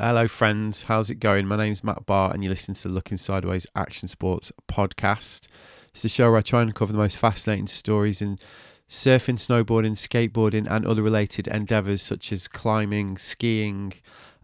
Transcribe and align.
Hello, 0.00 0.28
friends. 0.28 0.84
How's 0.84 1.10
it 1.10 1.16
going? 1.16 1.48
My 1.48 1.56
name's 1.56 1.82
Matt 1.82 2.06
Barr, 2.06 2.32
and 2.32 2.44
you're 2.44 2.52
listening 2.52 2.76
to 2.76 2.86
the 2.86 2.94
Looking 2.94 3.18
Sideways 3.18 3.66
Action 3.74 4.06
Sports 4.06 4.52
podcast. 4.68 5.48
It's 5.88 6.02
the 6.02 6.08
show 6.08 6.30
where 6.30 6.38
I 6.38 6.42
try 6.42 6.62
and 6.62 6.72
cover 6.72 6.92
the 6.92 6.98
most 6.98 7.16
fascinating 7.16 7.66
stories 7.66 8.22
in 8.22 8.38
surfing, 8.88 9.40
snowboarding, 9.40 9.96
skateboarding, 9.96 10.68
and 10.70 10.86
other 10.86 11.02
related 11.02 11.48
endeavours 11.48 12.00
such 12.00 12.30
as 12.30 12.46
climbing, 12.46 13.18
skiing, 13.18 13.92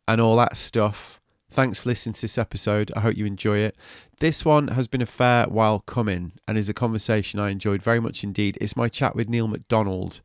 and 0.09 0.21
all 0.21 0.35
that 0.39 0.57
stuff. 0.57 1.21
Thanks 1.53 1.79
for 1.79 1.89
listening 1.89 2.15
to 2.15 2.23
this 2.23 2.37
episode. 2.37 2.91
I 2.97 3.01
hope 3.03 3.17
you 3.17 3.25
enjoy 3.25 3.59
it. 3.59 3.77
This 4.19 4.45
one 4.45 4.67
has 4.67 4.89
been 4.89 5.03
a 5.03 5.07
fair 5.07 5.45
while 5.45 5.79
coming 5.79 6.33
and 6.49 6.59
is 6.59 6.69
a 6.69 6.75
conversation 6.75 7.39
I 7.39 7.51
enjoyed 7.51 7.81
very 7.81 8.01
much 8.01 8.25
indeed. 8.25 8.59
It's 8.61 8.77
my 8.77 8.89
chat 8.89 9.15
with 9.15 9.29
Neil 9.29 9.47
McDonald, 9.47 10.21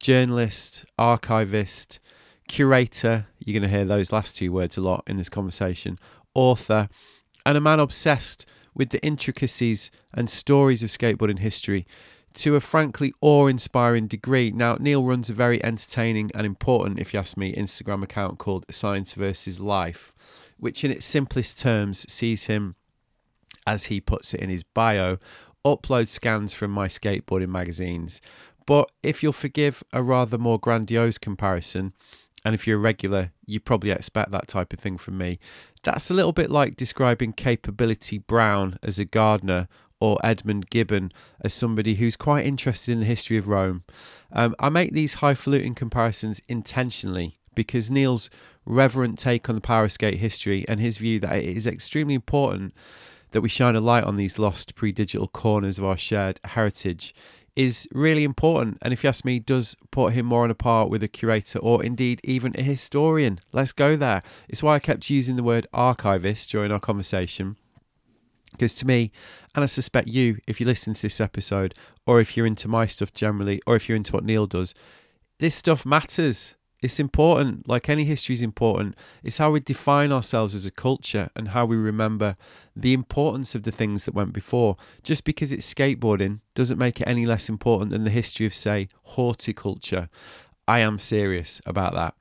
journalist, 0.00 0.84
archivist, 0.98 2.00
curator, 2.48 3.26
you're 3.38 3.58
going 3.58 3.68
to 3.68 3.76
hear 3.76 3.84
those 3.84 4.12
last 4.12 4.36
two 4.36 4.52
words 4.52 4.76
a 4.76 4.80
lot 4.80 5.04
in 5.06 5.16
this 5.16 5.28
conversation, 5.28 5.98
author, 6.34 6.88
and 7.46 7.56
a 7.56 7.60
man 7.60 7.80
obsessed 7.80 8.46
with 8.74 8.90
the 8.90 9.04
intricacies 9.04 9.90
and 10.12 10.28
stories 10.28 10.82
of 10.82 10.90
skateboarding 10.90 11.38
history 11.38 11.86
to 12.34 12.56
a 12.56 12.60
frankly 12.60 13.12
awe 13.20 13.46
inspiring 13.46 14.08
degree. 14.08 14.50
Now, 14.50 14.76
Neil 14.80 15.04
runs 15.04 15.30
a 15.30 15.34
very 15.34 15.62
entertaining 15.64 16.30
and 16.34 16.44
important, 16.44 16.98
if 16.98 17.14
you 17.14 17.20
ask 17.20 17.36
me, 17.36 17.54
Instagram 17.54 18.02
account 18.02 18.38
called 18.38 18.66
Science 18.70 19.12
versus 19.12 19.60
Life, 19.60 20.12
which 20.58 20.84
in 20.84 20.90
its 20.90 21.04
simplest 21.04 21.58
terms 21.58 22.10
sees 22.12 22.46
him, 22.46 22.74
as 23.66 23.86
he 23.86 24.00
puts 24.00 24.34
it 24.34 24.40
in 24.40 24.50
his 24.50 24.64
bio, 24.64 25.18
upload 25.64 26.08
scans 26.08 26.52
from 26.52 26.70
my 26.70 26.88
skateboarding 26.88 27.48
magazines. 27.48 28.20
But 28.66 28.90
if 29.02 29.22
you'll 29.22 29.32
forgive 29.32 29.82
a 29.92 30.02
rather 30.02 30.38
more 30.38 30.58
grandiose 30.58 31.18
comparison, 31.18 31.92
and 32.44 32.54
if 32.54 32.66
you're 32.66 32.78
a 32.78 32.80
regular, 32.80 33.32
you 33.46 33.58
probably 33.58 33.90
expect 33.90 34.30
that 34.30 34.48
type 34.48 34.72
of 34.72 34.78
thing 34.78 34.98
from 34.98 35.16
me. 35.16 35.38
That's 35.82 36.10
a 36.10 36.14
little 36.14 36.32
bit 36.32 36.50
like 36.50 36.76
describing 36.76 37.32
Capability 37.32 38.18
Brown 38.18 38.78
as 38.82 38.98
a 38.98 39.04
gardener 39.04 39.68
or 40.00 40.18
Edmund 40.22 40.68
Gibbon 40.68 41.12
as 41.40 41.54
somebody 41.54 41.94
who's 41.94 42.16
quite 42.16 42.44
interested 42.44 42.92
in 42.92 43.00
the 43.00 43.06
history 43.06 43.38
of 43.38 43.48
Rome. 43.48 43.84
Um, 44.32 44.54
I 44.58 44.68
make 44.68 44.92
these 44.92 45.14
highfalutin 45.14 45.74
comparisons 45.74 46.42
intentionally 46.48 47.36
because 47.54 47.90
Neil's 47.90 48.28
reverent 48.66 49.18
take 49.18 49.48
on 49.48 49.54
the 49.54 49.60
power 49.60 49.88
skate 49.88 50.18
history 50.18 50.64
and 50.68 50.80
his 50.80 50.98
view 50.98 51.20
that 51.20 51.36
it 51.36 51.56
is 51.56 51.66
extremely 51.66 52.14
important 52.14 52.74
that 53.30 53.40
we 53.40 53.48
shine 53.48 53.74
a 53.76 53.80
light 53.80 54.04
on 54.04 54.16
these 54.16 54.38
lost 54.38 54.74
pre 54.74 54.92
digital 54.92 55.28
corners 55.28 55.78
of 55.78 55.84
our 55.84 55.96
shared 55.96 56.40
heritage 56.44 57.14
is 57.56 57.88
really 57.92 58.24
important. 58.24 58.78
And 58.82 58.92
if 58.92 59.04
you 59.04 59.08
ask 59.08 59.24
me, 59.24 59.38
does 59.38 59.76
put 59.90 60.12
him 60.12 60.26
more 60.26 60.44
on 60.44 60.50
a 60.50 60.54
par 60.54 60.88
with 60.88 61.02
a 61.02 61.08
curator 61.08 61.58
or 61.58 61.84
indeed 61.84 62.20
even 62.24 62.54
a 62.58 62.62
historian. 62.62 63.40
Let's 63.52 63.72
go 63.72 63.96
there. 63.96 64.22
It's 64.48 64.62
why 64.62 64.74
I 64.74 64.78
kept 64.80 65.10
using 65.10 65.36
the 65.36 65.42
word 65.42 65.66
archivist 65.72 66.50
during 66.50 66.72
our 66.72 66.80
conversation. 66.80 67.56
Because 68.52 68.74
to 68.74 68.86
me, 68.86 69.10
and 69.54 69.62
I 69.62 69.66
suspect 69.66 70.08
you, 70.08 70.38
if 70.46 70.60
you 70.60 70.66
listen 70.66 70.94
to 70.94 71.02
this 71.02 71.20
episode, 71.20 71.74
or 72.06 72.20
if 72.20 72.36
you're 72.36 72.46
into 72.46 72.68
my 72.68 72.86
stuff 72.86 73.12
generally, 73.12 73.60
or 73.66 73.74
if 73.76 73.88
you're 73.88 73.96
into 73.96 74.12
what 74.12 74.24
Neil 74.24 74.46
does, 74.46 74.74
this 75.40 75.54
stuff 75.54 75.84
matters. 75.84 76.56
It's 76.84 77.00
important, 77.00 77.66
like 77.66 77.88
any 77.88 78.04
history 78.04 78.34
is 78.34 78.42
important. 78.42 78.94
It's 79.22 79.38
how 79.38 79.50
we 79.50 79.60
define 79.60 80.12
ourselves 80.12 80.54
as 80.54 80.66
a 80.66 80.70
culture 80.70 81.30
and 81.34 81.48
how 81.48 81.64
we 81.64 81.76
remember 81.76 82.36
the 82.76 82.92
importance 82.92 83.54
of 83.54 83.62
the 83.62 83.72
things 83.72 84.04
that 84.04 84.12
went 84.12 84.34
before. 84.34 84.76
Just 85.02 85.24
because 85.24 85.50
it's 85.50 85.72
skateboarding 85.72 86.40
doesn't 86.54 86.76
make 86.76 87.00
it 87.00 87.08
any 87.08 87.24
less 87.24 87.48
important 87.48 87.90
than 87.90 88.04
the 88.04 88.10
history 88.10 88.44
of, 88.44 88.54
say, 88.54 88.88
horticulture. 89.02 90.10
I 90.68 90.80
am 90.80 90.98
serious 90.98 91.62
about 91.64 91.94
that. 91.94 92.16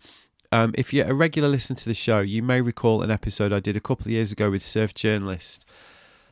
Um, 0.53 0.73
if 0.77 0.93
you're 0.93 1.07
a 1.07 1.13
regular 1.13 1.49
listener 1.49 1.75
to 1.75 1.89
the 1.89 1.93
show, 1.93 2.21
you 2.21 2.41
may 2.41 2.61
recall 2.61 3.01
an 3.01 3.11
episode 3.11 3.51
I 3.51 3.59
did 3.59 3.75
a 3.75 3.81
couple 3.81 4.05
of 4.05 4.11
years 4.11 4.31
ago 4.31 4.49
with 4.49 4.63
surf 4.63 4.93
journalist 4.93 5.65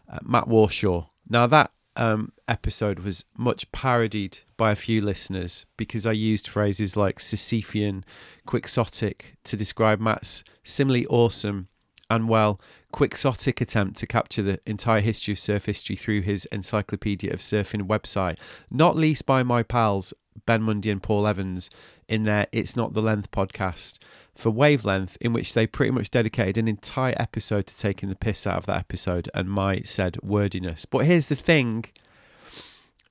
uh, 0.09 0.19
Matt 0.23 0.45
Warshaw. 0.45 1.07
Now, 1.27 1.47
that 1.47 1.71
um, 1.95 2.31
episode 2.47 2.99
was 2.99 3.25
much 3.37 3.71
parodied 3.71 4.39
by 4.57 4.71
a 4.71 4.75
few 4.75 5.01
listeners 5.01 5.65
because 5.77 6.05
I 6.05 6.13
used 6.13 6.47
phrases 6.47 6.95
like 6.95 7.19
Sisyphean, 7.19 8.03
quixotic 8.45 9.35
to 9.43 9.57
describe 9.57 9.99
Matt's 9.99 10.43
similarly 10.63 11.05
awesome 11.07 11.67
and, 12.09 12.27
well, 12.27 12.59
quixotic 12.91 13.61
attempt 13.61 13.97
to 13.97 14.07
capture 14.07 14.41
the 14.41 14.59
entire 14.65 14.99
history 14.99 15.33
of 15.33 15.39
surf 15.39 15.65
history 15.65 15.95
through 15.95 16.21
his 16.21 16.45
Encyclopedia 16.45 17.31
of 17.31 17.39
Surfing 17.39 17.87
website, 17.87 18.37
not 18.69 18.95
least 18.95 19.25
by 19.25 19.43
my 19.43 19.63
pals 19.63 20.13
Ben 20.45 20.61
Mondy 20.61 20.89
and 20.89 21.03
Paul 21.03 21.27
Evans 21.27 21.69
in 22.07 22.23
their 22.23 22.47
It's 22.51 22.75
Not 22.75 22.93
the 22.93 23.01
Length 23.01 23.31
podcast 23.31 23.97
for 24.35 24.49
Wavelength, 24.49 25.17
in 25.21 25.33
which 25.33 25.53
they 25.53 25.67
pretty 25.67 25.91
much 25.91 26.09
dedicated 26.09 26.57
an 26.57 26.67
entire 26.67 27.15
episode 27.17 27.67
to 27.67 27.77
taking 27.77 28.09
the 28.09 28.15
piss 28.15 28.47
out 28.47 28.57
of 28.57 28.65
that 28.65 28.79
episode 28.79 29.29
and 29.33 29.49
my 29.49 29.81
said 29.81 30.17
wordiness. 30.23 30.85
But 30.85 31.05
here's 31.05 31.27
the 31.27 31.35
thing 31.35 31.85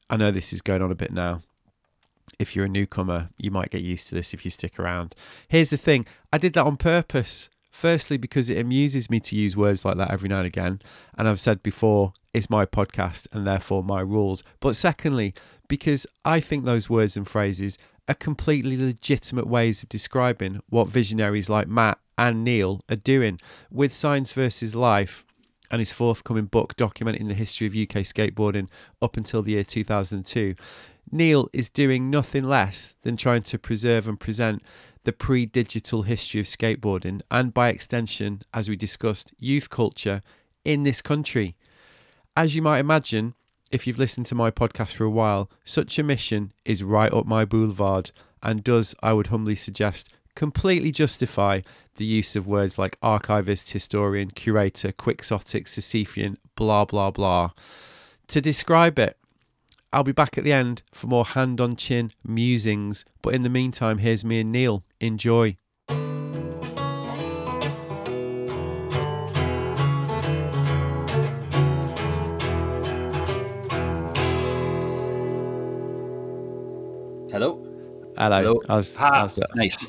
I 0.09 0.17
know 0.17 0.31
this 0.31 0.53
is 0.53 0.61
going 0.61 0.83
on 0.83 0.91
a 0.91 0.97
bit 0.97 1.13
now. 1.13 1.43
If 2.39 2.57
you're 2.57 2.65
a 2.65 2.71
newcomer, 2.71 3.31
you 3.39 3.51
might 3.51 3.71
get 3.71 3.83
used 3.83 4.09
to 4.09 4.15
this 4.15 4.33
if 4.33 4.45
you 4.45 4.51
stick 4.51 4.79
around. 4.79 5.15
Here's 5.49 5.71
the 5.71 5.77
thing 5.77 6.07
I 6.33 6.39
did 6.39 6.55
that 6.55 6.65
on 6.67 6.77
purpose. 6.77 7.51
Firstly, 7.71 8.17
because 8.17 8.51
it 8.51 8.59
amuses 8.59 9.09
me 9.09 9.21
to 9.21 9.37
use 9.37 9.57
words 9.57 9.85
like 9.85 9.97
that 9.97 10.11
every 10.11 10.29
now 10.29 10.39
and 10.39 10.47
again. 10.47 10.83
And 11.17 11.29
I've 11.29 11.41
said 11.41 11.63
before, 11.63 12.13
it's 12.35 12.51
my 12.51 12.67
podcast 12.67 13.27
and 13.33 13.47
therefore 13.47 13.83
my 13.83 14.01
rules. 14.01 14.43
But 14.59 14.77
secondly, 14.77 15.35
because 15.69 16.07
I 16.25 16.41
think 16.41 16.65
those 16.65 16.91
words 16.91 17.17
and 17.17 17.27
phrases 17.27 17.79
are 18.11 18.15
completely 18.15 18.77
legitimate 18.77 19.47
ways 19.47 19.85
of 19.85 19.89
describing 19.89 20.61
what 20.69 20.89
visionaries 20.89 21.49
like 21.49 21.69
Matt 21.69 21.97
and 22.19 22.43
Neil 22.43 22.81
are 22.91 22.97
doing. 22.97 23.41
With 23.71 23.93
Science 23.93 24.33
versus 24.33 24.75
Life 24.75 25.25
and 25.71 25.79
his 25.79 25.93
forthcoming 25.93 26.47
book 26.47 26.77
documenting 26.77 27.29
the 27.29 27.35
history 27.35 27.69
of 27.69 27.73
UK 27.73 28.03
skateboarding 28.03 28.67
up 29.01 29.17
until 29.17 29.43
the 29.43 29.53
year 29.53 29.63
2002, 29.63 30.57
Neil 31.13 31.49
is 31.53 31.69
doing 31.69 32.11
nothing 32.11 32.43
less 32.43 32.97
than 33.03 33.17
trying 33.17 33.43
to 33.43 33.59
preserve 33.61 34.09
and 34.09 34.19
present 34.19 34.61
the 35.05 35.13
pre 35.13 35.47
digital 35.47 36.03
history 36.03 36.41
of 36.41 36.47
skateboarding 36.47 37.21
and, 37.31 37.55
by 37.55 37.69
extension, 37.69 38.43
as 38.53 38.69
we 38.69 38.75
discussed, 38.75 39.33
youth 39.39 39.71
culture 39.71 40.21
in 40.65 40.83
this 40.83 41.01
country. 41.01 41.55
As 42.37 42.57
you 42.57 42.63
might 42.63 42.81
imagine, 42.81 43.35
if 43.71 43.87
you've 43.87 43.99
listened 43.99 44.27
to 44.27 44.35
my 44.35 44.51
podcast 44.51 44.93
for 44.93 45.05
a 45.05 45.11
while, 45.11 45.51
such 45.65 45.99
a 45.99 46.03
mission 46.03 46.53
is 46.65 46.83
right 46.83 47.13
up 47.13 47.27
my 47.27 47.45
boulevard 47.45 48.11
and 48.43 48.65
does, 48.65 48.95
I 49.03 49.13
would 49.13 49.29
humbly 49.29 49.57
suggest, 49.57 50.09
completely 50.35 50.93
justify 50.93 51.61
the 51.97 52.05
use 52.05 52.37
of 52.37 52.47
words 52.47 52.79
like 52.79 52.99
archivist, 53.03 53.71
historian, 53.71 54.31
curator, 54.31 54.93
quixotic, 54.93 55.67
Sisyphean, 55.67 56.37
blah, 56.57 56.85
blah, 56.85 57.11
blah 57.11 57.51
to 58.31 58.41
describe 58.41 58.99
it. 58.99 59.17
I'll 59.93 60.05
be 60.05 60.13
back 60.13 60.39
at 60.39 60.45
the 60.45 60.53
end 60.53 60.83
for 60.93 61.09
more 61.09 61.25
hand 61.25 61.61
on 61.61 61.75
chin 61.75 62.13
musings, 62.25 63.05
but 63.23 63.35
in 63.35 63.43
the 63.43 63.49
meantime, 63.49 63.99
here's 63.99 64.25
me 64.25 64.41
and 64.41 64.53
Neil. 64.53 64.85
Enjoy. 65.01 65.57
Hello. 78.21 78.39
Hello. 78.39 78.61
I 78.69 78.77
was, 78.77 78.95
Ah, 78.99 79.21
I 79.21 79.23
was, 79.23 79.39
uh, 79.39 79.47
nice. 79.55 79.87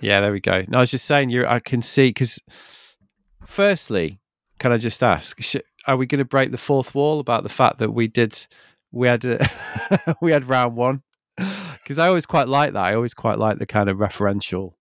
yeah, 0.00 0.20
there 0.20 0.32
we 0.32 0.40
go. 0.40 0.64
No, 0.66 0.78
I 0.78 0.80
was 0.80 0.90
just 0.90 1.04
saying, 1.04 1.30
you. 1.30 1.46
I 1.46 1.60
can 1.60 1.80
see 1.82 2.08
because, 2.08 2.40
firstly, 3.46 4.18
can 4.58 4.72
I 4.72 4.78
just 4.78 5.00
ask, 5.02 5.40
sh- 5.40 5.56
are 5.86 5.96
we 5.96 6.06
going 6.06 6.18
to 6.18 6.24
break 6.24 6.50
the 6.50 6.58
fourth 6.58 6.92
wall 6.94 7.20
about 7.20 7.44
the 7.44 7.48
fact 7.48 7.78
that 7.78 7.92
we 7.92 8.08
did, 8.08 8.46
we 8.90 9.06
had, 9.06 9.24
uh, 9.24 9.38
we 10.20 10.32
had 10.32 10.48
round 10.48 10.74
one? 10.76 11.02
Because 11.36 11.98
I 12.00 12.08
always 12.08 12.26
quite 12.26 12.48
like 12.48 12.72
that. 12.72 12.84
I 12.84 12.94
always 12.94 13.14
quite 13.14 13.38
like 13.38 13.58
the 13.58 13.66
kind 13.66 13.88
of 13.88 13.98
referential 13.98 14.72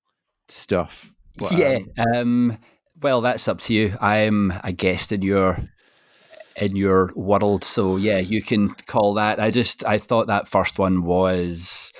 stuff. 0.49 1.11
Well, 1.39 1.53
yeah. 1.53 1.79
um, 1.99 2.15
Um, 2.15 2.57
well, 2.99 3.21
that's 3.21 3.47
up 3.47 3.59
to 3.61 3.75
you. 3.75 3.95
I'm 4.01 4.51
a 4.63 4.71
guest 4.71 5.11
in 5.11 5.21
your 5.21 5.59
in 6.55 6.75
your 6.75 7.11
world, 7.15 7.63
so 7.63 7.95
yeah, 7.97 8.17
you 8.17 8.41
can 8.41 8.69
call 8.87 9.13
that. 9.13 9.39
I 9.39 9.51
just 9.51 9.85
I 9.85 9.99
thought 9.99 10.25
that 10.27 10.47
first 10.47 10.79
one 10.79 11.03
was 11.03 11.93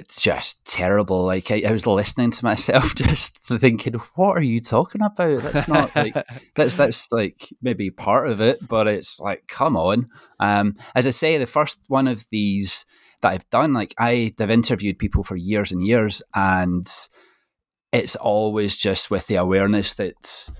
it's 0.00 0.22
just 0.22 0.64
terrible. 0.64 1.24
Like 1.24 1.50
I, 1.50 1.62
I 1.66 1.72
was 1.72 1.86
listening 1.86 2.30
to 2.30 2.44
myself, 2.44 2.94
just 2.94 3.38
thinking, 3.38 3.94
"What 4.14 4.36
are 4.36 4.42
you 4.42 4.60
talking 4.60 5.02
about? 5.02 5.42
That's 5.42 5.68
not 5.68 5.94
like 5.94 6.14
that's 6.56 6.74
that's 6.74 7.12
like 7.12 7.48
maybe 7.60 7.90
part 7.90 8.28
of 8.28 8.40
it, 8.40 8.66
but 8.66 8.88
it's 8.88 9.20
like, 9.20 9.46
come 9.46 9.76
on." 9.76 10.08
Um, 10.40 10.76
as 10.94 11.06
I 11.06 11.10
say, 11.10 11.36
the 11.36 11.46
first 11.46 11.78
one 11.88 12.08
of 12.08 12.24
these 12.30 12.86
that 13.20 13.32
I've 13.32 13.48
done, 13.50 13.74
like 13.74 13.94
I, 13.98 14.34
I've 14.40 14.50
interviewed 14.50 14.98
people 14.98 15.22
for 15.22 15.36
years 15.36 15.70
and 15.70 15.86
years, 15.86 16.22
and 16.34 16.90
it's 17.92 18.16
always 18.16 18.78
just 18.78 19.10
with 19.10 19.26
the 19.26 19.36
awareness 19.36 19.94
that 19.94 20.50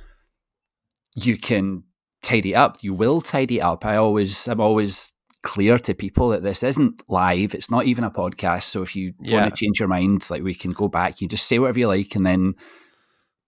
you 1.15 1.39
can 1.39 1.85
tidy 2.23 2.55
up. 2.55 2.79
You 2.83 2.93
will 2.93 3.23
tidy 3.23 3.61
up. 3.63 3.87
I 3.87 3.97
always, 3.97 4.47
I'm 4.47 4.61
always 4.61 5.13
clear 5.43 5.79
to 5.79 5.95
people 5.95 6.29
that 6.31 6.43
this 6.43 6.63
isn't 6.63 7.03
live. 7.09 7.55
It's 7.55 7.71
not 7.71 7.87
even 7.87 8.05
a 8.05 8.11
podcast. 8.11 8.65
So 8.65 8.83
if 8.83 8.95
you 8.95 9.15
Yeah. 9.21 9.41
want 9.41 9.55
to 9.55 9.57
change 9.57 9.79
your 9.81 9.89
mind, 9.89 10.29
like 10.31 10.43
we 10.43 10.55
can 10.55 10.73
go 10.73 10.89
back. 10.89 11.21
You 11.21 11.29
just 11.29 11.47
say 11.47 11.59
whatever 11.59 11.79
you 11.79 11.89
like, 11.89 12.15
and 12.15 12.27
then 12.27 12.55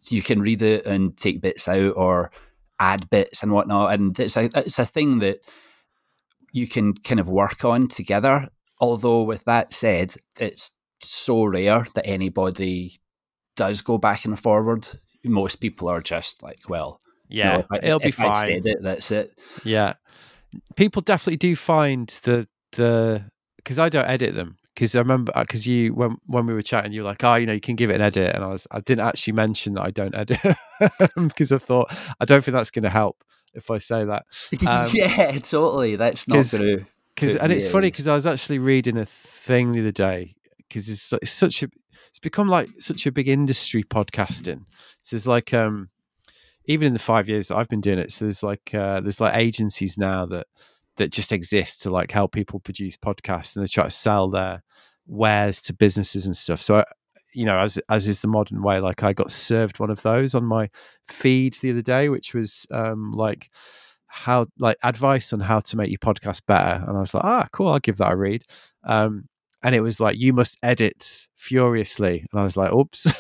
you 0.09 0.23
can 0.23 0.41
read 0.41 0.63
it 0.63 0.87
and 0.87 1.17
take 1.17 1.41
bits 1.41 1.69
out 1.69 1.93
or 1.97 2.31
add 2.81 3.09
bits 3.11 3.43
and 3.43 3.53
whatnot. 3.53 3.93
And 3.95 4.19
it's 4.19 4.37
a 4.37 4.51
it's 4.57 4.79
a 4.79 4.87
thing 4.87 5.19
that 5.21 5.41
you 6.53 6.67
can 6.67 6.95
kind 6.95 7.21
of 7.21 7.29
work 7.29 7.65
on 7.65 7.89
together. 7.89 8.49
Although 8.81 9.23
with 9.23 9.45
that 9.45 9.73
said, 9.73 10.15
it's 10.41 10.73
so 11.01 11.45
rare 11.45 11.87
that 11.95 12.07
anybody 12.07 12.99
does 13.55 13.81
go 13.81 13.99
back 13.99 14.25
and 14.25 14.39
forward. 14.39 14.89
Most 15.25 15.57
people 15.57 15.89
are 15.89 16.01
just 16.01 16.43
like, 16.43 16.69
well, 16.69 17.01
yeah, 17.29 17.63
no, 17.71 17.79
it'll 17.83 17.99
be 18.01 18.09
if 18.09 18.17
fine. 18.17 18.47
Said 18.47 18.67
it, 18.67 18.79
that's 18.83 19.11
it. 19.11 19.39
Yeah, 19.63 19.95
people 20.77 21.03
definitely 21.03 21.37
do 21.37 21.57
find 21.57 22.09
the 22.23 22.49
the 22.73 23.25
because 23.57 23.79
I 23.79 23.89
don't 23.89 24.07
edit 24.07 24.35
them 24.35 24.57
because 24.75 24.97
I 24.97 25.01
remember 25.01 25.33
because 25.37 25.67
you 25.67 25.95
when 25.95 26.17
when 26.27 26.47
we 26.47 26.55
were 26.55 26.63
chatting, 26.63 26.93
you 26.93 27.03
were 27.03 27.09
like, 27.09 27.23
oh, 27.25 27.35
you 27.35 27.47
know, 27.47 27.53
you 27.53 27.61
can 27.61 27.77
give 27.77 27.91
it 27.91 27.97
an 27.97 28.01
edit, 28.01 28.35
and 28.35 28.45
I 28.45 28.49
was 28.49 28.67
I 28.71 28.81
didn't 28.81 29.07
actually 29.07 29.35
mention 29.35 29.75
that 29.75 29.83
I 29.83 29.91
don't 29.91 30.15
edit 30.15 30.41
because 31.17 31.53
I 31.53 31.59
thought 31.59 31.93
I 32.21 32.25
don't 32.25 32.45
think 32.45 32.57
that's 32.57 32.71
going 32.71 32.85
to 32.85 32.91
help 32.91 33.23
if 33.55 33.71
I 33.71 33.79
say 33.79 34.05
that. 34.05 34.25
Um, 34.67 34.91
yeah, 34.93 35.39
totally. 35.39 35.97
That's 35.97 36.27
not 36.29 36.45
to 36.47 36.85
because 37.15 37.37
and 37.37 37.53
it's 37.53 37.69
funny 37.69 37.89
because 37.89 38.09
I 38.09 38.15
was 38.15 38.27
actually 38.27 38.59
reading 38.59 38.97
a 38.97 39.07
thing 39.07 39.73
the 39.73 39.81
other 39.81 39.93
day 39.93 40.35
because 40.57 40.89
it's, 40.89 41.13
it's 41.15 41.31
such 41.31 41.63
a 41.63 41.69
it's 42.09 42.19
become 42.19 42.49
like 42.49 42.69
such 42.79 43.07
a 43.07 43.13
big 43.13 43.29
industry 43.29 43.83
podcasting. 43.83 44.65
So 45.03 45.17
it's 45.17 45.27
like 45.27 45.53
um 45.53 45.91
even 46.67 46.89
in 46.89 46.93
the 46.93 46.99
five 46.99 47.29
years 47.29 47.49
that 47.49 47.57
I've 47.57 47.69
been 47.69 47.81
doing 47.81 47.99
it, 47.99 48.13
so 48.13 48.25
there's 48.25 48.43
like 48.43 48.75
uh, 48.75 49.01
there's 49.01 49.21
like 49.21 49.37
agencies 49.37 49.99
now 49.99 50.27
that 50.27 50.47
that 50.97 51.11
just 51.11 51.33
exist 51.33 51.83
to 51.83 51.91
like 51.91 52.11
help 52.11 52.33
people 52.33 52.61
produce 52.61 52.97
podcasts 52.97 53.57
and 53.57 53.65
they 53.65 53.69
try 53.69 53.85
to 53.85 53.91
sell 53.91 54.29
their 54.29 54.63
wares 55.07 55.61
to 55.63 55.73
businesses 55.73 56.27
and 56.27 56.37
stuff. 56.37 56.61
So, 56.61 56.77
I, 56.79 56.85
you 57.33 57.47
know, 57.47 57.59
as 57.59 57.79
as 57.89 58.07
is 58.07 58.21
the 58.21 58.29
modern 58.29 58.63
way, 58.63 58.81
like 58.81 59.03
I 59.03 59.13
got 59.13 59.31
served 59.31 59.79
one 59.79 59.91
of 59.91 60.03
those 60.03 60.35
on 60.35 60.45
my 60.45 60.69
feed 61.09 61.55
the 61.55 61.71
other 61.71 61.83
day, 61.83 62.09
which 62.09 62.35
was 62.35 62.67
um, 62.71 63.13
like 63.13 63.51
how 64.07 64.47
like 64.59 64.77
advice 64.83 65.33
on 65.33 65.41
how 65.41 65.61
to 65.61 65.77
make 65.77 65.91
your 65.91 65.99
podcast 65.99 66.43
better, 66.47 66.85
and 66.87 66.97
I 66.97 67.01
was 67.01 67.15
like, 67.15 67.25
ah, 67.25 67.47
cool, 67.53 67.69
I'll 67.69 67.79
give 67.79 67.97
that 67.99 68.13
a 68.13 68.17
read. 68.17 68.45
Um, 68.85 69.29
and 69.63 69.75
it 69.75 69.81
was 69.81 70.01
like 70.01 70.19
you 70.19 70.33
must 70.33 70.59
edit 70.63 71.29
furiously, 71.43 72.25
and 72.31 72.41
I 72.41 72.45
was 72.45 72.57
like, 72.57 72.73
oops, 72.73 73.03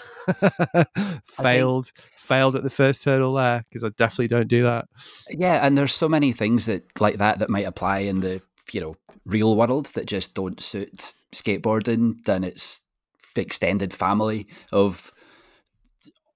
failed, 1.42 1.86
think, 1.86 2.06
failed 2.16 2.54
at 2.54 2.62
the 2.62 2.70
first 2.70 3.04
hurdle 3.04 3.34
there 3.34 3.64
because 3.68 3.82
I 3.82 3.88
definitely 3.90 4.28
don't 4.28 4.48
do 4.48 4.62
that. 4.62 4.86
Yeah, 5.28 5.64
and 5.66 5.76
there's 5.76 5.94
so 5.94 6.08
many 6.08 6.32
things 6.32 6.66
that 6.66 6.84
like 7.00 7.16
that 7.16 7.40
that 7.40 7.50
might 7.50 7.66
apply 7.66 7.98
in 8.00 8.20
the 8.20 8.40
you 8.70 8.80
know 8.80 8.96
real 9.26 9.56
world 9.56 9.86
that 9.94 10.06
just 10.06 10.34
don't 10.34 10.60
suit 10.60 11.14
skateboarding. 11.34 12.22
Then 12.24 12.44
it's 12.44 12.82
extended 13.36 13.92
family 13.92 14.46
of 14.70 15.12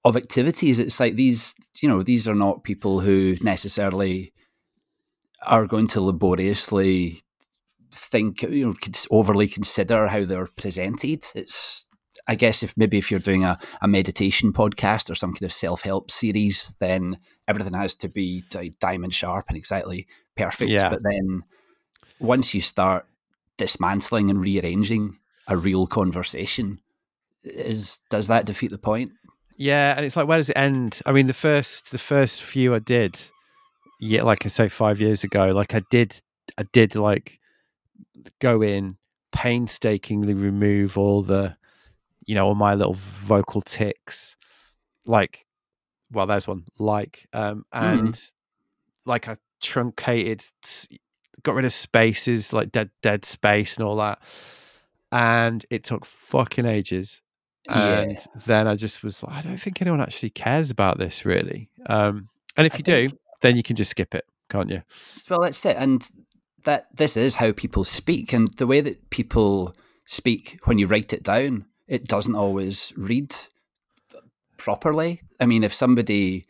of 0.05 0.17
activities. 0.17 0.81
It's 0.81 0.99
like 0.99 1.15
these 1.15 1.55
you 1.81 1.89
know 1.89 2.03
these 2.03 2.27
are 2.27 2.35
not 2.35 2.65
people 2.65 3.00
who 3.00 3.37
necessarily 3.41 4.32
are 5.47 5.67
going 5.67 5.87
to 5.87 6.00
laboriously 6.00 7.21
think 8.11 8.43
you 8.43 8.67
know 8.67 8.75
overly 9.11 9.49
consider 9.49 10.08
how 10.08 10.25
they're 10.25 10.47
presented. 10.47 11.25
It's 11.35 11.87
I 12.29 12.35
guess 12.35 12.62
if 12.62 12.76
maybe 12.76 12.99
if 12.99 13.11
you're 13.11 13.20
doing 13.20 13.44
a, 13.44 13.58
a 13.81 13.88
meditation 13.88 14.53
podcast 14.53 15.11
or 15.11 15.14
some 15.14 15.32
kind 15.32 15.43
of 15.43 15.53
self 15.53 15.82
help 15.82 16.11
series, 16.11 16.75
then 16.81 17.19
everything 17.47 17.75
has 17.75 17.94
to 17.97 18.08
be 18.08 18.44
diamond 18.81 19.14
sharp 19.14 19.47
and 19.49 19.56
exactly 19.56 20.06
perfect. 20.37 20.70
Yeah. 20.70 20.88
But 20.88 21.03
then 21.03 21.44
once 22.19 22.55
you 22.55 22.61
start 22.61 23.06
dismantling 23.56 24.31
and 24.31 24.41
rearranging 24.41 25.19
a 25.47 25.56
real 25.56 25.87
conversation, 25.87 26.81
is 27.44 28.00
does 28.11 28.26
that 28.29 28.47
defeat 28.47 28.70
the 28.70 28.79
point? 28.79 29.12
Yeah, 29.56 29.94
and 29.97 30.05
it's 30.05 30.17
like 30.17 30.29
where 30.29 30.38
does 30.38 30.50
it 30.50 30.58
end? 30.58 31.00
I 31.06 31.12
mean, 31.12 31.29
the 31.29 31.35
first 31.35 31.91
the 31.91 31.99
first 31.99 32.43
few 32.43 32.75
I 32.75 32.81
did, 32.81 33.20
yeah, 34.00 34.23
like 34.23 34.44
I 34.44 34.49
say, 34.49 34.69
five 34.69 35.00
years 35.00 35.25
ago, 35.25 35.47
like 35.50 35.75
I 35.75 35.82
did, 35.91 36.20
I 36.58 36.64
did 36.73 36.97
like 36.97 37.38
go 38.40 38.62
in 38.62 38.96
painstakingly 39.32 40.34
remove 40.34 40.96
all 40.96 41.22
the 41.22 41.56
you 42.26 42.34
know, 42.34 42.46
all 42.48 42.54
my 42.54 42.75
little 42.75 42.94
vocal 42.94 43.62
ticks, 43.62 44.37
like, 45.06 45.46
well, 46.12 46.26
there's 46.26 46.46
one, 46.46 46.64
like, 46.78 47.26
um, 47.32 47.64
and 47.72 48.14
mm. 48.14 48.32
like 49.06 49.28
I 49.28 49.37
truncated, 49.62 50.44
got 51.43 51.54
rid 51.54 51.64
of 51.64 51.72
spaces, 51.72 52.52
like 52.52 52.72
dead, 52.72 52.90
dead 53.02 53.25
space 53.25 53.76
and 53.76 53.87
all 53.87 53.96
that. 53.96 54.20
And 55.12 55.64
it 55.70 55.84
took 55.84 56.04
fucking 56.04 56.66
ages. 56.66 57.22
And 57.69 58.12
yeah. 58.12 58.25
then 58.44 58.69
I 58.69 58.75
just 58.75 59.02
was 59.02 59.22
like, 59.22 59.32
I 59.32 59.40
don't 59.40 59.60
think 59.60 59.81
anyone 59.81 60.00
actually 60.00 60.31
cares 60.31 60.70
about 60.70 60.98
this 60.98 61.25
really. 61.25 61.70
Um, 61.87 62.28
and 62.56 62.66
if 62.66 62.75
I 62.75 62.78
you 62.78 62.82
think, 62.82 63.10
do, 63.12 63.19
then 63.40 63.56
you 63.56 63.62
can 63.62 63.76
just 63.76 63.93
skip 63.93 64.14
it, 64.14 64.25
can't 64.50 64.70
you? 64.70 64.82
Well, 65.31 65.43
that's 65.43 65.64
it. 65.64 65.76
And 65.76 66.06
that 66.67 66.95
this 66.95 67.17
is 67.17 67.37
how 67.37 67.53
people 67.53 67.83
speak, 67.83 68.33
and 68.33 68.49
the 68.59 68.67
way 68.67 68.81
that 68.81 69.11
people 69.11 69.75
speak 70.05 70.61
when 70.65 70.79
you 70.79 70.87
write 70.87 71.13
it 71.13 71.25
down 71.25 71.65
it 71.89 72.07
doesn't 72.07 72.35
always 72.35 72.93
read 72.97 73.35
properly. 74.57 75.23
I 75.41 75.47
mean, 75.47 75.65
if 75.65 75.73
somebody 75.73 76.47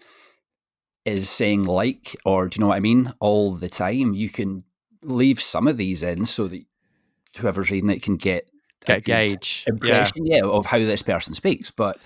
is 1.04 1.28
saying 1.28 1.64
like, 1.64 2.16
or 2.24 2.48
do 2.48 2.56
you 2.56 2.60
know 2.60 2.68
what 2.68 2.76
I 2.76 2.80
mean, 2.80 3.12
all 3.20 3.52
the 3.52 3.68
time, 3.68 4.14
you 4.14 4.28
can 4.28 4.64
leave 5.02 5.40
some 5.40 5.68
of 5.68 5.76
these 5.76 6.02
in 6.02 6.26
so 6.26 6.48
that 6.48 6.64
whoever's 7.38 7.70
reading 7.70 7.90
it 7.90 8.02
can 8.02 8.16
get 8.16 8.48
get 8.84 9.04
gauge 9.04 9.64
impression, 9.66 10.26
yeah. 10.26 10.36
yeah, 10.38 10.44
of 10.44 10.66
how 10.66 10.78
this 10.78 11.02
person 11.02 11.34
speaks. 11.34 11.70
But 11.70 11.98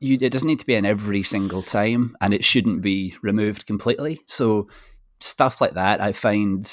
you, 0.00 0.18
it 0.20 0.30
doesn't 0.30 0.46
need 0.46 0.60
to 0.60 0.66
be 0.66 0.74
in 0.74 0.84
every 0.84 1.22
single 1.22 1.62
time, 1.62 2.16
and 2.20 2.34
it 2.34 2.44
shouldn't 2.44 2.82
be 2.82 3.14
removed 3.22 3.66
completely. 3.66 4.20
So 4.26 4.68
stuff 5.18 5.60
like 5.60 5.72
that, 5.72 6.00
I 6.00 6.12
find 6.12 6.70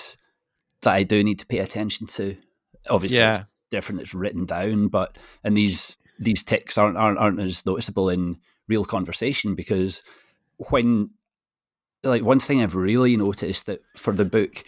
that 0.81 0.93
I 0.93 1.03
do 1.03 1.23
need 1.23 1.39
to 1.39 1.45
pay 1.45 1.59
attention 1.59 2.07
to. 2.07 2.37
Obviously, 2.89 3.19
yeah 3.19 3.43
different 3.71 4.01
it's 4.01 4.13
written 4.13 4.45
down 4.45 4.87
but 4.89 5.17
and 5.43 5.57
these 5.57 5.97
these 6.19 6.43
ticks 6.43 6.77
aren't, 6.77 6.97
aren't 6.97 7.17
aren't 7.17 7.39
as 7.39 7.65
noticeable 7.65 8.09
in 8.09 8.37
real 8.67 8.85
conversation 8.85 9.55
because 9.55 10.03
when 10.69 11.09
like 12.03 12.21
one 12.21 12.39
thing 12.39 12.61
I've 12.61 12.75
really 12.75 13.17
noticed 13.17 13.65
that 13.65 13.81
for 13.97 14.13
the 14.13 14.25
book 14.25 14.63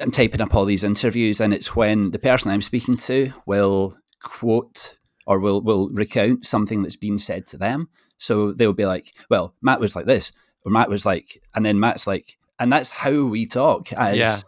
I'm 0.00 0.10
typing 0.10 0.40
up 0.40 0.54
all 0.54 0.64
these 0.64 0.84
interviews 0.84 1.40
and 1.40 1.52
it's 1.52 1.76
when 1.76 2.12
the 2.12 2.18
person 2.18 2.50
I'm 2.50 2.62
speaking 2.62 2.96
to 2.96 3.32
will 3.46 3.96
quote 4.22 4.96
or 5.26 5.38
will 5.38 5.60
will 5.60 5.90
recount 5.90 6.46
something 6.46 6.82
that's 6.82 6.96
been 6.96 7.18
said 7.18 7.46
to 7.48 7.56
them. 7.56 7.88
So 8.18 8.52
they'll 8.52 8.72
be 8.72 8.86
like, 8.86 9.12
Well, 9.30 9.54
Matt 9.62 9.80
was 9.80 9.94
like 9.94 10.06
this, 10.06 10.32
or 10.64 10.72
Matt 10.72 10.90
was 10.90 11.06
like 11.06 11.40
and 11.54 11.64
then 11.64 11.78
Matt's 11.78 12.06
like 12.06 12.38
and 12.58 12.72
that's 12.72 12.90
how 12.90 13.24
we 13.24 13.46
talk 13.46 13.92
as 13.92 14.16
yeah. 14.16 14.38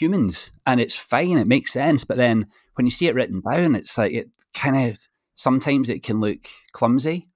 Humans. 0.00 0.50
And 0.66 0.80
it's 0.80 0.96
fine, 0.96 1.38
it 1.38 1.46
makes 1.46 1.72
sense. 1.72 2.04
But 2.04 2.16
then 2.16 2.46
when 2.74 2.86
you 2.86 2.90
see 2.90 3.08
it 3.08 3.14
written 3.14 3.42
down, 3.50 3.74
it's 3.74 3.96
like 3.96 4.12
it 4.12 4.30
kind 4.54 4.90
of 4.90 4.98
sometimes 5.34 5.88
it 5.88 6.02
can 6.02 6.20
look 6.20 6.46
clumsy. 6.72 7.28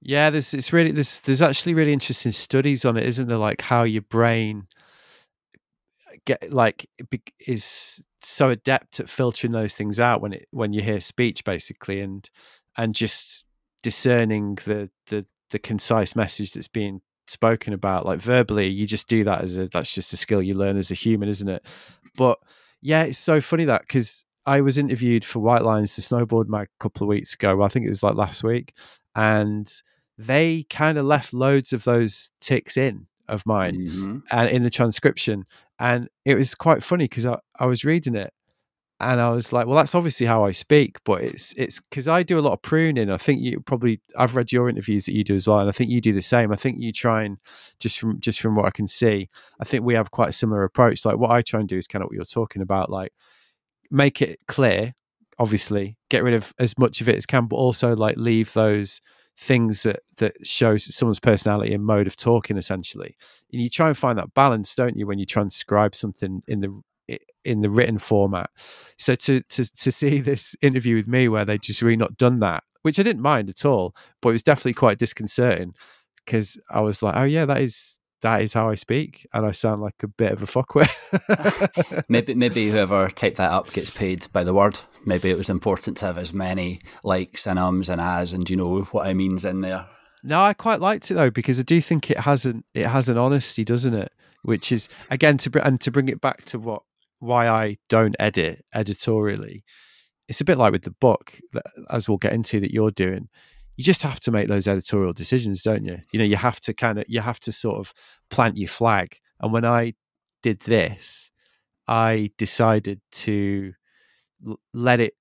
Yeah, 0.00 0.30
there's 0.30 0.54
it's 0.54 0.72
really 0.72 0.92
there's 0.92 1.18
there's 1.20 1.42
actually 1.42 1.74
really 1.74 1.92
interesting 1.92 2.32
studies 2.32 2.84
on 2.84 2.96
it, 2.96 3.04
isn't 3.04 3.28
there? 3.28 3.38
Like 3.38 3.62
how 3.62 3.82
your 3.82 4.02
brain 4.02 4.68
get 6.24 6.52
like 6.52 6.88
is 7.46 8.02
so 8.22 8.50
adept 8.50 9.00
at 9.00 9.08
filtering 9.08 9.52
those 9.52 9.74
things 9.74 9.98
out 9.98 10.20
when 10.20 10.32
it 10.32 10.46
when 10.50 10.72
you 10.72 10.82
hear 10.82 11.00
speech, 11.00 11.44
basically, 11.44 12.00
and 12.00 12.28
and 12.76 12.94
just 12.94 13.44
discerning 13.82 14.56
the 14.64 14.90
the 15.06 15.26
the 15.50 15.58
concise 15.58 16.14
message 16.14 16.52
that's 16.52 16.68
being 16.68 17.00
spoken 17.26 17.74
about 17.74 18.06
like 18.06 18.20
verbally 18.20 18.68
you 18.68 18.86
just 18.86 19.06
do 19.06 19.22
that 19.22 19.42
as 19.42 19.56
a 19.58 19.68
that's 19.68 19.94
just 19.94 20.14
a 20.14 20.16
skill 20.16 20.42
you 20.42 20.54
learn 20.54 20.78
as 20.78 20.90
a 20.90 20.94
human 20.94 21.28
isn't 21.28 21.48
it 21.48 21.64
but 22.18 22.38
yeah 22.82 23.04
it's 23.04 23.16
so 23.16 23.40
funny 23.40 23.64
that 23.64 23.80
because 23.80 24.26
I 24.48 24.62
was 24.62 24.78
interviewed 24.78 25.26
for 25.26 25.40
White 25.40 25.60
Lines, 25.60 25.94
the 25.94 26.00
snowboard 26.00 26.48
mag, 26.48 26.68
a 26.68 26.82
couple 26.82 27.04
of 27.04 27.08
weeks 27.08 27.34
ago. 27.34 27.62
I 27.62 27.68
think 27.68 27.84
it 27.84 27.90
was 27.90 28.02
like 28.02 28.14
last 28.14 28.42
week, 28.42 28.74
and 29.14 29.70
they 30.16 30.64
kind 30.70 30.96
of 30.96 31.04
left 31.04 31.34
loads 31.34 31.74
of 31.74 31.84
those 31.84 32.30
ticks 32.40 32.78
in 32.78 33.08
of 33.28 33.44
mine 33.44 33.76
mm-hmm. 33.76 34.18
and 34.30 34.48
in 34.48 34.62
the 34.62 34.70
transcription, 34.70 35.44
and 35.78 36.08
it 36.24 36.34
was 36.34 36.54
quite 36.54 36.82
funny 36.82 37.04
because 37.04 37.26
I, 37.26 37.38
I 37.60 37.66
was 37.66 37.84
reading 37.84 38.14
it 38.14 38.32
and 39.00 39.20
I 39.20 39.30
was 39.30 39.52
like, 39.52 39.66
well, 39.66 39.76
that's 39.76 39.94
obviously 39.94 40.26
how 40.26 40.44
I 40.44 40.50
speak, 40.50 40.98
but 41.04 41.22
it's 41.22 41.52
it's 41.56 41.80
because 41.80 42.08
I 42.08 42.24
do 42.24 42.38
a 42.38 42.40
lot 42.40 42.52
of 42.52 42.62
pruning. 42.62 43.10
I 43.10 43.16
think 43.16 43.40
you 43.40 43.60
probably 43.60 44.00
I've 44.16 44.34
read 44.34 44.50
your 44.50 44.68
interviews 44.68 45.06
that 45.06 45.14
you 45.14 45.22
do 45.22 45.36
as 45.36 45.46
well, 45.46 45.60
and 45.60 45.68
I 45.68 45.72
think 45.72 45.90
you 45.90 46.00
do 46.00 46.12
the 46.12 46.20
same. 46.20 46.52
I 46.52 46.56
think 46.56 46.80
you 46.80 46.92
try 46.92 47.22
and 47.22 47.38
just 47.78 48.00
from 48.00 48.18
just 48.18 48.40
from 48.40 48.56
what 48.56 48.66
I 48.66 48.70
can 48.70 48.88
see, 48.88 49.28
I 49.60 49.64
think 49.64 49.84
we 49.84 49.94
have 49.94 50.10
quite 50.10 50.30
a 50.30 50.32
similar 50.32 50.64
approach. 50.64 51.04
Like 51.04 51.16
what 51.16 51.30
I 51.30 51.42
try 51.42 51.60
and 51.60 51.68
do 51.68 51.76
is 51.76 51.86
kind 51.86 52.02
of 52.02 52.08
what 52.08 52.16
you're 52.16 52.24
talking 52.24 52.60
about, 52.60 52.90
like 52.90 53.12
make 53.88 54.20
it 54.20 54.40
clear, 54.48 54.94
obviously, 55.38 55.96
get 56.10 56.24
rid 56.24 56.34
of 56.34 56.52
as 56.58 56.76
much 56.76 57.00
of 57.00 57.08
it 57.08 57.16
as 57.16 57.26
can, 57.26 57.46
but 57.46 57.56
also 57.56 57.94
like 57.94 58.16
leave 58.16 58.52
those 58.52 59.00
things 59.38 59.84
that 59.84 60.00
that 60.16 60.44
shows 60.44 60.92
someone's 60.92 61.20
personality 61.20 61.72
and 61.72 61.84
mode 61.84 62.08
of 62.08 62.16
talking 62.16 62.56
essentially 62.56 63.14
and 63.52 63.62
you 63.62 63.70
try 63.70 63.86
and 63.86 63.96
find 63.96 64.18
that 64.18 64.34
balance 64.34 64.74
don't 64.74 64.96
you 64.96 65.06
when 65.06 65.20
you 65.20 65.24
transcribe 65.24 65.94
something 65.94 66.42
in 66.48 66.58
the 66.58 66.82
in 67.44 67.62
the 67.62 67.70
written 67.70 67.98
format 67.98 68.50
so 68.98 69.14
to 69.14 69.40
to 69.42 69.64
to 69.64 69.90
see 69.90 70.20
this 70.20 70.54
interview 70.62 70.96
with 70.96 71.08
me 71.08 71.28
where 71.28 71.44
they 71.44 71.58
just 71.58 71.82
really 71.82 71.96
not 71.96 72.16
done 72.16 72.40
that 72.40 72.62
which 72.82 72.98
i 72.98 73.02
didn't 73.02 73.22
mind 73.22 73.48
at 73.48 73.64
all 73.64 73.94
but 74.20 74.30
it 74.30 74.32
was 74.32 74.42
definitely 74.42 74.74
quite 74.74 74.98
disconcerting 74.98 75.74
because 76.28 76.58
I 76.68 76.80
was 76.80 77.02
like, 77.02 77.16
oh 77.16 77.24
yeah, 77.24 77.46
that 77.46 77.62
is 77.62 77.96
that 78.20 78.42
is 78.42 78.52
how 78.52 78.68
I 78.68 78.74
speak, 78.74 79.26
and 79.32 79.46
I 79.46 79.52
sound 79.52 79.80
like 79.80 80.02
a 80.02 80.08
bit 80.08 80.32
of 80.32 80.42
a 80.42 80.46
fuckwit. 80.46 82.04
maybe 82.08 82.34
maybe 82.34 82.70
whoever 82.70 83.08
typed 83.08 83.38
that 83.38 83.50
up 83.50 83.72
gets 83.72 83.90
paid 83.90 84.30
by 84.32 84.44
the 84.44 84.54
word. 84.54 84.78
Maybe 85.06 85.30
it 85.30 85.38
was 85.38 85.48
important 85.48 85.96
to 85.98 86.06
have 86.06 86.18
as 86.18 86.34
many 86.34 86.80
likes 87.02 87.46
and 87.46 87.58
ums 87.58 87.88
and 87.88 88.00
as 88.00 88.32
and 88.34 88.48
you 88.48 88.56
know 88.56 88.82
what 88.82 89.06
I 89.06 89.14
means 89.14 89.44
in 89.44 89.62
there. 89.62 89.86
No, 90.22 90.40
I 90.40 90.52
quite 90.52 90.80
liked 90.80 91.10
it 91.10 91.14
though 91.14 91.30
because 91.30 91.58
I 91.58 91.62
do 91.62 91.80
think 91.80 92.10
it 92.10 92.20
has 92.20 92.44
an 92.44 92.64
it 92.74 92.86
has 92.86 93.08
an 93.08 93.16
honesty, 93.16 93.64
doesn't 93.64 93.94
it? 93.94 94.12
Which 94.42 94.70
is 94.70 94.88
again 95.10 95.38
to 95.38 95.66
and 95.66 95.80
to 95.80 95.90
bring 95.90 96.08
it 96.08 96.20
back 96.20 96.44
to 96.46 96.58
what 96.58 96.82
why 97.18 97.48
I 97.48 97.78
don't 97.88 98.16
edit 98.18 98.64
editorially. 98.74 99.64
It's 100.28 100.40
a 100.40 100.44
bit 100.44 100.58
like 100.58 100.72
with 100.72 100.82
the 100.82 100.90
book, 100.90 101.38
as 101.90 102.08
we'll 102.08 102.18
get 102.18 102.32
into 102.32 102.60
that 102.60 102.72
you're 102.72 102.90
doing. 102.90 103.28
You 103.76 103.84
just 103.84 104.02
have 104.02 104.20
to 104.20 104.30
make 104.30 104.48
those 104.48 104.66
editorial 104.68 105.12
decisions, 105.12 105.62
don't 105.62 105.84
you? 105.84 105.98
You 106.12 106.18
know, 106.18 106.24
you 106.24 106.36
have 106.36 106.60
to 106.60 106.74
kind 106.74 106.98
of 106.98 107.04
you 107.08 107.20
have 107.20 107.40
to 107.40 107.52
sort 107.52 107.78
of 107.78 107.94
plant 108.28 108.56
your 108.56 108.68
flag. 108.68 109.18
And 109.40 109.52
when 109.52 109.64
I 109.64 109.94
did 110.42 110.60
this, 110.60 111.30
I 111.86 112.30
decided 112.36 113.00
to 113.12 113.72
let 114.74 115.00
it 115.00 115.14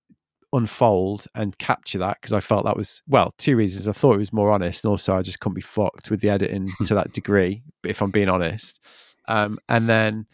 unfold 0.53 1.27
and 1.35 1.57
capture 1.57 1.99
that 1.99 2.17
because 2.21 2.33
I 2.33 2.39
felt 2.39 2.65
that 2.65 2.77
was 2.77 3.01
well 3.07 3.33
two 3.37 3.55
reasons. 3.55 3.87
I 3.87 3.91
thought 3.93 4.15
it 4.15 4.19
was 4.19 4.33
more 4.33 4.51
honest, 4.51 4.83
and 4.83 4.91
also 4.91 5.15
I 5.15 5.21
just 5.21 5.39
couldn't 5.39 5.55
be 5.55 5.61
fucked 5.61 6.09
with 6.09 6.21
the 6.21 6.29
editing 6.29 6.67
to 6.85 6.95
that 6.95 7.13
degree. 7.13 7.63
If 7.83 8.01
I'm 8.01 8.11
being 8.11 8.29
honest, 8.29 8.79
um, 9.27 9.59
and 9.69 9.87
then 9.87 10.25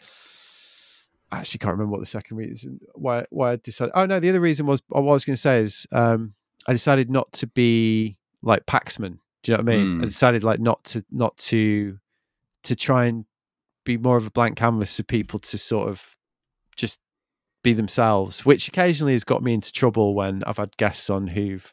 I 1.34 1.38
actually 1.38 1.58
can't 1.58 1.72
remember 1.72 1.92
what 1.92 2.00
the 2.00 2.06
second 2.06 2.36
reason 2.36 2.80
why 2.94 3.24
why 3.30 3.52
I 3.52 3.56
decided. 3.56 3.92
Oh 3.94 4.06
no, 4.06 4.20
the 4.20 4.30
other 4.30 4.40
reason 4.40 4.66
was 4.66 4.82
what 4.88 5.00
I 5.00 5.02
was 5.02 5.24
going 5.24 5.34
to 5.34 5.40
say 5.40 5.60
is 5.60 5.86
um, 5.92 6.34
I 6.66 6.72
decided 6.72 7.10
not 7.10 7.32
to 7.34 7.46
be 7.46 8.16
like 8.42 8.66
Paxman. 8.66 9.18
Do 9.42 9.52
you 9.52 9.56
know 9.58 9.62
what 9.62 9.72
I 9.72 9.76
mean? 9.76 9.86
Mm. 9.86 9.96
I 9.96 10.00
hmm. 10.00 10.08
decided 10.08 10.44
like 10.44 10.60
not 10.60 10.84
to 10.84 11.04
not 11.10 11.36
to 11.38 11.98
to 12.64 12.74
try 12.74 13.06
and 13.06 13.24
be 13.84 13.96
more 13.96 14.16
of 14.16 14.26
a 14.26 14.30
blank 14.30 14.56
canvas 14.56 14.96
for 14.96 15.02
people 15.02 15.38
to 15.38 15.58
sort 15.58 15.88
of 15.88 16.16
just 16.76 16.98
be 17.62 17.72
themselves, 17.72 18.44
which 18.44 18.68
occasionally 18.68 19.12
has 19.12 19.24
got 19.24 19.42
me 19.42 19.54
into 19.54 19.72
trouble 19.72 20.14
when 20.14 20.42
I've 20.46 20.56
had 20.56 20.76
guests 20.76 21.10
on 21.10 21.28
who've 21.28 21.72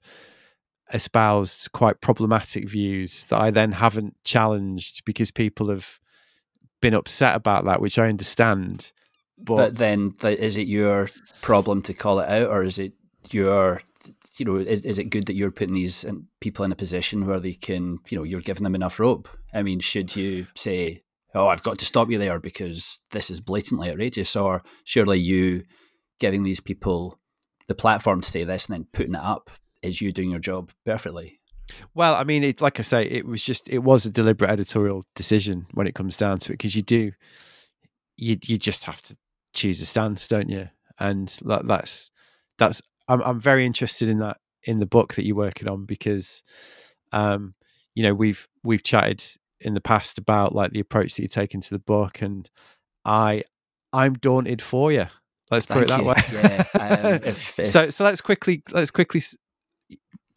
espoused 0.93 1.71
quite 1.71 2.01
problematic 2.01 2.67
views 2.67 3.25
that 3.25 3.39
I 3.39 3.51
then 3.51 3.73
haven't 3.73 4.15
challenged 4.23 5.05
because 5.05 5.31
people 5.31 5.69
have 5.69 5.99
been 6.81 6.93
upset 6.93 7.35
about 7.35 7.65
that, 7.65 7.81
which 7.81 7.97
I 7.97 8.09
understand. 8.09 8.91
But, 9.43 9.55
but 9.55 9.75
then, 9.77 10.13
is 10.23 10.57
it 10.57 10.67
your 10.67 11.09
problem 11.41 11.81
to 11.83 11.93
call 11.93 12.19
it 12.19 12.29
out, 12.29 12.49
or 12.49 12.63
is 12.63 12.79
it 12.79 12.93
your 13.31 13.81
you 14.37 14.45
know, 14.45 14.55
is, 14.55 14.85
is 14.85 14.97
it 14.97 15.09
good 15.09 15.25
that 15.25 15.35
you're 15.35 15.51
putting 15.51 15.75
these 15.75 16.05
people 16.39 16.65
in 16.65 16.71
a 16.71 16.75
position 16.75 17.27
where 17.27 17.39
they 17.39 17.53
can, 17.53 17.99
you 18.09 18.17
know, 18.17 18.23
you're 18.23 18.41
giving 18.41 18.63
them 18.63 18.75
enough 18.75 18.99
rope? 18.99 19.27
I 19.53 19.61
mean, 19.61 19.79
should 19.79 20.15
you 20.15 20.47
say, 20.55 21.01
oh, 21.35 21.47
I've 21.47 21.63
got 21.63 21.79
to 21.79 21.85
stop 21.85 22.09
you 22.09 22.17
there 22.17 22.39
because 22.39 22.99
this 23.11 23.29
is 23.29 23.41
blatantly 23.41 23.89
outrageous, 23.89 24.35
or 24.35 24.63
surely 24.83 25.19
you 25.19 25.63
giving 26.19 26.43
these 26.43 26.59
people 26.59 27.19
the 27.67 27.75
platform 27.75 28.21
to 28.21 28.29
say 28.29 28.43
this 28.43 28.67
and 28.67 28.75
then 28.75 28.87
putting 28.91 29.15
it 29.15 29.21
up 29.21 29.49
is 29.81 30.01
you 30.01 30.11
doing 30.11 30.31
your 30.31 30.39
job 30.39 30.71
perfectly. 30.85 31.39
Well, 31.93 32.15
I 32.15 32.23
mean, 32.23 32.43
it, 32.43 32.61
like 32.61 32.79
I 32.79 32.83
say, 32.83 33.05
it 33.05 33.25
was 33.25 33.43
just 33.43 33.69
it 33.69 33.79
was 33.79 34.05
a 34.05 34.09
deliberate 34.09 34.51
editorial 34.51 35.05
decision 35.15 35.67
when 35.73 35.87
it 35.87 35.95
comes 35.95 36.17
down 36.17 36.39
to 36.39 36.51
it 36.51 36.57
because 36.57 36.75
you 36.75 36.81
do, 36.81 37.11
you 38.17 38.37
you 38.43 38.57
just 38.57 38.85
have 38.85 39.01
to 39.03 39.15
choose 39.53 39.81
a 39.81 39.85
stance, 39.85 40.27
don't 40.27 40.49
you? 40.49 40.69
And 40.99 41.27
that, 41.45 41.67
that's 41.67 42.11
that's 42.57 42.81
I'm 43.07 43.21
I'm 43.21 43.39
very 43.39 43.65
interested 43.65 44.09
in 44.09 44.19
that 44.19 44.37
in 44.63 44.79
the 44.79 44.85
book 44.85 45.15
that 45.15 45.25
you're 45.25 45.35
working 45.35 45.67
on 45.67 45.85
because, 45.85 46.43
um, 47.11 47.55
you 47.95 48.03
know, 48.03 48.13
we've 48.13 48.47
we've 48.63 48.83
chatted 48.83 49.23
in 49.59 49.73
the 49.73 49.81
past 49.81 50.17
about 50.17 50.53
like 50.53 50.71
the 50.71 50.79
approach 50.79 51.15
that 51.15 51.21
you're 51.21 51.29
taking 51.29 51.61
to 51.61 51.69
the 51.71 51.79
book, 51.79 52.21
and 52.21 52.49
I 53.05 53.43
I'm 53.93 54.13
daunted 54.13 54.61
for 54.61 54.91
you. 54.91 55.07
Let's 55.49 55.65
Thank 55.65 55.79
put 55.79 55.83
it 55.83 55.89
that 55.89 56.01
you. 56.01 56.07
way. 56.07 56.15
Yeah. 56.31 56.65
Um, 56.79 57.13
if, 57.25 57.59
if... 57.59 57.67
So 57.67 57.89
so 57.89 58.03
let's 58.03 58.21
quickly 58.21 58.63
let's 58.71 58.91
quickly 58.91 59.21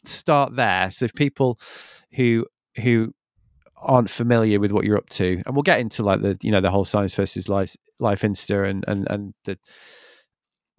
start 0.03 0.55
there. 0.55 0.91
So 0.91 1.05
if 1.05 1.13
people 1.13 1.59
who 2.13 2.45
who 2.81 3.13
aren't 3.85 4.09
familiar 4.09 4.59
with 4.59 4.71
what 4.71 4.85
you're 4.85 4.97
up 4.97 5.09
to, 5.09 5.41
and 5.45 5.55
we'll 5.55 5.63
get 5.63 5.79
into 5.79 6.03
like 6.03 6.21
the 6.21 6.37
you 6.41 6.51
know 6.51 6.61
the 6.61 6.71
whole 6.71 6.85
science 6.85 7.13
versus 7.13 7.47
life 7.47 7.75
life 7.99 8.21
insta 8.21 8.69
and 8.69 8.83
and 8.87 9.07
and 9.09 9.33
the 9.45 9.57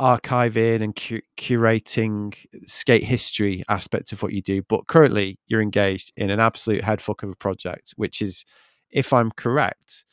archiving 0.00 0.82
and 0.82 0.94
cu- 0.94 1.22
curating 1.38 2.34
skate 2.66 3.04
history 3.04 3.62
aspect 3.68 4.12
of 4.12 4.22
what 4.22 4.32
you 4.32 4.42
do. 4.42 4.62
But 4.62 4.86
currently, 4.86 5.38
you're 5.46 5.62
engaged 5.62 6.12
in 6.16 6.30
an 6.30 6.40
absolute 6.40 6.82
headfuck 6.82 7.22
of 7.22 7.30
a 7.30 7.36
project, 7.36 7.94
which 7.96 8.20
is, 8.20 8.44
if 8.90 9.12
I'm 9.12 9.30
correct, 9.30 10.04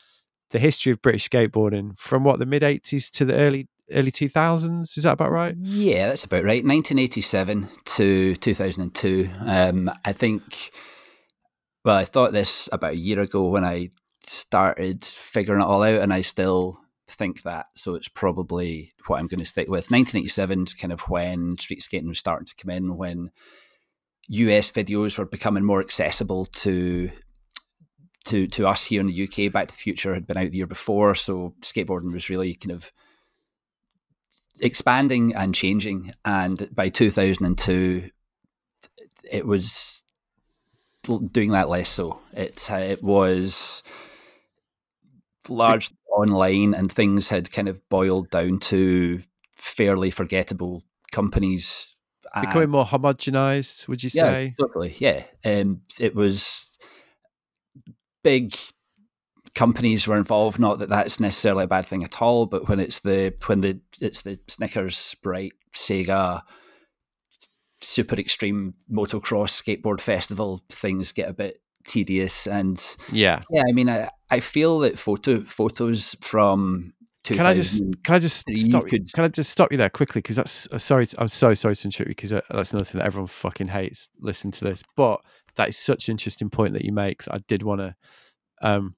the 0.52 0.60
history 0.60 0.92
of 0.92 1.02
British 1.02 1.30
skateboarding 1.30 2.00
from 2.00 2.24
what 2.24 2.40
the 2.40 2.46
mid 2.46 2.62
80s 2.62 3.10
to 3.12 3.26
the 3.26 3.36
early 3.36 3.68
early 3.92 4.12
2000s. 4.12 4.98
Is 4.98 5.04
that 5.04 5.14
about 5.14 5.32
right? 5.32 5.56
Yeah, 5.58 6.08
that's 6.08 6.24
about 6.24 6.44
right. 6.44 6.64
1987 6.64 7.70
to 7.86 8.36
2002. 8.38 9.30
Um, 9.46 9.92
I 10.06 10.14
think, 10.14 10.72
well, 11.84 11.96
I 11.96 12.06
thought 12.06 12.32
this 12.32 12.70
about 12.72 12.94
a 12.94 12.98
year 12.98 13.20
ago 13.20 13.48
when 13.50 13.66
I 13.66 13.90
started 14.22 15.04
figuring 15.04 15.62
it 15.62 15.66
all 15.66 15.84
out, 15.84 16.02
and 16.02 16.14
I 16.14 16.22
still 16.22 16.80
think 17.08 17.44
that. 17.44 17.68
So 17.76 17.96
it's 17.96 18.08
probably 18.08 18.94
what 19.08 19.20
I'm 19.20 19.28
going 19.28 19.40
to 19.40 19.46
stick 19.46 19.68
with. 19.68 19.92
1987 19.92 20.64
is 20.68 20.74
kind 20.74 20.94
of 20.94 21.02
when 21.10 21.58
street 21.58 21.84
skating 21.84 22.08
was 22.08 22.20
starting 22.20 22.46
to 22.46 22.56
come 22.56 22.72
in, 22.72 22.98
when 22.98 23.32
US 24.30 24.72
videos 24.72 25.18
were 25.18 25.26
becoming 25.26 25.64
more 25.64 25.82
accessible 25.82 26.46
to 26.46 27.12
to 28.26 28.48
to 28.48 28.68
us 28.68 28.86
here 28.86 29.02
in 29.02 29.08
the 29.08 29.24
UK. 29.24 29.52
Back 29.52 29.68
to 29.68 29.74
the 29.74 29.78
Future 29.78 30.14
had 30.14 30.26
been 30.26 30.38
out 30.38 30.52
the 30.52 30.58
year 30.58 30.68
before, 30.68 31.16
so 31.16 31.56
skateboarding 31.62 32.14
was 32.14 32.30
really 32.30 32.54
kind 32.54 32.72
of 32.72 32.92
expanding 34.62 35.36
and 35.36 35.54
changing. 35.54 36.14
And 36.24 36.74
by 36.74 36.90
2002, 36.90 38.10
it 39.30 39.46
was 39.46 40.03
doing 41.04 41.52
that 41.52 41.70
less 41.70 41.90
so. 41.90 42.22
It 42.34 42.70
uh, 42.72 42.78
it 42.78 43.04
was 43.04 43.84
largely 45.50 45.98
online, 46.16 46.74
and 46.74 46.92
things 46.92 47.30
had 47.30 47.52
kind 47.52 47.68
of 47.68 47.88
boiled 47.90 48.30
down 48.30 48.60
to 48.60 49.22
fairly 49.56 50.12
forgettable 50.12 50.84
companies 51.12 51.96
becoming 52.42 52.70
more 52.70 52.86
homogenized. 52.86 53.88
Would 53.88 54.04
you 54.04 54.10
say? 54.10 54.46
Yeah, 54.46 54.66
totally. 54.66 54.96
Yeah, 54.98 55.24
um, 55.46 55.82
it 56.00 56.16
was 56.16 56.78
big 58.24 58.56
companies 59.56 60.08
were 60.08 60.18
involved. 60.18 60.60
Not 60.60 60.80
that 60.80 60.90
that's 60.90 61.20
necessarily 61.20 61.66
a 61.66 61.68
bad 61.68 61.86
thing 61.86 62.04
at 62.04 62.22
all, 62.22 62.46
but 62.46 62.68
when 62.68 62.80
it's 62.80 63.00
the 63.02 63.34
when 63.46 63.62
the 63.62 63.80
it's 64.02 64.22
the 64.22 64.40
Snickers, 64.48 64.98
Sprite, 64.98 65.54
Sega, 65.76 66.42
super 67.84 68.16
extreme 68.16 68.74
motocross 68.92 69.52
skateboard 69.52 70.02
festival, 70.02 70.62
things 70.70 71.12
get 71.12 71.30
a 71.30 71.34
bit 71.34 71.62
tedious. 71.86 72.48
And 72.48 72.84
yeah, 73.12 73.42
yeah. 73.50 73.64
I 73.68 73.72
mean, 73.72 73.90
I 73.90 74.10
I 74.30 74.40
feel 74.40 74.80
that 74.80 74.98
photo 74.98 75.42
photos 75.42 76.16
from 76.22 76.94
can 77.24 77.46
I 77.46 77.54
just 77.54 77.82
can 78.04 78.16
I 78.16 78.20
just 78.20 78.46
stop? 78.56 78.86
Could, 78.86 79.12
can 79.14 79.24
I 79.24 79.28
just 79.30 79.50
stop 79.50 79.72
you 79.72 79.78
there 79.78 79.90
quickly? 79.90 80.20
Because 80.20 80.36
that's 80.36 80.68
uh, 80.72 80.78
sorry. 80.78 81.08
I'm 81.18 81.30
so 81.30 81.54
sorry 81.54 81.76
to 81.76 81.88
interrupt 81.88 82.10
you 82.10 82.16
because 82.16 82.34
uh, 82.34 82.42
that's 82.50 82.72
another 82.74 82.86
thing 82.86 83.00
that 83.00 83.06
everyone 83.06 83.28
fucking 83.28 83.70
hates. 83.70 84.10
Listen 84.20 84.52
to 84.52 84.66
this, 84.66 84.84
but 84.98 85.22
that 85.56 85.70
is 85.70 85.78
such 85.78 86.10
an 86.10 86.14
interesting 86.14 86.50
point 86.50 86.74
that 86.74 86.84
you 86.84 86.92
make. 86.92 87.24
That 87.24 87.36
I 87.36 87.38
did 87.48 87.64
want 87.64 87.80
to 87.80 87.96
um, 88.62 88.96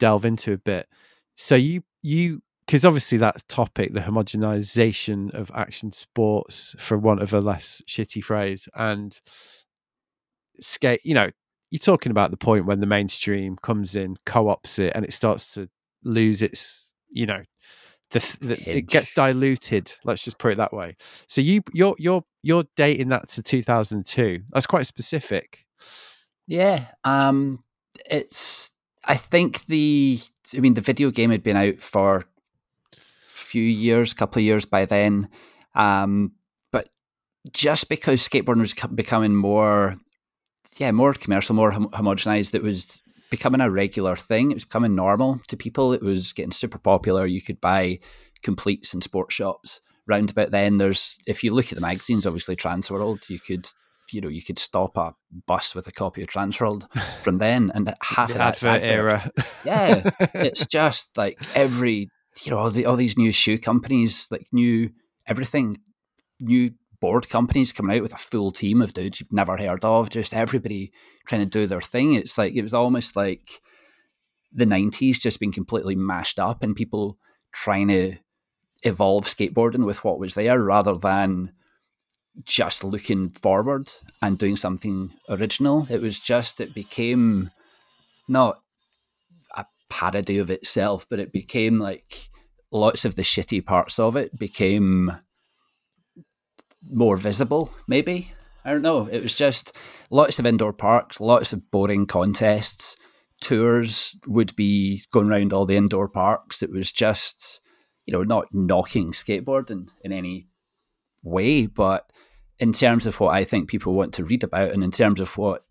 delve 0.00 0.24
into 0.24 0.52
a 0.52 0.58
bit. 0.58 0.88
So 1.36 1.54
you 1.54 1.84
you 2.02 2.42
because 2.70 2.84
obviously 2.84 3.18
that 3.18 3.42
topic, 3.48 3.94
the 3.94 4.00
homogenization 4.00 5.34
of 5.34 5.50
action 5.52 5.90
sports, 5.90 6.76
for 6.78 6.96
want 6.96 7.20
of 7.20 7.32
a 7.32 7.40
less 7.40 7.82
shitty 7.88 8.22
phrase, 8.22 8.68
and 8.76 9.20
skate. 10.60 11.00
You 11.02 11.14
know, 11.14 11.30
you're 11.72 11.80
talking 11.80 12.12
about 12.12 12.30
the 12.30 12.36
point 12.36 12.66
when 12.66 12.78
the 12.78 12.86
mainstream 12.86 13.56
comes 13.60 13.96
in, 13.96 14.18
co-ops 14.24 14.78
it, 14.78 14.92
and 14.94 15.04
it 15.04 15.12
starts 15.12 15.52
to 15.54 15.68
lose 16.04 16.42
its, 16.42 16.92
you 17.10 17.26
know, 17.26 17.42
the, 18.12 18.36
the 18.40 18.70
it 18.70 18.82
gets 18.82 19.12
diluted. 19.14 19.92
Let's 20.04 20.22
just 20.22 20.38
put 20.38 20.52
it 20.52 20.58
that 20.58 20.72
way. 20.72 20.96
So 21.26 21.40
you 21.40 21.62
you're 21.72 21.96
you're 21.98 22.22
you're 22.44 22.66
dating 22.76 23.08
that 23.08 23.30
to 23.30 23.42
2002. 23.42 24.42
That's 24.52 24.68
quite 24.68 24.86
specific. 24.86 25.66
Yeah, 26.46 26.84
um, 27.02 27.64
it's 28.08 28.72
I 29.04 29.16
think 29.16 29.66
the 29.66 30.20
I 30.56 30.60
mean 30.60 30.74
the 30.74 30.80
video 30.80 31.10
game 31.10 31.32
had 31.32 31.42
been 31.42 31.56
out 31.56 31.80
for 31.80 32.26
few 33.50 33.62
years, 33.62 34.12
couple 34.14 34.40
of 34.40 34.44
years 34.44 34.64
by 34.64 34.84
then. 34.84 35.28
Um, 35.74 36.32
but 36.72 36.88
just 37.52 37.88
because 37.88 38.26
skateboarding 38.26 38.60
was 38.60 38.74
becoming 38.94 39.34
more, 39.34 39.96
yeah, 40.78 40.90
more 40.92 41.12
commercial, 41.14 41.54
more 41.54 41.70
hom- 41.72 41.90
homogenized, 41.90 42.54
it 42.54 42.62
was 42.62 43.00
becoming 43.30 43.60
a 43.60 43.70
regular 43.70 44.16
thing. 44.16 44.50
It 44.50 44.54
was 44.54 44.64
becoming 44.64 44.94
normal 44.94 45.40
to 45.48 45.56
people. 45.56 45.92
It 45.92 46.02
was 46.02 46.32
getting 46.32 46.52
super 46.52 46.78
popular. 46.78 47.26
You 47.26 47.40
could 47.42 47.60
buy 47.60 47.98
completes 48.42 48.94
in 48.94 49.00
sports 49.00 49.34
shops. 49.34 49.80
Round 50.06 50.30
about 50.30 50.50
then, 50.50 50.78
there's 50.78 51.18
if 51.26 51.44
you 51.44 51.54
look 51.54 51.66
at 51.70 51.76
the 51.76 51.80
magazines, 51.80 52.26
obviously 52.26 52.56
Transworld, 52.56 53.28
you 53.30 53.38
could 53.38 53.66
you 54.12 54.20
know 54.20 54.28
you 54.28 54.42
could 54.42 54.58
stop 54.58 54.96
a 54.96 55.14
bus 55.46 55.72
with 55.74 55.86
a 55.86 55.92
copy 55.92 56.22
of 56.22 56.28
Transworld 56.28 56.90
from 57.22 57.38
then, 57.38 57.70
and 57.74 57.94
half 58.02 58.28
The 58.28 58.34
of 58.34 58.40
advert. 58.40 58.82
era. 58.82 59.30
Yeah, 59.64 60.10
it's 60.34 60.66
just 60.66 61.16
like 61.16 61.38
every 61.54 62.10
you 62.42 62.50
know 62.50 62.58
all, 62.58 62.70
the, 62.70 62.86
all 62.86 62.96
these 62.96 63.18
new 63.18 63.32
shoe 63.32 63.58
companies, 63.58 64.28
like 64.30 64.46
new 64.52 64.90
everything, 65.26 65.78
new 66.40 66.72
board 67.00 67.28
companies 67.28 67.72
coming 67.72 67.96
out 67.96 68.02
with 68.02 68.14
a 68.14 68.18
full 68.18 68.50
team 68.50 68.82
of 68.82 68.94
dudes 68.94 69.20
you've 69.20 69.32
never 69.32 69.56
heard 69.56 69.84
of. 69.84 70.10
Just 70.10 70.34
everybody 70.34 70.92
trying 71.26 71.42
to 71.42 71.46
do 71.46 71.66
their 71.66 71.80
thing. 71.80 72.14
It's 72.14 72.38
like 72.38 72.54
it 72.54 72.62
was 72.62 72.74
almost 72.74 73.16
like 73.16 73.48
the 74.52 74.66
'90s 74.66 75.18
just 75.18 75.40
being 75.40 75.52
completely 75.52 75.94
mashed 75.94 76.38
up, 76.38 76.62
and 76.62 76.76
people 76.76 77.18
trying 77.52 77.88
to 77.88 78.16
evolve 78.82 79.26
skateboarding 79.26 79.84
with 79.84 80.04
what 80.04 80.18
was 80.18 80.34
there 80.34 80.62
rather 80.62 80.96
than 80.96 81.52
just 82.44 82.84
looking 82.84 83.30
forward 83.30 83.90
and 84.22 84.38
doing 84.38 84.56
something 84.56 85.10
original. 85.28 85.86
It 85.90 86.00
was 86.00 86.20
just 86.20 86.60
it 86.60 86.74
became 86.74 87.50
not 88.28 88.60
a 89.54 89.66
parody 89.88 90.38
of 90.38 90.50
itself, 90.50 91.06
but 91.10 91.18
it 91.18 91.32
became 91.32 91.78
like 91.78 92.29
lots 92.72 93.04
of 93.04 93.16
the 93.16 93.22
shitty 93.22 93.64
parts 93.64 93.98
of 93.98 94.16
it 94.16 94.38
became 94.38 95.12
more 96.90 97.16
visible, 97.16 97.70
maybe. 97.88 98.32
I 98.64 98.72
don't 98.72 98.82
know. 98.82 99.06
It 99.06 99.22
was 99.22 99.34
just 99.34 99.76
lots 100.10 100.38
of 100.38 100.46
indoor 100.46 100.72
parks, 100.72 101.20
lots 101.20 101.52
of 101.52 101.70
boring 101.70 102.06
contests. 102.06 102.96
Tours 103.40 104.16
would 104.26 104.54
be 104.54 105.02
going 105.12 105.30
around 105.30 105.52
all 105.52 105.64
the 105.64 105.76
indoor 105.76 106.08
parks. 106.08 106.62
It 106.62 106.70
was 106.70 106.92
just, 106.92 107.60
you 108.06 108.12
know, 108.12 108.22
not 108.22 108.48
knocking 108.52 109.12
skateboarding 109.12 109.88
in 110.02 110.12
any 110.12 110.48
way, 111.22 111.66
but 111.66 112.10
in 112.58 112.72
terms 112.72 113.06
of 113.06 113.18
what 113.18 113.34
I 113.34 113.44
think 113.44 113.68
people 113.68 113.94
want 113.94 114.12
to 114.14 114.24
read 114.24 114.44
about 114.44 114.72
and 114.72 114.84
in 114.84 114.90
terms 114.90 115.20
of 115.20 115.38
what 115.38 115.62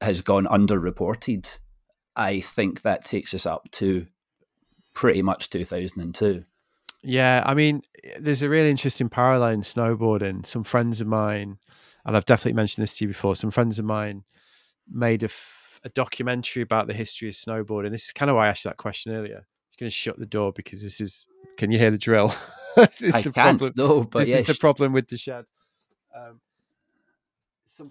has 0.00 0.20
gone 0.20 0.46
underreported, 0.46 1.58
I 2.16 2.40
think 2.40 2.82
that 2.82 3.04
takes 3.04 3.32
us 3.34 3.46
up 3.46 3.70
to 3.72 4.06
pretty 4.94 5.22
much 5.22 5.50
2002. 5.50 6.44
Yeah, 7.02 7.42
I 7.44 7.54
mean, 7.54 7.82
there's 8.18 8.42
a 8.42 8.48
really 8.48 8.70
interesting 8.70 9.08
parallel 9.08 9.50
in 9.50 9.60
snowboarding. 9.62 10.46
Some 10.46 10.62
friends 10.62 11.00
of 11.00 11.08
mine, 11.08 11.58
and 12.04 12.16
I've 12.16 12.24
definitely 12.24 12.54
mentioned 12.54 12.82
this 12.82 12.94
to 12.94 13.04
you 13.04 13.08
before, 13.08 13.34
some 13.34 13.50
friends 13.50 13.78
of 13.78 13.84
mine 13.84 14.24
made 14.88 15.22
a, 15.22 15.26
f- 15.26 15.80
a 15.84 15.88
documentary 15.88 16.62
about 16.62 16.86
the 16.86 16.94
history 16.94 17.28
of 17.28 17.34
snowboarding. 17.34 17.90
This 17.90 18.04
is 18.04 18.12
kind 18.12 18.30
of 18.30 18.36
why 18.36 18.46
I 18.46 18.50
asked 18.50 18.64
that 18.64 18.76
question 18.76 19.12
earlier. 19.14 19.38
I'm 19.38 19.76
going 19.80 19.90
to 19.90 19.94
shut 19.94 20.18
the 20.18 20.26
door 20.26 20.52
because 20.52 20.82
this 20.82 21.00
is, 21.00 21.26
can 21.56 21.72
you 21.72 21.78
hear 21.78 21.90
the 21.90 21.98
drill? 21.98 22.32
this 22.76 23.02
is 23.02 23.14
I 23.14 23.22
the 23.22 23.32
can't, 23.32 23.58
problem. 23.58 23.72
no, 23.76 24.04
but 24.04 24.20
this 24.20 24.28
yeah, 24.28 24.38
is 24.38 24.46
the 24.46 24.54
problem 24.54 24.92
with 24.92 25.08
the 25.08 25.16
shed. 25.16 25.44
Um, 26.14 26.40
some 27.66 27.90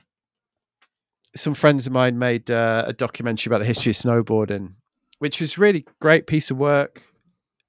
some 1.36 1.54
friends 1.54 1.88
of 1.88 1.94
mine 1.94 2.20
made 2.20 2.52
uh, 2.52 2.84
a 2.88 2.94
documentary 2.94 3.50
about 3.50 3.60
the 3.60 3.66
history 3.66 3.92
of 3.92 3.96
snowboarding, 3.96 4.74
which 5.22 5.40
was 5.40 5.56
really 5.56 5.86
great 6.00 6.26
piece 6.26 6.50
of 6.50 6.58
work. 6.58 7.04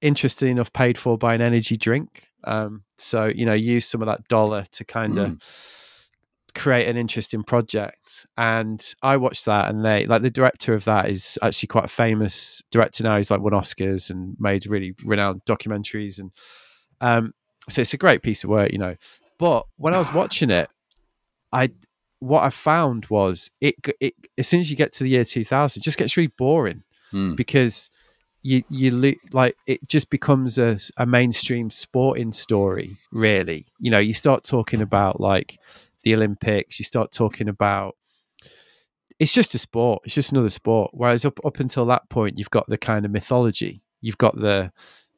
Interesting 0.01 0.49
enough, 0.49 0.73
paid 0.73 0.97
for 0.97 1.19
by 1.19 1.35
an 1.35 1.41
energy 1.41 1.77
drink. 1.77 2.29
Um, 2.45 2.81
so 2.97 3.27
you 3.27 3.45
know, 3.45 3.53
use 3.53 3.85
some 3.85 4.01
of 4.01 4.07
that 4.07 4.27
dollar 4.27 4.65
to 4.71 4.83
kind 4.83 5.19
of 5.19 5.29
Mm. 5.29 5.41
create 6.55 6.87
an 6.87 6.97
interesting 6.97 7.43
project. 7.43 8.25
And 8.37 8.83
I 9.03 9.17
watched 9.17 9.45
that, 9.45 9.69
and 9.69 9.85
they 9.85 10.07
like 10.07 10.23
the 10.23 10.31
director 10.31 10.73
of 10.73 10.85
that 10.85 11.09
is 11.11 11.37
actually 11.43 11.67
quite 11.67 11.85
a 11.85 11.89
famous 11.89 12.63
director 12.71 13.03
now. 13.03 13.17
He's 13.17 13.29
like 13.29 13.41
won 13.41 13.53
Oscars 13.53 14.09
and 14.09 14.35
made 14.39 14.65
really 14.65 14.95
renowned 15.05 15.45
documentaries, 15.45 16.17
and 16.17 16.31
um, 17.01 17.33
so 17.69 17.81
it's 17.81 17.93
a 17.93 17.97
great 17.97 18.23
piece 18.23 18.43
of 18.43 18.49
work, 18.49 18.71
you 18.71 18.79
know. 18.79 18.95
But 19.37 19.67
when 19.77 19.93
I 19.93 19.99
was 19.99 20.11
watching 20.11 20.49
it, 20.49 20.69
I 21.51 21.69
what 22.19 22.43
I 22.43 22.49
found 22.49 23.05
was 23.07 23.51
it, 23.61 23.75
it 23.99 24.15
as 24.39 24.47
soon 24.47 24.59
as 24.61 24.71
you 24.71 24.75
get 24.75 24.91
to 24.93 25.03
the 25.03 25.09
year 25.11 25.23
2000, 25.25 25.79
it 25.79 25.83
just 25.83 25.99
gets 25.99 26.17
really 26.17 26.31
boring 26.35 26.81
Mm. 27.13 27.35
because 27.35 27.89
you 28.41 28.63
you 28.69 29.15
like 29.31 29.55
it 29.65 29.87
just 29.87 30.09
becomes 30.09 30.57
a, 30.57 30.77
a 30.97 31.05
mainstream 31.05 31.71
sporting 31.71 32.33
story 32.33 32.97
really 33.11 33.65
you 33.79 33.89
know 33.89 33.99
you 33.99 34.13
start 34.13 34.43
talking 34.43 34.81
about 34.81 35.19
like 35.19 35.57
the 36.03 36.13
olympics 36.13 36.79
you 36.79 36.85
start 36.85 37.11
talking 37.11 37.47
about 37.47 37.95
it's 39.19 39.33
just 39.33 39.55
a 39.55 39.57
sport 39.57 40.01
it's 40.03 40.15
just 40.15 40.31
another 40.31 40.49
sport 40.49 40.91
whereas 40.93 41.23
up 41.23 41.39
up 41.45 41.59
until 41.59 41.85
that 41.85 42.09
point 42.09 42.37
you've 42.37 42.49
got 42.49 42.67
the 42.67 42.77
kind 42.77 43.05
of 43.05 43.11
mythology 43.11 43.81
you've 44.01 44.17
got 44.17 44.35
the 44.35 44.71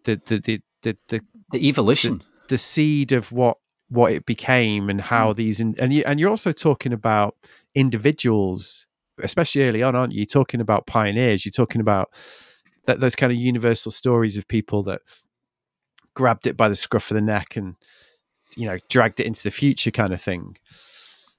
the 0.04 0.22
the 0.26 0.40
the, 0.40 0.62
the, 0.84 0.98
the 1.08 1.22
the 1.52 1.68
evolution. 1.68 2.24
the 2.48 2.58
seed 2.58 3.12
of 3.12 3.32
what 3.32 3.58
what 3.90 4.12
it 4.12 4.26
became 4.26 4.90
and 4.90 5.02
how 5.02 5.34
these 5.34 5.60
in, 5.60 5.76
and 5.80 5.94
you 5.94 6.04
and 6.06 6.20
you're 6.20 6.30
also 6.30 6.52
talking 6.52 6.94
about 6.94 7.36
individuals 7.74 8.88
especially 9.22 9.64
early 9.64 9.84
on 9.84 9.96
aren't 9.96 10.14
you? 10.14 10.20
You're 10.20 10.26
talking 10.26 10.62
about 10.62 10.88
pioneers. 10.88 11.46
You're 11.46 11.52
talking 11.52 11.82
about 11.82 12.10
that 12.86 13.00
those 13.00 13.16
kind 13.16 13.32
of 13.32 13.38
universal 13.38 13.92
stories 13.92 14.38
of 14.38 14.48
people 14.48 14.84
that 14.84 15.02
grabbed 16.14 16.48
it 16.48 16.58
by 16.58 16.70
the 16.70 16.76
scruff 16.76 17.12
of 17.12 17.16
the 17.16 17.22
neck 17.22 17.56
and 17.56 17.76
you 18.56 18.66
know 18.66 18.78
dragged 18.90 19.20
it 19.20 19.26
into 19.26 19.44
the 19.44 19.52
future 19.52 19.92
kind 19.92 20.14
of 20.14 20.22
thing. 20.22 20.58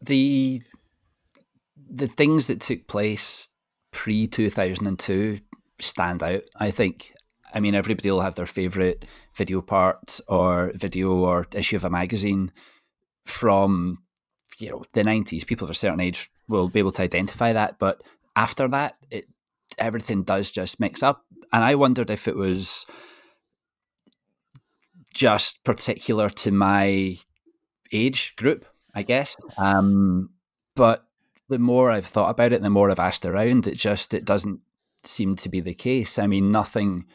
The 0.00 0.62
the 1.88 2.08
things 2.08 2.48
that 2.48 2.60
took 2.60 2.86
place 2.86 3.48
pre 3.92 4.26
2002 4.26 5.38
stand 5.80 6.22
out 6.22 6.42
i 6.58 6.70
think. 6.70 7.12
I 7.54 7.60
mean 7.60 7.74
everybody 7.74 8.10
will 8.10 8.20
have 8.20 8.34
their 8.34 8.46
favorite 8.46 9.06
video 9.34 9.62
part 9.62 10.20
or 10.28 10.72
video 10.74 11.14
or 11.14 11.46
issue 11.54 11.76
of 11.76 11.84
a 11.84 11.90
magazine 11.90 12.50
from 13.24 13.98
you 14.58 14.70
know 14.70 14.82
the 14.92 15.02
90s 15.02 15.46
people 15.46 15.64
of 15.64 15.70
a 15.70 15.74
certain 15.74 16.00
age 16.00 16.30
will 16.48 16.68
be 16.68 16.78
able 16.78 16.92
to 16.92 17.02
identify 17.02 17.52
that 17.52 17.78
but 17.78 18.02
after 18.34 18.68
that 18.68 18.96
it 19.10 19.26
everything 19.78 20.22
does 20.22 20.50
just 20.50 20.80
mix 20.80 21.02
up 21.02 21.24
and 21.52 21.64
i 21.64 21.74
wondered 21.74 22.10
if 22.10 22.26
it 22.28 22.36
was 22.36 22.86
just 25.12 25.64
particular 25.64 26.30
to 26.30 26.50
my 26.50 27.16
age 27.92 28.34
group 28.36 28.64
i 28.94 29.02
guess 29.02 29.36
um 29.58 30.30
but 30.74 31.06
the 31.48 31.58
more 31.58 31.90
I've 31.90 32.06
thought 32.06 32.30
about 32.30 32.52
it, 32.52 32.62
the 32.62 32.70
more 32.70 32.90
I've 32.90 32.98
asked 32.98 33.24
around, 33.24 33.66
it 33.66 33.76
just 33.76 34.14
it 34.14 34.24
doesn't 34.24 34.60
seem 35.02 35.36
to 35.36 35.48
be 35.48 35.60
the 35.60 35.74
case. 35.74 36.18
I 36.18 36.26
mean, 36.26 36.50
nothing. 36.50 37.06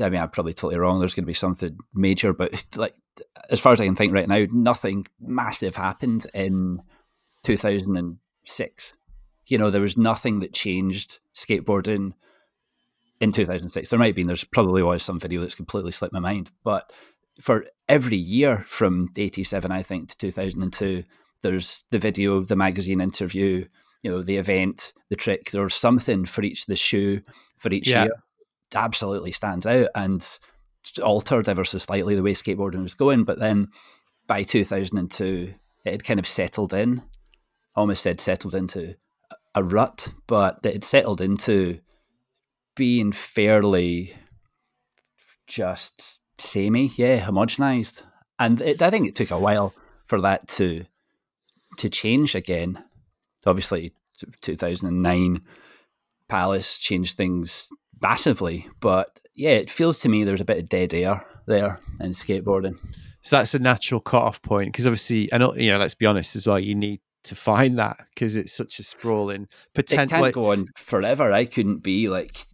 I 0.00 0.10
mean, 0.10 0.20
I'm 0.20 0.30
probably 0.30 0.54
totally 0.54 0.78
wrong. 0.78 0.98
There's 0.98 1.14
going 1.14 1.24
to 1.24 1.28
be 1.28 1.34
something 1.34 1.78
major, 1.94 2.32
but 2.32 2.64
like 2.76 2.94
as 3.50 3.60
far 3.60 3.72
as 3.72 3.80
I 3.80 3.86
can 3.86 3.96
think 3.96 4.12
right 4.12 4.28
now, 4.28 4.46
nothing 4.50 5.06
massive 5.20 5.76
happened 5.76 6.26
in 6.34 6.82
2006. 7.44 8.94
You 9.46 9.58
know, 9.58 9.70
there 9.70 9.80
was 9.80 9.96
nothing 9.96 10.40
that 10.40 10.52
changed 10.52 11.18
skateboarding 11.34 12.12
in 13.20 13.32
2006. 13.32 13.90
There 13.90 13.98
might 13.98 14.06
have 14.06 14.14
been. 14.14 14.26
There's 14.26 14.44
probably 14.44 14.82
was 14.82 15.02
some 15.02 15.18
video 15.18 15.40
that's 15.40 15.54
completely 15.54 15.92
slipped 15.92 16.14
my 16.14 16.20
mind, 16.20 16.50
but 16.64 16.92
for 17.40 17.66
every 17.88 18.16
year 18.16 18.64
from 18.66 19.08
87, 19.16 19.72
I 19.72 19.82
think, 19.82 20.10
to 20.10 20.16
2002 20.16 21.04
there's 21.42 21.84
the 21.90 21.98
video, 21.98 22.40
the 22.40 22.56
magazine 22.56 23.00
interview, 23.00 23.66
you 24.02 24.10
know, 24.10 24.22
the 24.22 24.36
event, 24.36 24.92
the 25.08 25.16
trick. 25.16 25.50
There's 25.50 25.74
something 25.74 26.26
for 26.26 26.42
each 26.42 26.66
the 26.66 26.76
shoe 26.76 27.22
for 27.56 27.72
each 27.72 27.88
Yeah. 27.88 28.04
year. 28.04 28.12
Absolutely 28.74 29.32
stands 29.32 29.66
out 29.66 29.88
and 29.94 30.38
altered 31.02 31.48
ever 31.48 31.64
so 31.64 31.78
slightly 31.78 32.14
the 32.14 32.22
way 32.22 32.32
skateboarding 32.32 32.82
was 32.82 32.94
going. 32.94 33.24
But 33.24 33.38
then 33.38 33.68
by 34.26 34.42
2002, 34.42 35.54
it 35.84 35.90
had 35.90 36.04
kind 36.04 36.20
of 36.20 36.26
settled 36.26 36.72
in. 36.72 37.02
Almost 37.74 38.02
said 38.02 38.20
settled 38.20 38.54
into 38.54 38.96
a 39.54 39.62
rut, 39.62 40.12
but 40.26 40.60
it 40.64 40.84
settled 40.84 41.20
into 41.20 41.80
being 42.76 43.12
fairly 43.12 44.14
just 45.46 46.20
samey, 46.38 46.90
yeah, 46.96 47.20
homogenized. 47.20 48.04
And 48.38 48.60
it, 48.60 48.82
I 48.82 48.90
think 48.90 49.08
it 49.08 49.14
took 49.14 49.30
a 49.30 49.38
while 49.38 49.74
for 50.06 50.20
that 50.20 50.48
to 50.48 50.86
to 51.78 51.88
change 51.88 52.34
again. 52.34 52.82
Obviously, 53.46 53.92
2009 54.40 55.42
Palace 56.28 56.78
changed 56.78 57.16
things 57.16 57.70
massively, 58.02 58.68
but 58.80 59.18
yeah, 59.34 59.50
it 59.50 59.70
feels 59.70 60.00
to 60.00 60.08
me 60.08 60.24
there's 60.24 60.40
a 60.40 60.44
bit 60.44 60.58
of 60.58 60.68
dead 60.68 60.92
air 60.94 61.24
there 61.46 61.80
in 62.00 62.10
skateboarding. 62.10 62.76
so 63.22 63.36
that's 63.36 63.54
a 63.54 63.58
natural 63.58 64.00
cut-off 64.00 64.40
point 64.42 64.72
because 64.72 64.86
obviously 64.86 65.30
and 65.32 65.42
uh, 65.42 65.52
you 65.54 65.70
know 65.70 65.78
let's 65.78 65.94
be 65.94 66.06
honest 66.06 66.36
as 66.36 66.46
well 66.46 66.58
you 66.60 66.74
need 66.74 67.00
to 67.24 67.34
find 67.34 67.78
that 67.78 67.96
because 68.14 68.36
it's 68.36 68.52
such 68.52 68.78
a 68.78 68.82
sprawling 68.82 69.42
It 69.42 69.48
potential 69.74 70.20
can't 70.20 70.34
go 70.34 70.52
on 70.52 70.66
forever. 70.76 71.32
I 71.32 71.44
couldn't 71.44 71.82
be 71.82 72.08
like, 72.08 72.46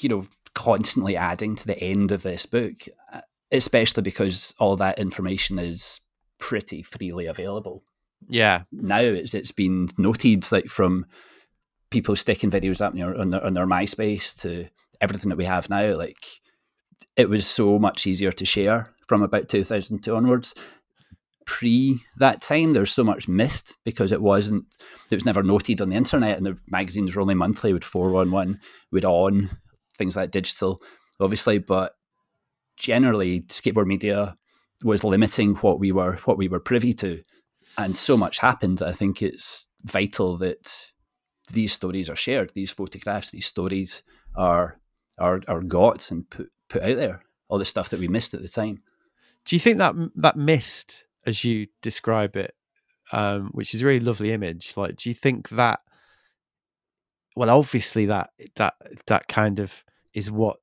you 0.00 0.08
know, 0.08 0.26
constantly 0.54 1.16
adding 1.16 1.56
to 1.56 1.66
the 1.66 1.78
end 1.82 2.12
of 2.12 2.22
this 2.22 2.46
book, 2.46 2.74
uh, 3.12 3.22
especially 3.50 4.02
because 4.02 4.54
all 4.58 4.76
that 4.76 4.98
information 4.98 5.58
is 5.58 6.00
pretty 6.38 6.82
freely 6.82 7.26
available. 7.26 7.82
yeah 8.28 8.62
now 8.72 9.00
it's 9.00 9.34
it's 9.34 9.52
been 9.52 9.88
noted 9.98 10.50
like 10.52 10.66
from 10.68 11.04
people 11.96 12.14
sticking 12.14 12.50
videos 12.50 12.82
up 12.82 12.92
on 12.92 13.30
their, 13.30 13.42
on 13.42 13.54
their 13.54 13.66
MySpace 13.66 14.38
to 14.42 14.68
everything 15.00 15.30
that 15.30 15.38
we 15.38 15.46
have 15.46 15.70
now. 15.70 15.96
Like 15.96 16.22
it 17.16 17.30
was 17.30 17.46
so 17.46 17.78
much 17.78 18.06
easier 18.06 18.32
to 18.32 18.44
share 18.44 18.92
from 19.08 19.22
about 19.22 19.48
2002 19.48 20.14
onwards. 20.14 20.54
pre 21.46 21.98
that 22.18 22.42
time. 22.42 22.74
There's 22.74 22.92
so 22.92 23.02
much 23.02 23.28
missed 23.28 23.72
because 23.82 24.12
it 24.12 24.20
wasn't, 24.20 24.66
it 25.10 25.14
was 25.14 25.24
never 25.24 25.42
noted 25.42 25.80
on 25.80 25.88
the 25.88 25.96
internet, 25.96 26.36
and 26.36 26.44
the 26.44 26.58
magazines 26.68 27.16
were 27.16 27.22
only 27.22 27.34
monthly. 27.34 27.72
With 27.72 27.82
four 27.82 28.10
one 28.10 28.30
one, 28.30 28.60
with 28.92 29.06
on 29.06 29.48
things 29.96 30.16
like 30.16 30.30
digital, 30.30 30.82
obviously, 31.18 31.56
but 31.56 31.94
generally, 32.76 33.40
skateboard 33.40 33.86
media 33.86 34.36
was 34.84 35.02
limiting 35.02 35.54
what 35.54 35.80
we 35.80 35.92
were 35.92 36.16
what 36.26 36.36
we 36.36 36.48
were 36.48 36.60
privy 36.60 36.92
to, 36.92 37.22
and 37.78 37.96
so 37.96 38.18
much 38.18 38.40
happened. 38.40 38.82
I 38.82 38.92
think 38.92 39.22
it's 39.22 39.66
vital 39.82 40.36
that 40.36 40.92
these 41.46 41.72
stories 41.72 42.10
are 42.10 42.16
shared. 42.16 42.52
These 42.54 42.72
photographs, 42.72 43.30
these 43.30 43.46
stories 43.46 44.02
are 44.36 44.78
are 45.18 45.40
are 45.48 45.62
got 45.62 46.10
and 46.10 46.28
put 46.28 46.50
put 46.68 46.82
out 46.82 46.96
there. 46.96 47.22
All 47.48 47.58
the 47.58 47.64
stuff 47.64 47.90
that 47.90 48.00
we 48.00 48.08
missed 48.08 48.34
at 48.34 48.42
the 48.42 48.48
time. 48.48 48.82
Do 49.44 49.54
you 49.54 49.60
think 49.60 49.78
that 49.78 49.94
that 50.16 50.36
missed, 50.36 51.06
as 51.24 51.44
you 51.44 51.68
describe 51.80 52.36
it, 52.36 52.54
um, 53.12 53.50
which 53.52 53.72
is 53.72 53.82
a 53.82 53.86
really 53.86 54.04
lovely 54.04 54.32
image? 54.32 54.76
Like, 54.76 54.96
do 54.96 55.08
you 55.08 55.14
think 55.14 55.50
that? 55.50 55.80
Well, 57.36 57.50
obviously 57.50 58.06
that 58.06 58.30
that 58.56 58.74
that 59.06 59.28
kind 59.28 59.60
of 59.60 59.84
is 60.12 60.30
what 60.30 60.56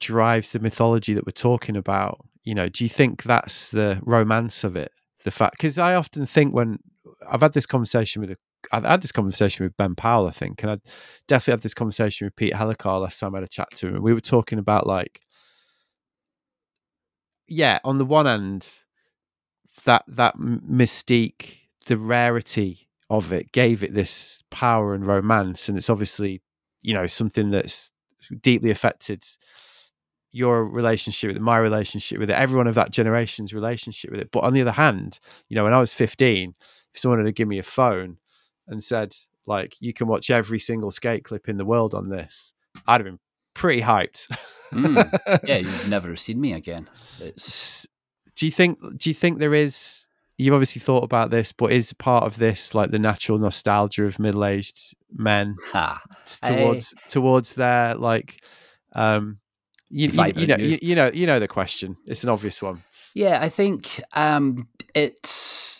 drives 0.00 0.52
the 0.52 0.60
mythology 0.60 1.14
that 1.14 1.26
we're 1.26 1.32
talking 1.32 1.76
about. 1.76 2.24
You 2.44 2.54
know, 2.54 2.68
do 2.68 2.84
you 2.84 2.90
think 2.90 3.24
that's 3.24 3.68
the 3.70 4.00
romance 4.02 4.62
of 4.64 4.76
it? 4.76 4.92
The 5.24 5.30
fact, 5.30 5.56
because 5.56 5.78
I 5.78 5.94
often 5.94 6.24
think 6.26 6.54
when 6.54 6.78
I've 7.28 7.40
had 7.40 7.52
this 7.54 7.66
conversation 7.66 8.20
with 8.20 8.30
a 8.30 8.36
I've 8.72 8.84
had 8.84 9.02
this 9.02 9.12
conversation 9.12 9.64
with 9.64 9.76
Ben 9.76 9.94
Powell, 9.94 10.26
I 10.26 10.32
think, 10.32 10.62
and 10.62 10.72
I 10.72 10.78
definitely 11.26 11.52
had 11.52 11.62
this 11.62 11.74
conversation 11.74 12.26
with 12.26 12.36
Pete 12.36 12.52
Hellicar 12.52 13.00
last 13.00 13.20
time 13.20 13.34
I 13.34 13.38
had 13.38 13.44
a 13.44 13.48
chat 13.48 13.68
to 13.76 13.88
him. 13.88 14.02
We 14.02 14.14
were 14.14 14.20
talking 14.20 14.58
about 14.58 14.86
like, 14.86 15.20
yeah, 17.46 17.78
on 17.84 17.98
the 17.98 18.04
one 18.04 18.26
hand, 18.26 18.68
that 19.84 20.04
that 20.08 20.36
mystique, 20.38 21.56
the 21.86 21.96
rarity 21.96 22.88
of 23.10 23.32
it, 23.32 23.52
gave 23.52 23.82
it 23.82 23.94
this 23.94 24.42
power 24.50 24.94
and 24.94 25.06
romance, 25.06 25.68
and 25.68 25.78
it's 25.78 25.90
obviously, 25.90 26.42
you 26.82 26.94
know, 26.94 27.06
something 27.06 27.50
that's 27.50 27.90
deeply 28.42 28.70
affected 28.70 29.24
your 30.30 30.64
relationship 30.66 31.28
with 31.28 31.36
it, 31.36 31.42
my 31.42 31.58
relationship 31.58 32.18
with 32.18 32.28
it, 32.28 32.34
everyone 32.34 32.66
of 32.66 32.74
that 32.74 32.90
generation's 32.90 33.54
relationship 33.54 34.10
with 34.10 34.20
it. 34.20 34.30
But 34.30 34.44
on 34.44 34.52
the 34.52 34.60
other 34.60 34.72
hand, 34.72 35.20
you 35.48 35.54
know, 35.54 35.64
when 35.64 35.72
I 35.72 35.80
was 35.80 35.94
15, 35.94 36.54
if 36.92 37.00
someone 37.00 37.18
had 37.20 37.26
to 37.26 37.32
give 37.32 37.48
me 37.48 37.58
a 37.58 37.62
phone 37.62 38.18
and 38.68 38.82
said, 38.82 39.16
like, 39.46 39.74
you 39.80 39.92
can 39.92 40.06
watch 40.06 40.30
every 40.30 40.58
single 40.58 40.90
skate 40.90 41.24
clip 41.24 41.48
in 41.48 41.56
the 41.56 41.64
world 41.64 41.94
on 41.94 42.08
this, 42.08 42.52
I'd 42.86 43.00
have 43.00 43.04
been 43.04 43.18
pretty 43.54 43.82
hyped. 43.82 44.28
mm. 44.72 45.40
Yeah, 45.48 45.58
you've 45.58 45.88
never 45.88 46.08
have 46.08 46.20
seen 46.20 46.40
me 46.40 46.52
again. 46.52 46.88
It's... 47.20 47.86
Do 48.36 48.46
you 48.46 48.52
think? 48.52 48.78
Do 48.96 49.10
you 49.10 49.14
think 49.14 49.38
there 49.38 49.54
is? 49.54 50.06
You've 50.36 50.54
obviously 50.54 50.80
thought 50.80 51.02
about 51.02 51.30
this, 51.30 51.50
but 51.50 51.72
is 51.72 51.92
part 51.92 52.22
of 52.22 52.38
this 52.38 52.72
like 52.72 52.92
the 52.92 52.98
natural 53.00 53.38
nostalgia 53.38 54.04
of 54.04 54.20
middle-aged 54.20 54.94
men 55.12 55.56
ha. 55.72 56.00
towards 56.40 56.94
towards 57.08 57.56
their 57.56 57.96
like 57.96 58.40
um 58.94 59.38
you, 59.90 60.08
you, 60.08 60.32
you 60.36 60.46
know 60.46 60.56
you, 60.56 60.78
you, 60.82 60.94
know 60.94 61.10
you 61.12 61.26
know 61.26 61.40
the 61.40 61.48
question 61.48 61.96
it's 62.06 62.22
an 62.22 62.28
obvious 62.28 62.60
one 62.60 62.82
yeah 63.14 63.38
i 63.40 63.48
think 63.48 64.02
um 64.12 64.68
it's 64.94 65.77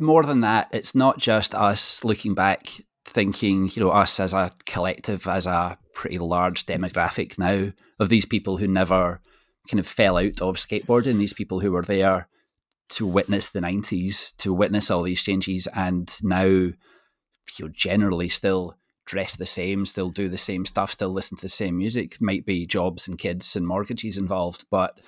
more 0.00 0.22
than 0.22 0.40
that 0.40 0.68
it's 0.72 0.94
not 0.94 1.18
just 1.18 1.54
us 1.54 2.04
looking 2.04 2.34
back 2.34 2.66
thinking 3.04 3.70
you 3.74 3.82
know 3.82 3.90
us 3.90 4.20
as 4.20 4.32
a 4.32 4.50
collective 4.66 5.26
as 5.26 5.46
a 5.46 5.78
pretty 5.94 6.18
large 6.18 6.66
demographic 6.66 7.38
now 7.38 7.70
of 7.98 8.08
these 8.08 8.26
people 8.26 8.56
who 8.56 8.66
never 8.66 9.20
kind 9.68 9.80
of 9.80 9.86
fell 9.86 10.16
out 10.16 10.40
of 10.40 10.56
skateboarding 10.56 11.18
these 11.18 11.32
people 11.34 11.60
who 11.60 11.72
were 11.72 11.82
there 11.82 12.28
to 12.88 13.06
witness 13.06 13.48
the 13.48 13.60
90s 13.60 14.34
to 14.36 14.52
witness 14.52 14.90
all 14.90 15.02
these 15.02 15.22
changes 15.22 15.68
and 15.74 16.18
now 16.22 16.44
you 16.44 16.74
know 17.60 17.68
generally 17.68 18.28
still 18.28 18.76
dress 19.10 19.34
the 19.34 19.44
same, 19.44 19.84
still 19.84 20.08
do 20.08 20.28
the 20.28 20.38
same 20.38 20.64
stuff, 20.64 20.92
still 20.92 21.10
listen 21.10 21.36
to 21.36 21.42
the 21.42 21.48
same 21.48 21.76
music. 21.76 22.20
Might 22.20 22.46
be 22.46 22.64
jobs 22.64 23.08
and 23.08 23.18
kids 23.18 23.56
and 23.56 23.66
mortgages 23.66 24.16
involved, 24.16 24.66
but 24.70 25.00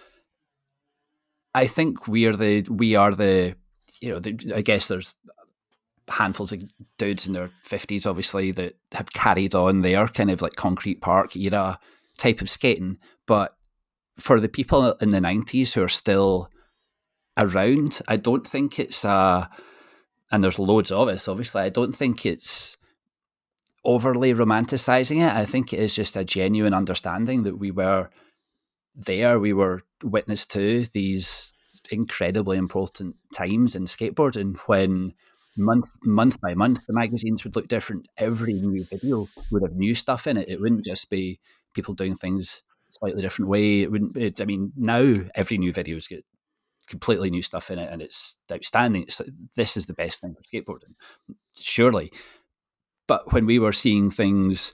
I 1.55 1.69
think 1.69 2.09
we 2.09 2.27
are 2.27 2.35
the 2.35 2.63
we 2.69 2.97
are 2.97 3.15
the 3.15 3.55
you 4.03 4.11
know 4.11 4.55
I 4.55 4.63
guess 4.63 4.89
there's 4.89 5.15
handfuls 6.09 6.53
of 6.53 6.65
dudes 6.99 7.27
in 7.27 7.33
their 7.33 7.51
fifties, 7.63 8.07
obviously, 8.07 8.51
that 8.53 8.75
have 8.93 9.13
carried 9.13 9.55
on 9.55 9.83
their 9.83 10.09
kind 10.09 10.31
of 10.31 10.43
like 10.43 10.57
concrete 10.57 11.01
park 11.01 11.37
era 11.37 11.79
type 12.19 12.41
of 12.41 12.51
skating, 12.51 12.99
but 13.27 13.57
for 14.19 14.41
the 14.41 14.49
people 14.49 14.93
in 14.95 15.11
the 15.11 15.21
nineties 15.21 15.73
who 15.75 15.83
are 15.83 15.89
still 15.89 16.51
around, 17.39 18.01
I 18.09 18.17
don't 18.17 18.47
think 18.47 18.79
it's 18.79 19.05
a 19.05 19.49
and 20.31 20.43
there's 20.43 20.59
loads 20.59 20.91
of 20.91 21.09
us. 21.09 21.29
Obviously, 21.29 21.63
I 21.63 21.69
don't 21.69 21.95
think 21.95 22.27
it's 22.27 22.77
overly 23.85 24.35
romanticizing 24.35 25.19
it. 25.27 25.33
I 25.33 25.45
think 25.45 25.73
it 25.73 25.81
is 25.81 25.95
just 25.95 26.17
a 26.17 26.25
genuine 26.25 26.75
understanding 26.75 27.45
that 27.45 27.59
we 27.59 27.71
were 27.71 28.11
there, 28.95 29.39
we 29.39 29.53
were 29.53 29.83
witness 30.03 30.47
to 30.47 30.85
these 30.87 31.52
incredibly 31.93 32.57
important 32.57 33.17
times 33.35 33.75
in 33.77 33.85
skateboarding 33.85 34.59
when 34.67 35.13
month 35.57 35.91
month 36.05 36.41
by 36.41 36.55
month 36.55 36.81
the 36.87 36.95
magazines 36.95 37.45
would 37.45 37.55
look 37.55 37.69
different. 37.69 38.09
Every 38.17 38.55
new 38.55 38.85
video 38.85 39.29
would 39.51 39.63
have 39.63 39.75
new 39.75 39.95
stuff 39.95 40.27
in 40.27 40.37
it. 40.37 40.49
It 40.49 40.61
wouldn't 40.61 40.85
just 40.85 41.11
be 41.11 41.39
people 41.75 41.95
doing 41.95 42.15
things 42.15 42.63
slightly 42.91 43.23
different 43.23 43.51
way. 43.51 43.83
It 43.83 43.91
wouldn't. 43.91 44.17
It, 44.17 44.41
I 44.41 44.45
mean, 44.45 44.73
now 44.77 45.21
every 45.35 45.59
new 45.59 45.73
video's 45.73 46.09
got 46.09 46.21
completely 46.89 47.31
new 47.31 47.43
stuff 47.43 47.71
in 47.71 47.79
it, 47.79 47.91
and 47.93 48.03
it's 48.03 48.37
outstanding. 48.51 49.03
It's, 49.03 49.21
this 49.57 49.77
is 49.77 49.87
the 49.87 49.95
best 49.95 50.21
thing 50.21 50.35
for 50.35 50.43
skateboarding, 50.43 50.95
surely. 51.55 52.13
But 53.07 53.33
when 53.33 53.47
we 53.47 53.59
were 53.59 53.73
seeing 53.73 54.11
things 54.11 54.73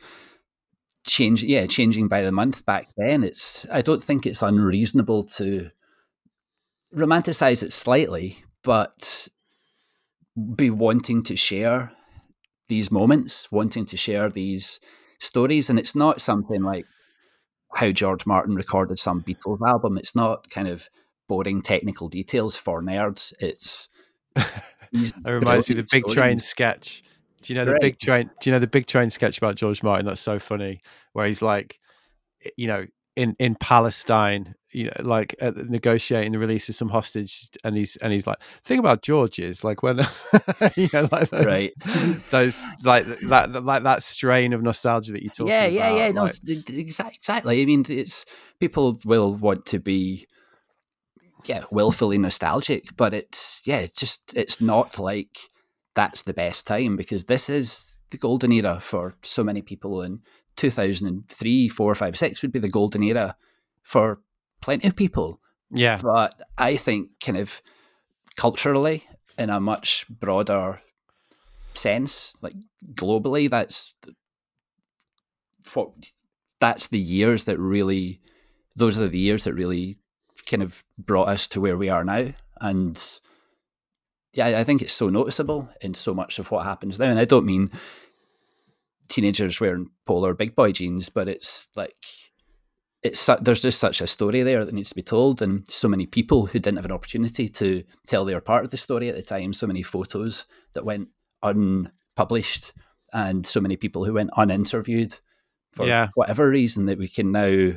change, 1.04 1.42
yeah, 1.42 1.66
changing 1.66 2.08
by 2.08 2.22
the 2.22 2.32
month 2.32 2.64
back 2.64 2.88
then, 2.96 3.24
it's 3.24 3.66
I 3.72 3.82
don't 3.82 4.02
think 4.02 4.26
it's 4.26 4.42
unreasonable 4.42 5.24
to 5.24 5.70
romanticize 6.94 7.62
it 7.62 7.72
slightly, 7.72 8.38
but 8.62 9.28
be 10.54 10.70
wanting 10.70 11.22
to 11.24 11.36
share 11.36 11.92
these 12.68 12.90
moments, 12.90 13.50
wanting 13.50 13.86
to 13.86 13.96
share 13.96 14.28
these 14.28 14.80
stories. 15.18 15.70
And 15.70 15.78
it's 15.78 15.94
not 15.94 16.20
something 16.20 16.62
like 16.62 16.86
how 17.74 17.90
George 17.90 18.26
Martin 18.26 18.54
recorded 18.54 18.98
some 18.98 19.22
Beatles 19.22 19.58
album. 19.66 19.98
It's 19.98 20.14
not 20.14 20.50
kind 20.50 20.68
of 20.68 20.88
boring 21.28 21.60
technical 21.60 22.08
details 22.08 22.56
for 22.56 22.82
nerds. 22.82 23.32
It's 23.40 23.88
it 24.36 25.12
reminds 25.24 25.68
me 25.68 25.74
of 25.74 25.76
the 25.78 25.88
Big 25.90 26.02
stories. 26.02 26.14
Train 26.14 26.38
sketch 26.38 27.02
do 27.42 27.52
you 27.52 27.58
know 27.58 27.64
the 27.64 27.78
big 27.80 27.98
train? 27.98 28.30
Do 28.40 28.50
you 28.50 28.54
know 28.54 28.58
the 28.58 28.66
big 28.66 28.86
train 28.86 29.10
sketch 29.10 29.38
about 29.38 29.54
George 29.54 29.82
Martin? 29.82 30.06
That's 30.06 30.20
so 30.20 30.38
funny. 30.38 30.80
Where 31.12 31.26
he's 31.26 31.42
like, 31.42 31.78
you 32.56 32.66
know, 32.66 32.86
in 33.18 33.34
in 33.40 33.56
Palestine, 33.56 34.54
you 34.70 34.84
know, 34.84 34.92
like 35.00 35.34
uh, 35.42 35.50
negotiating 35.56 36.30
the 36.30 36.38
release 36.38 36.68
of 36.68 36.76
some 36.76 36.88
hostage, 36.88 37.48
and 37.64 37.76
he's 37.76 37.96
and 37.96 38.12
he's 38.12 38.28
like, 38.28 38.38
the 38.38 38.68
thing 38.68 38.78
about 38.78 39.02
George 39.02 39.40
is 39.40 39.64
like 39.64 39.82
when, 39.82 39.98
you 40.76 40.88
know, 40.92 41.08
like 41.10 41.28
those, 41.30 41.44
right, 41.44 41.72
those 42.30 42.64
like 42.84 43.04
that 43.22 43.64
like 43.64 43.82
that 43.82 44.04
strain 44.04 44.52
of 44.52 44.62
nostalgia 44.62 45.10
that 45.12 45.24
you 45.24 45.30
talk. 45.30 45.48
About. 45.48 45.72
Yeah, 45.72 45.90
yeah, 45.90 45.96
yeah. 45.96 46.20
Like, 46.20 46.34
no, 46.44 46.62
exactly. 46.68 47.60
I 47.60 47.64
mean, 47.64 47.84
it's 47.88 48.24
people 48.60 49.00
will 49.04 49.34
want 49.34 49.66
to 49.66 49.80
be 49.80 50.28
yeah 51.46 51.64
willfully 51.72 52.18
nostalgic, 52.18 52.96
but 52.96 53.12
it's 53.12 53.62
yeah, 53.64 53.78
it's 53.78 53.98
just 53.98 54.32
it's 54.36 54.60
not 54.60 54.96
like 54.96 55.38
that's 55.96 56.22
the 56.22 56.34
best 56.34 56.68
time 56.68 56.96
because 56.96 57.24
this 57.24 57.50
is 57.50 57.98
the 58.10 58.18
golden 58.18 58.52
era 58.52 58.78
for 58.80 59.14
so 59.22 59.42
many 59.42 59.60
people. 59.60 60.02
And 60.02 60.20
2003, 60.58 61.68
4, 61.68 61.94
5, 61.94 62.18
6 62.18 62.42
would 62.42 62.52
be 62.52 62.58
the 62.58 62.68
golden 62.68 63.02
era 63.02 63.36
for 63.82 64.20
plenty 64.60 64.86
of 64.86 64.96
people. 64.96 65.40
Yeah. 65.70 65.98
But 66.02 66.38
I 66.58 66.76
think, 66.76 67.10
kind 67.24 67.38
of 67.38 67.62
culturally, 68.36 69.04
in 69.38 69.48
a 69.48 69.60
much 69.60 70.06
broader 70.10 70.82
sense, 71.74 72.34
like 72.42 72.54
globally, 72.94 73.48
that's 73.48 73.94
what 75.72 75.90
that's 76.60 76.88
the 76.88 76.98
years 76.98 77.44
that 77.44 77.58
really, 77.58 78.20
those 78.76 78.98
are 78.98 79.08
the 79.08 79.18
years 79.18 79.44
that 79.44 79.54
really 79.54 79.98
kind 80.50 80.62
of 80.62 80.84
brought 80.98 81.28
us 81.28 81.46
to 81.48 81.60
where 81.60 81.76
we 81.76 81.88
are 81.88 82.04
now. 82.04 82.32
And 82.60 83.20
yeah, 84.34 84.58
I 84.58 84.64
think 84.64 84.82
it's 84.82 84.92
so 84.92 85.08
noticeable 85.08 85.68
in 85.80 85.94
so 85.94 86.14
much 86.14 86.38
of 86.38 86.50
what 86.50 86.64
happens 86.64 86.98
now. 86.98 87.06
And 87.06 87.18
I 87.18 87.24
don't 87.24 87.46
mean 87.46 87.70
teenagers 89.08 89.60
wearing 89.60 89.90
polar 90.06 90.34
big 90.34 90.54
boy 90.54 90.72
jeans, 90.72 91.08
but 91.08 91.28
it's 91.28 91.68
like 91.76 92.04
it's 93.02 93.28
there's 93.40 93.62
just 93.62 93.78
such 93.78 94.00
a 94.00 94.06
story 94.06 94.42
there 94.42 94.64
that 94.64 94.74
needs 94.74 94.88
to 94.90 94.94
be 94.94 95.02
told, 95.02 95.40
and 95.40 95.66
so 95.70 95.88
many 95.88 96.06
people 96.06 96.46
who 96.46 96.58
didn't 96.58 96.78
have 96.78 96.84
an 96.84 96.92
opportunity 96.92 97.48
to 97.48 97.84
tell 98.06 98.24
their 98.24 98.40
part 98.40 98.64
of 98.64 98.70
the 98.70 98.76
story 98.76 99.08
at 99.08 99.16
the 99.16 99.22
time. 99.22 99.52
So 99.52 99.66
many 99.66 99.82
photos 99.82 100.46
that 100.74 100.84
went 100.84 101.08
unpublished, 101.42 102.72
and 103.12 103.46
so 103.46 103.60
many 103.60 103.76
people 103.76 104.04
who 104.04 104.14
went 104.14 104.30
uninterviewed 104.32 105.20
for 105.72 105.86
yeah. 105.86 106.08
whatever 106.14 106.48
reason 106.48 106.86
that 106.86 106.98
we 106.98 107.08
can 107.08 107.30
now, 107.30 107.72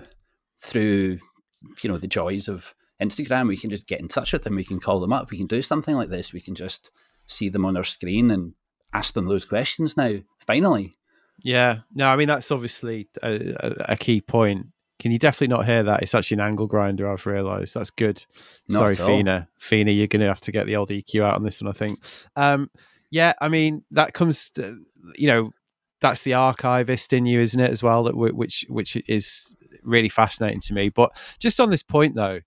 through 0.60 1.20
you 1.84 1.90
know 1.90 1.98
the 1.98 2.08
joys 2.08 2.48
of 2.48 2.74
Instagram. 3.02 3.48
We 3.48 3.58
can 3.58 3.70
just 3.70 3.88
get 3.88 4.00
in 4.00 4.08
touch 4.08 4.34
with 4.34 4.44
them. 4.44 4.56
We 4.56 4.64
can 4.64 4.80
call 4.80 5.00
them 5.00 5.14
up. 5.14 5.30
We 5.30 5.38
can 5.38 5.48
do 5.48 5.62
something 5.62 5.96
like 5.96 6.10
this. 6.10 6.34
We 6.34 6.42
can 6.42 6.56
just 6.56 6.92
see 7.28 7.50
them 7.50 7.66
on 7.66 7.78
our 7.78 7.84
screen 7.84 8.32
and 8.32 8.54
ask 8.94 9.14
them 9.14 9.28
those 9.28 9.46
questions 9.46 9.96
now. 9.96 10.18
Finally. 10.40 10.96
Yeah. 11.44 11.80
No, 11.94 12.08
I 12.08 12.16
mean 12.16 12.28
that's 12.28 12.52
obviously 12.52 13.10
a, 13.24 13.54
a, 13.60 13.76
a 13.94 13.98
key 13.98 14.22
point. 14.22 14.68
Can 15.00 15.12
you 15.12 15.18
definitely 15.18 15.56
not 15.56 15.66
hear 15.66 15.82
that? 15.84 16.04
It's 16.04 16.14
actually 16.14 16.36
an 16.36 16.42
angle 16.42 16.68
grinder. 16.68 17.12
I've 17.12 17.26
realised. 17.26 17.74
That's 17.74 17.90
good. 17.90 18.24
Not 18.70 18.96
Sorry. 18.96 18.96
Fina. 18.96 19.48
Fina, 19.58 19.92
you're 19.92 20.06
going 20.06 20.22
to 20.22 20.28
have 20.28 20.42
to 20.42 20.52
get 20.52 20.68
the 20.68 20.76
old 20.76 20.90
EQ 20.90 21.24
out 21.24 21.36
on 21.36 21.44
this 21.44 21.62
one. 21.62 21.70
I 21.70 21.74
think. 21.74 22.00
Um, 22.36 22.70
yeah. 23.10 23.34
I 23.42 23.50
mean 23.50 23.84
that 23.92 24.14
comes. 24.14 24.52
To, 24.52 24.80
you 25.16 25.28
know, 25.28 25.52
that's 26.02 26.24
the 26.24 26.34
archivist 26.34 27.14
in 27.14 27.26
you, 27.26 27.40
isn't 27.40 27.60
it? 27.60 27.72
As 27.72 27.82
well, 27.82 28.04
that 28.04 28.14
w- 28.14 28.36
which 28.36 28.66
which 28.70 28.96
is 29.08 29.56
really 29.84 30.10
fascinating 30.10 30.60
to 30.62 30.74
me. 30.74 30.90
But 30.90 31.12
just 31.40 31.60
on 31.60 31.70
this 31.70 31.84
point, 31.84 32.16
though, 32.16 32.42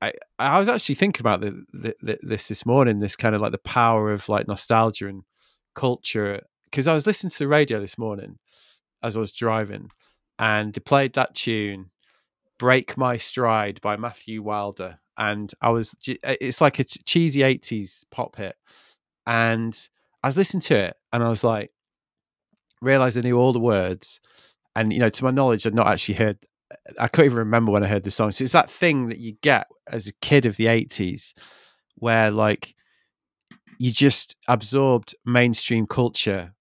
I 0.00 0.12
I 0.38 0.58
was 0.58 0.68
actually 0.68 0.94
thinking 0.94 1.22
about 1.22 1.40
the, 1.40 1.64
the, 1.72 1.96
the, 2.02 2.18
this 2.22 2.48
this 2.48 2.64
morning. 2.64 3.00
This 3.00 3.16
kind 3.16 3.34
of 3.34 3.40
like 3.40 3.52
the 3.52 3.58
power 3.58 4.12
of 4.12 4.28
like 4.28 4.48
nostalgia 4.48 5.08
and 5.08 5.22
culture. 5.74 6.42
Because 6.74 6.88
I 6.88 6.94
was 6.94 7.06
listening 7.06 7.30
to 7.30 7.38
the 7.38 7.46
radio 7.46 7.78
this 7.78 7.96
morning 7.96 8.40
as 9.00 9.16
I 9.16 9.20
was 9.20 9.30
driving, 9.30 9.90
and 10.40 10.74
they 10.74 10.80
played 10.80 11.12
that 11.12 11.36
tune, 11.36 11.92
"Break 12.58 12.96
My 12.96 13.16
Stride" 13.16 13.80
by 13.80 13.96
Matthew 13.96 14.42
Wilder, 14.42 14.98
and 15.16 15.54
I 15.62 15.68
was 15.68 15.94
eh, 16.08 16.34
it's 16.40 16.60
like 16.60 16.80
a 16.80 16.84
cheesy 16.84 17.44
'80s 17.44 18.04
pop 18.10 18.34
hit, 18.34 18.56
and 19.24 19.88
I 20.24 20.26
was 20.26 20.36
listening 20.36 20.62
to 20.62 20.76
it, 20.76 20.96
and 21.12 21.22
I 21.22 21.28
was 21.28 21.44
like, 21.44 21.70
realized 22.82 23.16
I 23.16 23.20
knew 23.20 23.38
all 23.38 23.52
the 23.52 23.60
words, 23.60 24.20
and 24.74 24.92
you 24.92 24.98
know, 24.98 25.10
to 25.10 25.24
my 25.24 25.30
knowledge, 25.30 25.68
I'd 25.68 25.76
not 25.76 25.86
actually 25.86 26.16
heard. 26.16 26.38
Eh, 26.72 26.92
I 26.98 27.06
couldn't 27.06 27.26
even 27.26 27.38
remember 27.38 27.70
when 27.70 27.84
I 27.84 27.86
heard 27.86 28.02
the 28.02 28.10
song. 28.10 28.32
So 28.32 28.42
it's 28.42 28.52
that 28.52 28.68
thing 28.68 29.10
that 29.10 29.18
you 29.18 29.36
get 29.42 29.68
as 29.86 30.08
a 30.08 30.12
kid 30.14 30.44
of 30.44 30.56
the 30.56 30.66
'80s, 30.66 31.34
where 31.94 32.32
like 32.32 32.74
you 33.78 33.92
just 33.92 34.34
absorbed 34.48 35.14
mainstream 35.24 35.86
culture 35.86 36.53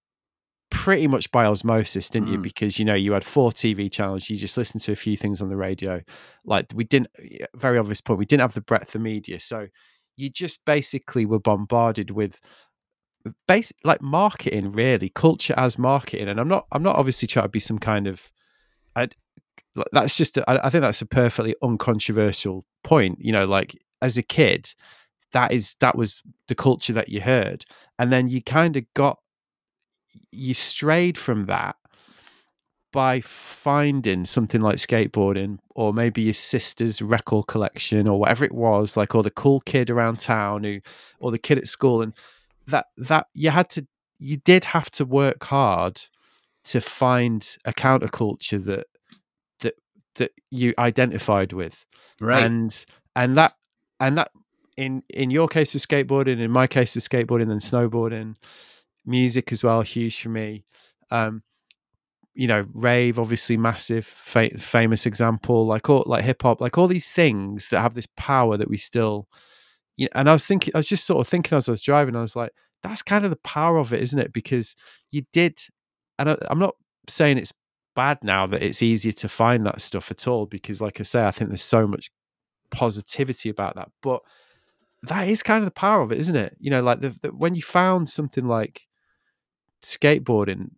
pretty 0.73 1.07
much 1.07 1.31
by 1.31 1.45
osmosis, 1.45 2.09
didn't 2.09 2.29
you? 2.29 2.39
Mm. 2.39 2.43
Because 2.43 2.79
you 2.79 2.83
know 2.83 2.95
you 2.95 3.13
had 3.13 3.23
four 3.23 3.51
TV 3.51 3.89
channels. 3.89 4.29
You 4.29 4.35
just 4.35 4.57
listened 4.57 4.81
to 4.81 4.91
a 4.91 4.95
few 4.95 5.15
things 5.15 5.41
on 5.41 5.49
the 5.49 5.55
radio. 5.55 6.01
Like 6.43 6.65
we 6.73 6.83
didn't. 6.83 7.07
Very 7.55 7.77
obvious 7.77 8.01
point. 8.01 8.19
We 8.19 8.25
didn't 8.25 8.41
have 8.41 8.55
the 8.55 8.61
breadth 8.61 8.93
of 8.95 9.01
media, 9.01 9.39
so 9.39 9.67
you 10.17 10.29
just 10.29 10.65
basically 10.65 11.25
were 11.25 11.39
bombarded 11.39 12.11
with 12.11 12.41
basic 13.47 13.77
like 13.85 14.01
marketing 14.01 14.73
really 14.73 15.07
culture 15.07 15.53
as 15.55 15.77
marketing 15.77 16.27
and 16.27 16.41
i'm 16.41 16.47
not 16.49 16.67
i'm 16.73 16.83
not 16.83 16.97
obviously 16.97 17.25
trying 17.25 17.45
to 17.45 17.49
be 17.49 17.59
some 17.59 17.79
kind 17.79 18.05
of 18.05 18.29
i 18.97 19.07
that's 19.93 20.17
just 20.17 20.37
I 20.45 20.69
think 20.69 20.81
that's 20.81 21.01
a 21.01 21.05
perfectly 21.05 21.55
uncontroversial 21.63 22.65
point 22.83 23.19
you 23.21 23.31
know 23.31 23.45
like 23.45 23.81
as 24.01 24.17
a 24.17 24.23
kid 24.23 24.73
that 25.31 25.51
is 25.53 25.75
that 25.79 25.97
was 25.97 26.21
the 26.47 26.53
culture 26.53 26.93
that 26.93 27.07
you 27.07 27.21
heard 27.21 27.65
and 27.97 28.11
then 28.11 28.27
you 28.27 28.43
kind 28.43 28.75
of 28.75 28.83
got 28.93 29.19
you 30.31 30.53
strayed 30.53 31.17
from 31.17 31.45
that 31.45 31.75
by 32.91 33.19
finding 33.21 34.23
something 34.23 34.61
like 34.61 34.75
skateboarding 34.77 35.57
or 35.75 35.93
maybe 35.93 36.21
your 36.21 36.33
sister's 36.33 37.01
record 37.01 37.47
collection 37.47 38.07
or 38.07 38.19
whatever 38.19 38.45
it 38.45 38.51
was 38.53 38.95
like 38.95 39.15
or 39.15 39.23
the 39.23 39.31
cool 39.31 39.59
kid 39.61 39.89
around 39.89 40.19
town 40.19 40.63
who 40.63 40.79
or 41.19 41.31
the 41.31 41.39
kid 41.39 41.57
at 41.57 41.67
school 41.67 42.01
and 42.03 42.13
that 42.67 42.85
that 42.97 43.27
you 43.33 43.49
had 43.49 43.69
to 43.69 43.87
you 44.19 44.37
did 44.37 44.65
have 44.65 44.91
to 44.91 45.05
work 45.05 45.43
hard 45.45 46.01
to 46.63 46.79
find 46.79 47.57
a 47.65 47.73
counterculture 47.73 48.63
that 48.63 48.85
that 49.61 49.73
that 50.15 50.31
you 50.51 50.73
identified 50.77 51.51
with 51.51 51.85
Right. 52.21 52.43
and 52.43 52.85
and 53.15 53.35
that 53.37 53.55
and 53.99 54.17
that 54.19 54.29
in 54.77 55.01
in 55.09 55.31
your 55.31 55.47
case 55.47 55.73
with 55.73 55.85
skateboarding 55.87 56.39
in 56.39 56.51
my 56.51 56.67
case 56.67 56.93
with 56.93 57.09
skateboarding 57.09 57.51
and 57.51 57.59
snowboarding 57.61 58.35
music 59.05 59.51
as 59.51 59.63
well 59.63 59.81
huge 59.81 60.21
for 60.21 60.29
me. 60.29 60.65
Um 61.11 61.43
you 62.35 62.47
know 62.47 62.65
rave 62.73 63.19
obviously 63.19 63.57
massive 63.57 64.05
fa- 64.05 64.57
famous 64.57 65.05
example 65.05 65.67
like 65.67 65.89
all 65.89 66.03
like 66.07 66.23
hip 66.23 66.41
hop 66.41 66.59
like 66.61 66.77
all 66.77 66.87
these 66.87 67.11
things 67.11 67.69
that 67.69 67.81
have 67.81 67.93
this 67.93 68.07
power 68.17 68.57
that 68.57 68.69
we 68.69 68.77
still 68.77 69.27
you 69.97 70.05
know, 70.05 70.19
and 70.19 70.29
I 70.29 70.33
was 70.33 70.45
thinking 70.45 70.71
I 70.73 70.79
was 70.79 70.87
just 70.87 71.05
sort 71.05 71.21
of 71.21 71.27
thinking 71.27 71.55
as 71.57 71.69
I 71.69 71.73
was 71.73 71.81
driving 71.81 72.15
I 72.15 72.21
was 72.21 72.35
like 72.35 72.51
that's 72.81 73.01
kind 73.01 73.23
of 73.23 73.31
the 73.31 73.37
power 73.37 73.77
of 73.77 73.93
it 73.93 74.01
isn't 74.01 74.19
it? 74.19 74.33
Because 74.33 74.75
you 75.11 75.23
did 75.31 75.59
and 76.19 76.31
I, 76.31 76.37
I'm 76.49 76.59
not 76.59 76.75
saying 77.07 77.37
it's 77.37 77.53
bad 77.95 78.17
now 78.23 78.47
that 78.47 78.63
it's 78.63 78.81
easier 78.81 79.11
to 79.11 79.29
find 79.29 79.65
that 79.65 79.81
stuff 79.81 80.09
at 80.09 80.27
all 80.27 80.45
because 80.47 80.81
like 80.81 80.99
I 80.99 81.03
say 81.03 81.25
I 81.25 81.31
think 81.31 81.49
there's 81.49 81.61
so 81.61 81.85
much 81.85 82.09
positivity 82.71 83.49
about 83.49 83.75
that 83.75 83.89
but 84.01 84.21
that 85.03 85.27
is 85.27 85.43
kind 85.43 85.59
of 85.59 85.65
the 85.65 85.71
power 85.71 86.01
of 86.01 86.11
it 86.11 86.17
isn't 86.19 86.35
it? 86.35 86.57
You 86.59 86.71
know 86.71 86.81
like 86.81 87.01
the, 87.01 87.15
the, 87.21 87.29
when 87.29 87.53
you 87.53 87.61
found 87.61 88.09
something 88.09 88.47
like 88.47 88.81
skateboarding 89.83 90.69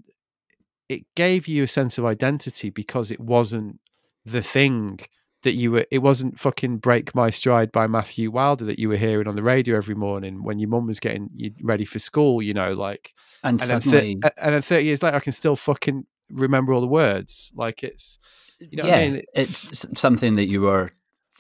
it 0.87 1.03
gave 1.15 1.47
you 1.47 1.63
a 1.63 1.67
sense 1.67 1.97
of 1.97 2.05
identity 2.05 2.69
because 2.69 3.11
it 3.11 3.19
wasn't 3.19 3.79
the 4.25 4.41
thing 4.41 4.99
that 5.43 5.53
you 5.53 5.71
were 5.71 5.85
it 5.91 5.99
wasn't 5.99 6.39
fucking 6.39 6.77
break 6.77 7.13
my 7.13 7.29
stride 7.29 7.71
by 7.71 7.85
matthew 7.87 8.31
wilder 8.31 8.65
that 8.65 8.79
you 8.79 8.89
were 8.89 8.97
hearing 8.97 9.27
on 9.27 9.35
the 9.35 9.43
radio 9.43 9.77
every 9.77 9.95
morning 9.95 10.43
when 10.43 10.59
your 10.59 10.69
mum 10.69 10.87
was 10.87 10.99
getting 10.99 11.29
you 11.33 11.51
ready 11.61 11.85
for 11.85 11.99
school 11.99 12.41
you 12.41 12.53
know 12.53 12.73
like 12.73 13.13
and, 13.43 13.61
and 13.61 13.69
then, 13.69 13.81
suddenly, 13.81 14.19
and 14.37 14.53
then 14.53 14.61
30 14.61 14.83
years 14.83 15.03
later 15.03 15.17
i 15.17 15.19
can 15.19 15.33
still 15.33 15.55
fucking 15.55 16.05
remember 16.31 16.73
all 16.73 16.81
the 16.81 16.87
words 16.87 17.51
like 17.55 17.83
it's 17.83 18.17
uh, 18.61 18.65
you 18.71 18.77
know 18.77 18.85
yeah, 18.85 18.95
I 18.95 19.09
mean? 19.09 19.21
it's 19.35 19.85
something 19.99 20.35
that 20.35 20.45
you 20.45 20.61
were 20.61 20.91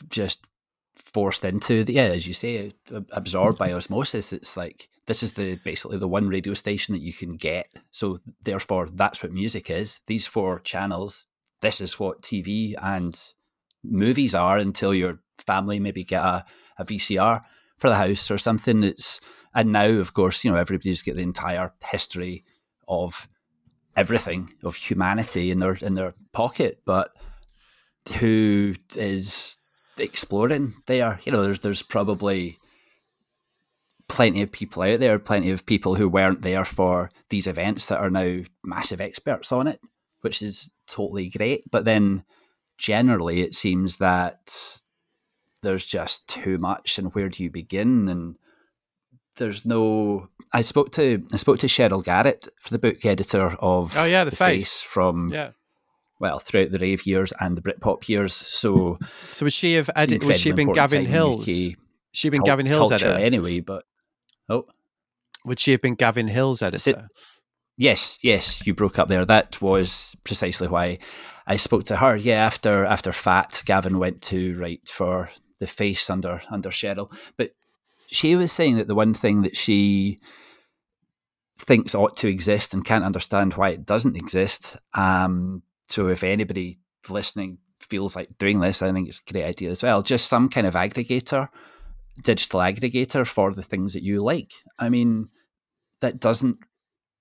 just 0.09 0.45
forced 0.95 1.45
into. 1.45 1.85
Yeah, 1.87 2.03
as 2.03 2.27
you 2.27 2.33
say, 2.33 2.71
absorbed 3.11 3.57
by 3.57 3.71
osmosis. 3.71 4.33
It's 4.33 4.57
like 4.57 4.89
this 5.07 5.21
is 5.21 5.33
the 5.33 5.55
basically 5.63 5.97
the 5.97 6.07
one 6.07 6.27
radio 6.29 6.53
station 6.53 6.93
that 6.93 7.01
you 7.01 7.13
can 7.13 7.37
get. 7.37 7.67
So 7.91 8.17
therefore, 8.41 8.87
that's 8.91 9.21
what 9.21 9.31
music 9.31 9.69
is. 9.69 10.01
These 10.07 10.27
four 10.27 10.59
channels. 10.59 11.27
This 11.61 11.81
is 11.81 11.99
what 11.99 12.21
TV 12.21 12.75
and 12.81 13.17
movies 13.83 14.35
are 14.35 14.57
until 14.57 14.93
your 14.93 15.19
family 15.37 15.79
maybe 15.79 16.03
get 16.03 16.21
a, 16.21 16.45
a 16.77 16.85
VCR 16.85 17.43
for 17.77 17.89
the 17.89 17.95
house 17.95 18.29
or 18.31 18.37
something. 18.37 18.83
It's 18.83 19.19
and 19.53 19.71
now, 19.71 19.87
of 19.87 20.13
course, 20.13 20.43
you 20.43 20.51
know 20.51 20.57
everybody's 20.57 21.01
got 21.01 21.15
the 21.15 21.21
entire 21.21 21.73
history 21.83 22.43
of 22.87 23.29
everything 23.95 24.53
of 24.63 24.75
humanity 24.75 25.51
in 25.51 25.59
their 25.59 25.75
in 25.75 25.93
their 25.95 26.13
pocket, 26.33 26.81
but 26.85 27.11
who 28.19 28.75
is 28.95 29.57
exploring 29.97 30.75
there? 30.87 31.19
You 31.23 31.31
know, 31.31 31.43
there's 31.43 31.59
there's 31.61 31.81
probably 31.81 32.57
plenty 34.07 34.41
of 34.41 34.51
people 34.51 34.83
out 34.83 34.99
there, 34.99 35.17
plenty 35.19 35.51
of 35.51 35.65
people 35.65 35.95
who 35.95 36.07
weren't 36.07 36.41
there 36.41 36.65
for 36.65 37.11
these 37.29 37.47
events 37.47 37.87
that 37.87 37.99
are 37.99 38.09
now 38.09 38.39
massive 38.63 39.01
experts 39.01 39.51
on 39.51 39.67
it, 39.67 39.79
which 40.21 40.41
is 40.41 40.71
totally 40.87 41.29
great. 41.29 41.69
But 41.71 41.85
then 41.85 42.23
generally 42.77 43.41
it 43.41 43.55
seems 43.55 43.97
that 43.97 44.81
there's 45.61 45.85
just 45.85 46.27
too 46.29 46.57
much 46.57 46.97
and 46.99 47.13
where 47.15 47.29
do 47.29 47.43
you 47.43 47.49
begin 47.49 48.07
and 48.07 48.35
there's 49.37 49.65
no 49.65 50.29
I 50.53 50.61
spoke 50.61 50.91
to 50.93 51.25
I 51.33 51.37
spoke 51.37 51.59
to 51.59 51.67
Sheryl 51.67 52.03
Garratt 52.03 52.47
for 52.59 52.69
the 52.69 52.79
book 52.79 53.05
editor 53.05 53.55
of 53.59 53.95
Oh, 53.97 54.05
yeah, 54.05 54.23
The 54.23 54.35
Face. 54.35 54.81
from 54.81 55.31
yeah 55.33 55.51
well 56.19 56.39
throughout 56.39 56.71
the 56.71 56.79
rave 56.79 57.05
years 57.05 57.33
and 57.39 57.57
the 57.57 57.61
Britpop 57.61 58.07
years. 58.07 58.33
So 58.33 58.99
so 59.29 59.45
would 59.45 59.53
she 59.53 59.73
have 59.73 59.89
edit 59.95 60.23
would 60.23 60.37
she 60.37 60.49
have 60.49 60.55
been 60.55 60.71
gavin 60.71 61.05
hills 61.05 61.47
UK 61.49 61.77
she 62.11 62.29
been 62.29 62.43
gavin 62.43 62.65
hills 62.65 62.89
culture 62.89 63.07
editor 63.07 63.21
anyway. 63.23 63.59
But 63.59 63.83
oh 64.49 64.65
would 65.43 65.59
she 65.59 65.71
have 65.71 65.81
been 65.81 65.95
gavin 65.95 66.27
hills 66.27 66.61
editor 66.61 67.09
yes, 67.77 68.19
yes, 68.23 68.65
you 68.65 68.73
broke 68.73 68.99
up 68.99 69.07
there. 69.07 69.25
That 69.25 69.61
was 69.61 70.15
precisely 70.23 70.67
why 70.67 70.99
I 71.47 71.57
spoke 71.57 71.85
to 71.85 71.97
her. 71.97 72.15
Yeah, 72.15 72.45
after 72.45 72.85
after 72.85 73.11
Fat, 73.11 73.63
Gavin 73.65 73.99
went 73.99 74.21
to 74.23 74.55
write 74.55 74.87
for 74.87 75.29
the 75.59 75.67
Face 75.67 76.09
under 76.09 76.41
under 76.49 76.69
Sheryl, 76.69 77.13
but 77.37 77.51
she 78.07 78.35
was 78.35 78.51
saying 78.51 78.77
that 78.77 78.87
the 78.87 78.95
one 78.95 79.13
thing 79.13 79.41
that 79.41 79.57
she 79.57 80.19
thinks 81.57 81.95
ought 81.95 82.17
to 82.17 82.27
exist 82.27 82.73
and 82.73 82.83
can't 82.83 83.05
understand 83.05 83.53
why 83.53 83.69
it 83.69 83.85
doesn't 83.85 84.17
exist. 84.17 84.77
Um, 84.93 85.63
so 85.87 86.07
if 86.09 86.23
anybody 86.23 86.79
listening 87.09 87.59
feels 87.79 88.15
like 88.15 88.37
doing 88.37 88.59
this, 88.59 88.81
I 88.81 88.91
think 88.91 89.07
it's 89.07 89.21
a 89.25 89.31
great 89.31 89.45
idea 89.45 89.71
as 89.71 89.81
well. 89.81 90.01
Just 90.01 90.27
some 90.27 90.49
kind 90.49 90.67
of 90.67 90.73
aggregator, 90.73 91.47
digital 92.21 92.59
aggregator 92.59 93.25
for 93.25 93.53
the 93.53 93.63
things 93.63 93.93
that 93.93 94.03
you 94.03 94.23
like. 94.23 94.51
I 94.79 94.89
mean, 94.89 95.29
that 96.01 96.19
doesn't 96.19 96.57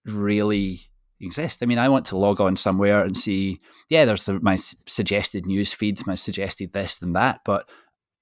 really 0.06 0.80
exist. 1.20 1.62
I 1.62 1.66
mean, 1.66 1.78
I 1.78 1.88
want 1.88 2.06
to 2.06 2.16
log 2.16 2.40
on 2.40 2.56
somewhere 2.56 3.02
and 3.02 3.16
see, 3.16 3.60
yeah, 3.88 4.04
there's 4.04 4.24
the, 4.24 4.40
my 4.40 4.56
suggested 4.56 5.46
news 5.46 5.72
feeds, 5.72 6.06
my 6.06 6.14
suggested 6.14 6.72
this 6.72 7.00
and 7.02 7.14
that, 7.16 7.40
but 7.44 7.68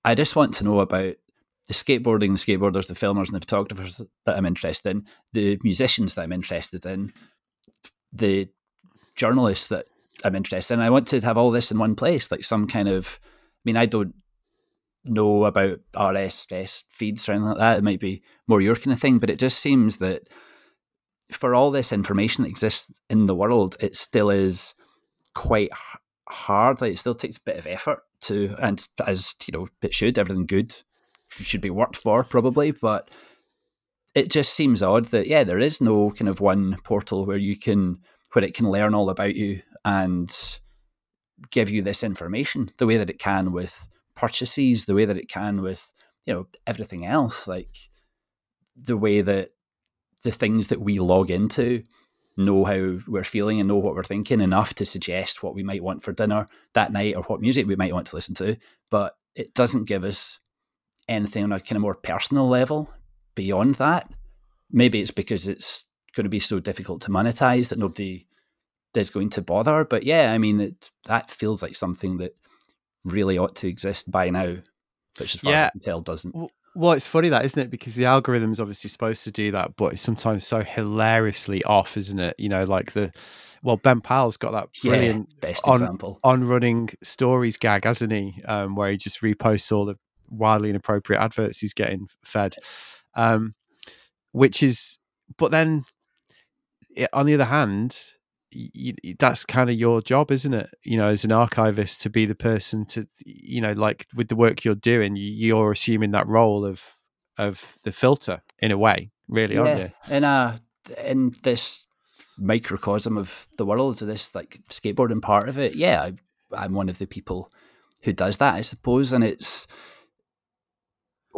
I 0.05 0.15
just 0.15 0.37
want 0.37 0.55
to 0.55 0.65
know 0.65 0.81
about 0.81 1.15
the 1.69 1.75
skateboarding, 1.75 2.33
the 2.33 2.57
skateboarders, 2.57 2.87
the 2.87 2.95
filmers, 2.95 3.33
and 3.33 3.37
the 3.37 3.47
photographers 3.47 4.01
that 4.27 4.37
I'm 4.37 4.47
interested 4.47 4.91
in, 4.91 5.07
the 5.33 5.59
musicians 5.63 6.15
that 6.15 6.23
I'm 6.23 6.33
interested 6.33 6.85
in, 6.85 7.13
the 8.13 8.49
journalists 9.15 9.69
that 9.69 9.87
I'm 10.25 10.35
interested 10.35 10.75
in. 10.75 10.81
I 10.81 10.91
want 10.91 11.07
to 11.09 11.21
have 11.21 11.39
all 11.39 11.51
this 11.51 11.71
in 11.71 11.79
one 11.79 11.95
place, 11.95 12.31
like 12.31 12.45
some 12.45 12.67
kind 12.67 12.89
of. 12.89 13.19
I 13.23 13.63
mean, 13.65 13.77
I 13.77 13.87
don't 13.87 14.15
know 15.05 15.45
about 15.45 15.81
RSS 15.95 16.85
feeds 16.91 17.29
or 17.29 17.33
anything 17.33 17.49
like 17.49 17.59
that. 17.59 17.79
It 17.79 17.85
might 17.85 18.01
be 18.01 18.23
more 18.47 18.61
your 18.61 18.77
kind 18.77 18.93
of 18.93 19.01
thing, 19.01 19.19
but 19.19 19.31
it 19.31 19.39
just 19.39 19.59
seems 19.59 19.99
that 19.99 20.29
for 21.31 21.55
all 21.55 21.71
this 21.71 21.93
information 21.93 22.45
that 22.45 22.51
exists 22.51 23.01
in 23.09 23.27
the 23.27 23.35
world, 23.35 23.77
it 23.81 23.97
still 23.97 24.31
is 24.31 24.75
quite 25.35 25.71
hard. 26.29 26.81
Like 26.81 26.93
it 26.93 26.99
still 26.99 27.15
takes 27.15 27.39
a 27.39 27.43
bit 27.43 27.57
of 27.57 27.67
effort 27.67 28.01
to, 28.23 28.55
and 28.61 28.87
as 29.07 29.35
you 29.47 29.59
know, 29.59 29.69
it 29.81 29.95
should. 29.95 30.19
Everything 30.19 30.47
good 30.47 30.75
should 31.29 31.61
be 31.61 31.71
worked 31.71 31.97
for, 31.97 32.23
probably, 32.25 32.71
but 32.71 33.11
it 34.15 34.31
just 34.31 34.55
seems 34.55 34.83
odd 34.83 35.07
that 35.07 35.27
yeah, 35.27 35.45
there 35.45 35.59
is 35.59 35.81
no 35.81 36.11
kind 36.11 36.29
of 36.29 36.41
one 36.41 36.77
portal 36.85 37.25
where 37.25 37.37
you 37.37 37.57
can 37.57 38.01
where 38.33 38.45
it 38.45 38.55
can 38.55 38.71
learn 38.71 38.95
all 38.95 39.11
about 39.11 39.35
you 39.35 39.63
and 39.85 40.61
give 41.51 41.69
you 41.69 41.83
this 41.83 42.03
information 42.03 42.71
the 42.79 42.87
way 42.87 42.97
that 42.97 43.11
it 43.11 43.19
can 43.19 43.53
with 43.53 43.89
purchases, 44.15 44.85
the 44.85 44.95
way 44.95 45.05
that 45.05 45.17
it 45.17 45.29
can 45.29 45.63
with 45.63 45.93
you 46.25 46.33
know 46.33 46.47
everything 46.67 47.05
else, 47.07 47.49
like 47.49 47.75
the 48.77 48.97
way 48.97 49.21
that 49.21 49.51
the 50.25 50.31
things 50.31 50.69
that 50.69 50.81
we 50.81 50.99
log 50.99 51.31
into 51.31 51.83
know 52.37 52.65
how 52.65 52.99
we're 53.07 53.25
feeling 53.25 53.61
and 53.61 53.69
know 53.69 53.77
what 53.77 53.95
we're 53.95 54.03
thinking 54.03 54.41
enough 54.41 54.75
to 54.75 54.87
suggest 54.87 55.43
what 55.43 55.55
we 55.55 55.63
might 55.63 55.83
want 55.83 56.03
for 56.03 56.13
dinner 56.13 56.47
that 56.73 56.93
night 56.93 57.17
or 57.17 57.23
what 57.25 57.41
music 57.41 57.67
we 57.67 57.77
might 57.77 57.93
want 57.93 58.07
to 58.07 58.17
listen 58.17 58.35
to. 58.35 58.57
But 58.91 59.15
it 59.35 59.55
doesn't 59.55 59.89
give 59.89 60.05
us 60.05 60.39
anything 61.09 61.45
on 61.45 61.53
a 61.53 61.61
kind 61.61 61.77
of 61.77 61.83
more 61.83 61.95
personal 61.95 62.49
level 62.49 62.91
beyond 63.35 63.75
that. 63.77 64.11
Maybe 64.71 65.01
it's 65.01 65.11
because 65.11 65.47
it's 65.47 65.85
going 66.15 66.25
to 66.25 66.31
be 66.31 66.41
so 66.41 66.61
difficult 66.61 67.03
to 67.03 67.11
monetize 67.11 67.69
that 67.69 67.79
nobody 67.79 68.27
is 68.95 69.11
going 69.11 69.31
to 69.31 69.43
bother. 69.43 69.85
But 69.85 70.05
yeah, 70.05 70.33
I 70.33 70.39
mean, 70.39 70.61
it, 70.61 70.91
that 71.07 71.31
feels 71.31 71.63
like 71.63 71.77
something 71.77 72.19
that 72.19 72.35
really 73.05 73.39
ought 73.39 73.57
to 73.57 73.69
exist 73.69 74.11
by 74.11 74.31
now, 74.31 74.57
which 75.19 75.35
as 75.35 75.41
far 75.41 75.53
yeah. 75.53 75.59
as 75.59 75.67
I 75.67 75.71
can 75.71 75.81
tell 75.81 76.01
doesn't. 76.01 76.35
Well, 76.75 76.93
it's 76.93 77.07
funny 77.07 77.29
that, 77.29 77.45
isn't 77.45 77.63
it? 77.63 77.71
Because 77.71 77.97
the 77.97 78.07
algorithm 78.07 78.53
is 78.53 78.61
obviously 78.61 78.89
supposed 78.89 79.25
to 79.25 79.31
do 79.31 79.51
that, 79.53 79.77
but 79.77 79.93
it's 79.93 80.03
sometimes 80.03 80.47
so 80.47 80.63
hilariously 80.63 81.63
off, 81.65 81.97
isn't 81.97 82.19
it? 82.19 82.35
You 82.39 82.49
know, 82.49 82.65
like 82.65 82.93
the 82.93 83.13
well, 83.63 83.77
Ben 83.77 84.01
Powell's 84.01 84.37
got 84.37 84.53
that 84.53 84.69
brilliant 84.83 85.29
yeah, 85.31 85.49
best 85.49 85.69
on, 85.69 85.75
example 85.75 86.19
on 86.25 86.45
running 86.45 86.89
stories 87.03 87.57
gag, 87.57 87.85
hasn't 87.85 88.13
he? 88.13 88.43
Um, 88.47 88.75
where 88.75 88.91
he 88.91 88.97
just 88.97 89.21
reposts 89.21 89.71
all 89.71 89.85
the 89.85 89.97
wildly 90.31 90.71
inappropriate 90.71 91.21
adverts 91.21 91.61
he's 91.61 91.75
getting 91.75 92.09
fed, 92.25 92.57
um, 93.15 93.55
which 94.33 94.63
is. 94.63 94.99
But 95.39 95.51
then, 95.51 95.85
on 97.13 97.27
the 97.27 97.35
other 97.35 97.45
hand, 97.45 97.99
you, 98.53 98.95
that's 99.19 99.45
kind 99.45 99.71
of 99.71 99.77
your 99.77 100.03
job, 100.03 100.31
isn't 100.31 100.55
it? 100.55 100.71
You 100.85 100.97
know, 100.97 101.09
as 101.09 101.25
an 101.25 101.33
archivist, 101.33 102.01
to 102.03 102.11
be 102.11 102.27
the 102.27 102.35
person 102.35 102.85
to, 102.87 103.07
you 103.25 103.61
know, 103.61 103.73
like 103.73 104.07
with 104.15 104.29
the 104.29 104.37
work 104.37 104.65
you're 104.65 104.75
doing, 104.75 105.17
you're 105.17 105.73
assuming 105.73 106.11
that 106.13 106.27
role 106.27 106.65
of 106.65 106.97
of 107.39 107.77
the 107.85 107.93
filter 107.93 108.43
in 108.59 108.71
a 108.71 108.79
way, 108.79 109.11
really, 109.29 109.55
yeah. 109.55 109.61
aren't 109.61 109.81
you? 109.81 110.17
In 110.17 110.25
a 110.25 110.61
uh, 110.91 110.95
in 111.03 111.35
this 111.43 111.87
microcosm 112.39 113.17
of 113.17 113.49
the 113.57 113.67
world, 113.67 113.99
this 113.99 114.35
like 114.35 114.61
skateboarding 114.69 115.23
part 115.23 115.49
of 115.49 115.59
it, 115.59 115.75
yeah, 115.75 116.03
I, 116.03 116.13
I'm 116.53 116.75
one 116.75 116.89
of 116.89 116.99
the 116.99 117.07
people 117.07 117.51
who 118.03 118.13
does 118.13 118.37
that, 118.39 118.55
I 118.55 118.63
suppose, 118.63 119.13
and 119.13 119.25
it's 119.25 119.67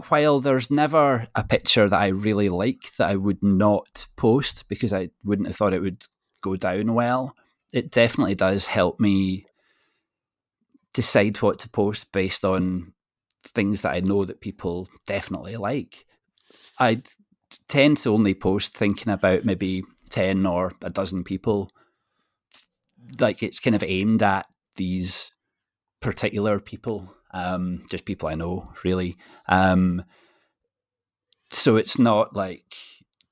while 0.09 0.41
there's 0.41 0.71
never 0.71 1.29
a 1.35 1.45
picture 1.45 1.89
that 1.89 2.01
I 2.01 2.09
really 2.09 2.49
like 2.49 2.97
that 2.97 3.11
I 3.11 3.17
would 3.17 3.43
not 3.43 4.09
post 4.17 4.67
because 4.69 4.93
I 4.93 5.11
wouldn't 5.23 5.47
have 5.47 5.57
thought 5.57 5.73
it 5.73 5.83
would 5.83 6.05
go 6.45 6.57
down 6.57 6.95
well, 6.95 7.35
it 7.73 7.91
definitely 7.91 8.35
does 8.35 8.67
help 8.67 9.01
me 9.01 9.47
decide 10.93 11.37
what 11.39 11.59
to 11.61 11.69
post 11.69 12.13
based 12.13 12.45
on 12.45 12.93
things 13.43 13.81
that 13.81 13.95
I 13.95 14.01
know 14.01 14.25
that 14.25 14.41
people 14.41 14.89
definitely 15.07 15.57
like. 15.57 16.05
I 16.79 17.03
tend 17.67 17.97
to 17.99 18.13
only 18.13 18.35
post 18.35 18.77
thinking 18.77 19.13
about 19.13 19.45
maybe 19.45 19.83
10 20.11 20.45
or 20.45 20.73
a 20.83 20.91
dozen 20.91 21.25
people. 21.25 21.71
Like 23.19 23.43
it's 23.43 23.61
kind 23.61 23.75
of 23.75 23.83
aimed 23.83 24.23
at 24.23 24.47
these 24.77 25.33
particular 26.01 26.61
people, 26.61 27.15
um, 27.33 27.87
just 27.91 28.05
people 28.05 28.29
I 28.29 28.35
know, 28.35 28.73
really. 28.85 29.17
Um, 29.49 30.05
so 31.51 31.77
it's 31.77 31.99
not 31.99 32.37
like 32.37 32.75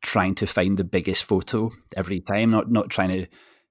trying 0.03 0.35
to 0.35 0.47
find 0.47 0.77
the 0.77 0.85
biggest 0.85 1.25
photo 1.25 1.71
every 1.97 2.21
time, 2.21 2.51
not 2.51 2.71
not 2.71 2.91
trying 2.91 3.11
to 3.11 3.27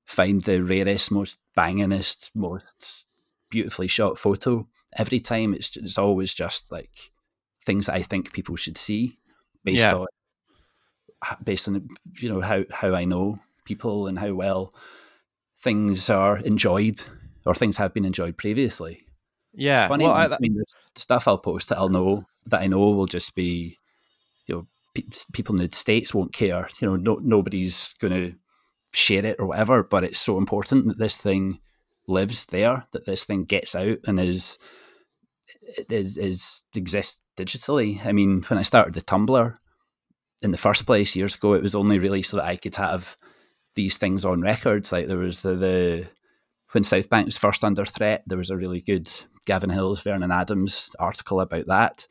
find 0.05 0.41
the 0.41 0.63
rarest, 0.63 1.11
most 1.11 1.37
bangingest, 1.57 2.31
most 2.33 3.07
beautifully 3.49 3.87
shot 3.87 4.17
photo 4.17 4.67
every 4.97 5.19
time. 5.19 5.53
It's 5.53 5.75
it's 5.77 5.97
always 5.97 6.33
just 6.33 6.71
like 6.71 7.11
things 7.63 7.85
that 7.85 7.95
I 7.95 8.01
think 8.01 8.33
people 8.33 8.55
should 8.55 8.77
see 8.77 9.19
based 9.63 9.79
yeah. 9.79 9.95
on 9.95 10.07
based 11.43 11.67
on 11.67 11.87
you 12.19 12.29
know 12.29 12.41
how 12.41 12.63
how 12.71 12.95
I 12.95 13.05
know 13.05 13.39
people 13.65 14.07
and 14.07 14.17
how 14.17 14.33
well 14.33 14.73
things 15.59 16.09
are 16.09 16.37
enjoyed 16.39 17.01
or 17.45 17.53
things 17.53 17.77
have 17.77 17.93
been 17.93 18.05
enjoyed 18.05 18.37
previously. 18.37 19.05
Yeah, 19.53 19.87
funny. 19.87 20.05
Well, 20.05 20.13
I, 20.13 20.25
I 20.27 20.37
mean, 20.39 20.63
stuff 20.95 21.27
I'll 21.27 21.37
post 21.37 21.69
that 21.69 21.77
I'll 21.77 21.89
know 21.89 22.25
that 22.47 22.61
I 22.61 22.67
know 22.67 22.79
will 22.79 23.05
just 23.05 23.35
be 23.35 23.77
you 24.47 24.55
know 24.55 24.67
people 24.93 25.55
in 25.55 25.61
the 25.61 25.75
states 25.75 26.13
won't 26.13 26.33
care. 26.33 26.67
You 26.79 26.87
know, 26.87 26.95
no, 26.95 27.19
nobody's 27.21 27.93
going 27.95 28.13
to 28.13 28.35
share 28.93 29.25
it 29.25 29.37
or 29.39 29.47
whatever. 29.47 29.83
But 29.83 30.03
it's 30.03 30.19
so 30.19 30.37
important 30.37 30.87
that 30.87 30.97
this 30.97 31.17
thing 31.17 31.59
lives 32.07 32.47
there, 32.47 32.87
that 32.91 33.05
this 33.05 33.23
thing 33.23 33.45
gets 33.45 33.75
out 33.75 33.99
and 34.05 34.19
is 34.19 34.57
is, 35.89 36.17
is 36.17 36.63
exists 36.75 37.21
digitally. 37.37 38.05
I 38.05 38.11
mean, 38.11 38.43
when 38.47 38.59
I 38.59 38.63
started 38.63 38.93
the 38.93 39.01
Tumblr 39.01 39.57
in 40.41 40.51
the 40.51 40.57
first 40.57 40.85
place 40.85 41.15
years 41.15 41.35
ago, 41.35 41.53
it 41.53 41.63
was 41.63 41.75
only 41.75 41.99
really 41.99 42.23
so 42.23 42.37
that 42.37 42.45
I 42.45 42.55
could 42.55 42.75
have 42.75 43.15
these 43.75 43.97
things 43.97 44.25
on 44.25 44.41
records. 44.41 44.91
Like 44.91 45.07
there 45.07 45.17
was 45.17 45.41
the, 45.41 45.55
the 45.55 46.07
when 46.71 46.83
South 46.83 47.09
Bank 47.09 47.25
was 47.25 47.37
first 47.37 47.63
under 47.63 47.85
threat, 47.85 48.23
there 48.25 48.37
was 48.37 48.49
a 48.49 48.57
really 48.57 48.81
good 48.81 49.09
Gavin 49.45 49.69
Hills, 49.69 50.01
Vernon 50.01 50.31
Adams 50.31 50.95
article 50.99 51.41
about 51.41 51.67
that 51.67 52.07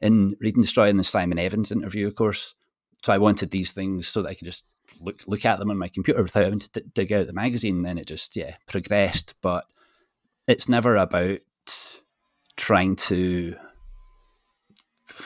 in 0.00 0.36
Read 0.40 0.56
and 0.56 0.64
Destroy 0.64 0.88
in 0.88 0.96
the 0.96 1.04
Simon 1.04 1.38
Evans 1.38 1.72
interview, 1.72 2.06
of 2.06 2.14
course. 2.14 2.54
So 3.02 3.12
I 3.12 3.18
wanted 3.18 3.50
these 3.50 3.72
things 3.72 4.06
so 4.08 4.22
that 4.22 4.28
I 4.28 4.34
could 4.34 4.46
just 4.46 4.64
look 5.00 5.22
look 5.26 5.44
at 5.44 5.58
them 5.58 5.70
on 5.70 5.78
my 5.78 5.88
computer 5.88 6.22
without 6.22 6.44
having 6.44 6.60
to 6.60 6.70
d- 6.72 6.90
dig 6.94 7.12
out 7.12 7.26
the 7.26 7.32
magazine. 7.32 7.76
And 7.76 7.84
then 7.84 7.98
it 7.98 8.06
just 8.06 8.36
yeah 8.36 8.56
progressed, 8.66 9.34
but 9.42 9.66
it's 10.46 10.68
never 10.68 10.96
about 10.96 11.38
trying 12.56 12.96
to 12.96 13.56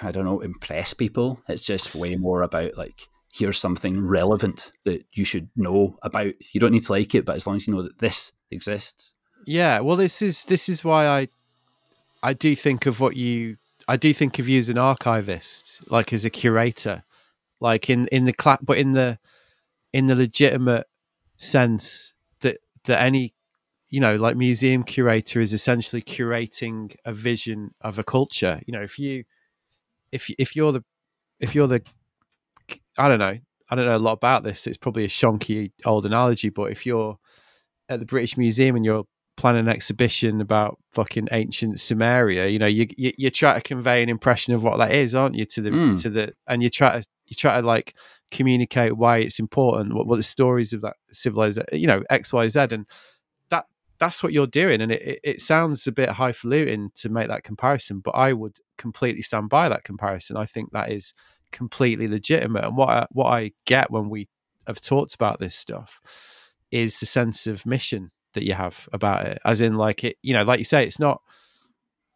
I 0.02 0.10
don't 0.10 0.24
know 0.24 0.40
impress 0.40 0.94
people. 0.94 1.40
It's 1.48 1.64
just 1.64 1.94
way 1.94 2.16
more 2.16 2.42
about 2.42 2.76
like 2.76 3.08
here's 3.32 3.58
something 3.58 4.06
relevant 4.06 4.72
that 4.84 5.04
you 5.12 5.24
should 5.24 5.48
know 5.56 5.98
about. 6.02 6.34
You 6.52 6.60
don't 6.60 6.72
need 6.72 6.84
to 6.84 6.92
like 6.92 7.14
it, 7.14 7.24
but 7.24 7.36
as 7.36 7.46
long 7.46 7.56
as 7.56 7.66
you 7.66 7.74
know 7.74 7.82
that 7.82 7.98
this 7.98 8.32
exists. 8.50 9.14
Yeah, 9.46 9.80
well, 9.80 9.96
this 9.96 10.22
is 10.22 10.44
this 10.44 10.68
is 10.68 10.84
why 10.84 11.06
I 11.06 11.28
I 12.22 12.32
do 12.32 12.54
think 12.56 12.86
of 12.86 13.00
what 13.00 13.16
you 13.16 13.56
I 13.88 13.96
do 13.96 14.12
think 14.12 14.38
of 14.38 14.48
you 14.48 14.58
as 14.58 14.68
an 14.68 14.76
archivist, 14.76 15.90
like 15.90 16.12
as 16.12 16.26
a 16.26 16.30
curator, 16.30 17.04
like 17.58 17.88
in 17.88 18.06
in 18.08 18.24
the 18.24 18.34
cla- 18.34 18.58
but 18.62 18.76
in 18.76 18.92
the 18.92 19.18
in 19.92 20.06
the 20.06 20.14
legitimate 20.14 20.86
sense 21.38 22.12
that 22.40 22.58
that 22.84 23.00
any 23.00 23.34
you 23.88 23.98
know 24.00 24.16
like 24.16 24.36
museum 24.36 24.84
curator 24.84 25.40
is 25.40 25.54
essentially 25.54 26.02
curating 26.02 26.94
a 27.06 27.12
vision 27.14 27.74
of 27.80 27.98
a 27.98 28.04
culture. 28.04 28.60
You 28.66 28.72
know, 28.72 28.82
if 28.82 28.98
you 28.98 29.24
if 30.12 30.30
if 30.38 30.54
you're 30.54 30.72
the 30.72 30.84
if 31.40 31.54
you're 31.54 31.66
the 31.66 31.82
I 32.98 33.08
don't 33.08 33.18
know 33.18 33.38
I 33.70 33.74
don't 33.74 33.86
know 33.86 33.96
a 33.96 33.98
lot 33.98 34.12
about 34.12 34.44
this. 34.44 34.66
It's 34.66 34.76
probably 34.76 35.04
a 35.04 35.08
shonky 35.08 35.72
old 35.86 36.06
analogy, 36.06 36.50
but 36.50 36.70
if 36.70 36.84
you're 36.84 37.18
at 37.88 38.00
the 38.00 38.06
British 38.06 38.36
Museum 38.36 38.76
and 38.76 38.84
you're 38.84 39.04
plan 39.38 39.56
an 39.56 39.68
exhibition 39.68 40.40
about 40.40 40.78
fucking 40.90 41.28
ancient 41.32 41.76
Sumeria, 41.76 42.52
you 42.52 42.58
know, 42.58 42.66
you, 42.66 42.88
you, 42.98 43.12
you 43.16 43.30
try 43.30 43.54
to 43.54 43.60
convey 43.60 44.02
an 44.02 44.08
impression 44.08 44.52
of 44.52 44.62
what 44.62 44.76
that 44.78 44.92
is, 44.92 45.14
aren't 45.14 45.36
you? 45.36 45.46
To 45.46 45.62
the 45.62 45.70
mm. 45.70 46.02
to 46.02 46.10
the 46.10 46.32
and 46.46 46.62
you 46.62 46.68
try 46.68 47.00
to 47.00 47.06
you 47.26 47.34
try 47.34 47.60
to 47.60 47.66
like 47.66 47.94
communicate 48.30 48.96
why 48.96 49.18
it's 49.18 49.38
important, 49.38 49.94
what, 49.94 50.06
what 50.06 50.16
the 50.16 50.22
stories 50.22 50.72
of 50.72 50.82
that 50.82 50.96
civilization, 51.12 51.66
you 51.72 51.86
know, 51.86 52.02
X, 52.10 52.32
Y, 52.32 52.48
Z, 52.48 52.60
and 52.72 52.86
that 53.48 53.66
that's 53.98 54.22
what 54.22 54.32
you're 54.32 54.46
doing. 54.46 54.80
And 54.80 54.92
it, 54.92 55.02
it, 55.02 55.20
it 55.22 55.40
sounds 55.40 55.86
a 55.86 55.92
bit 55.92 56.10
highfalutin 56.10 56.90
to 56.96 57.08
make 57.08 57.28
that 57.28 57.44
comparison, 57.44 58.00
but 58.00 58.16
I 58.16 58.32
would 58.32 58.58
completely 58.76 59.22
stand 59.22 59.48
by 59.48 59.68
that 59.68 59.84
comparison. 59.84 60.36
I 60.36 60.46
think 60.46 60.72
that 60.72 60.90
is 60.90 61.14
completely 61.52 62.08
legitimate. 62.08 62.64
And 62.64 62.76
what 62.76 62.88
I, 62.88 63.06
what 63.12 63.26
I 63.26 63.52
get 63.64 63.90
when 63.90 64.10
we 64.10 64.28
have 64.66 64.80
talked 64.80 65.14
about 65.14 65.38
this 65.38 65.54
stuff 65.54 66.00
is 66.70 66.98
the 66.98 67.06
sense 67.06 67.46
of 67.46 67.64
mission 67.64 68.10
that 68.38 68.46
you 68.46 68.54
have 68.54 68.88
about 68.92 69.26
it 69.26 69.38
as 69.44 69.60
in 69.60 69.74
like 69.74 70.04
it 70.04 70.16
you 70.22 70.32
know 70.32 70.42
like 70.42 70.58
you 70.58 70.64
say 70.64 70.84
it's 70.84 70.98
not 70.98 71.22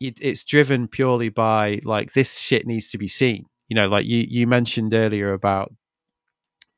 it, 0.01 0.19
it's 0.21 0.45
driven 0.45 0.89
purely 0.89 1.29
by 1.29 1.81
like 1.85 2.13
this 2.13 2.39
shit 2.39 2.67
needs 2.67 2.89
to 2.89 2.99
be 2.99 3.09
seen 3.09 3.47
you 3.69 3.75
know 3.75 3.89
like 3.89 4.07
you 4.07 4.25
you 4.29 4.47
mentioned 4.47 4.95
earlier 4.95 5.33
about 5.33 5.73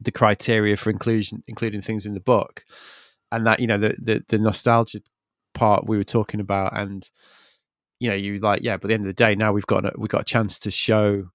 the 0.00 0.12
criteria 0.12 0.76
for 0.76 0.90
inclusion 0.90 1.42
including 1.46 1.80
things 1.80 2.04
in 2.04 2.14
the 2.14 2.20
book 2.20 2.64
and 3.30 3.46
that 3.46 3.60
you 3.60 3.66
know 3.66 3.78
the 3.78 3.94
the, 3.98 4.24
the 4.28 4.38
nostalgia 4.38 5.00
part 5.54 5.86
we 5.86 5.96
were 5.96 6.04
talking 6.04 6.40
about 6.40 6.76
and 6.76 7.10
you 8.04 8.10
know, 8.10 8.16
you 8.16 8.38
like, 8.38 8.62
yeah, 8.62 8.76
but 8.76 8.84
at 8.84 8.88
the 8.88 8.94
end 8.94 9.02
of 9.04 9.06
the 9.06 9.12
day, 9.14 9.34
now 9.34 9.52
we've 9.52 9.66
got 9.66 9.86
a, 9.86 9.92
we've 9.96 10.10
got 10.10 10.22
a 10.22 10.24
chance 10.24 10.58
to 10.60 10.70
show, 10.70 11.30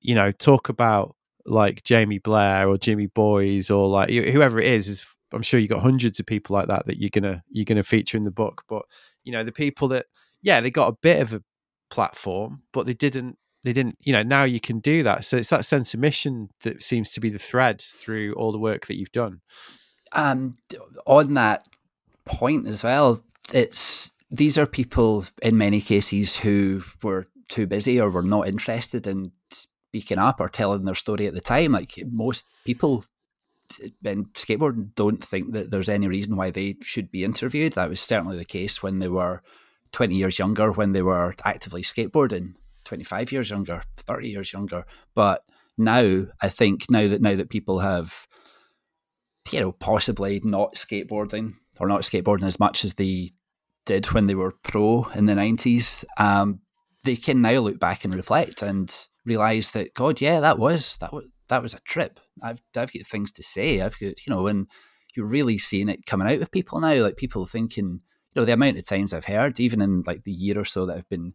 you 0.00 0.14
know, 0.14 0.32
talk 0.32 0.68
about 0.68 1.16
like 1.46 1.82
Jamie 1.84 2.18
Blair 2.18 2.68
or 2.68 2.76
Jimmy 2.76 3.06
Boys 3.06 3.70
or 3.70 3.88
like 3.88 4.10
whoever 4.10 4.60
it 4.60 4.66
is. 4.66 4.88
Is 4.88 5.06
I'm 5.32 5.42
sure 5.42 5.60
you 5.60 5.68
got 5.68 5.82
hundreds 5.82 6.20
of 6.20 6.26
people 6.26 6.54
like 6.54 6.68
that 6.68 6.86
that 6.86 6.98
you're 6.98 7.10
gonna 7.10 7.42
you're 7.50 7.64
gonna 7.64 7.82
feature 7.82 8.16
in 8.16 8.24
the 8.24 8.30
book. 8.30 8.62
But 8.68 8.82
you 9.24 9.32
know, 9.32 9.44
the 9.44 9.52
people 9.52 9.88
that 9.88 10.06
yeah, 10.42 10.60
they 10.60 10.70
got 10.70 10.88
a 10.88 10.96
bit 11.00 11.20
of 11.20 11.32
a 11.32 11.42
platform, 11.90 12.62
but 12.72 12.86
they 12.86 12.94
didn't 12.94 13.38
they 13.64 13.72
didn't 13.72 13.96
you 14.00 14.12
know 14.12 14.22
now 14.22 14.44
you 14.44 14.58
can 14.58 14.80
do 14.80 15.04
that 15.04 15.24
so 15.24 15.36
it's 15.36 15.50
that 15.50 15.64
sense 15.64 15.94
of 15.94 16.00
mission 16.00 16.48
that 16.64 16.82
seems 16.82 17.12
to 17.12 17.20
be 17.20 17.30
the 17.30 17.38
thread 17.38 17.80
through 17.80 18.32
all 18.34 18.50
the 18.50 18.58
work 18.58 18.86
that 18.86 18.96
you've 18.96 19.12
done 19.12 19.40
um 20.10 20.56
on 21.06 21.34
that 21.34 21.68
point 22.24 22.66
as 22.66 22.82
well 22.82 23.22
it's 23.52 24.14
these 24.32 24.58
are 24.58 24.66
people 24.66 25.24
in 25.42 25.56
many 25.56 25.80
cases 25.80 26.38
who 26.38 26.82
were 27.04 27.28
too 27.48 27.66
busy 27.66 28.00
or 28.00 28.10
were 28.10 28.22
not 28.22 28.48
interested 28.48 29.06
in 29.06 29.30
speaking 29.52 30.18
up 30.18 30.40
or 30.40 30.48
telling 30.48 30.84
their 30.84 30.94
story 30.94 31.26
at 31.26 31.34
the 31.34 31.40
time. 31.40 31.72
Like 31.72 31.92
most 32.10 32.46
people 32.64 33.04
in 33.78 34.26
skateboarding 34.34 34.94
don't 34.94 35.22
think 35.22 35.52
that 35.52 35.70
there's 35.70 35.88
any 35.88 36.08
reason 36.08 36.36
why 36.36 36.50
they 36.50 36.76
should 36.82 37.10
be 37.10 37.24
interviewed. 37.24 37.74
That 37.74 37.88
was 37.88 38.00
certainly 38.00 38.36
the 38.36 38.44
case 38.44 38.82
when 38.82 38.98
they 38.98 39.08
were 39.08 39.42
20 39.92 40.14
years 40.14 40.38
younger, 40.38 40.72
when 40.72 40.92
they 40.92 41.02
were 41.02 41.34
actively 41.44 41.82
skateboarding, 41.82 42.54
25 42.84 43.32
years 43.32 43.50
younger, 43.50 43.82
30 43.96 44.28
years 44.28 44.52
younger. 44.52 44.84
But 45.14 45.44
now, 45.78 46.24
I 46.40 46.48
think 46.48 46.90
now 46.90 47.08
that 47.08 47.22
now 47.22 47.36
that 47.36 47.50
people 47.50 47.80
have, 47.80 48.26
you 49.50 49.60
know, 49.60 49.72
possibly 49.72 50.40
not 50.44 50.74
skateboarding 50.74 51.54
or 51.80 51.88
not 51.88 52.02
skateboarding 52.02 52.46
as 52.46 52.60
much 52.60 52.84
as 52.84 52.94
they 52.94 53.32
did 53.86 54.06
when 54.12 54.26
they 54.26 54.34
were 54.34 54.54
pro 54.62 55.04
in 55.14 55.26
the 55.26 55.32
90s, 55.32 56.04
um, 56.18 56.60
they 57.04 57.16
can 57.16 57.42
now 57.42 57.58
look 57.58 57.80
back 57.80 58.04
and 58.04 58.14
reflect 58.14 58.62
and 58.62 59.06
realize 59.24 59.72
that, 59.72 59.94
God, 59.94 60.20
yeah, 60.20 60.40
that 60.40 60.58
was, 60.58 60.96
that 60.98 61.12
was, 61.12 61.24
that 61.52 61.62
was 61.62 61.74
a 61.74 61.80
trip. 61.80 62.18
I've, 62.42 62.62
I've 62.74 62.92
got 62.92 63.06
things 63.06 63.30
to 63.32 63.42
say. 63.42 63.82
I've 63.82 63.98
got, 63.98 64.26
you 64.26 64.34
know, 64.34 64.46
and 64.46 64.66
you're 65.14 65.26
really 65.26 65.58
seeing 65.58 65.90
it 65.90 66.06
coming 66.06 66.26
out 66.26 66.38
with 66.38 66.50
people 66.50 66.80
now, 66.80 66.94
like 66.94 67.18
people 67.18 67.44
thinking, 67.44 68.00
you 68.32 68.40
know, 68.40 68.46
the 68.46 68.54
amount 68.54 68.78
of 68.78 68.86
times 68.86 69.12
I've 69.12 69.26
heard, 69.26 69.60
even 69.60 69.82
in 69.82 70.02
like 70.06 70.24
the 70.24 70.32
year 70.32 70.58
or 70.58 70.64
so 70.64 70.86
that 70.86 70.96
I've 70.96 71.08
been 71.10 71.34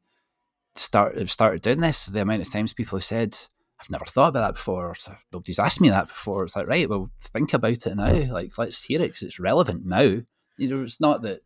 start 0.74 1.20
have 1.20 1.30
started 1.30 1.62
doing 1.62 1.82
this, 1.82 2.08
the 2.08 2.22
amount 2.22 2.42
of 2.42 2.52
times 2.52 2.74
people 2.74 2.98
have 2.98 3.06
said, 3.06 3.38
I've 3.80 3.92
never 3.92 4.06
thought 4.06 4.30
about 4.30 4.48
that 4.48 4.54
before. 4.56 4.96
Uh, 5.08 5.14
nobody's 5.32 5.60
asked 5.60 5.82
me 5.82 5.90
that 5.90 6.08
before. 6.08 6.46
It's 6.46 6.56
like, 6.56 6.66
right, 6.66 6.90
well, 6.90 7.12
think 7.22 7.54
about 7.54 7.86
it 7.86 7.96
now. 7.96 8.34
Like, 8.34 8.58
let's 8.58 8.84
hear 8.84 9.00
it 9.00 9.10
because 9.10 9.22
it's 9.22 9.40
relevant 9.40 9.86
now. 9.86 10.22
You 10.58 10.68
know, 10.68 10.82
it's 10.82 11.00
not 11.00 11.22
that 11.22 11.42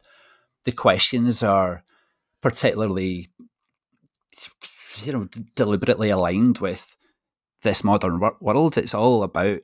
the 0.63 0.71
questions 0.71 1.43
are 1.43 1.83
particularly 2.41 3.27
you 5.03 5.11
know 5.11 5.27
deliberately 5.55 6.09
aligned 6.09 6.59
with 6.59 6.95
this 7.63 7.83
modern 7.83 8.19
world 8.39 8.77
it's 8.77 8.95
all 8.95 9.23
about 9.23 9.59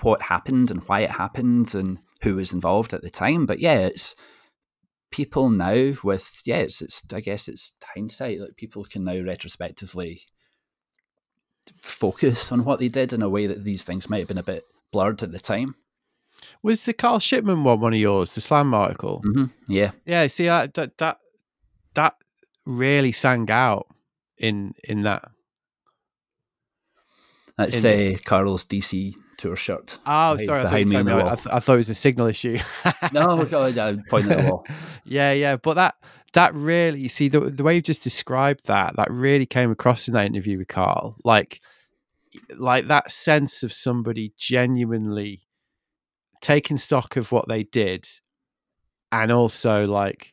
what 0.00 0.22
happened 0.22 0.70
and 0.70 0.82
why 0.84 1.00
it 1.00 1.10
happened 1.10 1.74
and 1.74 1.98
who 2.22 2.36
was 2.36 2.52
involved 2.52 2.92
at 2.92 3.02
the 3.02 3.10
time 3.10 3.46
but 3.46 3.58
yeah 3.58 3.78
it's 3.78 4.14
people 5.10 5.48
now 5.48 5.92
with 6.02 6.42
yeah 6.44 6.56
it's, 6.56 6.82
it's 6.82 7.02
i 7.12 7.20
guess 7.20 7.48
it's 7.48 7.72
hindsight 7.94 8.38
that 8.38 8.56
people 8.56 8.84
can 8.84 9.04
now 9.04 9.20
retrospectively 9.20 10.20
focus 11.82 12.50
on 12.52 12.64
what 12.64 12.78
they 12.78 12.88
did 12.88 13.12
in 13.12 13.22
a 13.22 13.28
way 13.28 13.46
that 13.46 13.64
these 13.64 13.82
things 13.82 14.08
might 14.08 14.18
have 14.18 14.28
been 14.28 14.38
a 14.38 14.42
bit 14.42 14.64
blurred 14.92 15.22
at 15.22 15.32
the 15.32 15.40
time 15.40 15.74
was 16.62 16.84
the 16.84 16.92
Carl 16.92 17.18
Shipman 17.18 17.64
one 17.64 17.80
one 17.80 17.92
of 17.92 17.98
yours, 17.98 18.34
the 18.34 18.40
slam 18.40 18.74
article? 18.74 19.22
Mm-hmm. 19.24 19.44
Yeah, 19.68 19.92
yeah. 20.04 20.26
See 20.26 20.46
that 20.46 20.74
that 20.74 20.98
that 20.98 21.18
that 21.94 22.14
really 22.64 23.12
sang 23.12 23.50
out 23.50 23.86
in 24.38 24.74
in 24.84 25.02
that. 25.02 25.30
Uh, 27.58 27.64
Let's 27.64 27.80
say 27.80 28.16
Carl's 28.24 28.64
DC 28.64 29.14
tour 29.36 29.56
shirt. 29.56 29.98
Oh, 30.06 30.34
behind, 30.34 30.40
sorry, 30.42 30.62
behind 30.62 30.96
I, 30.96 31.02
me 31.02 31.12
I, 31.12 31.34
th- 31.34 31.46
I 31.50 31.58
thought 31.58 31.74
it 31.74 31.78
was 31.78 31.90
a 31.90 31.94
signal 31.94 32.26
issue. 32.26 32.58
no, 33.12 33.44
God, 33.44 33.76
at 33.76 34.04
the 34.04 34.46
wall. 34.48 34.66
Yeah, 35.04 35.32
yeah, 35.32 35.56
but 35.56 35.74
that 35.74 35.94
that 36.34 36.54
really, 36.54 37.00
you 37.00 37.08
see, 37.08 37.28
the 37.28 37.40
the 37.40 37.62
way 37.62 37.74
you 37.76 37.80
just 37.80 38.02
described 38.02 38.66
that, 38.66 38.96
that 38.96 39.10
really 39.10 39.46
came 39.46 39.70
across 39.70 40.06
in 40.06 40.14
that 40.14 40.26
interview 40.26 40.58
with 40.58 40.68
Carl, 40.68 41.16
like 41.24 41.60
like 42.56 42.88
that 42.88 43.10
sense 43.10 43.62
of 43.62 43.72
somebody 43.72 44.32
genuinely 44.36 45.48
taking 46.40 46.76
stock 46.76 47.16
of 47.16 47.32
what 47.32 47.48
they 47.48 47.64
did 47.64 48.08
and 49.10 49.32
also 49.32 49.86
like 49.86 50.32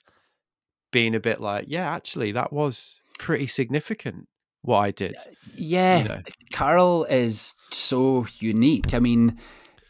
being 0.92 1.16
a 1.16 1.20
bit 1.20 1.42
like 1.42 1.66
yeah 1.68 1.94
actually 1.94 2.32
that 2.32 2.54
was 2.54 3.02
pretty 3.18 3.48
significant 3.48 4.28
what 4.68 4.80
i 4.80 4.92
did 4.92 5.16
yeah 5.56 6.00
you 6.00 6.10
know? 6.10 6.22
carl 6.52 7.06
is 7.06 7.54
so 7.72 8.26
unique 8.40 8.94
i 8.94 9.00
mean 9.00 9.40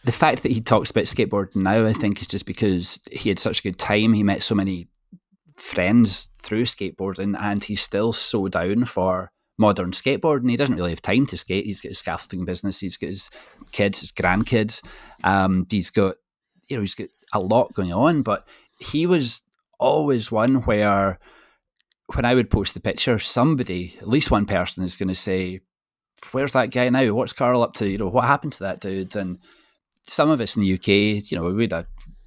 the 0.03 0.11
fact 0.11 0.43
that 0.43 0.51
he 0.51 0.61
talks 0.61 0.91
about 0.91 1.05
skateboarding 1.05 1.55
now 1.57 1.85
i 1.85 1.93
think 1.93 2.21
is 2.21 2.27
just 2.27 2.45
because 2.45 2.99
he 3.11 3.29
had 3.29 3.39
such 3.39 3.59
a 3.59 3.63
good 3.63 3.77
time 3.77 4.13
he 4.13 4.23
met 4.23 4.43
so 4.43 4.55
many 4.55 4.87
friends 5.55 6.29
through 6.41 6.63
skateboarding 6.63 7.35
and 7.39 7.63
he's 7.63 7.81
still 7.81 8.13
so 8.13 8.47
down 8.47 8.85
for 8.85 9.31
modern 9.57 9.91
skateboarding. 9.91 10.49
He 10.49 10.57
doesn't 10.57 10.75
really 10.75 10.91
have 10.91 11.01
time 11.01 11.25
to 11.27 11.37
skate. 11.37 11.65
He's 11.65 11.81
got 11.81 11.89
his 11.89 11.99
scaffolding 11.99 12.45
business. 12.45 12.79
He's 12.79 12.97
got 12.97 13.07
his 13.07 13.29
kids, 13.71 14.01
his 14.01 14.11
grandkids. 14.11 14.81
Um, 15.23 15.65
he's 15.69 15.89
got, 15.89 16.15
you 16.67 16.77
know, 16.77 16.81
he's 16.81 16.95
got 16.95 17.09
a 17.33 17.39
lot 17.39 17.73
going 17.73 17.93
on. 17.93 18.21
But 18.21 18.47
he 18.79 19.05
was 19.05 19.41
always 19.79 20.31
one 20.31 20.61
where, 20.61 21.19
when 22.13 22.25
I 22.25 22.35
would 22.35 22.49
post 22.49 22.73
the 22.73 22.79
picture, 22.79 23.17
somebody, 23.19 23.95
at 23.99 24.07
least 24.07 24.31
one 24.31 24.45
person, 24.45 24.83
is 24.83 24.97
going 24.97 25.09
to 25.09 25.15
say, 25.15 25.61
"Where's 26.31 26.53
that 26.53 26.71
guy 26.71 26.89
now? 26.89 27.13
What's 27.13 27.33
Carl 27.33 27.63
up 27.63 27.73
to? 27.75 27.89
You 27.89 27.97
know, 27.97 28.07
what 28.07 28.25
happened 28.25 28.53
to 28.53 28.63
that 28.63 28.79
dude?" 28.79 29.15
And 29.15 29.39
some 30.07 30.29
of 30.29 30.41
us 30.41 30.55
in 30.55 30.63
the 30.63 30.73
UK, 30.73 31.31
you 31.31 31.37
know, 31.37 31.51
we'd 31.51 31.73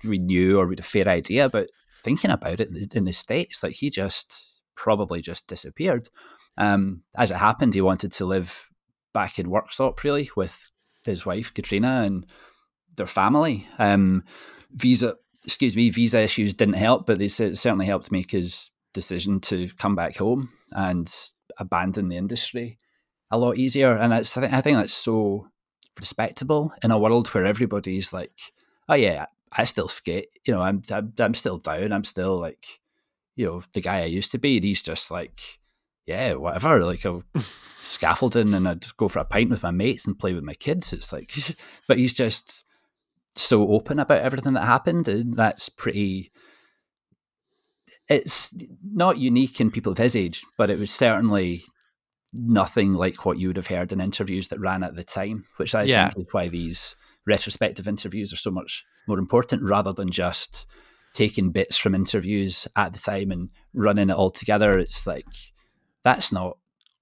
we 0.04 0.18
knew 0.18 0.58
or 0.58 0.66
we'd 0.66 0.80
a 0.80 0.84
fair 0.84 1.08
idea, 1.08 1.48
but 1.48 1.70
thinking 2.02 2.30
about 2.30 2.60
it 2.60 2.68
in 2.68 2.74
the, 2.74 2.88
in 2.94 3.04
the 3.04 3.12
states, 3.12 3.62
like 3.62 3.74
he 3.74 3.90
just 3.90 4.46
probably 4.74 5.20
just 5.20 5.46
disappeared. 5.46 6.08
Um, 6.56 7.02
as 7.16 7.30
it 7.30 7.36
happened, 7.36 7.74
he 7.74 7.80
wanted 7.80 8.12
to 8.12 8.24
live 8.24 8.70
back 9.12 9.38
in 9.38 9.46
Worksop, 9.46 10.02
really, 10.02 10.30
with 10.36 10.70
his 11.04 11.24
wife 11.24 11.52
Katrina 11.54 12.02
and 12.04 12.26
their 12.96 13.06
family. 13.06 13.68
Um, 13.78 14.24
visa, 14.72 15.16
excuse 15.44 15.76
me, 15.76 15.90
visa 15.90 16.20
issues 16.20 16.54
didn't 16.54 16.74
help, 16.74 17.06
but 17.06 17.18
they 17.18 17.28
certainly 17.28 17.86
helped 17.86 18.12
make 18.12 18.32
his 18.32 18.70
decision 18.92 19.40
to 19.40 19.68
come 19.76 19.94
back 19.94 20.16
home 20.16 20.50
and 20.72 21.14
abandon 21.58 22.08
the 22.08 22.16
industry 22.16 22.78
a 23.30 23.38
lot 23.38 23.58
easier. 23.58 23.96
And 23.96 24.12
that's, 24.12 24.36
I 24.36 24.40
think, 24.40 24.52
I 24.52 24.60
think 24.60 24.76
that's 24.76 24.94
so 24.94 25.48
respectable 25.98 26.72
in 26.82 26.90
a 26.90 26.98
world 26.98 27.28
where 27.28 27.44
everybody's 27.44 28.12
like, 28.12 28.32
oh 28.88 28.94
yeah, 28.94 29.26
I 29.52 29.64
still 29.64 29.88
skate. 29.88 30.28
You 30.46 30.54
know, 30.54 30.62
I'm, 30.62 30.82
I'm, 30.90 31.12
I'm 31.18 31.34
still 31.34 31.58
down. 31.58 31.92
I'm 31.92 32.04
still 32.04 32.38
like, 32.38 32.80
you 33.36 33.46
know, 33.46 33.62
the 33.72 33.80
guy 33.80 34.02
I 34.02 34.06
used 34.06 34.32
to 34.32 34.38
be. 34.38 34.56
And 34.56 34.64
he's 34.64 34.82
just 34.82 35.10
like, 35.10 35.58
yeah, 36.06 36.34
whatever. 36.34 36.82
Like 36.84 37.04
I'll 37.04 37.22
scaffolding 37.80 38.54
and 38.54 38.66
I'd 38.66 38.96
go 38.96 39.08
for 39.08 39.18
a 39.18 39.24
pint 39.24 39.50
with 39.50 39.62
my 39.62 39.70
mates 39.70 40.06
and 40.06 40.18
play 40.18 40.32
with 40.32 40.44
my 40.44 40.54
kids. 40.54 40.92
It's 40.92 41.12
like, 41.12 41.32
but 41.86 41.98
he's 41.98 42.14
just 42.14 42.64
so 43.36 43.68
open 43.68 43.98
about 43.98 44.22
everything 44.22 44.54
that 44.54 44.64
happened, 44.66 45.08
and 45.08 45.36
that's 45.36 45.68
pretty. 45.68 46.32
It's 48.08 48.54
not 48.82 49.18
unique 49.18 49.60
in 49.60 49.70
people 49.70 49.92
of 49.92 49.98
his 49.98 50.16
age, 50.16 50.44
but 50.56 50.70
it 50.70 50.78
was 50.78 50.90
certainly 50.90 51.64
nothing 52.32 52.94
like 52.94 53.24
what 53.24 53.38
you 53.38 53.48
would 53.48 53.56
have 53.56 53.66
heard 53.66 53.92
in 53.92 54.00
interviews 54.00 54.48
that 54.48 54.60
ran 54.60 54.82
at 54.82 54.96
the 54.96 55.04
time, 55.04 55.44
which 55.56 55.74
I 55.74 55.82
yeah. 55.84 56.08
think 56.08 56.26
is 56.26 56.32
why 56.32 56.48
these 56.48 56.96
retrospective 57.26 57.86
interviews 57.86 58.32
are 58.32 58.36
so 58.36 58.50
much 58.50 58.84
more 59.06 59.18
important 59.18 59.62
rather 59.62 59.92
than 59.92 60.10
just 60.10 60.66
taking 61.14 61.50
bits 61.50 61.76
from 61.76 61.94
interviews 61.94 62.68
at 62.76 62.92
the 62.92 62.98
time 62.98 63.30
and 63.30 63.50
running 63.74 64.10
it 64.10 64.16
all 64.16 64.30
together. 64.30 64.78
It's 64.78 65.06
like 65.06 65.26
that's 66.02 66.32
not 66.32 66.58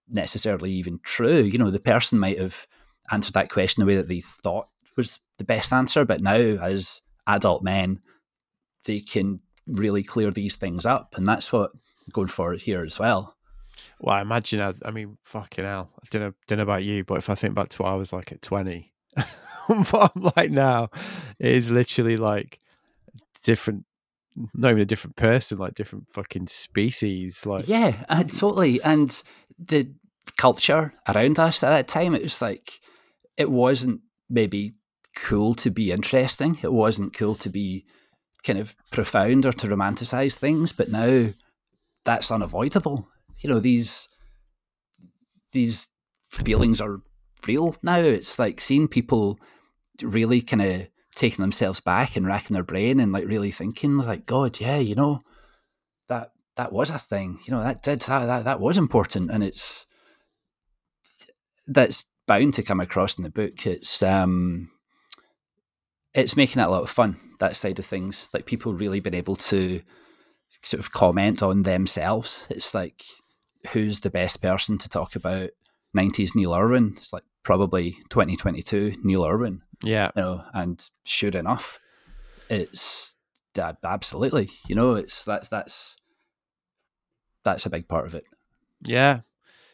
necessarily 0.08 0.70
even 0.72 1.00
true. 1.02 1.42
You 1.42 1.58
know, 1.58 1.70
the 1.70 1.80
person 1.80 2.18
might 2.18 2.38
have 2.38 2.66
answered 3.10 3.34
that 3.34 3.50
question 3.50 3.82
the 3.82 3.86
way 3.86 3.96
that 3.96 4.08
they 4.08 4.20
thought 4.20 4.68
was 4.96 5.20
the 5.38 5.44
best 5.44 5.72
answer, 5.72 6.04
but 6.04 6.22
now 6.22 6.36
as 6.36 7.02
adult 7.26 7.62
men, 7.62 8.00
they 8.84 9.00
can 9.00 9.40
really 9.66 10.02
clear 10.02 10.30
these 10.30 10.56
things 10.56 10.86
up, 10.86 11.14
and 11.16 11.26
that's 11.26 11.52
what 11.52 11.72
I'm 11.72 12.12
going 12.12 12.28
for 12.28 12.52
here 12.54 12.84
as 12.84 12.98
well. 12.98 13.36
Well, 14.00 14.14
I 14.14 14.20
imagine. 14.22 14.60
I, 14.60 14.74
I 14.84 14.90
mean, 14.90 15.18
fucking 15.24 15.64
hell. 15.64 15.90
I 16.02 16.06
don't 16.10 16.22
know, 16.22 16.32
don't 16.46 16.58
know 16.58 16.62
about 16.62 16.84
you, 16.84 17.04
but 17.04 17.18
if 17.18 17.30
I 17.30 17.34
think 17.34 17.54
back 17.54 17.68
to 17.70 17.82
what 17.82 17.92
I 17.92 17.94
was 17.94 18.12
like 18.12 18.32
at 18.32 18.42
twenty, 18.42 18.92
what 19.66 20.12
I'm 20.14 20.32
like 20.36 20.50
now, 20.50 20.90
it 21.38 21.52
is 21.52 21.70
literally 21.70 22.16
like 22.16 22.58
different 23.42 23.84
not 24.54 24.70
even 24.70 24.82
a 24.82 24.86
different 24.86 25.16
person, 25.16 25.58
like 25.58 25.74
different 25.74 26.06
fucking 26.10 26.46
species. 26.48 27.46
Like 27.46 27.68
yeah, 27.68 28.04
uh, 28.08 28.24
totally. 28.24 28.82
And 28.82 29.22
the 29.58 29.90
culture 30.36 30.94
around 31.08 31.38
us 31.38 31.62
at 31.62 31.70
that 31.70 31.88
time, 31.88 32.14
it 32.14 32.22
was 32.22 32.42
like 32.42 32.80
it 33.36 33.50
wasn't 33.50 34.00
maybe 34.28 34.74
cool 35.16 35.54
to 35.54 35.70
be 35.70 35.92
interesting. 35.92 36.58
It 36.62 36.72
wasn't 36.72 37.16
cool 37.16 37.34
to 37.36 37.48
be 37.48 37.86
kind 38.46 38.58
of 38.58 38.76
profound 38.90 39.44
or 39.44 39.52
to 39.52 39.66
romanticize 39.66 40.34
things. 40.34 40.72
But 40.72 40.90
now 40.90 41.30
that's 42.04 42.30
unavoidable. 42.30 43.08
you 43.40 43.50
know 43.50 43.58
these 43.58 44.08
these 45.52 45.88
feelings 46.30 46.80
are 46.80 47.00
real 47.46 47.76
now. 47.82 47.98
It's 47.98 48.38
like 48.38 48.60
seeing 48.60 48.88
people 48.88 49.38
really 50.02 50.40
kind 50.40 50.62
of 50.62 50.88
taking 51.14 51.42
themselves 51.42 51.80
back 51.80 52.16
and 52.16 52.26
racking 52.26 52.54
their 52.54 52.62
brain 52.62 53.00
and 53.00 53.10
like 53.10 53.26
really 53.26 53.50
thinking 53.50 53.96
like, 53.96 54.26
God, 54.26 54.60
yeah, 54.60 54.76
you 54.76 54.94
know, 54.94 55.22
that 56.08 56.32
that 56.56 56.72
was 56.72 56.90
a 56.90 56.98
thing. 56.98 57.38
You 57.44 57.54
know, 57.54 57.62
that 57.62 57.82
did 57.82 58.00
that 58.00 58.26
that, 58.26 58.44
that 58.44 58.60
was 58.60 58.78
important, 58.78 59.30
and 59.30 59.42
it's 59.42 59.86
that's 61.66 62.04
bound 62.26 62.54
to 62.54 62.62
come 62.62 62.80
across 62.80 63.16
in 63.16 63.24
the 63.24 63.30
book. 63.30 63.66
It's 63.66 64.02
um, 64.02 64.70
it's 66.16 66.36
making 66.36 66.60
it 66.60 66.66
a 66.66 66.70
lot 66.70 66.82
of 66.82 66.90
fun 66.90 67.18
that 67.38 67.56
side 67.56 67.78
of 67.78 67.86
things. 67.86 68.28
Like 68.32 68.46
people 68.46 68.72
really 68.72 69.00
been 69.00 69.14
able 69.14 69.36
to 69.36 69.82
sort 70.62 70.80
of 70.80 70.90
comment 70.90 71.42
on 71.42 71.62
themselves. 71.62 72.46
It's 72.50 72.74
like 72.74 73.04
who's 73.72 74.00
the 74.00 74.10
best 74.10 74.40
person 74.40 74.78
to 74.78 74.88
talk 74.88 75.14
about 75.14 75.50
90s 75.96 76.34
Neil 76.34 76.54
Irwin? 76.54 76.94
It's 76.96 77.12
like 77.12 77.24
probably 77.42 77.92
2022 78.10 78.96
Neil 79.02 79.24
Irwin. 79.24 79.60
Yeah. 79.82 80.10
You 80.16 80.22
know, 80.22 80.44
and 80.54 80.82
sure 81.04 81.30
enough, 81.30 81.78
it's 82.48 83.16
uh, 83.58 83.74
absolutely, 83.84 84.48
you 84.68 84.74
know, 84.74 84.94
it's 84.94 85.24
that's 85.24 85.48
that's 85.48 85.96
that's 87.44 87.66
a 87.66 87.70
big 87.70 87.88
part 87.88 88.06
of 88.06 88.14
it. 88.14 88.24
Yeah. 88.82 89.20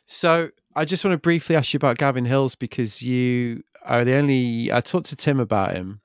So 0.06 0.50
I 0.74 0.84
just 0.84 1.04
want 1.04 1.14
to 1.14 1.18
briefly 1.18 1.54
ask 1.54 1.72
you 1.72 1.76
about 1.76 1.98
Gavin 1.98 2.24
Hills 2.24 2.56
because 2.56 3.00
you 3.00 3.62
are 3.84 4.04
the 4.04 4.16
only 4.16 4.72
I 4.72 4.80
talked 4.80 5.06
to 5.06 5.16
Tim 5.16 5.38
about 5.38 5.72
him. 5.72 6.01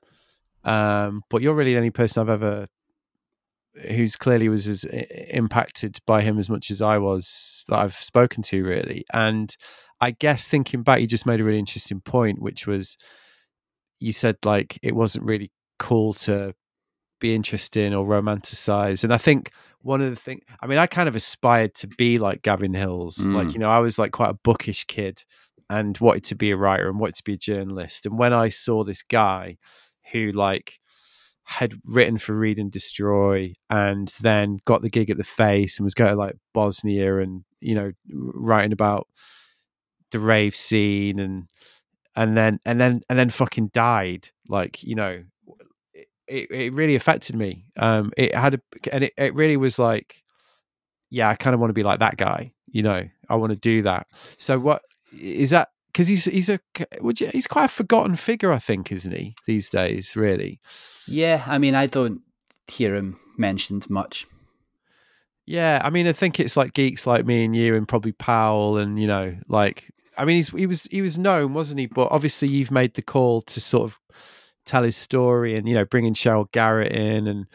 Um, 0.64 1.22
but 1.30 1.42
you're 1.42 1.54
really 1.54 1.72
the 1.72 1.78
only 1.78 1.90
person 1.90 2.20
I've 2.20 2.28
ever 2.28 2.66
who's 3.86 4.16
clearly 4.16 4.48
was 4.48 4.66
as 4.66 4.84
impacted 4.84 5.98
by 6.06 6.20
him 6.22 6.38
as 6.38 6.50
much 6.50 6.70
as 6.70 6.82
I 6.82 6.98
was 6.98 7.64
that 7.68 7.78
I've 7.78 7.96
spoken 7.96 8.42
to 8.44 8.64
really. 8.64 9.04
And 9.12 9.54
I 10.00 10.12
guess 10.12 10.48
thinking 10.48 10.82
back, 10.82 11.00
you 11.00 11.06
just 11.06 11.26
made 11.26 11.40
a 11.40 11.44
really 11.44 11.58
interesting 11.58 12.00
point, 12.00 12.40
which 12.42 12.66
was 12.66 12.96
you 14.00 14.12
said 14.12 14.36
like 14.44 14.78
it 14.82 14.94
wasn't 14.94 15.24
really 15.24 15.50
cool 15.78 16.14
to 16.14 16.54
be 17.20 17.34
interesting 17.34 17.94
or 17.94 18.06
romanticize. 18.06 19.04
And 19.04 19.12
I 19.12 19.18
think 19.18 19.52
one 19.80 20.00
of 20.00 20.10
the 20.10 20.16
things, 20.16 20.42
I 20.60 20.66
mean, 20.66 20.78
I 20.78 20.86
kind 20.86 21.08
of 21.08 21.16
aspired 21.16 21.74
to 21.76 21.86
be 21.86 22.18
like 22.18 22.42
Gavin 22.42 22.74
Hills. 22.74 23.18
Mm. 23.18 23.34
Like, 23.34 23.54
you 23.54 23.58
know, 23.58 23.70
I 23.70 23.78
was 23.78 23.98
like 23.98 24.12
quite 24.12 24.30
a 24.30 24.38
bookish 24.44 24.84
kid 24.84 25.22
and 25.70 25.98
wanted 25.98 26.24
to 26.24 26.34
be 26.34 26.50
a 26.50 26.56
writer 26.56 26.88
and 26.88 26.98
wanted 26.98 27.16
to 27.16 27.24
be 27.24 27.34
a 27.34 27.38
journalist. 27.38 28.06
And 28.06 28.18
when 28.18 28.32
I 28.32 28.48
saw 28.48 28.84
this 28.84 29.02
guy 29.02 29.56
who 30.12 30.32
like 30.32 30.80
had 31.44 31.74
written 31.84 32.18
for 32.18 32.34
Read 32.34 32.58
and 32.58 32.70
Destroy 32.70 33.54
and 33.70 34.12
then 34.20 34.58
got 34.66 34.82
the 34.82 34.90
gig 34.90 35.08
at 35.08 35.16
the 35.16 35.24
Face 35.24 35.78
and 35.78 35.84
was 35.84 35.94
going 35.94 36.10
to 36.10 36.16
like 36.16 36.36
Bosnia 36.52 37.18
and, 37.18 37.44
you 37.60 37.74
know, 37.74 37.92
writing 38.12 38.72
about 38.72 39.08
the 40.10 40.20
rave 40.20 40.54
scene 40.54 41.18
and 41.18 41.48
and 42.16 42.36
then 42.36 42.58
and 42.64 42.80
then 42.80 43.00
and 43.08 43.18
then 43.18 43.30
fucking 43.30 43.68
died 43.72 44.28
like 44.48 44.82
you 44.82 44.94
know 44.94 45.22
it, 46.26 46.50
it 46.50 46.72
really 46.74 46.94
affected 46.94 47.36
me. 47.36 47.66
Um 47.76 48.12
it 48.16 48.34
had 48.34 48.54
a 48.54 48.60
and 48.92 49.04
it, 49.04 49.12
it 49.16 49.34
really 49.34 49.56
was 49.56 49.78
like 49.78 50.22
yeah 51.10 51.28
i 51.28 51.34
kind 51.34 51.54
of 51.54 51.60
want 51.60 51.70
to 51.70 51.74
be 51.74 51.82
like 51.82 52.00
that 52.00 52.18
guy 52.18 52.52
you 52.66 52.82
know 52.82 53.02
i 53.28 53.34
want 53.34 53.50
to 53.50 53.56
do 53.56 53.82
that. 53.82 54.06
So 54.38 54.58
what 54.58 54.82
is 55.18 55.50
that 55.50 55.68
because 55.92 56.08
he's 56.08 56.26
he's 56.26 56.48
a 56.48 56.60
would 57.00 57.20
you, 57.20 57.28
he's 57.28 57.46
quite 57.46 57.64
a 57.64 57.68
forgotten 57.68 58.16
figure 58.16 58.52
i 58.52 58.58
think 58.58 58.92
isn't 58.92 59.14
he 59.14 59.34
these 59.46 59.68
days 59.68 60.14
really 60.16 60.60
yeah 61.06 61.44
i 61.46 61.58
mean 61.58 61.74
i 61.74 61.86
don't 61.86 62.20
hear 62.66 62.94
him 62.94 63.18
mentioned 63.36 63.88
much 63.88 64.26
yeah 65.46 65.80
i 65.82 65.90
mean 65.90 66.06
i 66.06 66.12
think 66.12 66.38
it's 66.38 66.56
like 66.56 66.74
geeks 66.74 67.06
like 67.06 67.24
me 67.24 67.44
and 67.44 67.56
you 67.56 67.74
and 67.74 67.88
probably 67.88 68.12
powell 68.12 68.76
and 68.76 69.00
you 69.00 69.06
know 69.06 69.36
like 69.48 69.90
I 70.18 70.24
mean, 70.24 70.36
he's, 70.36 70.48
he 70.48 70.66
was 70.66 70.82
he 70.90 71.00
was 71.00 71.16
known, 71.16 71.54
wasn't 71.54 71.78
he? 71.78 71.86
But 71.86 72.08
obviously, 72.10 72.48
you've 72.48 72.72
made 72.72 72.94
the 72.94 73.02
call 73.02 73.40
to 73.42 73.60
sort 73.60 73.84
of 73.84 74.00
tell 74.66 74.82
his 74.82 74.96
story, 74.96 75.54
and 75.54 75.68
you 75.68 75.74
know, 75.74 75.84
bringing 75.84 76.12
Sheryl 76.12 76.50
Garratt 76.50 76.90
in, 76.90 77.28
and 77.28 77.46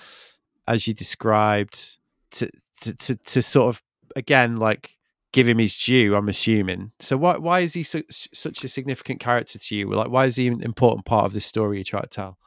as 0.65 0.88
you 0.88 0.93
described, 0.93 1.97
to 2.31 2.49
to 2.81 2.95
to, 2.95 3.15
to 3.15 3.41
sort 3.41 3.75
of 3.75 3.84
again 4.15 4.57
like 4.57 4.97
give 5.34 5.49
him 5.49 5.57
his 5.57 5.75
due. 5.75 6.15
I'm 6.15 6.29
assuming. 6.29 6.91
So 6.99 7.17
why 7.17 7.38
why 7.38 7.59
is 7.59 7.73
he 7.73 7.84
su- 7.84 8.03
such 8.09 8.63
a 8.63 8.69
significant 8.69 9.19
character 9.19 9.59
to 9.59 9.75
you? 9.75 9.89
Like, 9.89 10.09
why 10.09 10.25
is 10.25 10.38
he 10.38 10.47
an 10.47 10.61
important 10.61 11.05
part 11.05 11.25
of 11.25 11.34
the 11.34 11.41
story 11.41 11.79
you 11.79 11.84
try 11.84 12.01
to 12.01 12.07
tell? 12.07 12.38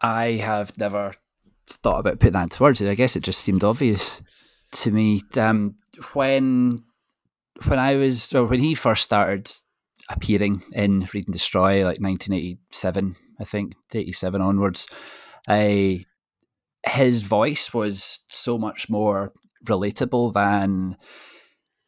I 0.00 0.32
have 0.42 0.76
never 0.78 1.12
thought 1.68 2.00
about 2.00 2.18
putting 2.18 2.32
that 2.32 2.44
into 2.44 2.62
words. 2.62 2.80
I 2.80 2.94
guess 2.94 3.16
it 3.16 3.22
just 3.22 3.40
seemed 3.40 3.62
obvious 3.62 4.22
to 4.72 4.90
me. 4.90 5.22
Um, 5.36 5.76
when 6.14 6.84
when 7.66 7.78
I 7.78 7.96
was, 7.96 8.34
or 8.34 8.46
when 8.46 8.60
he 8.60 8.74
first 8.74 9.02
started 9.02 9.50
appearing 10.08 10.62
in 10.72 11.06
Read 11.12 11.26
and 11.26 11.32
Destroy, 11.32 11.84
like 11.84 12.00
1987, 12.00 13.14
I 13.38 13.44
think, 13.44 13.74
87 13.92 14.40
onwards, 14.40 14.86
I, 15.46 16.04
his 16.86 17.22
voice 17.22 17.72
was 17.72 18.20
so 18.28 18.58
much 18.58 18.88
more 18.88 19.32
relatable 19.64 20.32
than 20.32 20.96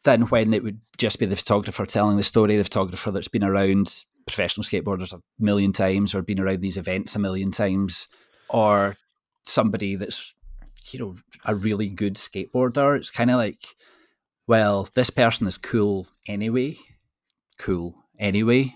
than 0.04 0.22
when 0.22 0.54
it 0.54 0.62
would 0.62 0.80
just 0.96 1.18
be 1.18 1.26
the 1.26 1.36
photographer 1.36 1.84
telling 1.86 2.16
the 2.16 2.22
story, 2.22 2.56
the 2.56 2.64
photographer 2.64 3.10
that's 3.10 3.28
been 3.28 3.44
around 3.44 4.04
professional 4.26 4.64
skateboarders 4.64 5.12
a 5.12 5.20
million 5.38 5.72
times 5.72 6.14
or 6.14 6.22
been 6.22 6.40
around 6.40 6.60
these 6.60 6.76
events 6.76 7.14
a 7.14 7.18
million 7.18 7.50
times, 7.50 8.06
or 8.48 8.96
somebody 9.42 9.96
that's 9.96 10.34
you 10.92 10.98
know 10.98 11.14
a 11.44 11.54
really 11.54 11.88
good 11.88 12.14
skateboarder. 12.14 12.96
It's 12.96 13.10
kind 13.10 13.30
of 13.30 13.36
like 13.36 13.60
well, 14.46 14.88
this 14.94 15.10
person 15.10 15.46
is 15.46 15.56
cool 15.56 16.06
anyway, 16.26 16.76
cool 17.58 17.94
anyway. 18.18 18.74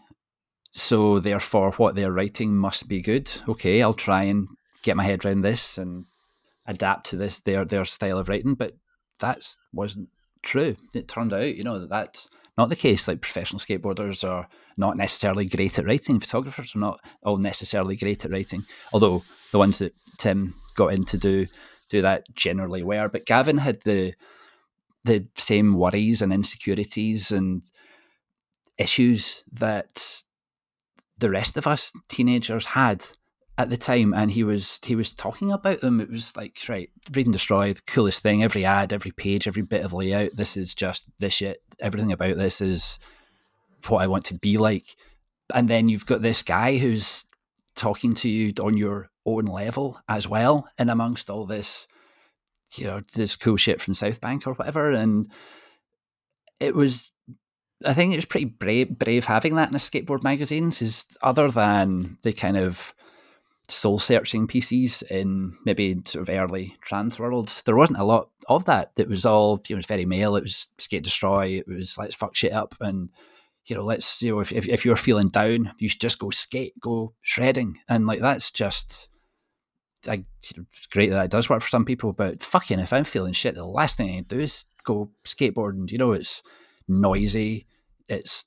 So 0.71 1.19
therefore, 1.19 1.73
what 1.73 1.95
they're 1.95 2.13
writing 2.13 2.57
must 2.57 2.89
be 2.89 3.03
good. 3.03 3.31
Okay, 3.49 3.83
I'll 3.83 3.95
try 3.95 4.25
and 4.25 4.49
get 4.83 4.97
my 4.97 5.05
head 5.05 5.25
around 5.25 5.43
this 5.43 5.77
and 5.77 6.07
adapt 6.67 7.07
to 7.11 7.17
this 7.17 7.41
their 7.41 7.65
their 7.65 7.85
style 7.85 8.19
of 8.19 8.29
writing. 8.29 8.55
But 8.55 8.73
that 9.21 9.47
wasn't 9.73 10.09
true. 10.43 10.77
It 10.95 11.09
turned 11.09 11.33
out, 11.33 11.57
you 11.57 11.65
know, 11.65 11.79
that 11.81 11.91
that's 11.91 12.31
not 12.57 12.69
the 12.69 12.77
case. 12.77 13.07
Like 13.07 13.21
professional 13.21 13.61
skateboarders 13.61 14.29
are 14.29 14.49
not 14.77 14.97
necessarily 14.97 15.47
great 15.47 15.79
at 15.79 15.87
writing. 15.87 16.21
Photographers 16.21 16.75
are 16.75 16.81
not 16.81 17.01
all 17.23 17.39
necessarily 17.39 17.97
great 17.97 18.25
at 18.25 18.31
writing. 18.31 18.65
Although 18.93 19.23
the 19.53 19.59
ones 19.59 19.79
that 19.79 19.95
Tim 20.19 20.55
got 20.75 20.93
in 20.93 21.05
to 21.07 21.19
do 21.19 21.47
do 21.89 22.03
that 22.03 22.25
generally 22.35 22.83
were. 22.83 23.09
But 23.09 23.27
Gavin 23.27 23.59
had 23.59 23.83
the 23.83 24.15
the 25.05 25.27
same 25.37 25.75
worries 25.75 26.21
and 26.21 26.33
insecurities 26.33 27.33
and 27.33 27.63
issues 28.77 29.43
that 29.53 30.23
the 31.17 31.31
rest 31.31 31.57
of 31.57 31.67
us 31.67 31.93
teenagers 32.09 32.67
had 32.67 33.05
at 33.59 33.69
the 33.69 33.77
time 33.77 34.15
and 34.15 34.31
he 34.31 34.43
was 34.43 34.81
he 34.85 34.95
was 34.95 35.13
talking 35.13 35.53
about 35.53 35.81
them 35.81 36.01
it 36.01 36.11
was 36.11 36.37
like 36.37 36.57
right 36.69 36.91
read 37.13 37.27
and 37.27 37.33
destroy 37.33 37.73
the 37.73 37.83
coolest 37.87 38.23
thing 38.23 38.43
every 38.43 38.65
ad 38.65 38.93
every 38.93 39.11
page 39.11 39.47
every 39.47 39.63
bit 39.63 39.85
of 39.85 39.93
layout 39.93 40.31
this 40.37 40.57
is 40.57 40.75
just 40.75 41.05
this 41.19 41.35
shit 41.35 41.59
everything 41.81 42.13
about 42.13 42.37
this 42.37 42.61
is 42.61 42.99
what 43.89 43.99
i 43.99 44.07
want 44.07 44.25
to 44.25 44.35
be 44.35 44.57
like 44.57 44.97
and 45.53 45.69
then 45.69 45.89
you've 45.89 46.07
got 46.07 46.23
this 46.23 46.43
guy 46.43 46.79
who's 46.79 47.27
talking 47.75 48.13
to 48.13 48.29
you 48.29 48.53
on 48.63 48.77
your 48.77 49.11
own 49.27 49.45
level 49.45 50.01
as 50.09 50.29
well 50.29 50.69
and 50.79 50.89
amongst 50.89 51.29
all 51.29 51.45
this 51.45 51.89
you 52.77 52.87
know 52.87 53.03
this 53.15 53.37
cool 53.37 53.57
shit 53.57 53.81
from 53.81 53.95
South 53.95 54.21
Bank 54.21 54.47
or 54.47 54.53
whatever, 54.55 54.93
and 54.93 55.31
it 56.61 56.75
was. 56.75 57.11
I 57.87 57.95
think 57.95 58.13
it 58.13 58.17
was 58.17 58.25
pretty 58.25 58.47
brave, 58.47 58.99
brave 58.99 59.27
having 59.27 59.55
that 59.55 59.69
in 59.69 59.75
a 59.77 59.79
skateboard 59.79 60.25
magazine. 60.25 60.69
Is 60.69 61.07
other 61.23 61.49
than 61.49 62.19
the 62.23 62.33
kind 62.33 62.57
of 62.57 62.93
soul 63.69 63.99
searching 63.99 64.47
pieces 64.47 65.03
in 65.03 65.55
maybe 65.65 66.01
sort 66.07 66.29
of 66.29 66.35
early 66.35 66.77
trans 66.81 67.19
worlds, 67.19 67.63
there 67.63 67.77
wasn't 67.77 67.99
a 67.99 68.05
lot 68.05 68.31
of 68.49 68.65
that. 68.65 68.93
It 68.97 69.09
was 69.09 69.27
all 69.27 69.61
you 69.69 69.75
know, 69.75 69.77
it 69.77 69.81
was 69.81 69.87
very 69.87 70.07
male. 70.07 70.37
It 70.37 70.45
was 70.45 70.69
skate 70.79 71.05
destroy. 71.05 71.47
It 71.47 71.69
was 71.69 71.99
let's 71.99 72.15
fuck 72.15 72.35
shit 72.35 72.53
up 72.53 72.75
and 72.81 73.11
you 73.67 73.77
know 73.77 73.85
let's 73.85 74.23
you 74.23 74.33
know 74.33 74.41
if 74.41 74.53
if, 74.53 74.69
if 74.69 74.85
you're 74.85 74.97
feeling 74.97 75.29
down, 75.29 75.73
you 75.79 75.89
should 75.89 76.01
just 76.01 76.19
go 76.19 76.31
skate, 76.31 76.75
go 76.81 77.15
shredding, 77.21 77.79
and 77.89 78.07
like 78.07 78.21
that's 78.21 78.51
just 78.51 79.11
I, 80.07 80.25
it's 80.43 80.87
great 80.87 81.11
that 81.11 81.27
it 81.27 81.31
does 81.31 81.51
work 81.51 81.63
for 81.63 81.69
some 81.69 81.85
people, 81.85 82.13
but 82.13 82.43
fucking, 82.43 82.79
if 82.79 82.93
I'm 82.93 83.05
feeling 83.05 83.33
shit, 83.33 83.55
the 83.55 83.65
last 83.65 83.97
thing 83.97 84.11
I 84.11 84.21
do 84.21 84.39
is 84.39 84.65
go 84.85 85.11
skateboarding. 85.25 85.91
You 85.91 85.99
know, 85.99 86.13
it's 86.13 86.43
noisy, 86.87 87.67
it's 88.09 88.45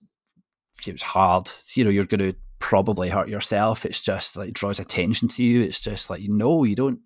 it's 0.86 1.02
hard. 1.02 1.50
You 1.76 1.84
know, 1.84 1.90
you're 1.90 2.06
going 2.06 2.32
to 2.32 2.36
probably 2.62 3.10
hurt 3.10 3.28
yourself. 3.28 3.86
It's 3.86 4.00
just 4.00 4.38
like 4.38 4.54
draws 4.54 4.80
attention 4.80 5.28
to 5.30 5.44
you. 5.44 5.62
It's 5.62 5.82
just 5.82 6.10
like 6.10 6.22
no, 6.24 6.64
you 6.64 6.76
don't. 6.76 7.00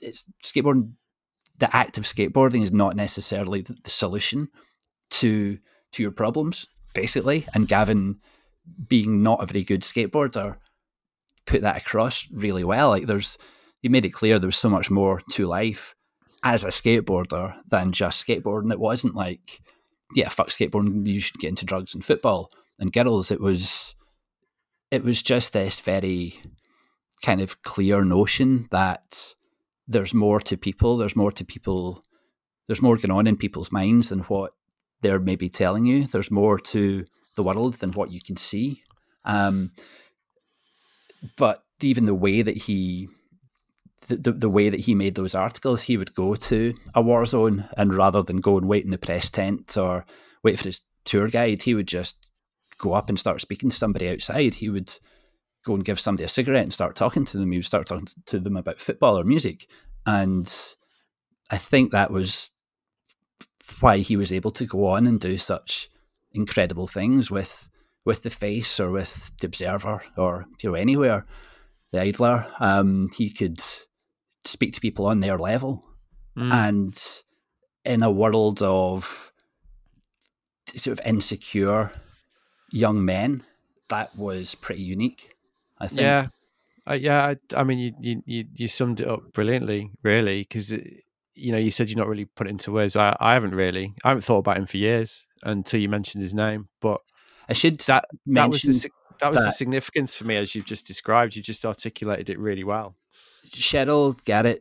It's 0.00 0.24
skateboarding. 0.44 0.92
The 1.58 1.74
act 1.74 1.98
of 1.98 2.04
skateboarding 2.04 2.62
is 2.62 2.72
not 2.72 2.96
necessarily 2.96 3.62
the, 3.62 3.76
the 3.82 3.90
solution 3.90 4.48
to 5.10 5.58
to 5.92 6.02
your 6.02 6.12
problems, 6.12 6.68
basically. 6.94 7.46
And 7.54 7.66
Gavin, 7.66 8.20
being 8.86 9.22
not 9.22 9.42
a 9.42 9.46
very 9.46 9.64
good 9.64 9.82
skateboarder, 9.82 10.56
put 11.46 11.62
that 11.62 11.78
across 11.78 12.28
really 12.32 12.64
well. 12.64 12.90
Like 12.90 13.06
there's 13.06 13.36
you 13.82 13.90
made 13.90 14.04
it 14.04 14.10
clear 14.10 14.38
there 14.38 14.48
was 14.48 14.56
so 14.56 14.68
much 14.68 14.90
more 14.90 15.20
to 15.32 15.46
life 15.46 15.94
as 16.42 16.64
a 16.64 16.68
skateboarder 16.68 17.56
than 17.68 17.92
just 17.92 18.26
skateboarding. 18.26 18.72
It 18.72 18.80
wasn't 18.80 19.14
like, 19.14 19.60
yeah, 20.14 20.28
fuck 20.28 20.48
skateboarding, 20.48 21.06
you 21.06 21.20
should 21.20 21.38
get 21.38 21.48
into 21.48 21.66
drugs 21.66 21.94
and 21.94 22.04
football 22.04 22.50
and 22.78 22.92
girls. 22.92 23.30
It 23.30 23.40
was, 23.40 23.94
it 24.90 25.04
was 25.04 25.22
just 25.22 25.52
this 25.52 25.80
very 25.80 26.40
kind 27.22 27.40
of 27.40 27.62
clear 27.62 28.04
notion 28.04 28.68
that 28.70 29.34
there's 29.86 30.14
more 30.14 30.40
to 30.40 30.56
people. 30.56 30.96
There's 30.96 31.16
more 31.16 31.32
to 31.32 31.44
people. 31.44 32.04
There's 32.66 32.82
more 32.82 32.96
going 32.96 33.10
on 33.10 33.26
in 33.26 33.36
people's 33.36 33.72
minds 33.72 34.08
than 34.08 34.20
what 34.20 34.52
they're 35.00 35.20
maybe 35.20 35.48
telling 35.48 35.84
you. 35.84 36.06
There's 36.06 36.30
more 36.30 36.58
to 36.58 37.04
the 37.36 37.42
world 37.42 37.74
than 37.74 37.92
what 37.92 38.10
you 38.10 38.20
can 38.20 38.36
see. 38.36 38.82
Um, 39.24 39.72
but 41.36 41.64
even 41.80 42.06
the 42.06 42.14
way 42.14 42.42
that 42.42 42.56
he 42.56 43.08
the, 44.06 44.16
the, 44.16 44.32
the, 44.32 44.50
way 44.50 44.70
that 44.70 44.80
he 44.80 44.94
made 44.94 45.14
those 45.14 45.34
articles, 45.34 45.82
he 45.82 45.96
would 45.96 46.14
go 46.14 46.34
to 46.34 46.74
a 46.94 47.02
war 47.02 47.24
zone 47.26 47.68
and 47.76 47.94
rather 47.94 48.22
than 48.22 48.38
go 48.38 48.56
and 48.56 48.66
wait 48.66 48.84
in 48.84 48.90
the 48.90 48.98
press 48.98 49.30
tent 49.30 49.76
or 49.76 50.04
wait 50.42 50.58
for 50.58 50.64
his 50.64 50.80
tour 51.04 51.28
guide, 51.28 51.62
he 51.62 51.74
would 51.74 51.86
just 51.86 52.29
go 52.80 52.94
up 52.94 53.08
and 53.08 53.18
start 53.18 53.40
speaking 53.40 53.70
to 53.70 53.76
somebody 53.76 54.08
outside. 54.08 54.54
He 54.54 54.68
would 54.68 54.92
go 55.64 55.74
and 55.74 55.84
give 55.84 56.00
somebody 56.00 56.24
a 56.24 56.28
cigarette 56.28 56.62
and 56.62 56.72
start 56.72 56.96
talking 56.96 57.24
to 57.26 57.38
them. 57.38 57.52
He 57.52 57.58
would 57.58 57.66
start 57.66 57.86
talking 57.86 58.08
to 58.26 58.40
them 58.40 58.56
about 58.56 58.80
football 58.80 59.18
or 59.18 59.24
music. 59.24 59.66
And 60.06 60.50
I 61.50 61.58
think 61.58 61.92
that 61.92 62.10
was 62.10 62.50
why 63.80 63.98
he 63.98 64.16
was 64.16 64.32
able 64.32 64.50
to 64.52 64.66
go 64.66 64.86
on 64.86 65.06
and 65.06 65.20
do 65.20 65.38
such 65.38 65.88
incredible 66.32 66.86
things 66.86 67.30
with 67.30 67.68
with 68.04 68.22
the 68.22 68.30
face 68.30 68.80
or 68.80 68.90
with 68.90 69.30
the 69.40 69.46
observer 69.46 70.02
or 70.16 70.46
you 70.62 70.70
know 70.70 70.74
anywhere 70.74 71.26
the 71.92 72.00
idler 72.00 72.46
um, 72.58 73.10
he 73.16 73.30
could 73.30 73.60
speak 74.44 74.72
to 74.72 74.80
people 74.80 75.06
on 75.06 75.20
their 75.20 75.38
level 75.38 75.84
mm. 76.36 76.52
and 76.52 77.22
in 77.84 78.02
a 78.02 78.10
world 78.10 78.62
of 78.62 79.32
sort 80.74 80.98
of 80.98 81.06
insecure 81.06 81.92
young 82.70 83.04
men 83.04 83.42
that 83.88 84.16
was 84.16 84.54
pretty 84.54 84.82
unique 84.82 85.34
i 85.78 85.86
think. 85.86 86.00
Yeah. 86.00 86.28
Uh, 86.88 86.94
yeah 86.94 87.26
I, 87.26 87.36
I, 87.60 87.64
mean 87.64 87.94
you, 88.00 88.22
you 88.24 88.44
you 88.54 88.68
summed 88.68 89.00
it 89.00 89.08
up 89.08 89.32
brilliantly 89.32 89.90
really 90.02 90.40
because 90.40 90.70
you 90.72 91.52
know 91.52 91.58
you 91.58 91.70
said 91.70 91.90
you're 91.90 91.98
not 91.98 92.08
really 92.08 92.24
put 92.24 92.48
into 92.48 92.72
words. 92.72 92.96
I, 92.96 93.16
I 93.20 93.34
haven't 93.34 93.54
really 93.54 93.94
i 94.04 94.08
haven't 94.08 94.22
thought 94.22 94.38
about 94.38 94.56
him 94.56 94.66
for 94.66 94.78
years 94.78 95.26
until 95.42 95.80
you 95.80 95.88
mentioned 95.88 96.22
his 96.22 96.34
name 96.34 96.68
but 96.80 97.00
i 97.48 97.52
should 97.52 97.78
that 97.80 98.06
that 98.26 98.50
was 98.50 98.62
the, 98.62 98.90
that 99.20 99.30
was 99.30 99.40
that. 99.40 99.46
the 99.46 99.52
significance 99.52 100.14
for 100.14 100.24
me 100.24 100.36
as 100.36 100.54
you've 100.54 100.66
just 100.66 100.86
described. 100.86 101.36
You 101.36 101.42
just 101.42 101.64
articulated 101.64 102.30
it 102.30 102.38
really 102.38 102.64
well. 102.64 102.96
Sheryl 103.46 104.18
Garratt 104.22 104.60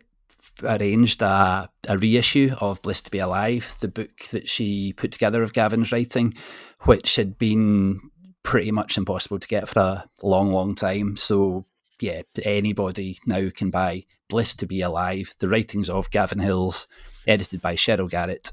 arranged 0.63 1.21
a, 1.21 1.69
a 1.87 1.97
reissue 1.97 2.53
of 2.59 2.81
Bliss 2.81 3.01
to 3.01 3.11
Be 3.11 3.19
Alive, 3.19 3.75
the 3.79 3.87
book 3.87 4.17
that 4.31 4.47
she 4.47 4.93
put 4.93 5.11
together 5.11 5.43
of 5.43 5.53
Gavin's 5.53 5.91
writing, 5.91 6.33
which 6.81 7.15
had 7.15 7.37
been 7.37 7.99
pretty 8.43 8.71
much 8.71 8.97
impossible 8.97 9.39
to 9.39 9.47
get 9.47 9.67
for 9.67 9.79
a 9.79 10.09
long, 10.23 10.51
long 10.51 10.75
time. 10.75 11.15
So, 11.15 11.65
yeah, 12.01 12.21
anybody 12.43 13.17
now 13.25 13.49
can 13.55 13.69
buy 13.69 14.03
Bliss 14.27 14.55
to 14.55 14.65
Be 14.65 14.81
Alive, 14.81 15.35
the 15.39 15.49
writings 15.49 15.89
of 15.89 16.11
Gavin 16.11 16.39
Hills, 16.39 16.87
edited 17.27 17.61
by 17.61 17.75
Sheryl 17.75 18.09
Garratt 18.09 18.51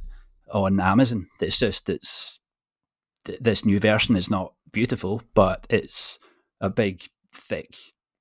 on 0.53 0.81
Amazon. 0.81 1.29
It's 1.41 1.59
just, 1.59 1.89
it's, 1.89 2.41
this 3.25 3.65
new 3.65 3.79
version 3.81 4.17
is 4.17 4.31
not 4.31 4.55
beautiful, 4.73 5.23
but 5.35 5.67
it's 5.71 6.19
a 6.61 6.71
big, 6.71 7.03
thick 7.33 7.75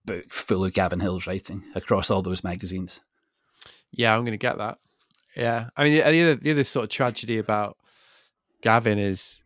book 0.05 0.29
full 0.29 0.63
of 0.63 0.73
Gavin 0.73 0.99
Hill's 0.99 1.27
writing 1.27 1.63
across 1.73 2.09
all 2.09 2.21
those 2.21 2.43
magazines. 2.43 3.01
Yeah, 3.91 4.13
I'm 4.13 4.21
going 4.21 4.37
to 4.37 4.37
get 4.37 4.57
that. 4.57 4.77
Yeah, 5.35 5.69
I 5.75 5.83
mean 5.83 5.93
the, 5.93 6.11
the 6.11 6.21
other 6.21 6.35
the 6.35 6.51
other 6.51 6.63
sort 6.63 6.85
of 6.85 6.89
tragedy 6.89 7.37
about 7.37 7.77
Gavin 8.61 8.97
is 8.97 9.41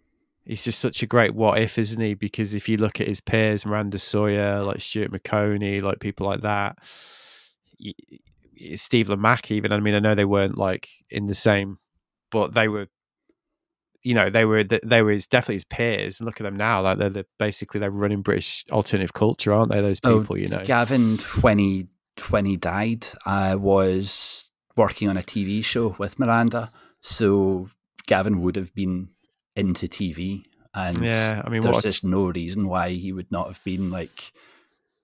he's 0.45 0.63
just 0.63 0.79
such 0.79 1.01
a 1.01 1.07
great 1.07 1.33
what 1.33 1.59
if, 1.59 1.77
isn't 1.77 2.01
he? 2.01 2.13
Because 2.13 2.53
if 2.53 2.69
you 2.69 2.77
look 2.77 3.01
at 3.01 3.07
his 3.07 3.21
peers, 3.21 3.65
Miranda 3.65 3.97
Sawyer, 3.97 4.61
like 4.61 4.81
Stuart 4.81 5.11
Maconie, 5.11 5.81
like 5.81 5.99
people 5.99 6.27
like 6.27 6.41
that, 6.41 6.77
Steve 8.75 9.07
Lamacq, 9.07 9.51
even. 9.51 9.71
I 9.71 9.79
mean, 9.79 9.95
I 9.95 9.99
know 9.99 10.15
they 10.15 10.25
weren't 10.25 10.57
like 10.57 10.89
in 11.09 11.25
the 11.25 11.35
same, 11.35 11.79
but 12.31 12.53
they 12.53 12.67
were 12.67 12.87
you 14.03 14.13
know 14.13 14.29
they 14.29 14.45
were 14.45 14.63
they 14.63 15.01
were 15.01 15.11
his, 15.11 15.27
definitely 15.27 15.55
his 15.55 15.65
peers 15.65 16.19
and 16.19 16.25
look 16.25 16.39
at 16.39 16.43
them 16.43 16.55
now 16.55 16.81
like 16.81 16.97
they're 16.97 17.09
the, 17.09 17.25
basically 17.37 17.79
they're 17.79 17.91
running 17.91 18.21
british 18.21 18.63
alternative 18.71 19.13
culture 19.13 19.51
aren't 19.53 19.69
they 19.69 19.81
those 19.81 19.99
oh, 20.03 20.21
people 20.21 20.35
oh, 20.35 20.39
you 20.39 20.47
know 20.47 20.63
gavin 20.63 21.17
when 21.41 21.59
he 21.59 21.85
when 22.31 22.45
he 22.45 22.55
died 22.55 23.05
i 23.25 23.55
was 23.55 24.49
working 24.75 25.09
on 25.09 25.17
a 25.17 25.23
tv 25.23 25.63
show 25.63 25.95
with 25.97 26.19
miranda 26.19 26.71
so 27.01 27.69
gavin 28.07 28.41
would 28.41 28.55
have 28.55 28.73
been 28.73 29.09
into 29.55 29.87
tv 29.87 30.43
and 30.73 31.03
yeah 31.03 31.41
i 31.45 31.49
mean 31.49 31.61
there's 31.61 31.83
just 31.83 32.03
no 32.03 32.27
reason 32.29 32.67
why 32.67 32.89
he 32.89 33.11
would 33.11 33.31
not 33.31 33.47
have 33.47 33.63
been 33.63 33.89
like 33.89 34.31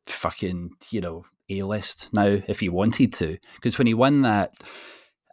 fucking 0.06 0.72
you 0.92 1.02
know 1.02 1.26
a-list 1.50 2.10
now 2.14 2.26
if 2.48 2.60
he 2.60 2.70
wanted 2.70 3.14
to 3.14 3.38
because 3.56 3.78
when 3.78 3.88
he 3.88 3.94
won 3.94 4.22
that 4.22 4.54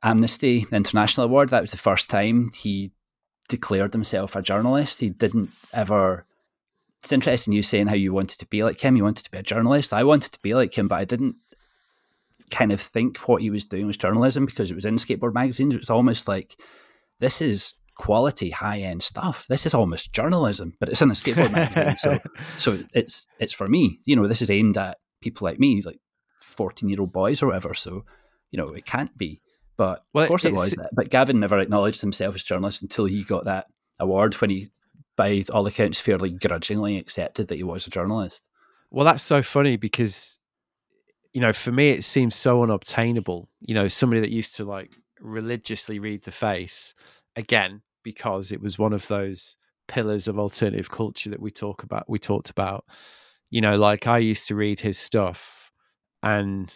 amnesty 0.02 0.66
international 0.72 1.26
award 1.26 1.50
that 1.50 1.60
was 1.60 1.70
the 1.70 1.76
first 1.76 2.10
time 2.10 2.50
he 2.54 2.92
declared 3.52 3.92
himself 3.92 4.34
a 4.34 4.42
journalist. 4.42 5.00
He 5.00 5.10
didn't 5.10 5.50
ever. 5.72 6.26
It's 7.02 7.12
interesting 7.12 7.52
you 7.52 7.62
saying 7.62 7.88
how 7.88 7.94
you 7.94 8.12
wanted 8.12 8.38
to 8.38 8.46
be 8.46 8.64
like 8.64 8.80
him. 8.80 8.96
You 8.96 9.04
wanted 9.04 9.24
to 9.24 9.30
be 9.30 9.38
a 9.38 9.42
journalist. 9.42 9.92
I 9.92 10.04
wanted 10.04 10.32
to 10.32 10.40
be 10.40 10.54
like 10.54 10.76
him, 10.76 10.88
but 10.88 10.96
I 10.96 11.04
didn't 11.04 11.36
kind 12.50 12.72
of 12.72 12.80
think 12.80 13.18
what 13.28 13.42
he 13.42 13.50
was 13.50 13.64
doing 13.64 13.86
was 13.86 13.96
journalism 13.96 14.46
because 14.46 14.70
it 14.70 14.74
was 14.74 14.84
in 14.84 14.96
skateboard 14.96 15.34
magazines. 15.34 15.74
It 15.74 15.80
was 15.80 15.90
almost 15.90 16.28
like 16.28 16.56
this 17.20 17.40
is 17.40 17.76
quality 17.94 18.50
high 18.50 18.80
end 18.80 19.02
stuff. 19.02 19.46
This 19.48 19.66
is 19.66 19.74
almost 19.74 20.12
journalism, 20.12 20.74
but 20.80 20.88
it's 20.88 21.02
in 21.02 21.10
a 21.10 21.14
skateboard 21.14 21.52
magazine. 21.52 21.96
So 21.96 22.18
so 22.58 22.84
it's 22.94 23.26
it's 23.38 23.52
for 23.52 23.66
me. 23.66 24.00
You 24.04 24.16
know, 24.16 24.26
this 24.26 24.42
is 24.42 24.50
aimed 24.50 24.76
at 24.76 24.98
people 25.20 25.44
like 25.44 25.58
me, 25.58 25.80
like 25.82 26.00
fourteen 26.40 26.88
year 26.88 27.00
old 27.00 27.12
boys 27.12 27.42
or 27.42 27.46
whatever. 27.46 27.74
So, 27.74 28.04
you 28.50 28.58
know, 28.58 28.68
it 28.68 28.84
can't 28.84 29.16
be. 29.16 29.40
But 29.76 30.04
well, 30.12 30.24
of 30.24 30.28
course 30.28 30.44
it 30.44 30.52
was. 30.52 30.74
But 30.92 31.10
Gavin 31.10 31.40
never 31.40 31.58
acknowledged 31.58 32.00
himself 32.00 32.34
as 32.34 32.44
journalist 32.44 32.82
until 32.82 33.06
he 33.06 33.24
got 33.24 33.46
that 33.46 33.66
award 33.98 34.34
when 34.34 34.50
he, 34.50 34.68
by 35.16 35.44
all 35.52 35.66
accounts, 35.66 36.00
fairly 36.00 36.30
grudgingly 36.30 36.98
accepted 36.98 37.48
that 37.48 37.56
he 37.56 37.62
was 37.62 37.86
a 37.86 37.90
journalist. 37.90 38.42
Well, 38.90 39.06
that's 39.06 39.22
so 39.22 39.42
funny 39.42 39.76
because, 39.76 40.38
you 41.32 41.40
know, 41.40 41.52
for 41.52 41.72
me, 41.72 41.90
it 41.90 42.04
seems 42.04 42.36
so 42.36 42.62
unobtainable. 42.62 43.48
You 43.60 43.74
know, 43.74 43.88
somebody 43.88 44.20
that 44.20 44.30
used 44.30 44.56
to 44.56 44.64
like 44.64 44.92
religiously 45.20 45.98
read 45.98 46.22
The 46.22 46.32
Face, 46.32 46.94
again, 47.36 47.82
because 48.02 48.52
it 48.52 48.60
was 48.60 48.78
one 48.78 48.92
of 48.92 49.06
those 49.08 49.56
pillars 49.88 50.28
of 50.28 50.38
alternative 50.38 50.90
culture 50.90 51.30
that 51.30 51.40
we 51.40 51.50
talk 51.50 51.82
about, 51.82 52.08
we 52.08 52.18
talked 52.18 52.50
about. 52.50 52.84
You 53.50 53.60
know, 53.60 53.76
like 53.76 54.06
I 54.06 54.18
used 54.18 54.48
to 54.48 54.54
read 54.54 54.80
his 54.80 54.98
stuff 54.98 55.70
and 56.22 56.74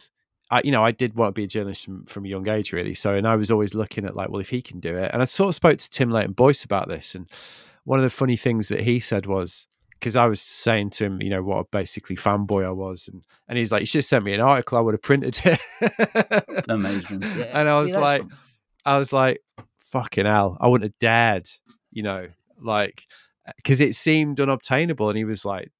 I, 0.50 0.60
you 0.64 0.70
know, 0.70 0.84
I 0.84 0.92
did 0.92 1.14
want 1.14 1.30
to 1.30 1.38
be 1.38 1.44
a 1.44 1.48
journalist 1.48 1.84
from, 1.84 2.04
from, 2.04 2.24
a 2.24 2.28
young 2.28 2.48
age, 2.48 2.72
really. 2.72 2.94
So, 2.94 3.14
and 3.14 3.26
I 3.26 3.36
was 3.36 3.50
always 3.50 3.74
looking 3.74 4.04
at 4.04 4.14
like, 4.14 4.28
well, 4.28 4.40
if 4.40 4.50
he 4.50 4.62
can 4.62 4.80
do 4.80 4.96
it, 4.96 5.10
and 5.12 5.22
I 5.22 5.24
sort 5.24 5.48
of 5.48 5.54
spoke 5.54 5.78
to 5.78 5.90
Tim 5.90 6.10
Leighton 6.10 6.32
Boyce 6.32 6.64
about 6.64 6.88
this, 6.88 7.14
and 7.14 7.28
one 7.84 7.98
of 7.98 8.04
the 8.04 8.10
funny 8.10 8.36
things 8.36 8.68
that 8.68 8.82
he 8.82 9.00
said 9.00 9.26
was 9.26 9.66
because 9.98 10.16
I 10.16 10.26
was 10.26 10.40
saying 10.40 10.90
to 10.90 11.04
him, 11.04 11.22
you 11.22 11.30
know, 11.30 11.42
what 11.42 11.58
a 11.58 11.64
basically 11.64 12.16
fanboy 12.16 12.64
I 12.66 12.70
was, 12.70 13.08
and 13.08 13.22
and 13.48 13.58
he's 13.58 13.72
like, 13.72 13.80
you 13.80 13.86
should 13.86 13.98
have 13.98 14.04
sent 14.04 14.24
me 14.24 14.34
an 14.34 14.40
article, 14.40 14.78
I 14.78 14.80
would 14.80 14.94
have 14.94 15.02
printed 15.02 15.40
it. 15.44 16.64
Amazing. 16.68 17.22
Yeah. 17.22 17.50
And 17.52 17.68
I 17.68 17.80
was 17.80 17.92
yeah, 17.92 17.98
like, 17.98 18.22
fun. 18.22 18.32
I 18.84 18.98
was 18.98 19.12
like, 19.12 19.42
fucking 19.86 20.26
hell, 20.26 20.56
I 20.60 20.68
wouldn't 20.68 20.90
have 20.90 20.98
dared, 20.98 21.48
you 21.90 22.02
know, 22.02 22.28
like 22.60 23.04
uh, 23.46 23.52
because 23.56 23.80
it 23.80 23.94
seemed 23.94 24.40
unobtainable, 24.40 25.08
and 25.08 25.18
he 25.18 25.24
was 25.24 25.44
like, 25.44 25.70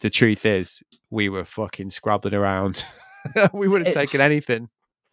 the 0.00 0.10
truth 0.10 0.46
is, 0.46 0.82
we 1.10 1.28
were 1.28 1.44
fucking 1.44 1.90
scrabbling 1.90 2.34
around. 2.34 2.84
we 3.52 3.68
would 3.68 3.86
have 3.86 3.94
taken 3.94 4.20
anything. 4.20 4.68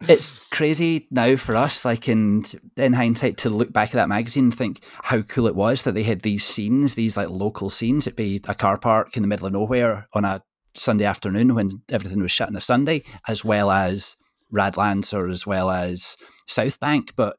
It's 0.07 0.39
crazy 0.45 1.07
now 1.11 1.35
for 1.35 1.55
us, 1.55 1.83
like 1.83 2.07
in 2.07 2.45
in 2.77 2.93
hindsight, 2.93 3.37
to 3.39 3.49
look 3.49 3.73
back 3.73 3.89
at 3.89 3.95
that 3.95 4.07
magazine 4.07 4.45
and 4.45 4.57
think 4.57 4.81
how 5.03 5.21
cool 5.23 5.47
it 5.47 5.55
was 5.55 5.83
that 5.83 5.93
they 5.93 6.03
had 6.03 6.21
these 6.21 6.45
scenes, 6.45 6.95
these 6.95 7.17
like 7.17 7.29
local 7.29 7.69
scenes. 7.69 8.07
It'd 8.07 8.15
be 8.15 8.41
a 8.47 8.55
car 8.55 8.77
park 8.77 9.17
in 9.17 9.23
the 9.23 9.27
middle 9.27 9.47
of 9.47 9.53
nowhere 9.53 10.07
on 10.13 10.23
a 10.23 10.41
Sunday 10.73 11.03
afternoon 11.03 11.53
when 11.53 11.81
everything 11.91 12.21
was 12.21 12.31
shut 12.31 12.47
on 12.47 12.55
a 12.55 12.61
Sunday, 12.61 13.03
as 13.27 13.43
well 13.43 13.71
as 13.71 14.15
Radlands 14.53 15.13
or 15.13 15.27
as 15.27 15.45
well 15.45 15.69
as 15.69 16.15
South 16.47 16.79
Bank. 16.79 17.13
But 17.17 17.35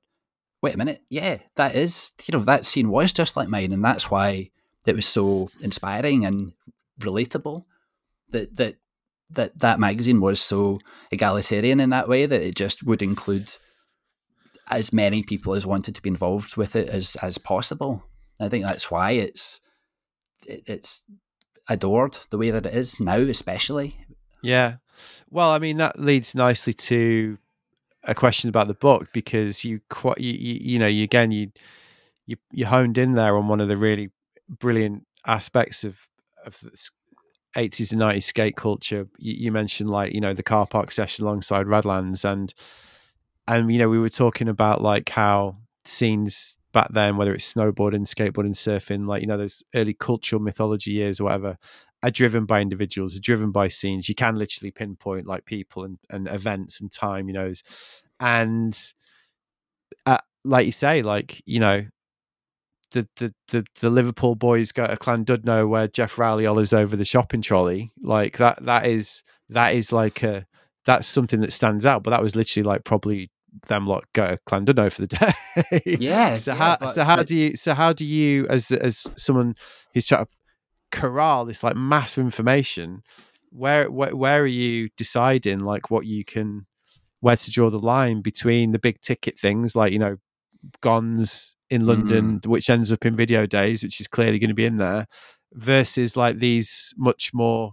wait 0.61 0.75
a 0.75 0.79
minute, 0.79 1.01
yeah, 1.09 1.39
that 1.57 1.75
is 1.75 2.13
you 2.27 2.37
know 2.37 2.45
that 2.45 2.67
scene 2.67 2.91
was 2.91 3.11
just 3.13 3.39
like 3.39 3.49
mine, 3.49 3.73
and 3.73 3.85
that's 3.85 4.11
why 4.11 4.51
it 4.87 4.95
was 4.95 5.07
so 5.07 5.51
inspiring 5.63 6.27
and 6.27 6.53
relatable. 7.01 7.65
That 8.29 8.57
that 8.57 8.77
that 9.33 9.59
that 9.59 9.81
magazine 9.81 10.21
was 10.21 10.41
so 10.41 10.79
egalitarian 11.11 11.81
in 11.81 11.91
that 11.91 12.09
way 12.09 12.27
that 12.27 12.43
it 12.43 12.55
just 12.55 12.83
would 12.85 13.03
include 13.03 13.53
as 14.69 14.93
many 14.93 15.23
people 15.23 15.55
as 15.55 15.67
wanted 15.67 15.95
to 15.95 16.03
be 16.03 16.11
involved 16.11 16.57
with 16.57 16.77
it 16.77 16.89
as 16.89 17.17
as 17.17 17.39
possible. 17.39 18.05
I 18.41 18.49
think 18.49 18.65
that's 18.65 18.91
why 18.91 19.13
it's 19.13 19.61
it, 20.47 20.63
it's 20.67 21.03
adored 21.69 22.19
the 22.31 22.39
way 22.39 22.51
that 22.51 22.67
it 22.67 22.75
is 22.75 22.99
now, 23.01 23.19
especially. 23.19 23.97
Yeah. 24.43 24.77
Well, 25.31 25.51
I 25.51 25.59
mean 25.59 25.77
that 25.79 25.99
leads 25.99 26.35
nicely 26.35 26.73
to 26.73 27.39
a 28.05 28.15
question 28.15 28.49
about 28.49 28.69
the 28.69 28.75
book 28.75 29.09
because 29.13 29.65
you 29.65 29.81
quite 29.91 30.19
you, 30.19 30.33
you, 30.33 30.59
you 30.61 30.79
know 30.79 30.87
you 30.87 31.05
again 31.05 31.31
you 31.31 31.53
you 32.27 32.37
you 32.51 32.67
honed 32.67 32.97
in 32.97 33.15
there 33.15 33.37
on 33.37 33.49
one 33.49 33.61
of 33.61 33.69
the 33.69 33.77
really 33.77 34.11
brilliant 34.49 35.07
aspects 35.27 35.85
of 35.85 36.09
of 36.47 36.59
80s 37.57 37.93
and 37.93 38.01
90s 38.01 38.25
skate 38.25 38.57
culture 38.57 39.09
you, 39.19 39.35
you, 39.35 39.53
mentioned 39.53 39.91
like 39.91 40.13
you 40.13 40.21
know 40.21 40.35
the 40.35 40.43
car 40.43 40.67
park 40.67 40.91
session 40.91 41.25
alongside 41.25 41.67
radlands 41.67 42.25
and 42.25 42.55
and 43.49 43.73
you 43.73 43.79
know 43.79 43.89
we 43.89 43.99
were 43.99 44.09
talking 44.09 44.49
about 44.49 44.81
like 44.81 45.09
how 45.09 45.57
scenes 45.85 46.57
back 46.73 46.89
then 46.93 47.17
whether 47.17 47.35
it's 47.35 47.53
snowboarding 47.53 48.07
skateboarding 48.07 48.55
surfing 48.55 49.09
like 49.09 49.21
you 49.21 49.27
know 49.27 49.37
those 49.37 49.65
early 49.75 49.95
cultural 49.95 50.41
mythology 50.41 50.93
years 50.93 51.19
or 51.19 51.25
whatever 51.25 51.59
are 52.03 52.11
driven 52.11 52.47
by 52.47 52.61
individuals 52.61 53.17
are 53.17 53.21
driven 53.21 53.51
by 53.51 53.69
scenes. 53.69 54.09
You 54.09 54.15
can 54.15 54.37
literally 54.37 54.71
pinpoint 54.71 55.27
like 55.27 55.45
people 55.45 55.85
and, 55.85 55.99
and 56.09 56.29
events 56.29 56.81
and 56.81 56.91
time 56.91 57.29
you 57.29 57.35
know 57.35 57.53
and 58.19 58.79
uh, 60.07 60.19
like 60.45 60.67
you 60.67 60.73
say 60.73 61.03
like 61.03 61.43
you 61.45 61.61
know 61.61 61.87
the, 62.93 63.09
the, 63.17 63.35
the, 63.49 63.65
the 63.81 63.91
Liverpool 63.91 64.35
boys 64.35 64.73
go 64.73 64.87
to 64.87 64.97
Llandudno 64.97 65.69
where 65.69 65.89
Jeff 65.89 66.19
Rowley 66.19 66.45
hollers 66.45 66.73
over 66.73 66.97
the 66.97 67.05
shopping 67.05 67.43
trolley. 67.43 67.93
Like 68.03 68.39
that 68.39 68.65
that 68.65 68.87
is 68.87 69.23
that 69.49 69.75
is 69.75 69.93
like 69.93 70.23
a 70.23 70.47
that's 70.87 71.07
something 71.07 71.41
that 71.41 71.53
stands 71.53 71.87
out. 71.87 72.03
But 72.03 72.11
that 72.11 72.23
was 72.23 72.35
literally 72.35 72.65
like 72.65 72.85
probably 72.85 73.31
them 73.67 73.87
lot 73.87 74.05
go 74.13 74.37
to 74.37 74.39
Llandudno 74.47 74.93
for 74.93 75.03
the 75.03 75.07
day. 75.73 75.97
Yeah. 75.99 76.37
so 76.37 76.53
yeah, 76.53 76.59
how 76.59 76.77
but, 76.81 76.89
so 76.91 77.05
how 77.05 77.17
but, 77.17 77.27
do 77.27 77.37
you 77.37 77.57
so 77.57 77.75
how 77.75 77.93
do 77.93 78.05
you 78.05 78.47
as 78.49 78.71
as 78.71 79.07
someone 79.17 79.55
who's 79.95 80.07
trying 80.07 80.25
to 80.25 80.31
corral 80.91 81.45
this 81.45 81.63
like 81.63 81.77
massive 81.77 82.25
information, 82.25 83.03
where 83.51 83.91
where 83.91 84.15
where 84.15 84.43
are 84.43 84.47
you 84.47 84.89
deciding 84.97 85.61
like 85.61 85.91
what 85.91 86.07
you 86.07 86.25
can 86.25 86.67
where 87.21 87.37
to 87.37 87.51
draw 87.51 87.71
the 87.71 87.79
line 87.79 88.23
between 88.23 88.73
the 88.73 88.79
big 88.79 89.01
ticket 89.01 89.39
things 89.39 89.77
like 89.77 89.93
you 89.93 89.99
know 89.99 90.17
Gonz 90.83 91.55
in 91.69 91.87
London, 91.87 92.41
mm. 92.41 92.47
which 92.47 92.69
ends 92.69 92.93
up 92.93 93.07
in 93.07 93.17
video 93.17 93.47
days, 93.47 93.83
which 93.83 94.01
is 94.01 94.09
clearly 94.09 94.39
going 94.39 94.49
to 94.49 94.55
be 94.55 94.67
in 94.67 94.79
there, 94.79 95.07
versus 95.53 96.17
like 96.17 96.39
these 96.39 96.95
much 96.97 97.33
more 97.33 97.73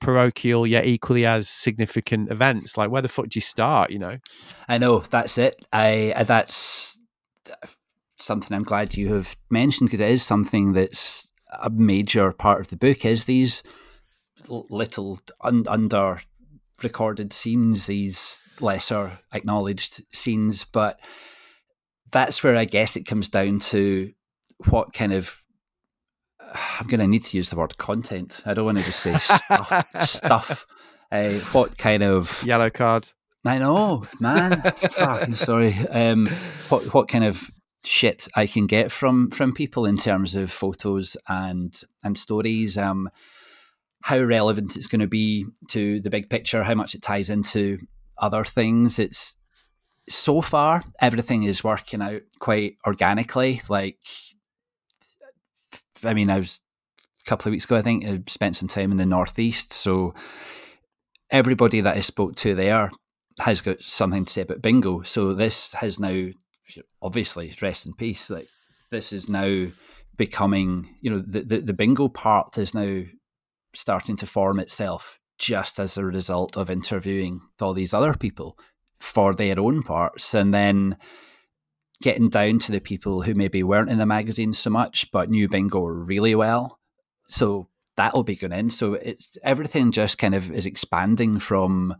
parochial 0.00 0.66
yet 0.66 0.84
equally 0.84 1.24
as 1.24 1.48
significant 1.48 2.30
events. 2.30 2.76
Like 2.76 2.90
where 2.90 3.02
the 3.02 3.08
fuck 3.08 3.28
do 3.28 3.36
you 3.36 3.40
start? 3.42 3.90
You 3.90 3.98
know? 3.98 4.18
I 4.68 4.78
know 4.78 5.00
that's 5.00 5.38
it. 5.38 5.64
I 5.72 6.14
that's 6.26 6.98
something 8.16 8.54
I'm 8.54 8.62
glad 8.62 8.96
you 8.96 9.14
have 9.14 9.36
mentioned 9.50 9.90
because 9.90 10.00
it 10.00 10.10
is 10.10 10.22
something 10.22 10.72
that's 10.72 11.32
a 11.62 11.70
major 11.70 12.32
part 12.32 12.60
of 12.60 12.68
the 12.68 12.76
book. 12.76 13.04
Is 13.04 13.24
these 13.24 13.62
little 14.48 15.20
un- 15.40 15.66
under 15.68 16.22
recorded 16.82 17.32
scenes, 17.32 17.86
these 17.86 18.42
lesser 18.60 19.20
acknowledged 19.32 20.02
scenes, 20.12 20.64
but 20.64 21.00
that's 22.12 22.44
where 22.44 22.56
I 22.56 22.64
guess 22.64 22.96
it 22.96 23.04
comes 23.04 23.28
down 23.28 23.58
to 23.58 24.12
what 24.68 24.92
kind 24.92 25.12
of 25.12 25.42
I'm 26.54 26.86
going 26.86 27.00
to 27.00 27.06
need 27.06 27.24
to 27.24 27.36
use 27.36 27.50
the 27.50 27.56
word 27.56 27.78
content. 27.78 28.42
I 28.44 28.54
don't 28.54 28.66
want 28.66 28.78
to 28.78 28.84
just 28.84 29.00
say 29.00 29.16
stuff. 29.18 29.84
stuff. 30.02 30.66
Uh, 31.10 31.32
what 31.52 31.76
kind 31.78 32.02
of 32.02 32.42
yellow 32.44 32.70
card? 32.70 33.10
I 33.44 33.58
know, 33.58 34.04
man. 34.20 34.60
Fucking 34.92 35.34
sorry. 35.34 35.74
Um, 35.88 36.26
what 36.68 36.94
what 36.94 37.08
kind 37.08 37.24
of 37.24 37.50
shit 37.84 38.28
I 38.36 38.46
can 38.46 38.66
get 38.66 38.92
from 38.92 39.30
from 39.30 39.52
people 39.52 39.86
in 39.86 39.96
terms 39.96 40.36
of 40.36 40.50
photos 40.50 41.16
and 41.28 41.78
and 42.04 42.16
stories. 42.16 42.78
Um, 42.78 43.10
how 44.04 44.20
relevant 44.20 44.76
it's 44.76 44.88
going 44.88 45.00
to 45.00 45.06
be 45.06 45.46
to 45.68 46.00
the 46.00 46.10
big 46.10 46.28
picture. 46.28 46.64
How 46.64 46.74
much 46.74 46.94
it 46.94 47.02
ties 47.02 47.30
into 47.30 47.78
other 48.18 48.44
things. 48.44 48.98
It's 48.98 49.36
so 50.08 50.40
far 50.40 50.82
everything 51.00 51.44
is 51.44 51.64
working 51.64 52.02
out 52.02 52.22
quite 52.38 52.76
organically. 52.86 53.60
Like, 53.68 53.98
I 56.04 56.14
mean, 56.14 56.30
I 56.30 56.38
was 56.38 56.60
a 57.24 57.28
couple 57.28 57.48
of 57.48 57.52
weeks 57.52 57.64
ago. 57.64 57.76
I 57.76 57.82
think 57.82 58.04
I 58.04 58.22
spent 58.26 58.56
some 58.56 58.68
time 58.68 58.90
in 58.90 58.96
the 58.96 59.06
northeast, 59.06 59.72
so 59.72 60.14
everybody 61.30 61.80
that 61.80 61.96
I 61.96 62.00
spoke 62.00 62.36
to 62.36 62.54
there 62.54 62.90
has 63.38 63.60
got 63.62 63.80
something 63.80 64.24
to 64.24 64.32
say 64.32 64.42
about 64.42 64.62
bingo. 64.62 65.02
So 65.02 65.34
this 65.34 65.72
has 65.74 65.98
now, 65.98 66.28
obviously, 67.00 67.54
rest 67.62 67.86
in 67.86 67.94
peace. 67.94 68.28
Like 68.28 68.48
this 68.90 69.12
is 69.12 69.28
now 69.28 69.68
becoming, 70.16 70.96
you 71.00 71.10
know, 71.10 71.18
the, 71.18 71.40
the, 71.40 71.58
the 71.58 71.72
bingo 71.72 72.08
part 72.08 72.58
is 72.58 72.74
now 72.74 73.02
starting 73.74 74.16
to 74.16 74.26
form 74.26 74.60
itself 74.60 75.18
just 75.38 75.80
as 75.80 75.96
a 75.96 76.04
result 76.04 76.56
of 76.56 76.70
interviewing 76.70 77.40
all 77.60 77.72
these 77.72 77.94
other 77.94 78.14
people 78.14 78.56
for 79.02 79.34
their 79.34 79.58
own 79.58 79.82
parts 79.82 80.32
and 80.32 80.54
then 80.54 80.96
getting 82.00 82.28
down 82.28 82.58
to 82.60 82.72
the 82.72 82.80
people 82.80 83.22
who 83.22 83.34
maybe 83.34 83.62
weren't 83.62 83.90
in 83.90 83.98
the 83.98 84.06
magazine 84.06 84.52
so 84.52 84.70
much 84.70 85.10
but 85.10 85.28
knew 85.28 85.48
bingo 85.48 85.82
really 85.82 86.34
well. 86.34 86.78
So 87.28 87.68
that'll 87.96 88.22
be 88.22 88.36
going 88.36 88.52
in. 88.52 88.70
So 88.70 88.94
it's 88.94 89.36
everything 89.42 89.90
just 89.90 90.18
kind 90.18 90.34
of 90.34 90.50
is 90.52 90.66
expanding 90.66 91.40
from 91.40 91.96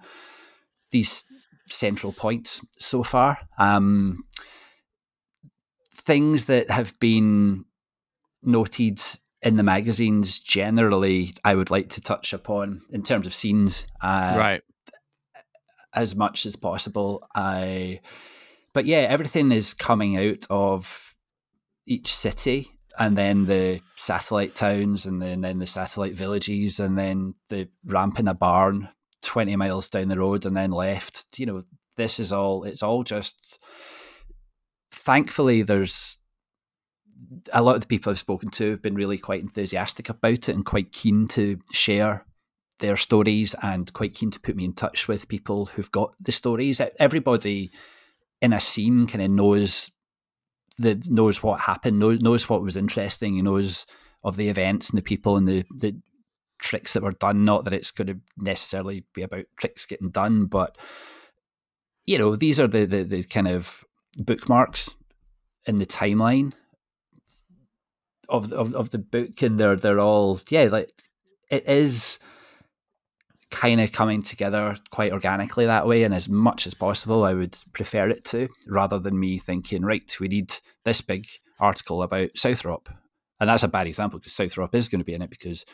these 0.91 1.25
central 1.69 2.13
points 2.13 2.65
so 2.79 3.03
far. 3.03 3.39
Um, 3.59 4.25
things 5.93 6.47
that 6.47 6.71
have 6.71 6.99
been 7.01 7.65
noted 8.43 9.01
in 9.41 9.57
the 9.57 9.63
magazines 9.63 10.39
generally 10.39 11.33
i 11.45 11.55
would 11.55 11.71
like 11.71 11.89
to 11.89 12.01
touch 12.01 12.33
upon 12.33 12.81
in 12.91 13.03
terms 13.03 13.27
of 13.27 13.35
scenes. 13.35 13.87
Uh, 14.01 14.35
right 14.37 14.63
as 15.95 16.17
much 16.17 16.47
as 16.47 16.57
possible. 16.57 17.29
I, 17.35 18.01
but 18.73 18.85
yeah, 18.85 19.07
everything 19.09 19.53
is 19.53 19.75
coming 19.75 20.17
out 20.17 20.47
of 20.51 21.15
each 21.87 22.15
city, 22.15 22.79
and 22.99 23.17
then 23.17 23.47
the 23.47 23.81
satellite 23.97 24.55
towns, 24.55 25.07
and 25.07 25.21
then, 25.21 25.41
then 25.41 25.59
the 25.59 25.67
satellite 25.67 26.15
villages, 26.15 26.81
and 26.81 26.99
then 26.99 27.35
the 27.49 27.69
ramp 27.85 28.19
in 28.19 28.29
a 28.29 28.35
barn 28.35 28.89
twenty 29.23 29.57
miles 29.57 29.89
down 29.89 30.09
the 30.09 30.19
road, 30.19 30.47
and 30.47 30.57
then 30.57 30.71
left. 30.71 31.39
You 31.39 31.47
know, 31.47 31.65
this 31.97 32.21
is 32.21 32.33
all. 32.33 32.65
It's 32.65 32.83
all 32.83 33.03
just. 33.03 33.59
Thankfully, 34.91 35.63
there's 35.63 36.19
a 37.53 37.63
lot 37.63 37.77
of 37.77 37.81
the 37.81 37.87
people 37.87 38.11
I've 38.11 38.19
spoken 38.19 38.51
to 38.51 38.71
have 38.71 38.83
been 38.83 38.95
really 38.95 39.19
quite 39.19 39.41
enthusiastic 39.41 40.09
about 40.09 40.49
it 40.49 40.51
and 40.51 40.65
quite 40.65 40.93
keen 40.93 41.29
to 41.29 41.59
share 41.73 42.27
their 42.79 42.97
stories 42.97 43.55
and 43.63 43.93
quite 43.93 44.15
keen 44.15 44.31
to 44.31 44.41
put 44.41 44.57
me 44.57 44.65
in 44.65 44.73
touch 44.73 45.09
with 45.09 45.29
people 45.29 45.67
who've 45.67 45.91
got 45.91 46.15
the 46.21 46.33
stories. 46.33 46.81
Everybody 46.99 47.71
in 48.41 48.53
a 48.53 48.61
scene 48.61 49.07
kind 49.07 49.23
of 49.23 49.31
knows 49.31 49.91
the 50.79 51.03
knows 51.07 51.43
what 51.43 51.61
happened, 51.61 51.99
knows 51.99 52.21
knows 52.21 52.49
what 52.49 52.63
was 52.63 52.77
interesting, 52.77 53.43
knows 53.43 53.87
of 54.25 54.37
the 54.37 54.49
events 54.49 54.91
and 54.91 54.99
the 54.99 55.03
people 55.03 55.37
and 55.37 55.47
the 55.47 55.65
the 55.71 56.01
tricks 56.59 56.93
that 56.93 57.03
were 57.03 57.13
done. 57.13 57.45
Not 57.45 57.65
that 57.65 57.75
it's 57.75 57.91
going 57.91 58.09
to 58.09 58.21
necessarily 58.37 59.05
be 59.15 59.23
about 59.23 59.45
tricks 59.57 59.87
getting 59.87 60.11
done, 60.11 60.47
but 60.47 60.77
you 62.07 62.19
know 62.19 62.35
these 62.37 62.59
are 62.59 62.69
the 62.69 62.85
the, 62.85 63.03
the 63.05 63.23
kind 63.23 63.49
of 63.49 63.85
bookmarks 64.19 64.95
in 65.67 65.77
the 65.77 65.87
timeline 65.87 66.53
of, 68.29 68.53
of 68.53 68.75
of 68.75 68.91
the 68.91 68.99
book, 68.99 69.43
and 69.43 69.59
they're 69.59 69.77
they're 69.77 70.01
all 70.01 70.41
yeah 70.49 70.65
like 70.65 70.91
it 71.51 71.69
is 71.69 72.19
kind 73.53 73.81
of 73.81 73.93
coming 73.93 74.23
together 74.23 74.77
quite 74.91 75.13
organically 75.13 75.67
that 75.67 75.87
way. 75.87 76.03
And 76.03 76.13
as 76.13 76.29
much 76.29 76.67
as 76.67 76.75
possible, 76.75 77.23
I 77.23 77.35
would 77.35 77.57
prefer 77.73 78.09
it 78.09 78.25
to, 78.27 78.49
rather 78.67 78.99
than 78.99 79.21
me 79.21 79.39
thinking, 79.39 79.85
right, 79.85 80.11
we 80.19 80.27
need 80.27 80.55
this 80.85 81.01
big 81.01 81.27
article 81.61 82.03
about 82.03 82.37
Southrop. 82.37 82.89
And 83.39 83.49
that's 83.49 83.63
a 83.63 83.69
bad 83.69 83.87
example 83.87 84.19
because 84.19 84.33
Southrop 84.33 84.75
is 84.75 84.89
going 84.89 85.01
to 85.01 85.05
be 85.05 85.15
in 85.15 85.23
it 85.23 85.31
because 85.31 85.65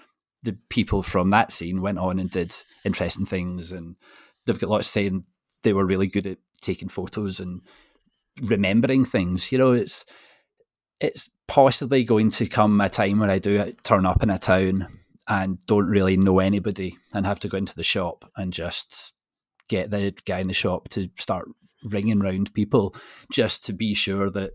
the 0.42 0.58
people 0.68 1.02
from 1.02 1.30
that 1.30 1.52
scene 1.52 1.80
went 1.80 1.98
on 1.98 2.18
and 2.18 2.30
did 2.30 2.52
interesting 2.84 3.26
things. 3.26 3.72
And 3.72 3.96
they've 4.44 4.58
got 4.58 4.70
lots 4.70 4.88
saying 4.88 5.24
they 5.62 5.72
were 5.72 5.86
really 5.86 6.08
good 6.08 6.26
at 6.26 6.38
taking 6.60 6.88
photos 6.88 7.40
and 7.40 7.62
remembering 8.42 9.04
things. 9.04 9.52
You 9.52 9.58
know, 9.58 9.72
it's 9.72 10.04
it's 11.00 11.30
possibly 11.46 12.04
going 12.04 12.30
to 12.32 12.46
come 12.46 12.80
a 12.80 12.88
time 12.88 13.20
where 13.20 13.30
I 13.30 13.38
do 13.38 13.72
turn 13.84 14.04
up 14.04 14.22
in 14.22 14.30
a 14.30 14.38
town 14.38 14.88
and 15.28 15.64
don't 15.66 15.86
really 15.86 16.16
know 16.16 16.38
anybody 16.38 16.96
and 17.12 17.26
have 17.26 17.38
to 17.40 17.48
go 17.48 17.58
into 17.58 17.74
the 17.74 17.84
shop 17.84 18.30
and 18.36 18.52
just 18.52 19.12
get 19.68 19.90
the 19.90 20.14
guy 20.24 20.38
in 20.38 20.48
the 20.48 20.54
shop 20.54 20.88
to 20.88 21.10
start 21.18 21.48
ringing 21.84 22.20
round 22.20 22.52
people 22.54 22.94
just 23.30 23.64
to 23.66 23.72
be 23.72 23.94
sure 23.94 24.30
that 24.30 24.52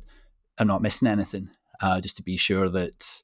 I'm 0.58 0.68
not 0.68 0.82
missing 0.82 1.08
anything, 1.08 1.50
uh, 1.80 2.02
just 2.02 2.18
to 2.18 2.24
be 2.24 2.38
sure 2.38 2.70
that 2.70 3.22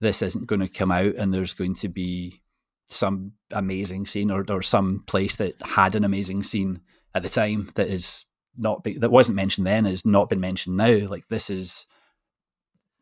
this 0.00 0.22
isn't 0.22 0.46
going 0.46 0.60
to 0.60 0.68
come 0.68 0.90
out 0.90 1.14
and 1.14 1.32
there's 1.32 1.54
going 1.54 1.74
to 1.76 1.88
be 1.88 2.42
some 2.88 3.32
amazing 3.50 4.06
scene 4.06 4.30
or, 4.30 4.44
or 4.48 4.62
some 4.62 5.04
place 5.06 5.36
that 5.36 5.54
had 5.62 5.94
an 5.94 6.04
amazing 6.04 6.42
scene 6.42 6.80
at 7.14 7.22
the 7.22 7.28
time 7.28 7.70
that 7.74 7.88
is 7.88 8.26
not 8.56 8.84
be, 8.84 8.98
that 8.98 9.10
wasn't 9.10 9.36
mentioned 9.36 9.66
then 9.66 9.84
has 9.84 10.04
not 10.04 10.28
been 10.28 10.40
mentioned 10.40 10.76
now. 10.76 11.06
Like 11.08 11.28
this 11.28 11.50
is 11.50 11.86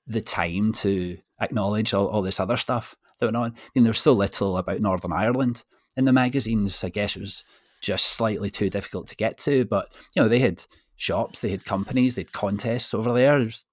the 0.06 0.20
time 0.20 0.72
to 0.72 1.18
acknowledge 1.40 1.94
all, 1.94 2.08
all 2.08 2.22
this 2.22 2.40
other 2.40 2.56
stuff 2.56 2.96
that 3.22 3.32
went 3.32 3.36
on. 3.36 3.52
I 3.56 3.70
mean, 3.74 3.84
there's 3.84 4.00
so 4.00 4.12
little 4.12 4.56
about 4.56 4.80
Northern 4.80 5.12
Ireland 5.12 5.64
in 5.96 6.04
the 6.04 6.12
magazines. 6.12 6.82
I 6.84 6.88
guess 6.88 7.16
it 7.16 7.20
was 7.20 7.44
just 7.80 8.06
slightly 8.06 8.50
too 8.50 8.70
difficult 8.70 9.08
to 9.08 9.16
get 9.16 9.38
to. 9.38 9.64
But 9.64 9.88
you 10.14 10.22
know, 10.22 10.28
they 10.28 10.40
had 10.40 10.64
shops, 10.96 11.40
they 11.40 11.50
had 11.50 11.64
companies, 11.64 12.14
they 12.14 12.22
had 12.22 12.32
contests 12.32 12.94
over 12.94 13.12
there. 13.12 13.40
It 13.40 13.44
was, 13.44 13.64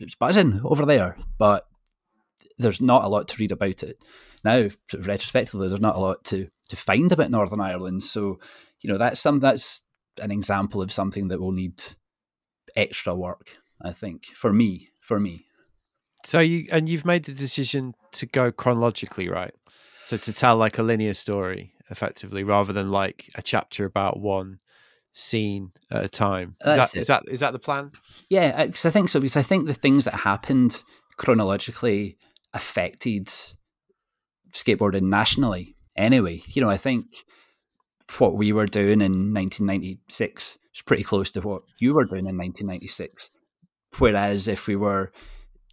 it 0.00 0.04
was 0.04 0.14
buzzing 0.14 0.60
over 0.64 0.84
there, 0.84 1.16
but 1.38 1.66
there's 2.58 2.80
not 2.80 3.04
a 3.04 3.08
lot 3.08 3.28
to 3.28 3.36
read 3.38 3.52
about 3.52 3.82
it 3.82 3.98
now. 4.44 4.68
Sort 4.90 5.00
of 5.00 5.06
retrospectively, 5.06 5.68
there's 5.68 5.80
not 5.80 5.96
a 5.96 6.00
lot 6.00 6.24
to 6.24 6.48
to 6.68 6.76
find 6.76 7.12
about 7.12 7.30
Northern 7.30 7.60
Ireland. 7.60 8.04
So 8.04 8.38
you 8.80 8.90
know, 8.90 8.98
that's 8.98 9.20
some 9.20 9.40
that's 9.40 9.82
an 10.20 10.30
example 10.30 10.82
of 10.82 10.92
something 10.92 11.28
that 11.28 11.40
will 11.40 11.52
need 11.52 11.82
extra 12.76 13.14
work. 13.14 13.58
I 13.82 13.92
think 13.92 14.26
for 14.26 14.52
me, 14.52 14.90
for 15.00 15.18
me. 15.18 15.46
So 16.24 16.40
you 16.40 16.66
and 16.72 16.88
you've 16.88 17.04
made 17.04 17.24
the 17.24 17.32
decision 17.32 17.94
to 18.12 18.26
go 18.26 18.50
chronologically, 18.50 19.28
right? 19.28 19.54
So 20.04 20.16
to 20.16 20.32
tell 20.32 20.56
like 20.56 20.78
a 20.78 20.82
linear 20.82 21.14
story, 21.14 21.74
effectively, 21.90 22.44
rather 22.44 22.72
than 22.72 22.90
like 22.90 23.30
a 23.34 23.42
chapter 23.42 23.84
about 23.84 24.18
one 24.18 24.58
scene 25.12 25.72
at 25.90 26.04
a 26.04 26.08
time. 26.08 26.56
Is 26.64 26.76
that, 26.76 26.96
is 26.96 27.06
that 27.06 27.22
is 27.28 27.40
that 27.40 27.52
the 27.52 27.58
plan? 27.58 27.92
Yeah, 28.28 28.66
because 28.66 28.86
I 28.86 28.90
think 28.90 29.08
so. 29.08 29.20
Because 29.20 29.36
I 29.36 29.42
think 29.42 29.66
the 29.66 29.74
things 29.74 30.04
that 30.04 30.14
happened 30.14 30.82
chronologically 31.16 32.16
affected 32.52 33.28
skateboarding 34.50 35.02
nationally. 35.02 35.76
Anyway, 35.96 36.42
you 36.48 36.62
know, 36.62 36.70
I 36.70 36.76
think 36.76 37.06
what 38.18 38.36
we 38.36 38.52
were 38.52 38.66
doing 38.66 39.00
in 39.00 39.32
1996 39.32 40.58
is 40.74 40.82
pretty 40.82 41.04
close 41.04 41.30
to 41.32 41.40
what 41.40 41.62
you 41.78 41.94
were 41.94 42.04
doing 42.04 42.26
in 42.26 42.36
1996. 42.36 43.30
Whereas 43.98 44.48
if 44.48 44.66
we 44.66 44.74
were 44.74 45.12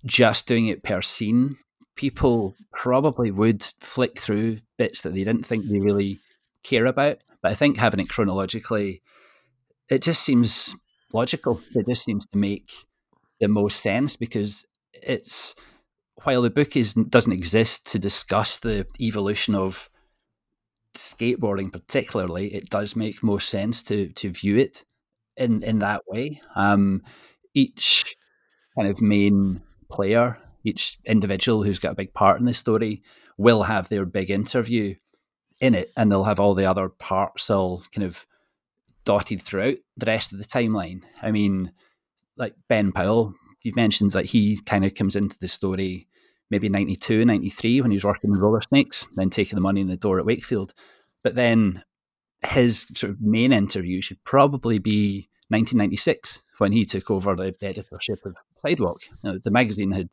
just 0.06 0.47
doing 0.47 0.68
it 0.68 0.84
per 0.84 1.02
scene, 1.02 1.58
people 1.95 2.56
probably 2.74 3.32
would 3.32 3.64
flick 3.80 4.20
through 4.20 4.60
bits 4.78 5.02
that 5.02 5.14
they 5.14 5.24
didn't 5.24 5.45
think 5.45 5.68
they 5.68 5.80
really 5.80 6.20
care 6.64 6.86
about. 6.86 7.18
But 7.41 7.52
I 7.52 7.56
think 7.56 7.78
having 7.78 7.99
it 7.99 8.10
chronologically, 8.10 9.02
it 9.89 10.02
just 10.02 10.24
seems 10.24 10.76
logical. 11.14 11.62
It 11.76 11.88
just 11.88 12.04
seems 12.04 12.26
to 12.28 12.38
make 12.38 12.70
the 13.39 13.47
most 13.47 13.82
sense 13.82 14.16
because 14.16 14.66
it's 14.93 15.56
while 16.24 16.41
the 16.41 16.49
book 16.49 16.76
is 16.76 16.93
doesn't 16.93 17.34
exist 17.34 17.91
to 17.91 17.99
discuss 17.99 18.60
the 18.60 18.86
evolution 18.99 19.56
of 19.56 19.89
skateboarding 20.95 21.72
particularly, 21.72 22.54
it 22.54 22.70
does 22.70 22.95
make 22.95 23.24
most 23.24 23.49
sense 23.49 23.82
to 23.84 24.10
to 24.10 24.30
view 24.30 24.58
it 24.58 24.86
in 25.38 25.64
in 25.64 25.80
that 25.80 26.04
way. 26.08 26.41
Um, 26.56 27.02
each 27.54 28.16
kind 28.78 28.88
of 28.88 29.02
main 29.02 29.62
player, 29.92 30.38
each 30.64 30.98
individual 31.06 31.64
who's 31.64 31.80
got 31.80 31.94
a 31.94 31.96
big 31.96 32.14
part 32.14 32.39
in 32.39 32.46
the 32.46 32.54
story, 32.54 33.04
will 33.38 33.64
have 33.64 33.89
their 33.89 34.06
big 34.06 34.30
interview 34.30 34.96
in 35.60 35.76
it, 35.76 35.92
and 35.96 36.12
they'll 36.12 36.24
have 36.24 36.39
all 36.39 36.54
the 36.54 36.66
other 36.66 36.89
parts 36.89 37.50
all 37.50 37.84
kind 37.94 38.06
of 38.06 38.26
dotted 39.04 39.42
throughout 39.42 39.78
the 39.98 40.06
rest 40.06 40.32
of 40.32 40.38
the 40.38 40.46
timeline. 40.46 41.02
I 41.22 41.32
mean, 41.32 41.72
like 42.38 42.56
Ben 42.68 42.92
Powell, 42.92 43.36
you've 43.62 43.76
mentioned 43.76 44.12
that 44.12 44.26
he 44.26 44.60
kind 44.66 44.86
of 44.86 44.96
comes 44.96 45.16
into 45.16 45.38
the 45.39 45.48
story 45.48 46.08
maybe 46.52 46.70
92, 46.70 47.26
93 47.26 47.82
when 47.82 47.92
he 47.92 47.96
was 47.96 48.04
working 48.04 48.30
with 48.30 48.42
Rollersnakes, 48.42 49.08
then 49.16 49.30
taking 49.30 49.56
the 49.56 49.62
money 49.62 49.82
in 49.82 49.88
the 49.88 49.96
door 49.96 50.20
at 50.20 50.26
Wakefield. 50.26 50.74
But 51.24 51.36
then 51.36 51.84
his 52.46 52.88
sort 52.94 53.12
of 53.12 53.22
main 53.22 53.54
interview 53.54 54.02
should 54.02 54.24
probably 54.26 54.78
be 54.78 55.30
1996 55.48 56.42
when 56.58 56.74
he 56.74 56.86
took 56.86 57.10
over 57.10 57.36
the 57.36 57.56
editorship 57.62 58.20
of 58.26 58.36
Sidewalk. 58.62 59.01
The 59.24 59.51
magazine 59.51 59.91
had 59.91 60.09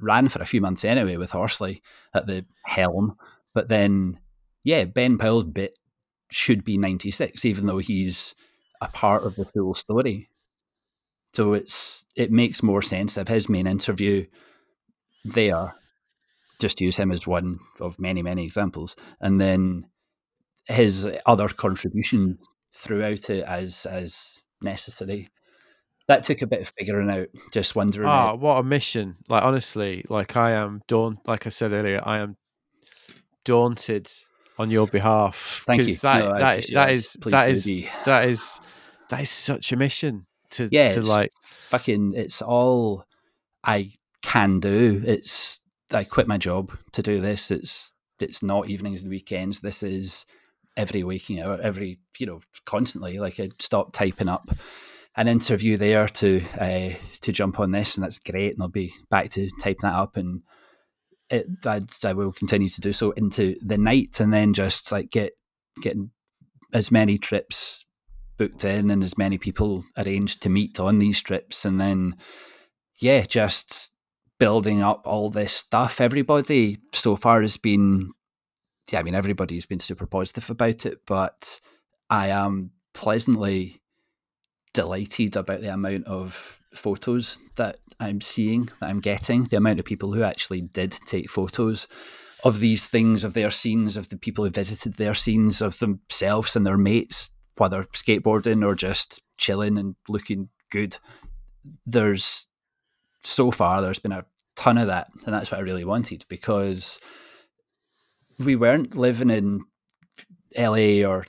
ran 0.00 0.28
for 0.28 0.42
a 0.42 0.46
few 0.46 0.60
months 0.60 0.84
anyway 0.84 1.16
with 1.16 1.30
Horsley 1.30 1.82
at 2.12 2.26
the 2.26 2.44
helm, 2.64 3.16
but 3.54 3.68
then, 3.68 4.18
yeah, 4.64 4.84
Ben 4.84 5.18
Powell's 5.18 5.44
bit 5.44 5.78
should 6.30 6.64
be 6.64 6.78
96, 6.78 7.44
even 7.44 7.66
though 7.66 7.78
he's 7.78 8.34
a 8.80 8.88
part 8.88 9.22
of 9.24 9.36
the 9.36 9.44
full 9.44 9.74
story. 9.74 10.28
So 11.32 11.54
it's 11.54 12.04
it 12.16 12.30
makes 12.30 12.62
more 12.62 12.82
sense 12.82 13.16
of 13.16 13.28
his 13.28 13.48
main 13.48 13.66
interview 13.66 14.26
there. 15.24 15.74
Just 16.58 16.80
use 16.80 16.96
him 16.96 17.10
as 17.10 17.26
one 17.26 17.58
of 17.80 17.98
many, 17.98 18.22
many 18.22 18.44
examples, 18.44 18.96
and 19.20 19.40
then 19.40 19.86
his 20.66 21.08
other 21.26 21.48
contributions 21.48 22.42
throughout 22.74 23.30
it 23.30 23.44
as 23.44 23.86
as 23.86 24.42
necessary. 24.60 25.28
That 26.12 26.24
took 26.24 26.42
a 26.42 26.46
bit 26.46 26.60
of 26.60 26.72
figuring 26.78 27.08
out. 27.08 27.28
Just 27.54 27.74
wondering. 27.74 28.06
Ah, 28.06 28.34
what 28.34 28.58
a 28.58 28.62
mission! 28.62 29.16
Like 29.30 29.42
honestly, 29.42 30.04
like 30.10 30.36
I 30.36 30.50
am 30.50 30.82
daunt. 30.86 31.26
Like 31.26 31.46
I 31.46 31.48
said 31.48 31.72
earlier, 31.72 32.02
I 32.04 32.18
am 32.18 32.36
daunted 33.46 34.10
on 34.58 34.70
your 34.70 34.86
behalf. 34.86 35.62
Thank 35.66 35.88
you. 35.88 35.94
That, 35.96 36.18
No, 36.18 36.38
that, 36.38 36.66
that 36.72 36.92
is 36.92 37.16
Please 37.18 37.30
that 37.30 37.48
is 37.48 37.64
be. 37.64 37.88
that 38.04 38.28
is 38.28 38.60
that 39.08 39.20
is 39.22 39.30
such 39.30 39.72
a 39.72 39.76
mission 39.76 40.26
to 40.50 40.68
Yeah, 40.70 40.88
to 40.88 41.00
like. 41.00 41.32
fucking. 41.42 42.12
It's 42.14 42.42
all 42.42 43.06
I 43.64 43.90
can 44.22 44.60
do. 44.60 45.02
It's 45.06 45.60
I 45.90 46.04
quit 46.04 46.28
my 46.28 46.36
job 46.36 46.76
to 46.92 47.02
do 47.02 47.22
this. 47.22 47.50
It's 47.50 47.94
it's 48.20 48.42
not 48.42 48.68
evenings 48.68 49.00
and 49.00 49.10
weekends. 49.10 49.60
This 49.60 49.82
is 49.82 50.26
every 50.76 51.02
waking 51.04 51.40
hour, 51.40 51.58
every 51.62 52.00
you 52.18 52.26
know, 52.26 52.40
constantly. 52.66 53.18
Like 53.18 53.40
I 53.40 53.48
stop 53.58 53.94
typing 53.94 54.28
up 54.28 54.50
an 55.16 55.28
interview 55.28 55.76
there 55.76 56.08
to 56.08 56.42
uh, 56.58 56.90
to 57.20 57.32
jump 57.32 57.60
on 57.60 57.72
this, 57.72 57.96
and 57.96 58.04
that's 58.04 58.18
great. 58.18 58.54
And 58.54 58.62
I'll 58.62 58.68
be 58.68 58.92
back 59.10 59.30
to 59.32 59.50
typing 59.60 59.82
that 59.82 59.94
up, 59.94 60.16
and 60.16 60.42
it 61.30 61.46
I'd, 61.64 61.90
I 62.04 62.12
will 62.12 62.32
continue 62.32 62.68
to 62.68 62.80
do 62.80 62.92
so 62.92 63.10
into 63.12 63.56
the 63.64 63.78
night, 63.78 64.20
and 64.20 64.32
then 64.32 64.54
just 64.54 64.90
like 64.92 65.10
get 65.10 65.32
getting 65.82 66.10
as 66.72 66.90
many 66.90 67.18
trips 67.18 67.84
booked 68.38 68.64
in 68.64 68.90
and 68.90 69.02
as 69.02 69.18
many 69.18 69.36
people 69.36 69.84
arranged 69.96 70.42
to 70.42 70.48
meet 70.48 70.80
on 70.80 70.98
these 70.98 71.20
trips, 71.20 71.64
and 71.64 71.80
then 71.80 72.16
yeah, 72.98 73.22
just 73.22 73.92
building 74.38 74.82
up 74.82 75.02
all 75.06 75.28
this 75.28 75.52
stuff. 75.52 76.00
Everybody 76.00 76.78
so 76.94 77.16
far 77.16 77.42
has 77.42 77.56
been, 77.56 78.12
yeah, 78.90 79.00
I 79.00 79.02
mean, 79.02 79.14
everybody's 79.14 79.66
been 79.66 79.80
super 79.80 80.06
positive 80.06 80.48
about 80.50 80.86
it, 80.86 81.00
but 81.06 81.60
I 82.08 82.28
am 82.28 82.70
pleasantly 82.94 83.81
delighted 84.72 85.36
about 85.36 85.60
the 85.60 85.72
amount 85.72 86.06
of 86.06 86.60
photos 86.74 87.38
that 87.56 87.76
I'm 88.00 88.20
seeing, 88.20 88.68
that 88.80 88.88
I'm 88.90 89.00
getting, 89.00 89.44
the 89.44 89.56
amount 89.56 89.78
of 89.78 89.84
people 89.84 90.12
who 90.12 90.22
actually 90.22 90.62
did 90.62 90.92
take 91.06 91.30
photos 91.30 91.86
of 92.44 92.58
these 92.58 92.86
things, 92.86 93.24
of 93.24 93.34
their 93.34 93.50
scenes, 93.50 93.96
of 93.96 94.08
the 94.08 94.16
people 94.16 94.44
who 94.44 94.50
visited 94.50 94.94
their 94.94 95.14
scenes, 95.14 95.62
of 95.62 95.78
themselves 95.78 96.56
and 96.56 96.66
their 96.66 96.78
mates, 96.78 97.30
whether 97.56 97.84
skateboarding 97.84 98.64
or 98.64 98.74
just 98.74 99.20
chilling 99.38 99.78
and 99.78 99.94
looking 100.08 100.48
good. 100.70 100.96
There's 101.86 102.46
so 103.22 103.50
far, 103.50 103.80
there's 103.80 104.00
been 104.00 104.12
a 104.12 104.24
ton 104.56 104.78
of 104.78 104.88
that, 104.88 105.08
and 105.24 105.34
that's 105.34 105.52
what 105.52 105.58
I 105.58 105.62
really 105.62 105.84
wanted 105.84 106.24
because 106.28 106.98
we 108.38 108.56
weren't 108.56 108.96
living 108.96 109.30
in 109.30 109.60
LA 110.58 111.08
or 111.08 111.26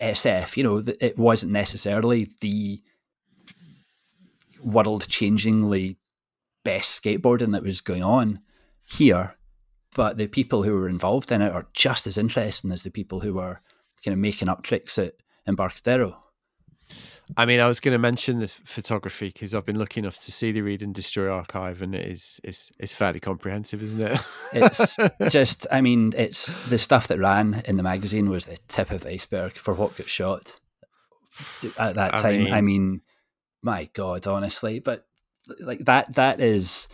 SF. 0.00 0.56
You 0.56 0.64
know, 0.64 0.82
it 1.00 1.18
wasn't 1.18 1.52
necessarily 1.52 2.28
the 2.40 2.80
world 4.62 5.06
changingly 5.08 5.96
best 6.64 7.02
skateboarding 7.02 7.52
that 7.52 7.62
was 7.62 7.80
going 7.80 8.02
on 8.02 8.40
here, 8.84 9.36
but 9.94 10.16
the 10.16 10.26
people 10.26 10.62
who 10.62 10.72
were 10.72 10.88
involved 10.88 11.32
in 11.32 11.42
it 11.42 11.52
are 11.52 11.68
just 11.72 12.06
as 12.06 12.18
interesting 12.18 12.72
as 12.72 12.82
the 12.82 12.90
people 12.90 13.20
who 13.20 13.34
were 13.34 13.60
kind 14.04 14.12
of 14.12 14.18
making 14.18 14.48
up 14.48 14.62
tricks 14.62 14.98
at 14.98 15.14
Embarcadero. 15.46 16.22
I 17.36 17.46
mean, 17.46 17.60
I 17.60 17.66
was 17.66 17.80
going 17.80 17.92
to 17.92 17.98
mention 17.98 18.38
this 18.40 18.52
photography 18.52 19.28
because 19.28 19.54
I've 19.54 19.66
been 19.66 19.78
lucky 19.78 20.00
enough 20.00 20.18
to 20.20 20.32
see 20.32 20.52
the 20.52 20.62
Read 20.62 20.82
and 20.82 20.94
Destroy 20.94 21.30
archive, 21.30 21.82
and 21.82 21.94
it 21.94 22.06
is 22.06 22.40
it's 22.42 22.70
it's 22.78 22.92
fairly 22.92 23.20
comprehensive, 23.20 23.82
isn't 23.82 24.00
it? 24.00 24.20
It's 24.52 24.96
just, 25.28 25.66
I 25.70 25.80
mean, 25.80 26.12
it's 26.16 26.56
the 26.68 26.78
stuff 26.78 27.08
that 27.08 27.18
ran 27.18 27.62
in 27.66 27.76
the 27.76 27.82
magazine 27.82 28.30
was 28.30 28.46
the 28.46 28.58
tip 28.68 28.90
of 28.90 29.02
the 29.02 29.10
iceberg 29.10 29.52
for 29.52 29.74
what 29.74 29.96
got 29.96 30.08
shot 30.08 30.58
at 31.78 31.94
that 31.94 32.14
I 32.14 32.22
time. 32.22 32.46
I 32.48 32.60
mean- 32.60 32.64
mean, 32.64 33.00
my 33.62 33.88
God, 33.92 34.26
honestly, 34.26 34.78
but 34.80 35.06
like 35.60 35.84
that, 35.86 36.14
that 36.14 36.40
is 36.40 36.88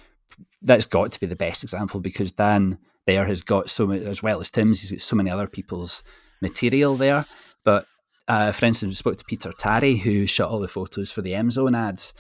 that's 0.62 0.86
got 0.86 1.12
to 1.12 1.20
be 1.20 1.26
the 1.26 1.36
best 1.36 1.62
example 1.62 2.00
because 2.00 2.32
Dan 2.32 2.78
there 3.06 3.26
has 3.26 3.42
got 3.42 3.68
so 3.70 3.86
many, 3.86 4.04
as 4.06 4.22
well 4.22 4.40
as 4.40 4.50
Tim's, 4.50 4.80
he's 4.80 4.92
got 4.92 5.00
so 5.00 5.16
many 5.16 5.30
other 5.30 5.46
people's 5.46 6.02
material 6.40 6.96
there. 6.96 7.26
But 7.64 7.86
uh, 8.28 8.52
for 8.52 8.66
instance, 8.66 8.90
we 8.90 8.94
spoke 8.94 9.16
to 9.16 9.24
Peter 9.24 9.52
Tarry, 9.58 9.96
who 9.96 10.26
shot 10.26 10.50
all 10.50 10.60
the 10.60 10.68
photos 10.68 11.12
for 11.12 11.22
the 11.22 11.34
M 11.34 11.50
Zone 11.50 11.74
ads, 11.74 12.12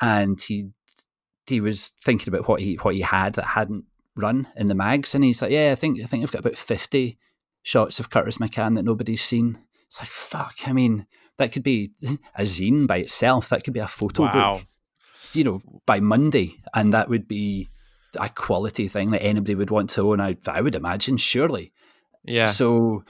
and 0.00 0.40
he 0.40 0.70
he 1.46 1.60
was 1.60 1.88
thinking 2.02 2.32
about 2.32 2.48
what 2.48 2.60
he 2.60 2.76
what 2.76 2.94
he 2.94 3.00
had 3.02 3.34
that 3.34 3.44
hadn't 3.44 3.84
run 4.16 4.48
in 4.56 4.68
the 4.68 4.74
mags, 4.74 5.14
and 5.14 5.24
he's 5.24 5.42
like, 5.42 5.50
"Yeah, 5.50 5.70
I 5.72 5.74
think 5.74 6.00
I 6.00 6.04
think 6.06 6.22
I've 6.22 6.32
got 6.32 6.40
about 6.40 6.56
fifty 6.56 7.18
shots 7.62 8.00
of 8.00 8.10
Curtis 8.10 8.38
McCann 8.38 8.76
that 8.76 8.84
nobody's 8.84 9.22
seen." 9.22 9.58
It's 9.86 10.00
like, 10.00 10.08
fuck. 10.08 10.54
I 10.66 10.72
mean, 10.72 11.06
that 11.36 11.52
could 11.52 11.62
be 11.62 11.92
a 12.34 12.42
zine 12.44 12.86
by 12.86 12.98
itself. 12.98 13.50
That 13.50 13.62
could 13.64 13.74
be 13.74 13.80
a 13.80 13.86
photo 13.86 14.22
Wow. 14.22 14.54
book, 14.54 14.66
you 15.34 15.44
know, 15.44 15.60
by 15.84 16.00
Monday, 16.00 16.62
and 16.72 16.94
that 16.94 17.10
would 17.10 17.28
be 17.28 17.68
a 18.18 18.28
quality 18.30 18.88
thing 18.88 19.10
that 19.10 19.22
anybody 19.22 19.54
would 19.54 19.70
want 19.70 19.90
to 19.90 20.10
own. 20.12 20.20
I, 20.20 20.36
I 20.46 20.60
would 20.62 20.74
imagine, 20.74 21.18
surely. 21.18 21.72
yeah. 22.24 22.44
So 22.46 23.04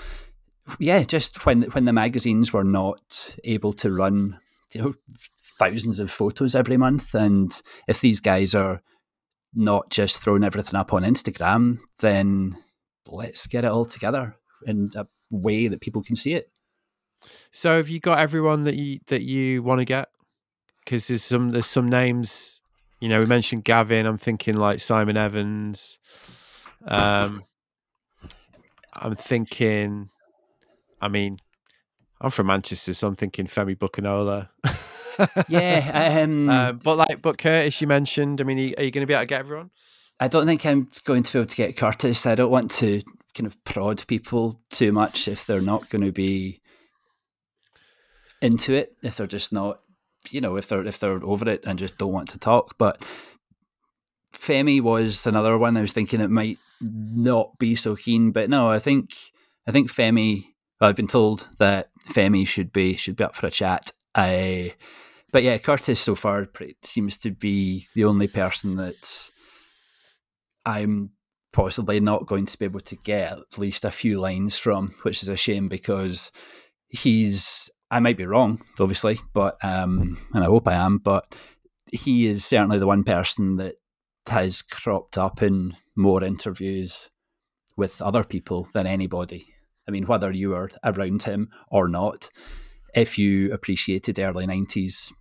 yeah, 0.79 1.03
just 1.03 1.45
when 1.47 1.63
when 1.63 1.85
the 1.85 1.93
magazines 1.93 2.53
were 2.53 2.65
not 2.65 3.37
able 3.45 3.73
to 3.75 3.93
run 3.93 4.39
you 4.73 4.83
know 4.83 4.95
thousands 5.59 5.99
of 5.99 6.11
photos 6.11 6.55
every 6.55 6.77
month, 6.77 7.15
and 7.15 7.61
if 7.89 8.01
these 8.01 8.21
guys 8.21 8.55
are 8.55 8.83
not 9.55 9.91
just 9.91 10.19
throwing 10.19 10.45
everything 10.45 10.77
up 10.77 10.93
on 10.93 11.03
Instagram, 11.03 11.79
then 12.01 12.57
let's 13.07 13.47
get 13.47 13.65
it 13.65 13.71
all 13.71 13.85
together 13.85 14.37
in 14.67 14.91
a 14.95 15.07
way 15.31 15.69
that 15.69 15.81
people 15.81 16.03
can 16.03 16.17
see 16.17 16.35
it. 16.35 16.51
So 17.51 17.77
have 17.77 17.89
you 17.89 18.01
got 18.01 18.19
everyone 18.19 18.65
that 18.65 18.75
you 18.75 19.01
that 19.07 19.23
you 19.23 19.63
want 19.63 19.81
to 19.81 19.85
get? 19.85 20.09
Because 20.85 21.09
there's 21.09 21.23
some 21.23 21.51
there's 21.51 21.67
some 21.67 21.89
names. 21.89 22.61
You 23.01 23.09
know, 23.09 23.19
we 23.19 23.27
mentioned 23.27 23.65
Gavin. 23.65 24.07
I'm 24.07 24.19
thinking 24.19 24.55
like 24.55 24.81
Simon 24.81 25.17
Evans. 25.17 25.99
Um, 26.87 27.45
I'm 28.93 29.17
thinking. 29.17 30.11
I 31.03 31.09
mean, 31.09 31.39
I'm 32.21 32.31
from 32.31 32.47
Manchester, 32.47 32.95
so 32.95 33.09
I'm 33.09 33.17
thinking 33.17 33.47
Femi 33.47 33.77
Bucanola. 33.77 34.49
yeah, 35.49 36.23
um, 36.23 36.49
um, 36.49 36.81
but 36.83 36.97
like, 36.97 37.21
but 37.21 37.37
Curtis, 37.37 37.81
you 37.81 37.89
mentioned. 37.89 38.41
I 38.41 38.45
mean, 38.45 38.59
are 38.59 38.63
you, 38.63 38.69
you 38.69 38.91
going 38.91 39.03
to 39.03 39.07
be 39.07 39.13
able 39.13 39.23
to 39.23 39.27
get 39.27 39.41
everyone? 39.41 39.71
I 40.21 40.29
don't 40.29 40.47
think 40.47 40.65
I'm 40.65 40.89
going 41.05 41.25
to 41.25 41.33
be 41.33 41.39
able 41.41 41.49
to 41.49 41.57
get 41.57 41.77
Curtis. 41.77 42.25
I 42.25 42.37
don't 42.37 42.51
want 42.51 42.71
to 42.73 43.03
kind 43.35 43.47
of 43.47 43.63
prod 43.65 44.07
people 44.07 44.61
too 44.71 44.93
much 44.93 45.27
if 45.27 45.45
they're 45.45 45.61
not 45.61 45.89
going 45.89 46.05
to 46.05 46.13
be 46.13 46.61
into 48.41 48.73
it. 48.73 48.95
If 49.03 49.17
they're 49.17 49.27
just 49.27 49.53
not, 49.53 49.81
you 50.31 50.41
know, 50.41 50.57
if 50.57 50.69
they're 50.69 50.87
if 50.87 51.01
they're 51.01 51.23
over 51.25 51.49
it 51.49 51.65
and 51.67 51.79
just 51.79 51.99
don't 51.99 52.13
want 52.13 52.29
to 52.31 52.39
talk. 52.39 52.79
But 52.79 53.03
Femi 54.33 54.81
was 54.81 55.27
another 55.27 55.59
one. 55.59 55.77
I 55.77 55.81
was 55.81 55.93
thinking 55.93 56.21
it 56.21 56.31
might 56.31 56.59
not 56.81 57.59
be 57.59 57.75
so 57.75 57.97
keen, 57.97 58.31
but 58.31 58.49
no, 58.49 58.71
I 58.71 58.79
think 58.79 59.11
I 59.67 59.73
think 59.73 59.93
Femi. 59.93 60.45
I've 60.87 60.97
been 60.97 61.07
told 61.07 61.49
that 61.59 61.91
Femi 62.09 62.47
should 62.47 62.73
be 62.73 62.97
should 62.97 63.17
be 63.17 63.25
up 63.25 63.35
for 63.35 63.47
a 63.47 63.51
chat. 63.51 63.93
I, 64.15 64.75
but 65.31 65.43
yeah, 65.43 65.59
Curtis 65.59 66.01
so 66.01 66.15
far 66.15 66.47
seems 66.83 67.17
to 67.19 67.31
be 67.31 67.87
the 67.95 68.05
only 68.05 68.29
person 68.29 68.77
that 68.77 69.31
I'm 70.67 71.11
possibly 71.53 72.01
not 72.01 72.27
going 72.27 72.47
to 72.47 72.59
be 72.59 72.65
able 72.65 72.81
to 72.81 72.97
get 72.97 73.33
at 73.33 73.59
least 73.59 73.85
a 73.85 73.91
few 73.91 74.19
lines 74.19 74.59
from, 74.59 74.95
which 75.03 75.23
is 75.23 75.29
a 75.29 75.37
shame 75.37 75.69
because 75.69 76.33
he's. 76.89 77.71
I 77.91 78.01
might 78.01 78.17
be 78.17 78.25
wrong, 78.25 78.63
obviously, 78.81 79.19
but 79.35 79.63
um, 79.63 80.17
and 80.33 80.43
I 80.43 80.47
hope 80.47 80.67
I 80.67 80.75
am, 80.75 80.97
but 80.97 81.35
he 81.93 82.27
is 82.27 82.43
certainly 82.43 82.79
the 82.79 82.87
one 82.87 83.05
person 83.05 83.57
that 83.57 83.75
has 84.29 84.63
cropped 84.63 85.19
up 85.19 85.43
in 85.43 85.77
more 85.95 86.25
interviews 86.25 87.11
with 87.77 88.01
other 88.01 88.25
people 88.25 88.67
than 88.73 88.87
anybody. 88.87 89.52
I 89.87 89.91
mean, 89.91 90.07
whether 90.07 90.31
you 90.31 90.51
were 90.51 90.71
around 90.85 91.23
him 91.23 91.49
or 91.71 91.89
not, 91.89 92.31
if 92.95 93.19
you 93.19 93.53
appreciated 93.53 94.19
early 94.19 94.47
90s 94.47 95.13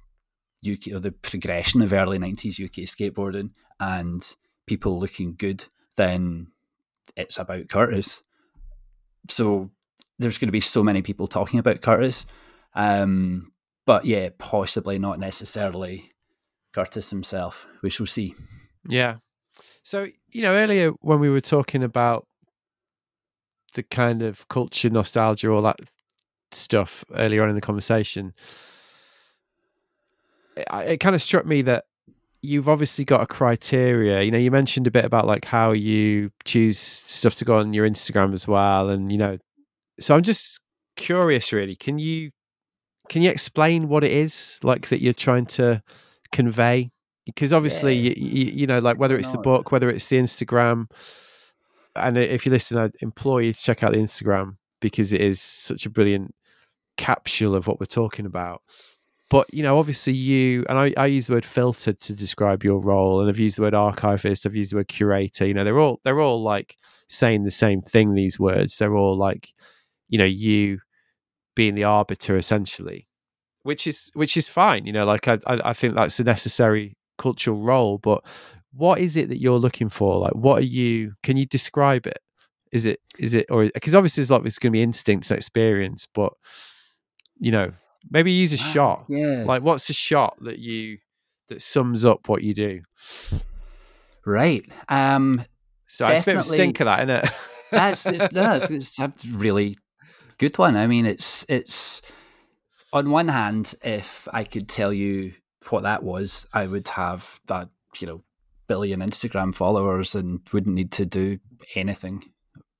UK 0.69 0.93
or 0.93 0.99
the 0.99 1.11
progression 1.11 1.81
of 1.81 1.93
early 1.93 2.19
90s 2.19 2.63
UK 2.63 2.85
skateboarding 2.85 3.51
and 3.79 4.35
people 4.67 4.99
looking 4.99 5.35
good, 5.35 5.65
then 5.95 6.47
it's 7.15 7.39
about 7.39 7.69
Curtis. 7.69 8.21
So 9.29 9.71
there's 10.19 10.37
going 10.37 10.47
to 10.47 10.53
be 10.53 10.61
so 10.61 10.83
many 10.83 11.01
people 11.01 11.27
talking 11.27 11.59
about 11.59 11.81
Curtis. 11.81 12.25
Um, 12.75 13.51
but 13.85 14.05
yeah, 14.05 14.29
possibly 14.37 14.99
not 14.99 15.19
necessarily 15.19 16.11
Curtis 16.73 17.09
himself. 17.09 17.67
We 17.81 17.89
shall 17.89 18.05
see. 18.05 18.35
Yeah. 18.87 19.17
So, 19.83 20.07
you 20.29 20.41
know, 20.43 20.53
earlier 20.53 20.91
when 21.01 21.19
we 21.19 21.29
were 21.29 21.41
talking 21.41 21.83
about 21.83 22.27
the 23.73 23.83
kind 23.83 24.21
of 24.21 24.47
culture, 24.47 24.89
nostalgia, 24.89 25.51
all 25.51 25.61
that 25.61 25.79
stuff 26.51 27.05
earlier 27.15 27.43
on 27.43 27.49
in 27.49 27.55
the 27.55 27.61
conversation, 27.61 28.33
it, 30.55 30.67
it 30.71 30.97
kind 30.99 31.15
of 31.15 31.21
struck 31.21 31.45
me 31.45 31.61
that 31.63 31.85
you've 32.41 32.67
obviously 32.67 33.05
got 33.05 33.21
a 33.21 33.27
criteria. 33.27 34.21
You 34.21 34.31
know, 34.31 34.37
you 34.37 34.51
mentioned 34.51 34.87
a 34.87 34.91
bit 34.91 35.05
about 35.05 35.27
like 35.27 35.45
how 35.45 35.71
you 35.71 36.31
choose 36.43 36.77
stuff 36.79 37.35
to 37.35 37.45
go 37.45 37.57
on 37.57 37.73
your 37.73 37.87
Instagram 37.87 38.33
as 38.33 38.47
well, 38.47 38.89
and 38.89 39.11
you 39.11 39.17
know, 39.17 39.37
so 39.99 40.15
I'm 40.15 40.23
just 40.23 40.59
curious, 40.95 41.53
really. 41.53 41.75
Can 41.75 41.99
you 41.99 42.31
can 43.09 43.21
you 43.21 43.29
explain 43.29 43.89
what 43.89 44.03
it 44.03 44.11
is 44.11 44.59
like 44.63 44.89
that 44.89 45.01
you're 45.01 45.13
trying 45.13 45.45
to 45.45 45.83
convey? 46.31 46.91
Because 47.25 47.53
obviously, 47.53 47.93
yeah. 47.93 48.13
you, 48.17 48.29
you, 48.29 48.51
you, 48.51 48.67
know, 48.67 48.79
like 48.79 48.97
whether 48.97 49.15
it's 49.15 49.31
the 49.31 49.37
book, 49.37 49.71
whether 49.71 49.89
it's 49.89 50.07
the 50.07 50.17
Instagram, 50.17 50.89
and 51.95 52.17
uh, 52.17 52.21
if 52.21 52.45
you 52.45 52.51
listen, 52.51 52.77
I 52.77 52.89
implore 53.01 53.41
you 53.41 53.53
to 53.53 53.59
check 53.59 53.83
out 53.83 53.93
the 53.93 53.99
Instagram 53.99 54.57
because 54.79 55.13
it 55.13 55.21
is 55.21 55.41
such 55.41 55.85
a 55.85 55.89
brilliant 55.89 56.33
capsule 56.97 57.55
of 57.55 57.67
what 57.67 57.79
we're 57.79 57.85
talking 57.85 58.25
about. 58.25 58.61
But 59.29 59.53
you 59.53 59.63
know 59.63 59.79
obviously 59.79 60.13
you 60.13 60.65
and 60.67 60.77
I, 60.77 60.93
I 60.97 61.05
use 61.05 61.27
the 61.27 61.33
word 61.33 61.45
filtered 61.45 62.01
to 62.01 62.13
describe 62.13 62.65
your 62.65 62.81
role 62.81 63.21
and 63.21 63.29
i've 63.29 63.39
used 63.39 63.57
the 63.57 63.61
word 63.61 63.73
archivist 63.73 64.45
i've 64.45 64.57
used 64.57 64.73
the 64.73 64.75
word 64.75 64.89
curator 64.89 65.47
you 65.47 65.53
know 65.53 65.63
they're 65.63 65.79
all 65.79 66.01
they're 66.03 66.19
all 66.19 66.43
like 66.43 66.75
saying 67.11 67.43
the 67.43 67.51
same 67.51 67.81
thing 67.81 68.13
these 68.13 68.39
words. 68.39 68.77
They're 68.77 68.95
all 68.95 69.17
like 69.17 69.53
you 70.07 70.17
know 70.17 70.25
you 70.25 70.79
being 71.55 71.75
the 71.75 71.83
arbiter 71.83 72.37
essentially 72.37 73.07
which 73.63 73.85
is 73.85 74.09
which 74.13 74.37
is 74.37 74.47
fine 74.47 74.85
you 74.85 74.93
know 74.93 75.05
like 75.05 75.27
i 75.27 75.37
i 75.45 75.73
think 75.73 75.95
that's 75.95 76.19
a 76.19 76.23
necessary 76.23 76.95
cultural 77.17 77.61
role 77.61 77.97
but 77.97 78.23
what 78.73 78.99
is 78.99 79.17
it 79.17 79.29
that 79.29 79.39
you're 79.41 79.59
looking 79.59 79.89
for 79.89 80.17
like 80.17 80.33
what 80.33 80.59
are 80.59 80.65
you 80.65 81.13
can 81.23 81.37
you 81.37 81.45
describe 81.45 82.07
it 82.07 82.19
is 82.71 82.85
it 82.85 82.99
is 83.19 83.33
it 83.33 83.45
or 83.49 83.69
because 83.73 83.95
obviously 83.95 84.21
it's 84.21 84.29
like 84.29 84.45
it's 84.45 84.59
going 84.59 84.71
to 84.71 84.77
be 84.77 84.81
instincts 84.81 85.29
and 85.29 85.37
experience 85.37 86.07
but 86.13 86.33
you 87.37 87.51
know 87.51 87.71
Maybe 88.09 88.31
use 88.31 88.53
a 88.53 88.63
ah, 88.63 88.71
shot. 88.71 89.05
Yeah. 89.09 89.43
Like, 89.45 89.61
what's 89.61 89.89
a 89.89 89.93
shot 89.93 90.37
that 90.41 90.59
you 90.59 90.97
that 91.49 91.61
sums 91.61 92.05
up 92.05 92.27
what 92.27 92.41
you 92.41 92.53
do? 92.53 92.81
Right. 94.25 94.65
Um. 94.89 95.45
So 95.87 96.07
it's 96.07 96.21
a 96.21 96.25
bit 96.25 96.37
of 96.37 96.47
that 96.47 96.99
isn't 96.99 97.09
it? 97.09 97.29
that's 97.69 98.05
it's, 98.05 98.31
no, 98.31 98.55
it's, 98.55 98.69
it's 98.99 98.99
a 98.99 99.37
really 99.37 99.75
good 100.37 100.57
one. 100.57 100.77
I 100.77 100.87
mean, 100.87 101.05
it's 101.05 101.45
it's 101.49 102.01
on 102.93 103.09
one 103.11 103.27
hand, 103.27 103.75
if 103.83 104.27
I 104.33 104.43
could 104.43 104.67
tell 104.67 104.93
you 104.93 105.33
what 105.69 105.83
that 105.83 106.03
was, 106.03 106.47
I 106.53 106.65
would 106.65 106.87
have 106.89 107.39
that 107.47 107.69
you 107.99 108.07
know 108.07 108.23
billion 108.71 109.01
Instagram 109.01 109.53
followers 109.53 110.15
and 110.15 110.39
wouldn't 110.53 110.73
need 110.73 110.93
to 110.93 111.05
do 111.05 111.37
anything. 111.75 112.23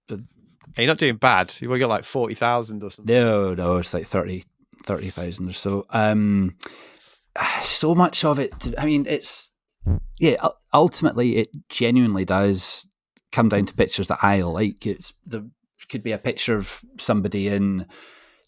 You're 0.10 0.88
not 0.88 1.00
doing 1.00 1.18
bad. 1.18 1.54
You 1.60 1.68
will 1.68 1.78
get 1.78 1.90
like 1.90 2.06
forty 2.06 2.34
thousand 2.34 2.82
or 2.82 2.90
something. 2.90 3.14
No, 3.14 3.54
no, 3.54 3.76
it's 3.76 3.94
like 3.94 4.08
thirty 4.08 4.46
thirty 4.86 5.10
thousand 5.10 5.50
or 5.50 5.54
so. 5.54 5.86
Um, 5.90 6.56
so 7.62 7.94
much 7.94 8.24
of 8.24 8.40
it. 8.40 8.54
I 8.78 8.86
mean, 8.86 9.06
it's 9.06 9.52
yeah. 10.18 10.38
Ultimately, 10.74 11.36
it 11.36 11.50
genuinely 11.68 12.24
does 12.24 12.88
come 13.34 13.50
down 13.50 13.66
to 13.66 13.74
pictures 13.74 14.08
that 14.08 14.20
I 14.22 14.44
like. 14.44 14.88
It's 14.88 15.14
there 15.26 15.44
could 15.90 16.04
be 16.04 16.14
a 16.14 16.18
picture 16.18 16.56
of 16.56 16.86
somebody 17.00 17.50
in 17.50 17.86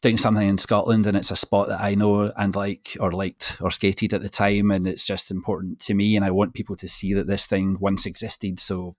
doing 0.03 0.19
something 0.19 0.47
in 0.47 0.59
Scotland 0.59 1.07
and 1.07 1.17
it's 1.17 1.31
a 1.31 1.35
spot 1.35 1.69
that 1.69 1.81
I 1.81 1.95
know 1.95 2.31
and 2.37 2.55
like 2.55 2.95
or 2.99 3.11
liked 3.11 3.57
or 3.59 3.71
skated 3.71 4.13
at 4.13 4.21
the 4.21 4.29
time 4.29 4.69
and 4.69 4.85
it's 4.85 5.03
just 5.03 5.31
important 5.31 5.79
to 5.81 5.95
me 5.95 6.15
and 6.15 6.23
I 6.23 6.29
want 6.29 6.53
people 6.53 6.75
to 6.75 6.87
see 6.87 7.15
that 7.15 7.25
this 7.25 7.47
thing 7.47 7.77
once 7.79 8.05
existed 8.05 8.59
so 8.59 8.95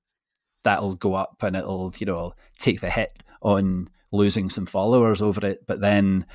that'll 0.65 0.97
go 0.97 1.15
up 1.15 1.37
and 1.43 1.55
it'll 1.55 1.93
you 1.99 2.07
know 2.07 2.33
take 2.59 2.81
the 2.81 2.91
hit 2.91 3.13
on 3.43 3.91
losing 4.11 4.51
some 4.51 4.67
followers 4.67 5.23
over 5.23 5.47
it 5.47 5.67
but 5.67 5.81
then 5.81 6.27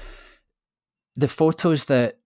the 1.16 1.28
photos 1.28 1.86
that 1.86 2.20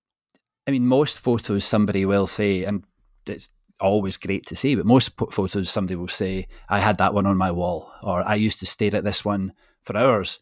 I 0.68 0.72
mean, 0.72 0.88
most 0.88 1.20
photos 1.20 1.66
somebody 1.66 2.06
will 2.06 2.28
say, 2.28 2.64
and 2.64 2.84
it's 3.26 3.50
always 3.82 4.18
great 4.18 4.46
to 4.48 4.56
see, 4.56 4.76
but 4.76 4.86
most 4.86 5.12
photos 5.32 5.70
somebody 5.70 5.96
will 5.96 6.08
say, 6.08 6.48
I 6.70 6.80
had 6.80 6.98
that 7.00 7.14
one 7.14 7.26
on 7.26 7.38
my 7.38 7.52
wall, 7.52 7.92
or 8.02 8.26
I 8.26 8.36
used 8.36 8.60
to 8.62 8.66
stare 8.66 8.96
at 8.96 9.04
this 9.04 9.26
one 9.26 9.54
for 9.82 9.98
hours. 9.98 10.40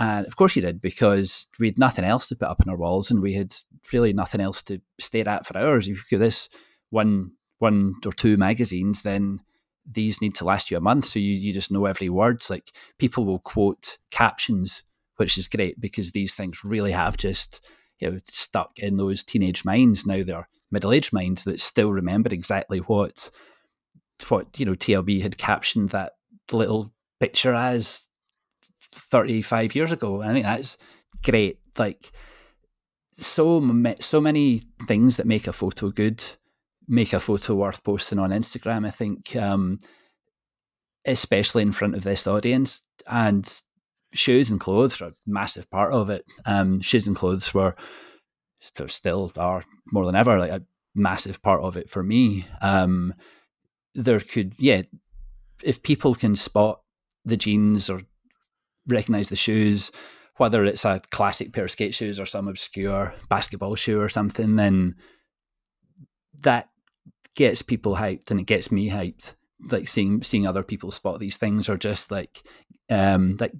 And 0.00 0.26
of 0.26 0.34
course 0.34 0.56
you 0.56 0.62
did, 0.62 0.80
because 0.80 1.46
we 1.60 1.66
had 1.68 1.78
nothing 1.78 2.06
else 2.06 2.28
to 2.28 2.36
put 2.36 2.48
up 2.48 2.62
on 2.66 2.70
our 2.70 2.76
walls 2.76 3.10
and 3.10 3.20
we 3.20 3.34
had 3.34 3.54
really 3.92 4.14
nothing 4.14 4.40
else 4.40 4.62
to 4.62 4.80
stare 4.98 5.28
at 5.28 5.46
for 5.46 5.58
hours. 5.58 5.86
If 5.86 6.10
you 6.10 6.18
got 6.18 6.24
this 6.24 6.48
one 6.88 7.32
one 7.58 7.94
or 8.06 8.12
two 8.12 8.38
magazines, 8.38 9.02
then 9.02 9.40
these 9.84 10.22
need 10.22 10.34
to 10.36 10.44
last 10.44 10.70
you 10.70 10.78
a 10.78 10.80
month. 10.80 11.04
So 11.04 11.18
you, 11.18 11.34
you 11.34 11.52
just 11.52 11.70
know 11.70 11.84
every 11.84 12.08
word. 12.08 12.42
Like 12.48 12.72
people 12.98 13.26
will 13.26 13.40
quote 13.40 13.98
captions, 14.10 14.82
which 15.16 15.36
is 15.36 15.48
great 15.48 15.78
because 15.78 16.12
these 16.12 16.34
things 16.34 16.64
really 16.64 16.92
have 16.92 17.18
just 17.18 17.60
you 17.98 18.10
know, 18.10 18.18
stuck 18.24 18.78
in 18.78 18.96
those 18.96 19.22
teenage 19.22 19.66
minds. 19.66 20.06
Now 20.06 20.22
they're 20.22 20.48
middle 20.70 20.92
aged 20.92 21.12
minds 21.12 21.44
that 21.44 21.60
still 21.60 21.92
remember 21.92 22.32
exactly 22.32 22.78
what 22.78 23.30
what 24.28 24.58
you 24.58 24.66
know 24.66 24.74
TLB 24.74 25.20
had 25.22 25.36
captioned 25.36 25.90
that 25.90 26.12
little 26.52 26.92
picture 27.18 27.54
as 27.54 28.08
35 28.80 29.74
years 29.74 29.92
ago. 29.92 30.22
I 30.22 30.32
think 30.32 30.44
that's 30.44 30.76
great. 31.22 31.58
Like 31.78 32.12
so 33.16 33.60
so 34.00 34.20
many 34.20 34.62
things 34.86 35.16
that 35.16 35.26
make 35.26 35.46
a 35.46 35.52
photo 35.52 35.90
good 35.90 36.22
make 36.90 37.12
a 37.12 37.20
photo 37.20 37.54
worth 37.54 37.82
posting 37.84 38.18
on 38.18 38.30
Instagram. 38.30 38.86
I 38.86 38.90
think, 38.90 39.36
um, 39.36 39.78
especially 41.06 41.62
in 41.62 41.72
front 41.72 41.94
of 41.94 42.02
this 42.02 42.26
audience, 42.26 42.82
and 43.06 43.48
shoes 44.12 44.50
and 44.50 44.58
clothes 44.58 45.00
are 45.00 45.08
a 45.08 45.14
massive 45.26 45.70
part 45.70 45.92
of 45.92 46.10
it. 46.10 46.24
Um, 46.44 46.80
shoes 46.80 47.06
and 47.06 47.16
clothes 47.16 47.54
were 47.54 47.76
still 48.88 49.32
are 49.38 49.62
more 49.90 50.04
than 50.04 50.16
ever 50.16 50.38
like 50.38 50.50
a 50.50 50.62
massive 50.94 51.40
part 51.40 51.62
of 51.62 51.76
it 51.76 51.88
for 51.88 52.02
me. 52.02 52.44
Um, 52.60 53.14
there 53.94 54.20
could 54.20 54.54
yeah, 54.58 54.82
if 55.62 55.82
people 55.82 56.14
can 56.14 56.36
spot 56.36 56.80
the 57.24 57.36
jeans 57.36 57.88
or 57.88 58.00
recognize 58.86 59.28
the 59.28 59.36
shoes, 59.36 59.90
whether 60.36 60.64
it's 60.64 60.84
a 60.84 61.02
classic 61.10 61.52
pair 61.52 61.64
of 61.64 61.70
skate 61.70 61.94
shoes 61.94 62.18
or 62.18 62.26
some 62.26 62.48
obscure 62.48 63.14
basketball 63.28 63.74
shoe 63.74 64.00
or 64.00 64.08
something, 64.08 64.56
then 64.56 64.96
that 66.42 66.68
gets 67.34 67.62
people 67.62 67.96
hyped 67.96 68.30
and 68.30 68.40
it 68.40 68.46
gets 68.46 68.72
me 68.72 68.90
hyped. 68.90 69.34
Like 69.70 69.88
seeing 69.88 70.22
seeing 70.22 70.46
other 70.46 70.62
people 70.62 70.90
spot 70.90 71.20
these 71.20 71.36
things 71.36 71.68
or 71.68 71.76
just 71.76 72.10
like 72.10 72.42
um 72.88 73.36
like 73.38 73.52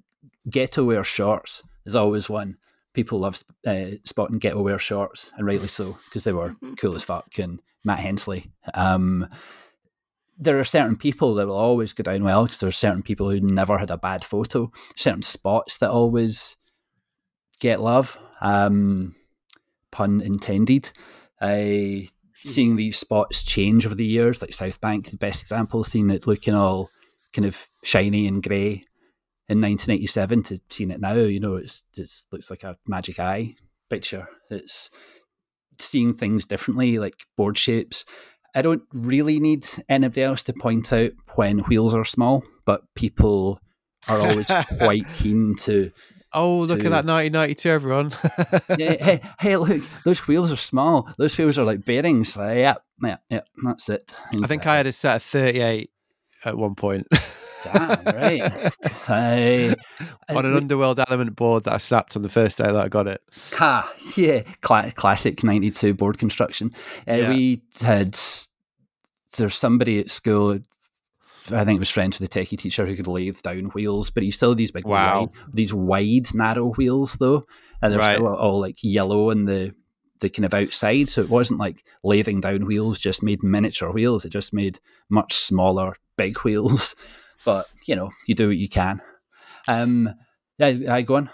ghetto 0.49 0.83
wear 0.83 1.03
shorts 1.03 1.63
is 1.85 1.95
always 1.95 2.29
one. 2.29 2.57
People 2.93 3.19
love 3.19 3.43
uh, 3.65 3.91
spotting 4.03 4.39
ghetto 4.39 4.61
wear 4.61 4.79
shorts, 4.79 5.31
and 5.37 5.45
rightly 5.45 5.67
so 5.67 5.97
because 6.05 6.23
they 6.23 6.33
were 6.33 6.55
cool 6.77 6.95
as 6.95 7.03
fuck. 7.03 7.37
And 7.37 7.61
Matt 7.83 7.99
Hensley. 7.99 8.51
Um, 8.73 9.27
there 10.41 10.59
are 10.59 10.63
certain 10.63 10.95
people 10.95 11.35
that 11.35 11.47
will 11.47 11.55
always 11.55 11.93
go 11.93 12.01
down 12.01 12.23
well 12.23 12.43
because 12.43 12.59
there 12.59 12.67
are 12.67 12.73
certain 12.73 13.03
people 13.03 13.29
who 13.29 13.39
never 13.39 13.77
had 13.77 13.91
a 13.91 13.97
bad 13.97 14.25
photo. 14.25 14.71
Certain 14.95 15.21
spots 15.21 15.77
that 15.77 15.91
always 15.91 16.57
get 17.59 17.79
love. 17.79 18.17
Um, 18.41 19.15
pun 19.91 20.19
intended. 20.19 20.91
Uh, 21.39 22.07
seeing 22.43 22.75
these 22.75 22.97
spots 22.97 23.43
change 23.43 23.85
over 23.85 23.93
the 23.93 24.03
years, 24.03 24.41
like 24.41 24.53
South 24.53 24.81
Bank, 24.81 25.11
the 25.11 25.17
best 25.17 25.43
example, 25.43 25.83
seeing 25.83 26.09
it 26.09 26.25
looking 26.25 26.55
all 26.55 26.89
kind 27.33 27.45
of 27.45 27.69
shiny 27.83 28.27
and 28.27 28.41
grey 28.41 28.83
in 29.47 29.61
1987 29.61 30.43
to 30.43 30.59
seeing 30.69 30.89
it 30.89 30.99
now, 30.99 31.13
you 31.13 31.39
know, 31.39 31.55
it's 31.55 31.83
it 31.95 32.09
looks 32.31 32.49
like 32.49 32.63
a 32.63 32.77
magic 32.87 33.19
eye 33.19 33.53
picture. 33.91 34.27
It's 34.49 34.89
seeing 35.77 36.13
things 36.13 36.45
differently, 36.45 36.97
like 36.97 37.15
board 37.37 37.59
shapes. 37.59 38.05
I 38.53 38.61
don't 38.61 38.83
really 38.93 39.39
need 39.39 39.65
anybody 39.87 40.23
else 40.23 40.43
to 40.43 40.53
point 40.53 40.91
out 40.91 41.11
when 41.35 41.59
wheels 41.59 41.95
are 41.95 42.05
small, 42.05 42.43
but 42.65 42.83
people 42.95 43.59
are 44.07 44.19
always 44.19 44.47
quite 44.77 45.11
keen 45.13 45.55
to 45.61 45.91
Oh, 46.33 46.59
look 46.59 46.79
to, 46.79 46.85
at 46.85 46.91
that 46.91 47.05
1992, 47.05 47.69
everyone. 47.69 48.11
yeah, 48.77 49.03
hey, 49.03 49.21
hey, 49.39 49.57
look, 49.57 49.83
those 50.05 50.25
wheels 50.27 50.49
are 50.49 50.55
small. 50.55 51.09
Those 51.17 51.37
wheels 51.37 51.57
are 51.57 51.65
like 51.65 51.83
bearings. 51.83 52.37
Like, 52.37 52.57
yeah, 52.57 52.75
yeah, 53.01 53.17
yeah, 53.29 53.41
that's 53.65 53.89
it. 53.89 54.13
I 54.41 54.47
think 54.47 54.65
I 54.65 54.77
had 54.77 54.87
a 54.87 54.93
set 54.93 55.17
of 55.17 55.23
38 55.23 55.89
at 56.45 56.57
one 56.57 56.75
point. 56.75 57.07
Damn, 57.63 58.03
right. 58.05 58.73
I, 59.07 59.75
on 60.29 60.45
an 60.45 60.55
Underworld 60.55 60.99
element 60.99 61.35
board 61.35 61.63
that 61.65 61.73
I 61.73 61.77
snapped 61.77 62.15
on 62.15 62.21
the 62.21 62.29
first 62.29 62.57
day 62.57 62.65
that 62.65 62.75
I 62.75 62.87
got 62.87 63.07
it. 63.07 63.21
Ha, 63.53 63.93
yeah, 64.15 64.41
Cla- 64.61 64.91
classic 64.91 65.43
92 65.43 65.93
board 65.93 66.17
construction. 66.17 66.71
Uh, 67.07 67.13
yeah. 67.13 67.29
We 67.29 67.61
had, 67.81 68.17
there's 69.37 69.55
somebody 69.55 69.99
at 69.99 70.11
school 70.11 70.59
I 71.47 71.65
think 71.65 71.77
it 71.77 71.79
was 71.79 71.89
friends 71.89 72.19
with 72.19 72.29
the 72.29 72.39
techie 72.39 72.57
teacher 72.57 72.85
who 72.85 72.95
could 72.95 73.07
lathe 73.07 73.41
down 73.41 73.65
wheels, 73.65 74.11
but 74.11 74.23
he 74.23 74.31
still 74.31 74.49
had 74.49 74.57
these 74.57 74.71
big, 74.71 74.85
wow. 74.85 75.21
wide, 75.21 75.29
these 75.53 75.73
wide, 75.73 76.33
narrow 76.33 76.67
wheels 76.73 77.15
though, 77.15 77.47
and 77.81 77.91
they're 77.91 77.99
right. 77.99 78.15
still 78.15 78.27
all 78.27 78.59
like 78.59 78.77
yellow 78.83 79.31
in 79.31 79.45
the 79.45 79.73
the 80.19 80.29
kind 80.29 80.45
of 80.45 80.53
outside. 80.53 81.09
So 81.09 81.21
it 81.21 81.29
wasn't 81.29 81.59
like 81.59 81.83
lathing 82.05 82.41
down 82.41 82.65
wheels 82.65 82.99
just 82.99 83.23
made 83.23 83.43
miniature 83.43 83.91
wheels. 83.91 84.23
It 84.23 84.29
just 84.29 84.53
made 84.53 84.79
much 85.09 85.33
smaller, 85.33 85.95
big 86.15 86.37
wheels. 86.39 86.95
But 87.45 87.67
you 87.87 87.95
know, 87.95 88.09
you 88.27 88.35
do 88.35 88.47
what 88.47 88.57
you 88.57 88.69
can. 88.69 89.01
Um, 89.67 90.13
yeah, 90.57 90.93
I 90.93 91.01
go 91.01 91.15
on. 91.15 91.29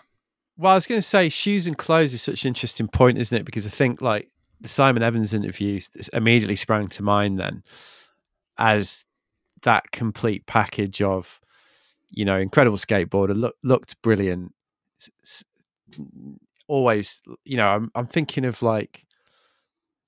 Well, 0.58 0.72
I 0.72 0.76
was 0.76 0.88
going 0.88 0.98
to 0.98 1.08
say 1.08 1.30
shoes 1.30 1.68
and 1.68 1.78
clothes 1.78 2.14
is 2.14 2.22
such 2.22 2.44
an 2.44 2.50
interesting 2.50 2.88
point, 2.88 3.18
isn't 3.20 3.38
it? 3.38 3.46
Because 3.46 3.68
I 3.68 3.70
think 3.70 4.02
like 4.02 4.30
the 4.60 4.70
Simon 4.70 5.04
Evans 5.04 5.34
interview 5.34 5.80
immediately 6.14 6.56
sprang 6.56 6.88
to 6.90 7.04
mind 7.04 7.40
then 7.40 7.64
as 8.58 9.06
that 9.64 9.92
complete 9.92 10.46
package 10.46 11.02
of 11.02 11.40
you 12.10 12.26
know 12.26 12.38
incredible 12.38 12.78
skateboarder 12.78 13.36
look, 13.36 13.56
looked 13.64 14.02
brilliant 14.02 14.54
always 16.68 17.22
you 17.44 17.58
know 17.58 17.68
I'm, 17.68 17.92
I'm 17.96 18.08
thinking 18.08 18.46
of 18.46 18.62
like 18.62 19.06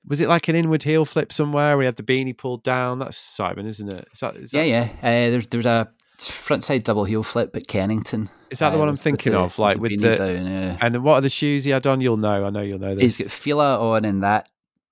was 0.07 0.21
it 0.21 0.27
like 0.27 0.47
an 0.47 0.55
inward 0.55 0.83
heel 0.83 1.05
flip 1.05 1.31
somewhere 1.31 1.75
where 1.75 1.83
he 1.83 1.85
had 1.85 1.95
the 1.95 2.03
beanie 2.03 2.37
pulled 2.37 2.63
down 2.63 2.99
that's 2.99 3.17
simon 3.17 3.65
isn't 3.65 3.91
it 3.93 4.07
is 4.13 4.19
that, 4.19 4.35
is 4.35 4.51
that... 4.51 4.65
yeah 4.65 4.89
yeah 5.01 5.27
uh, 5.27 5.29
there's 5.31 5.47
there's 5.47 5.65
a 5.65 5.89
frontside 6.17 6.83
double 6.83 7.05
heel 7.05 7.23
flip 7.23 7.55
at 7.55 7.67
kennington 7.67 8.29
is 8.49 8.59
that 8.59 8.71
the 8.71 8.75
uh, 8.75 8.79
one 8.79 8.89
i'm 8.89 8.95
thinking 8.95 9.33
the, 9.33 9.39
of 9.39 9.57
like 9.59 9.77
with 9.77 9.91
the, 9.91 10.09
with 10.09 10.17
the 10.17 10.33
down, 10.33 10.47
yeah. 10.47 10.77
and 10.81 11.03
what 11.03 11.15
are 11.15 11.21
the 11.21 11.29
shoes 11.29 11.63
he 11.63 11.71
had 11.71 11.85
on 11.87 12.01
you'll 12.01 12.17
know 12.17 12.45
i 12.45 12.49
know 12.49 12.61
you'll 12.61 12.79
know 12.79 12.95
this 12.95 13.17
he's 13.17 13.25
got 13.25 13.31
fila 13.31 13.79
on 13.93 14.05
in 14.05 14.21
that 14.21 14.49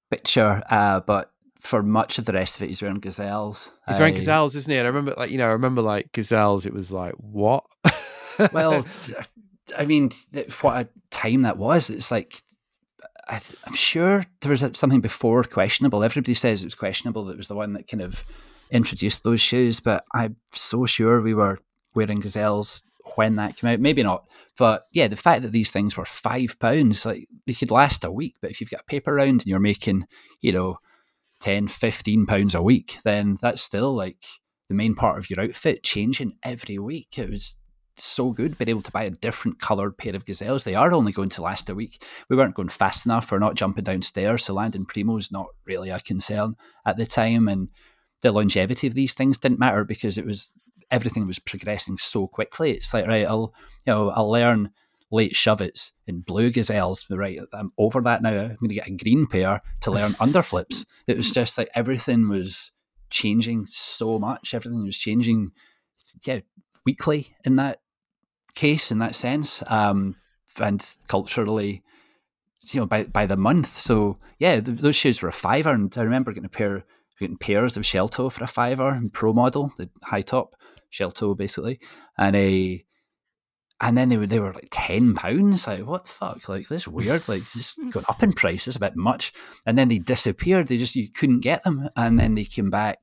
picture 0.09 0.63
uh, 0.69 0.99
but 1.01 1.31
for 1.59 1.83
much 1.83 2.17
of 2.17 2.25
the 2.25 2.33
rest 2.33 2.55
of 2.55 2.61
it, 2.61 2.69
he's 2.69 2.81
wearing 2.81 2.99
gazelles. 2.99 3.71
He's 3.87 3.99
wearing 3.99 4.13
uh, 4.13 4.17
gazelles, 4.17 4.55
isn't 4.55 4.71
he? 4.71 4.77
And 4.77 4.85
I 4.85 4.89
remember, 4.89 5.13
like 5.17 5.31
you 5.31 5.37
know, 5.37 5.47
I 5.47 5.51
remember 5.51 5.81
like 5.81 6.11
gazelles. 6.13 6.65
It 6.65 6.73
was 6.73 6.91
like 6.91 7.13
what? 7.15 7.65
well, 8.53 8.85
I 9.77 9.85
mean, 9.85 10.11
what 10.61 10.77
a 10.77 10.87
time 11.11 11.41
that 11.43 11.57
was. 11.57 11.89
It's 11.89 12.11
like 12.11 12.41
I, 13.29 13.41
am 13.67 13.75
sure 13.75 14.25
there 14.41 14.51
was 14.51 14.65
something 14.73 15.01
before 15.01 15.43
questionable. 15.43 16.03
Everybody 16.03 16.33
says 16.33 16.63
it 16.63 16.67
was 16.67 16.75
questionable. 16.75 17.25
That 17.25 17.37
was 17.37 17.47
the 17.47 17.55
one 17.55 17.73
that 17.73 17.87
kind 17.87 18.01
of 18.01 18.23
introduced 18.71 19.23
those 19.23 19.41
shoes. 19.41 19.79
But 19.79 20.03
I'm 20.13 20.37
so 20.53 20.85
sure 20.85 21.21
we 21.21 21.33
were 21.33 21.59
wearing 21.93 22.19
gazelles 22.19 22.81
when 23.15 23.35
that 23.35 23.57
came 23.57 23.69
out. 23.69 23.79
Maybe 23.79 24.03
not, 24.03 24.27
but 24.57 24.87
yeah, 24.91 25.07
the 25.07 25.15
fact 25.15 25.43
that 25.43 25.51
these 25.51 25.71
things 25.71 25.95
were 25.95 26.05
five 26.05 26.57
pounds, 26.59 27.05
like 27.05 27.27
they 27.45 27.53
could 27.53 27.71
last 27.71 28.03
a 28.03 28.11
week. 28.11 28.35
But 28.41 28.51
if 28.51 28.59
you've 28.59 28.69
got 28.69 28.81
a 28.81 28.85
paper 28.91 29.13
round 29.13 29.41
and 29.41 29.45
you're 29.45 29.59
making, 29.59 30.05
you 30.41 30.51
know, 30.51 30.77
10, 31.39 31.67
15 31.67 32.25
pounds 32.25 32.55
a 32.55 32.61
week, 32.61 32.97
then 33.03 33.37
that's 33.41 33.61
still 33.61 33.93
like 33.93 34.25
the 34.67 34.75
main 34.75 34.95
part 34.95 35.17
of 35.17 35.29
your 35.29 35.39
outfit 35.39 35.83
changing 35.83 36.33
every 36.43 36.77
week. 36.77 37.17
It 37.17 37.29
was 37.29 37.57
so 37.99 38.31
good 38.31 38.57
being 38.57 38.69
able 38.69 38.81
to 38.81 38.91
buy 38.91 39.03
a 39.03 39.09
different 39.09 39.59
coloured 39.59 39.97
pair 39.97 40.15
of 40.15 40.25
gazelles. 40.25 40.63
They 40.63 40.75
are 40.75 40.93
only 40.93 41.11
going 41.11 41.29
to 41.29 41.41
last 41.41 41.69
a 41.69 41.75
week. 41.75 42.03
We 42.29 42.35
weren't 42.35 42.55
going 42.55 42.69
fast 42.69 43.05
enough. 43.05 43.31
We're 43.31 43.39
not 43.39 43.55
jumping 43.55 43.83
downstairs. 43.83 44.45
So 44.45 44.53
landing 44.53 44.85
Primo's 44.85 45.31
not 45.31 45.47
really 45.65 45.89
a 45.89 45.99
concern 45.99 46.55
at 46.85 46.97
the 46.97 47.05
time. 47.05 47.47
And 47.47 47.69
the 48.21 48.31
longevity 48.31 48.87
of 48.87 48.93
these 48.93 49.13
things 49.13 49.39
didn't 49.39 49.59
matter 49.59 49.83
because 49.83 50.17
it 50.17 50.25
was 50.25 50.51
everything 50.89 51.27
was 51.27 51.39
progressing 51.39 51.97
so 51.97 52.27
quickly. 52.27 52.71
It's 52.71 52.93
like, 52.93 53.07
right, 53.07 53.25
I'll 53.25 53.53
you 53.85 53.93
know, 53.93 54.09
I'll 54.09 54.31
learn 54.31 54.71
late 55.11 55.35
shove-its 55.35 55.91
in 56.05 56.21
blue 56.21 56.51
gazelles. 56.51 57.05
Right, 57.09 57.39
I'm 57.53 57.71
over 57.77 58.01
that 58.01 58.21
now. 58.21 58.29
I'm 58.29 58.55
going 58.55 58.69
to 58.69 58.75
get 58.75 58.87
a 58.87 58.91
green 58.91 59.25
pair 59.25 59.61
to 59.81 59.91
learn 59.91 60.11
underflips. 60.13 60.85
It 61.07 61.17
was 61.17 61.31
just 61.31 61.57
like 61.57 61.69
everything 61.73 62.29
was 62.29 62.71
changing 63.09 63.65
so 63.65 64.19
much. 64.19 64.53
Everything 64.53 64.83
was 64.83 64.97
changing, 64.97 65.51
yeah, 66.25 66.39
weekly 66.85 67.35
in 67.43 67.55
that 67.55 67.81
case, 68.57 68.91
in 68.91 68.99
that 68.99 69.15
sense, 69.15 69.63
um, 69.67 70.15
and 70.59 70.83
culturally, 71.07 71.83
you 72.71 72.79
know, 72.79 72.85
by 72.85 73.03
by 73.05 73.25
the 73.25 73.37
month. 73.37 73.79
So 73.79 74.17
yeah, 74.39 74.59
th- 74.59 74.79
those 74.79 74.95
shoes 74.95 75.21
were 75.21 75.29
a 75.29 75.33
fiver, 75.33 75.71
and 75.71 75.93
I 75.97 76.01
remember 76.01 76.31
getting 76.31 76.45
a 76.45 76.49
pair, 76.49 76.83
getting 77.19 77.37
pairs 77.37 77.77
of 77.77 77.85
shell 77.85 78.09
toe 78.09 78.29
for 78.29 78.43
a 78.43 78.47
fiver, 78.47 78.89
and 78.89 79.13
pro 79.13 79.33
model, 79.33 79.71
the 79.77 79.89
high 80.03 80.23
top 80.23 80.55
shell 80.89 81.11
toe 81.11 81.35
basically, 81.35 81.79
and 82.17 82.35
a 82.35 82.83
and 83.79 83.97
then 83.97 84.09
they 84.09 84.17
were 84.17 84.25
they 84.25 84.39
were 84.39 84.53
like 84.53 84.69
ten 84.71 85.13
pounds. 85.13 85.67
Like 85.67 85.85
what 85.85 86.05
the 86.05 86.09
fuck? 86.09 86.49
Like 86.49 86.67
this 86.67 86.87
weird. 86.87 87.27
Like 87.27 87.43
just 87.51 87.77
going 87.91 88.05
up 88.09 88.23
in 88.23 88.33
prices 88.33 88.75
a 88.75 88.79
bit 88.79 88.95
much. 88.95 89.31
And 89.65 89.77
then 89.77 89.89
they 89.89 89.99
disappeared. 89.99 90.67
They 90.67 90.77
just 90.77 90.95
you 90.95 91.09
couldn't 91.09 91.41
get 91.41 91.63
them. 91.63 91.89
And 91.95 92.19
then 92.19 92.35
they 92.35 92.45
came 92.45 92.69
back. 92.69 92.99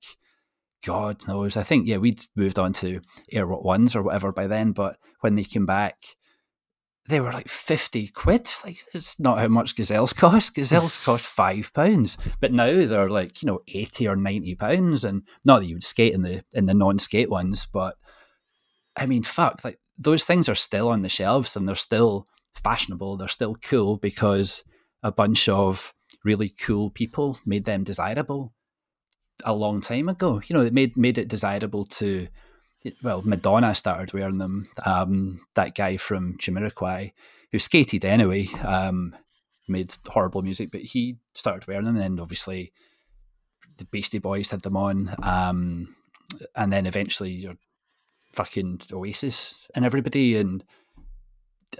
God 0.85 1.27
knows. 1.27 1.57
I 1.57 1.63
think 1.63 1.87
yeah, 1.87 1.97
we'd 1.97 2.23
moved 2.37 2.59
on 2.59 2.73
to 2.75 3.01
Airwalk 3.33 3.65
ones 3.65 3.97
or 3.97 4.03
whatever 4.03 4.33
by 4.33 4.47
then. 4.47 4.73
But 4.73 4.99
when 5.21 5.35
they 5.35 5.45
came 5.45 5.67
back, 5.67 5.97
they 7.09 7.21
were 7.21 7.33
like 7.33 7.49
fifty 7.49 8.09
quid. 8.09 8.49
Like 8.65 8.79
it's 8.93 9.19
not 9.19 9.39
how 9.39 9.49
much 9.49 9.77
gazelles 9.77 10.13
cost. 10.19 10.55
Gazelles 10.55 11.03
cost 11.03 11.25
five 11.25 11.73
pounds, 11.73 12.19
but 12.41 12.53
now 12.53 12.67
they're 12.67 13.09
like 13.09 13.43
you 13.43 13.47
know 13.47 13.61
eighty 13.69 14.07
or 14.07 14.17
ninety 14.17 14.55
pounds. 14.55 15.05
And 15.05 15.23
not 15.45 15.61
that 15.61 15.67
you 15.67 15.77
would 15.77 15.85
skate 15.85 16.15
in 16.15 16.23
the 16.23 16.45
in 16.53 16.67
the 16.67 16.75
non 16.75 16.99
skate 16.99 17.31
ones, 17.31 17.67
but 17.67 17.97
I 18.97 19.07
mean, 19.07 19.23
fuck, 19.23 19.65
like 19.65 19.79
those 19.99 20.25
things 20.25 20.49
are 20.49 20.55
still 20.55 20.89
on 20.89 21.03
the 21.03 21.09
shelves 21.09 21.57
and 21.57 21.67
they're 21.67 21.75
still 21.77 22.27
fashionable. 22.55 23.17
They're 23.17 23.29
still 23.29 23.57
cool 23.57 23.97
because 23.97 24.65
a 25.03 25.13
bunch 25.13 25.49
of 25.49 25.95
really 26.25 26.49
cool 26.49 26.91
people 26.91 27.39
made 27.45 27.65
them 27.65 27.85
desirable 27.85 28.55
a 29.45 29.55
long 29.55 29.81
time 29.81 30.09
ago. 30.09 30.41
You 30.47 30.55
know, 30.55 30.63
it 30.63 30.73
made 30.73 30.97
made 30.97 31.19
it 31.19 31.29
desirable 31.29 31.85
to. 31.87 32.29
Well, 33.03 33.23
Madonna 33.23 33.75
started 33.75 34.13
wearing 34.13 34.39
them. 34.39 34.67
Um, 34.85 35.41
that 35.55 35.75
guy 35.75 35.97
from 35.97 36.37
Jamiroquai, 36.37 37.13
who 37.51 37.59
skated 37.59 38.05
anyway, 38.05 38.49
um, 38.63 39.17
made 39.67 39.95
horrible 40.07 40.43
music, 40.43 40.71
but 40.71 40.83
he 40.83 41.17
started 41.35 41.67
wearing 41.67 41.87
them. 41.87 41.97
And 41.97 42.21
obviously, 42.21 42.73
the 43.79 43.87
Beastie 43.87 44.19
Boys 44.19 44.51
had 44.51 44.63
them 44.63 44.77
on. 44.77 45.15
Um, 45.23 45.97
and 46.55 46.73
then 46.73 46.85
eventually, 46.85 47.31
your 47.31 47.55
fucking 48.35 48.83
Oasis 48.93 49.67
and 49.75 49.85
everybody, 49.85 50.37
and 50.37 50.63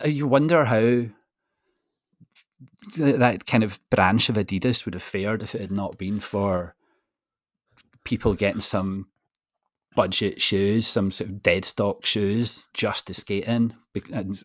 uh, 0.03 0.09
you 0.09 0.27
wonder 0.27 0.65
how 0.65 1.07
that 2.97 3.47
kind 3.47 3.65
of 3.65 3.81
branch 3.91 4.29
of 4.29 4.37
Adidas 4.37 4.85
would 4.85 4.95
have 4.95 5.03
fared 5.03 5.43
if 5.43 5.55
it 5.55 5.61
had 5.61 5.73
not 5.73 5.99
been 5.99 6.21
for 6.21 6.75
people 8.05 8.35
getting 8.35 8.61
some 8.61 9.09
budget 9.97 10.41
shoes, 10.41 10.87
some 10.87 11.11
sort 11.11 11.31
of 11.31 11.43
dead 11.43 11.65
stock 11.65 12.05
shoes 12.05 12.65
just 12.75 13.07
to 13.07 13.15
skate 13.15 13.45
in. 13.45 13.75
And 14.13 14.43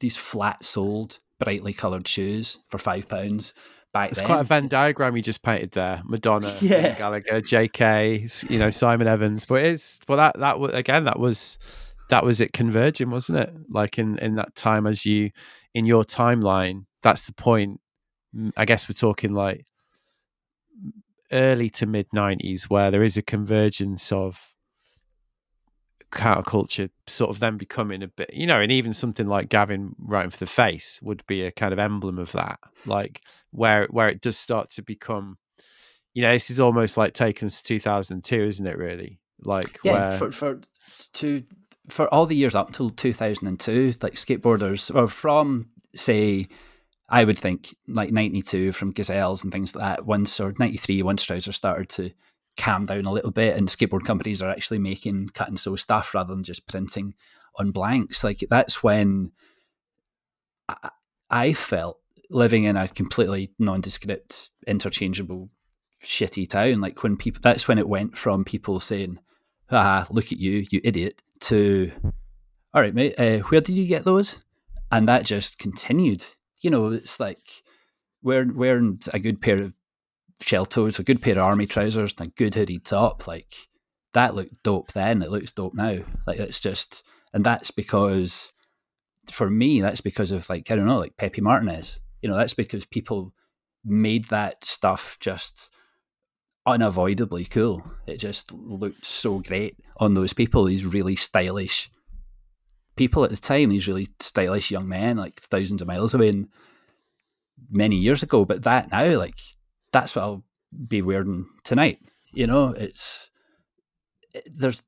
these 0.00 0.16
flat 0.16 0.64
soled, 0.64 1.18
brightly 1.38 1.72
coloured 1.72 2.08
shoes 2.08 2.58
for 2.66 2.78
five 2.78 3.08
pounds. 3.08 3.52
Back 3.92 4.10
it's 4.10 4.20
then. 4.20 4.26
quite 4.26 4.40
a 4.40 4.44
Venn 4.44 4.68
diagram 4.68 5.16
you 5.16 5.22
just 5.22 5.42
painted 5.42 5.72
there. 5.72 6.02
Madonna, 6.04 6.54
Yeah. 6.60 6.96
Gallagher, 6.98 7.40
JK, 7.40 8.50
you 8.50 8.58
know 8.58 8.70
Simon 8.70 9.06
Evans. 9.06 9.44
But 9.44 9.62
it's 9.62 10.00
well 10.08 10.18
that 10.18 10.38
that 10.38 10.58
was 10.58 10.74
again 10.74 11.04
that 11.04 11.18
was 11.18 11.58
that 12.10 12.24
was 12.24 12.40
it 12.40 12.52
converging, 12.52 13.10
wasn't 13.10 13.38
it? 13.38 13.54
Like 13.70 13.98
in 13.98 14.18
in 14.18 14.34
that 14.36 14.54
time 14.54 14.86
as 14.86 15.06
you 15.06 15.30
in 15.74 15.86
your 15.86 16.04
timeline, 16.04 16.84
that's 17.02 17.26
the 17.26 17.32
point. 17.32 17.80
I 18.56 18.66
guess 18.66 18.86
we're 18.88 18.94
talking 18.94 19.32
like 19.32 19.64
early 21.32 21.70
to 21.70 21.86
mid 21.86 22.06
nineties 22.12 22.70
where 22.70 22.90
there 22.90 23.02
is 23.02 23.16
a 23.16 23.22
convergence 23.22 24.12
of 24.12 24.52
counterculture 26.12 26.88
sort 27.06 27.30
of 27.30 27.40
then 27.40 27.56
becoming 27.56 28.02
a 28.02 28.08
bit 28.08 28.32
you 28.32 28.46
know 28.46 28.60
and 28.60 28.70
even 28.70 28.92
something 28.92 29.26
like 29.26 29.48
gavin 29.48 29.94
writing 29.98 30.30
for 30.30 30.38
the 30.38 30.46
face 30.46 31.00
would 31.02 31.22
be 31.26 31.42
a 31.42 31.50
kind 31.50 31.72
of 31.72 31.80
emblem 31.80 32.16
of 32.16 32.30
that 32.32 32.58
like 32.86 33.20
where 33.50 33.86
where 33.90 34.08
it 34.08 34.20
does 34.20 34.38
start 34.38 34.70
to 34.70 34.82
become 34.82 35.36
you 36.16 36.22
know 36.22 36.32
this 36.32 36.48
is 36.48 36.60
almost 36.60 36.96
like 36.96 37.12
taken 37.12 37.46
to 37.48 37.62
2002 37.62 38.36
isn't 38.36 38.66
it 38.66 38.78
really? 38.78 39.20
Like 39.42 39.78
yeah, 39.84 39.92
where 39.92 40.12
for 40.12 40.32
for 40.32 40.60
to 41.12 41.42
for 41.90 42.12
all 42.12 42.24
the 42.24 42.34
years 42.34 42.54
up 42.54 42.68
until 42.68 42.88
two 42.88 43.12
thousand 43.12 43.48
and 43.48 43.60
two, 43.60 43.92
like 44.00 44.14
skateboarders, 44.14 44.92
or 44.94 45.08
from 45.08 45.68
say, 45.94 46.48
I 47.08 47.24
would 47.24 47.38
think 47.38 47.76
like 47.86 48.10
ninety 48.10 48.42
two 48.42 48.72
from 48.72 48.92
Gazelles 48.92 49.44
and 49.44 49.52
things 49.52 49.74
like 49.74 49.98
that. 49.98 50.06
Once 50.06 50.40
or 50.40 50.52
ninety 50.58 50.78
three, 50.78 51.02
once 51.02 51.22
trousers 51.22 51.56
started 51.56 51.88
to 51.90 52.10
calm 52.56 52.86
down 52.86 53.04
a 53.04 53.12
little 53.12 53.30
bit, 53.30 53.56
and 53.56 53.68
skateboard 53.68 54.04
companies 54.04 54.42
are 54.42 54.50
actually 54.50 54.78
making 54.78 55.28
cut 55.28 55.48
and 55.48 55.60
sew 55.60 55.76
stuff 55.76 56.14
rather 56.14 56.34
than 56.34 56.42
just 56.44 56.66
printing 56.66 57.14
on 57.56 57.70
blanks. 57.70 58.24
Like 58.24 58.44
that's 58.50 58.82
when 58.82 59.32
I, 60.68 60.90
I 61.30 61.52
felt 61.52 62.00
living 62.30 62.64
in 62.64 62.76
a 62.76 62.88
completely 62.88 63.52
nondescript, 63.58 64.50
interchangeable, 64.66 65.50
shitty 66.02 66.48
town. 66.48 66.80
Like 66.80 67.02
when 67.02 67.16
people, 67.16 67.40
that's 67.42 67.68
when 67.68 67.78
it 67.78 67.88
went 67.88 68.16
from 68.16 68.44
people 68.44 68.80
saying, 68.80 69.20
"Ah, 69.70 70.06
look 70.10 70.32
at 70.32 70.38
you, 70.38 70.66
you 70.70 70.80
idiot," 70.82 71.22
to, 71.40 71.92
"All 72.74 72.82
right, 72.82 72.94
mate, 72.94 73.14
uh, 73.18 73.38
where 73.44 73.60
did 73.60 73.76
you 73.76 73.86
get 73.86 74.04
those?" 74.04 74.40
And 74.90 75.08
that 75.08 75.24
just 75.24 75.58
continued. 75.58 76.24
You 76.62 76.70
know, 76.70 76.92
it's 76.92 77.20
like 77.20 77.62
wearing 78.22 78.56
wearing 78.56 79.00
a 79.12 79.18
good 79.18 79.40
pair 79.40 79.62
of 79.62 79.74
shell 80.40 80.66
toes, 80.66 80.98
a 80.98 81.04
good 81.04 81.22
pair 81.22 81.34
of 81.34 81.44
army 81.44 81.66
trousers, 81.66 82.14
and 82.18 82.28
a 82.28 82.32
good 82.32 82.54
hoodie 82.54 82.78
top. 82.78 83.26
Like 83.26 83.54
that 84.14 84.34
looked 84.34 84.62
dope 84.62 84.92
then. 84.92 85.22
It 85.22 85.30
looks 85.30 85.52
dope 85.52 85.74
now. 85.74 85.98
Like 86.26 86.38
it's 86.38 86.60
just, 86.60 87.02
and 87.32 87.44
that's 87.44 87.70
because 87.70 88.52
for 89.30 89.50
me, 89.50 89.80
that's 89.80 90.00
because 90.00 90.32
of 90.32 90.48
like 90.48 90.70
I 90.70 90.76
don't 90.76 90.86
know, 90.86 90.98
like 90.98 91.16
Pepe 91.16 91.40
Martinez. 91.40 92.00
You 92.22 92.28
know, 92.28 92.36
that's 92.36 92.54
because 92.54 92.86
people 92.86 93.32
made 93.84 94.24
that 94.26 94.64
stuff 94.64 95.16
just 95.20 95.70
unavoidably 96.66 97.44
cool. 97.44 97.84
It 98.06 98.16
just 98.18 98.52
looked 98.52 99.04
so 99.04 99.38
great 99.38 99.76
on 99.98 100.14
those 100.14 100.32
people. 100.32 100.64
These 100.64 100.84
really 100.84 101.16
stylish 101.16 101.90
people 102.96 103.24
at 103.24 103.30
the 103.30 103.36
time. 103.36 103.68
These 103.68 103.88
really 103.88 104.08
stylish 104.20 104.70
young 104.70 104.88
men, 104.88 105.16
like 105.16 105.40
thousands 105.40 105.82
of 105.82 105.88
miles 105.88 106.14
away, 106.14 106.28
and 106.28 106.48
many 107.70 107.96
years 107.96 108.22
ago. 108.22 108.44
But 108.44 108.64
that 108.64 108.90
now, 108.90 109.16
like 109.18 109.38
that's 109.92 110.16
what 110.16 110.22
I'll 110.22 110.44
be 110.88 111.02
wearing 111.02 111.46
tonight. 111.64 112.00
You 112.32 112.46
know, 112.46 112.68
it's 112.68 113.30
it, 114.34 114.48
there's 114.52 114.82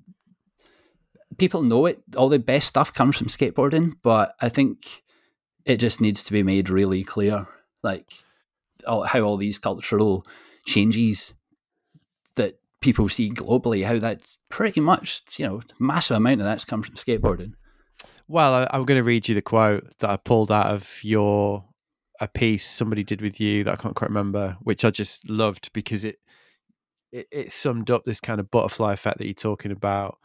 people 1.39 1.63
know 1.63 1.87
it. 1.87 2.03
All 2.17 2.29
the 2.29 2.39
best 2.39 2.69
stuff 2.69 2.93
comes 2.93 3.17
from 3.17 3.29
skateboarding, 3.29 3.95
but 4.03 4.35
I 4.41 4.49
think 4.49 5.03
it 5.65 5.77
just 5.77 6.01
needs 6.01 6.25
to 6.25 6.33
be 6.33 6.43
made 6.43 6.71
really 6.71 7.05
clear, 7.05 7.47
like 7.83 8.13
all, 8.87 9.05
how 9.05 9.21
all 9.21 9.37
these 9.37 9.59
cultural 9.59 10.27
changes 10.67 11.33
that 12.37 12.59
people 12.81 13.09
see 13.09 13.31
globally, 13.31 13.85
how 13.85 13.99
that's 13.99 14.39
pretty 14.49 14.81
much 14.81 15.23
you 15.39 15.47
know 15.47 15.63
massive 15.79 16.17
amount 16.17 16.41
of 16.41 16.47
that's 16.47 16.65
come 16.65 16.83
from 16.83 16.95
skateboarding. 16.97 17.53
Well 18.29 18.55
I, 18.55 18.69
i'm 18.71 18.85
going 18.85 18.99
to 18.99 19.05
read 19.05 19.29
you 19.29 19.35
the 19.35 19.43
quote 19.43 19.99
that 19.99 20.11
i 20.11 20.17
pulled 20.17 20.53
out 20.53 20.67
of 20.67 20.99
your 21.03 21.65
a 22.21 22.29
piece 22.29 22.67
somebody 22.67 23.05
did 23.05 23.21
with 23.21 23.41
you 23.41 23.65
that 23.65 23.73
i 23.73 23.77
can't 23.77 23.95
quite 23.97 24.11
remember 24.11 24.57
which 24.63 24.85
i 24.85 24.91
just 24.91 25.29
loved 25.29 25.73
because 25.73 26.05
it 26.05 26.19
it, 27.11 27.27
it 27.33 27.53
summed 27.53 27.91
up 27.91 28.05
this 28.05 28.21
kind 28.21 28.39
of 28.41 28.51
butterfly 28.51 28.93
effect 28.93 29.19
that 29.19 29.25
you're 29.27 29.35
talking 29.35 29.73
about 29.73 30.19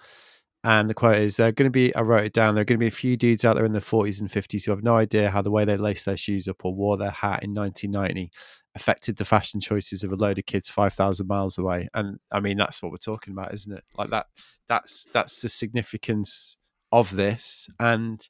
And 0.66 0.90
the 0.90 0.94
quote 0.94 1.18
is, 1.18 1.36
"There 1.36 1.48
are 1.48 1.52
going 1.52 1.68
to 1.68 1.72
be." 1.72 1.94
I 1.94 2.02
wrote 2.02 2.24
it 2.24 2.34
down. 2.34 2.56
There 2.56 2.62
are 2.62 2.66
going 2.66 2.78
to 2.80 2.84
be 2.84 2.88
a 2.88 2.92
few 2.92 3.18
dudes 3.18 3.44
out 3.44 3.56
there 3.56 3.66
in 3.66 3.74
their 3.74 3.82
forties 3.82 4.22
and 4.22 4.32
fifties 4.32 4.64
who 4.64 4.72
have 4.72 4.84
no 4.84 4.96
idea 4.96 5.30
how 5.30 5.42
the 5.42 5.52
way 5.52 5.66
they 5.66 5.76
laced 5.76 6.06
their 6.06 6.16
shoes 6.16 6.48
up 6.48 6.64
or 6.64 6.74
wore 6.74 6.98
their 6.98 7.12
hat 7.12 7.44
in 7.44 7.54
1990 7.54 8.32
affected 8.76 9.18
the 9.18 9.26
fashion 9.26 9.60
choices 9.60 10.04
of 10.04 10.12
a 10.12 10.16
load 10.16 10.40
of 10.40 10.46
kids 10.46 10.70
5,000 10.70 11.28
miles 11.28 11.58
away. 11.58 11.90
And 11.94 12.18
I 12.32 12.40
mean, 12.40 12.58
that's 12.58 12.82
what 12.82 12.92
we're 12.92 12.98
talking 12.98 13.34
about, 13.34 13.54
isn't 13.54 13.74
it? 13.74 13.84
Like 13.98 14.10
that. 14.12 14.28
That's 14.70 15.06
that's 15.14 15.40
the 15.42 15.50
significance 15.50 16.56
of 16.94 17.16
this, 17.16 17.68
and 17.80 18.26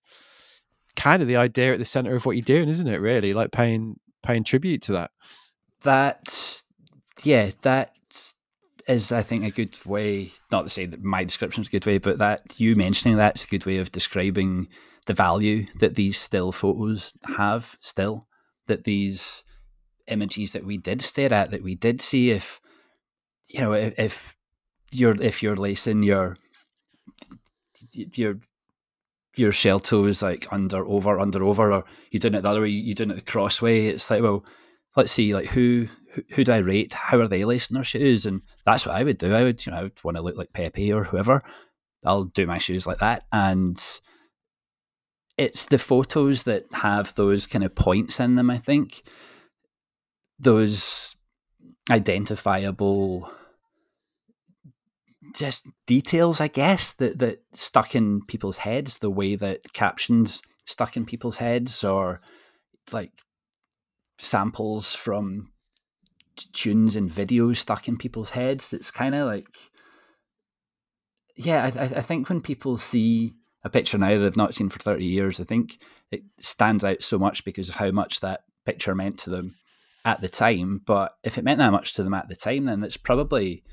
kind 0.95 1.21
of 1.21 1.27
the 1.27 1.35
idea 1.35 1.73
at 1.73 1.79
the 1.79 1.85
center 1.85 2.15
of 2.15 2.25
what 2.25 2.35
you're 2.35 2.43
doing, 2.43 2.69
isn't 2.69 2.87
it? 2.87 3.01
Really, 3.01 3.33
like 3.33 3.51
paying 3.51 3.99
paying 4.23 4.43
tribute 4.43 4.81
to 4.83 4.93
that. 4.93 5.11
That, 5.81 6.63
yeah, 7.23 7.51
that 7.61 7.91
is, 8.87 9.11
I 9.11 9.21
think, 9.21 9.43
a 9.43 9.51
good 9.51 9.77
way. 9.85 10.31
Not 10.51 10.63
to 10.63 10.69
say 10.69 10.85
that 10.85 11.03
my 11.03 11.23
description 11.23 11.61
is 11.61 11.67
a 11.67 11.71
good 11.71 11.85
way, 11.85 11.97
but 11.97 12.17
that 12.19 12.59
you 12.59 12.75
mentioning 12.75 13.17
that's 13.17 13.43
a 13.43 13.49
good 13.49 13.65
way 13.65 13.77
of 13.77 13.91
describing 13.91 14.69
the 15.05 15.13
value 15.13 15.65
that 15.79 15.95
these 15.95 16.17
still 16.17 16.51
photos 16.53 17.13
have. 17.37 17.77
Still, 17.81 18.27
that 18.67 18.85
these 18.85 19.43
images 20.07 20.53
that 20.53 20.65
we 20.65 20.77
did 20.77 21.01
stare 21.01 21.33
at, 21.33 21.51
that 21.51 21.63
we 21.63 21.75
did 21.75 22.01
see, 22.01 22.31
if 22.31 22.61
you 23.47 23.59
know, 23.59 23.73
if, 23.73 23.93
if 23.99 24.37
you're 24.91 25.21
if 25.21 25.43
you're 25.43 25.57
lacing 25.57 26.03
your 26.03 26.37
your 27.93 28.39
your 29.35 29.51
shell 29.51 29.79
toes 29.79 30.21
like 30.21 30.51
under 30.51 30.85
over 30.85 31.19
under 31.19 31.43
over 31.43 31.71
or 31.71 31.83
you're 32.11 32.19
doing 32.19 32.35
it 32.35 32.41
the 32.41 32.49
other 32.49 32.61
way 32.61 32.69
you're 32.69 32.95
doing 32.95 33.11
it 33.11 33.15
the 33.15 33.21
cross 33.21 33.61
way. 33.61 33.87
It's 33.87 34.09
like 34.09 34.21
well 34.21 34.45
let's 34.95 35.11
see 35.11 35.33
like 35.33 35.47
who 35.47 35.87
who, 36.11 36.23
who 36.31 36.43
do 36.43 36.51
i 36.51 36.57
rate? 36.57 36.93
How 36.93 37.19
are 37.19 37.27
they 37.27 37.45
lacing 37.45 37.75
their 37.75 37.83
shoes 37.83 38.25
and 38.25 38.41
that's 38.65 38.85
what 38.85 38.95
i 38.95 39.03
would 39.03 39.17
do. 39.17 39.33
I 39.33 39.43
would 39.43 39.65
you 39.65 39.71
know 39.71 39.79
i 39.79 39.83
would 39.83 40.03
want 40.03 40.17
to 40.17 40.23
look 40.23 40.37
like 40.37 40.53
pepe 40.53 40.93
or 40.93 41.05
whoever. 41.05 41.41
I'll 42.05 42.25
do 42.25 42.45
my 42.45 42.57
shoes 42.57 42.85
like 42.85 42.99
that. 42.99 43.25
And 43.31 43.81
it's 45.37 45.65
the 45.65 45.79
photos 45.79 46.43
that 46.43 46.65
have 46.73 47.15
those 47.15 47.47
kind 47.47 47.63
of 47.63 47.73
points 47.75 48.19
in 48.19 48.35
them 48.35 48.49
i 48.49 48.57
think. 48.57 49.03
Those 50.39 51.15
identifiable 51.89 53.31
just 55.33 55.67
details, 55.85 56.39
I 56.39 56.47
guess, 56.47 56.93
that 56.93 57.19
that 57.19 57.43
stuck 57.53 57.95
in 57.95 58.21
people's 58.25 58.57
heads, 58.57 58.99
the 58.99 59.09
way 59.09 59.35
that 59.35 59.73
captions 59.73 60.41
stuck 60.65 60.95
in 60.95 61.05
people's 61.05 61.37
heads, 61.37 61.83
or 61.83 62.21
like 62.91 63.11
samples 64.17 64.95
from 64.95 65.47
tunes 66.53 66.95
and 66.95 67.11
videos 67.11 67.57
stuck 67.57 67.87
in 67.87 67.97
people's 67.97 68.31
heads. 68.31 68.73
It's 68.73 68.91
kind 68.91 69.15
of 69.15 69.27
like, 69.27 69.45
yeah, 71.35 71.71
I, 71.75 71.83
I 71.83 72.01
think 72.01 72.29
when 72.29 72.41
people 72.41 72.77
see 72.77 73.33
a 73.63 73.69
picture 73.69 73.97
now 73.97 74.17
they've 74.17 74.37
not 74.37 74.55
seen 74.55 74.69
for 74.69 74.79
thirty 74.79 75.05
years, 75.05 75.39
I 75.39 75.43
think 75.43 75.77
it 76.11 76.23
stands 76.39 76.83
out 76.83 77.03
so 77.03 77.17
much 77.17 77.45
because 77.45 77.69
of 77.69 77.75
how 77.75 77.91
much 77.91 78.19
that 78.19 78.41
picture 78.65 78.95
meant 78.95 79.19
to 79.19 79.29
them 79.29 79.55
at 80.05 80.21
the 80.21 80.29
time. 80.29 80.81
But 80.85 81.13
if 81.23 81.37
it 81.37 81.43
meant 81.43 81.59
that 81.59 81.71
much 81.71 81.93
to 81.93 82.03
them 82.03 82.13
at 82.13 82.27
the 82.27 82.35
time, 82.35 82.65
then 82.65 82.83
it's 82.83 82.97
probably 82.97 83.63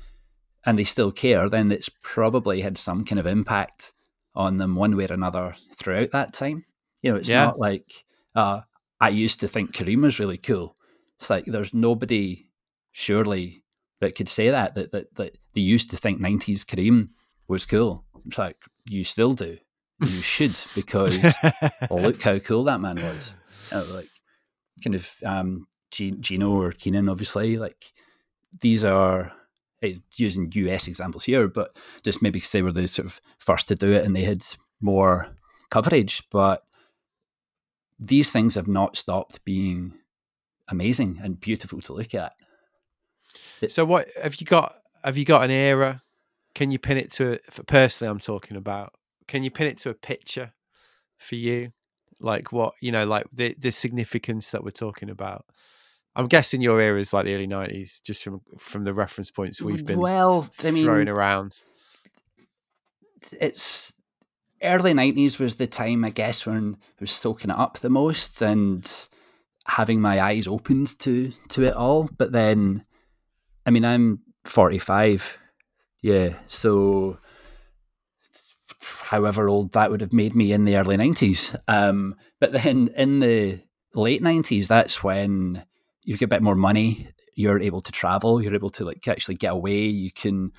and 0.65 0.77
they 0.77 0.83
still 0.83 1.11
care, 1.11 1.49
then 1.49 1.71
it's 1.71 1.89
probably 2.03 2.61
had 2.61 2.77
some 2.77 3.03
kind 3.03 3.19
of 3.19 3.25
impact 3.25 3.93
on 4.35 4.57
them 4.57 4.75
one 4.75 4.95
way 4.95 5.05
or 5.07 5.13
another 5.13 5.55
throughout 5.75 6.11
that 6.11 6.33
time. 6.33 6.65
You 7.01 7.11
know, 7.11 7.17
it's 7.17 7.29
Yeah. 7.29 7.45
not 7.45 7.59
like 7.59 8.05
uh, 8.35 8.61
I 8.99 9.09
used 9.09 9.39
to 9.41 9.47
think 9.47 9.73
Kareem 9.75 10.01
was 10.03 10.19
really 10.19 10.37
cool. 10.37 10.75
It's 11.15 11.29
like 11.29 11.45
there's 11.45 11.73
nobody 11.73 12.47
surely 12.91 13.63
that 13.99 14.15
could 14.15 14.29
say 14.29 14.49
that 14.49 14.75
that 14.75 14.91
that, 14.91 15.15
that 15.15 15.37
they 15.53 15.61
used 15.61 15.89
to 15.91 15.97
think 15.97 16.19
'90s 16.21 16.61
Kareem 16.65 17.09
was 17.47 17.65
cool. 17.65 18.05
It's 18.25 18.37
like 18.37 18.57
you 18.85 19.03
still 19.03 19.33
do. 19.33 19.57
You 19.99 20.07
should 20.21 20.55
because 20.75 21.17
oh, 21.89 21.97
look 21.97 22.21
how 22.21 22.39
cool 22.39 22.63
that 22.65 22.79
man 22.81 22.97
was. 23.01 23.33
Like 23.71 24.09
kind 24.83 24.95
of 24.95 25.11
um, 25.25 25.67
Gino 25.91 26.51
or 26.51 26.71
Keenan, 26.71 27.09
obviously. 27.09 27.57
Like 27.57 27.91
these 28.61 28.83
are 28.85 29.31
using 30.15 30.51
US 30.53 30.87
examples 30.87 31.23
here, 31.23 31.47
but 31.47 31.77
just 32.03 32.21
maybe 32.21 32.37
because 32.37 32.51
they 32.51 32.61
were 32.61 32.71
the 32.71 32.87
sort 32.87 33.07
of 33.07 33.21
first 33.39 33.67
to 33.69 33.75
do 33.75 33.91
it 33.91 34.05
and 34.05 34.15
they 34.15 34.23
had 34.23 34.43
more 34.79 35.27
coverage. 35.69 36.23
But 36.29 36.63
these 37.99 38.29
things 38.29 38.55
have 38.55 38.67
not 38.67 38.97
stopped 38.97 39.43
being 39.45 39.93
amazing 40.67 41.19
and 41.23 41.39
beautiful 41.39 41.81
to 41.81 41.93
look 41.93 42.13
at. 42.15 42.33
So 43.67 43.85
what 43.85 44.09
have 44.21 44.35
you 44.35 44.45
got? 44.45 44.77
Have 45.03 45.17
you 45.17 45.25
got 45.25 45.43
an 45.43 45.51
era? 45.51 46.01
Can 46.53 46.71
you 46.71 46.79
pin 46.79 46.97
it 46.97 47.11
to 47.13 47.39
personally? 47.67 48.11
I'm 48.11 48.19
talking 48.19 48.57
about. 48.57 48.93
Can 49.27 49.43
you 49.43 49.51
pin 49.51 49.67
it 49.67 49.77
to 49.79 49.89
a 49.89 49.93
picture 49.93 50.53
for 51.17 51.35
you? 51.35 51.71
Like 52.19 52.51
what 52.51 52.73
you 52.81 52.91
know, 52.91 53.05
like 53.05 53.27
the 53.31 53.55
the 53.57 53.71
significance 53.71 54.51
that 54.51 54.63
we're 54.63 54.71
talking 54.71 55.09
about. 55.09 55.45
I'm 56.15 56.27
guessing 56.27 56.61
your 56.61 56.79
era 56.81 56.99
is 56.99 57.13
like 57.13 57.25
the 57.25 57.33
early 57.35 57.47
'90s, 57.47 58.01
just 58.03 58.23
from 58.23 58.41
from 58.57 58.83
the 58.83 58.93
reference 58.93 59.31
points 59.31 59.61
we've 59.61 59.85
been 59.85 59.99
well. 59.99 60.49
I 60.63 60.71
mean, 60.71 60.85
throwing 60.85 61.07
around. 61.07 61.63
It's 63.39 63.93
early 64.61 64.93
'90s 64.93 65.39
was 65.39 65.55
the 65.55 65.67
time, 65.67 66.03
I 66.03 66.09
guess, 66.09 66.45
when 66.45 66.77
I 66.81 66.95
was 66.99 67.11
soaking 67.11 67.51
it 67.51 67.57
up 67.57 67.79
the 67.79 67.89
most 67.89 68.41
and 68.41 68.89
having 69.67 70.01
my 70.01 70.19
eyes 70.19 70.47
opened 70.47 70.99
to 70.99 71.31
to 71.49 71.63
it 71.63 71.75
all. 71.75 72.09
But 72.17 72.33
then, 72.33 72.83
I 73.65 73.69
mean, 73.69 73.85
I'm 73.85 74.19
45, 74.43 75.37
yeah, 76.01 76.33
so 76.47 77.19
however 78.81 79.47
old 79.47 79.71
that 79.73 79.91
would 79.91 80.01
have 80.01 80.13
made 80.13 80.35
me 80.35 80.51
in 80.51 80.65
the 80.65 80.75
early 80.75 80.97
90s. 80.97 81.57
Um, 81.67 82.15
but 82.39 82.51
then 82.51 82.89
in 82.97 83.19
the 83.19 83.61
late 83.93 84.21
90s, 84.21 84.67
that's 84.67 85.03
when 85.03 85.63
you 86.11 86.17
get 86.17 86.25
a 86.25 86.35
bit 86.35 86.43
more 86.43 86.55
money. 86.55 87.07
You're 87.35 87.61
able 87.61 87.81
to 87.81 87.91
travel. 87.91 88.41
You're 88.41 88.53
able 88.53 88.69
to 88.71 88.83
like 88.83 89.07
actually 89.07 89.35
get 89.35 89.53
away. 89.53 89.79
You 89.83 90.11
can 90.11 90.51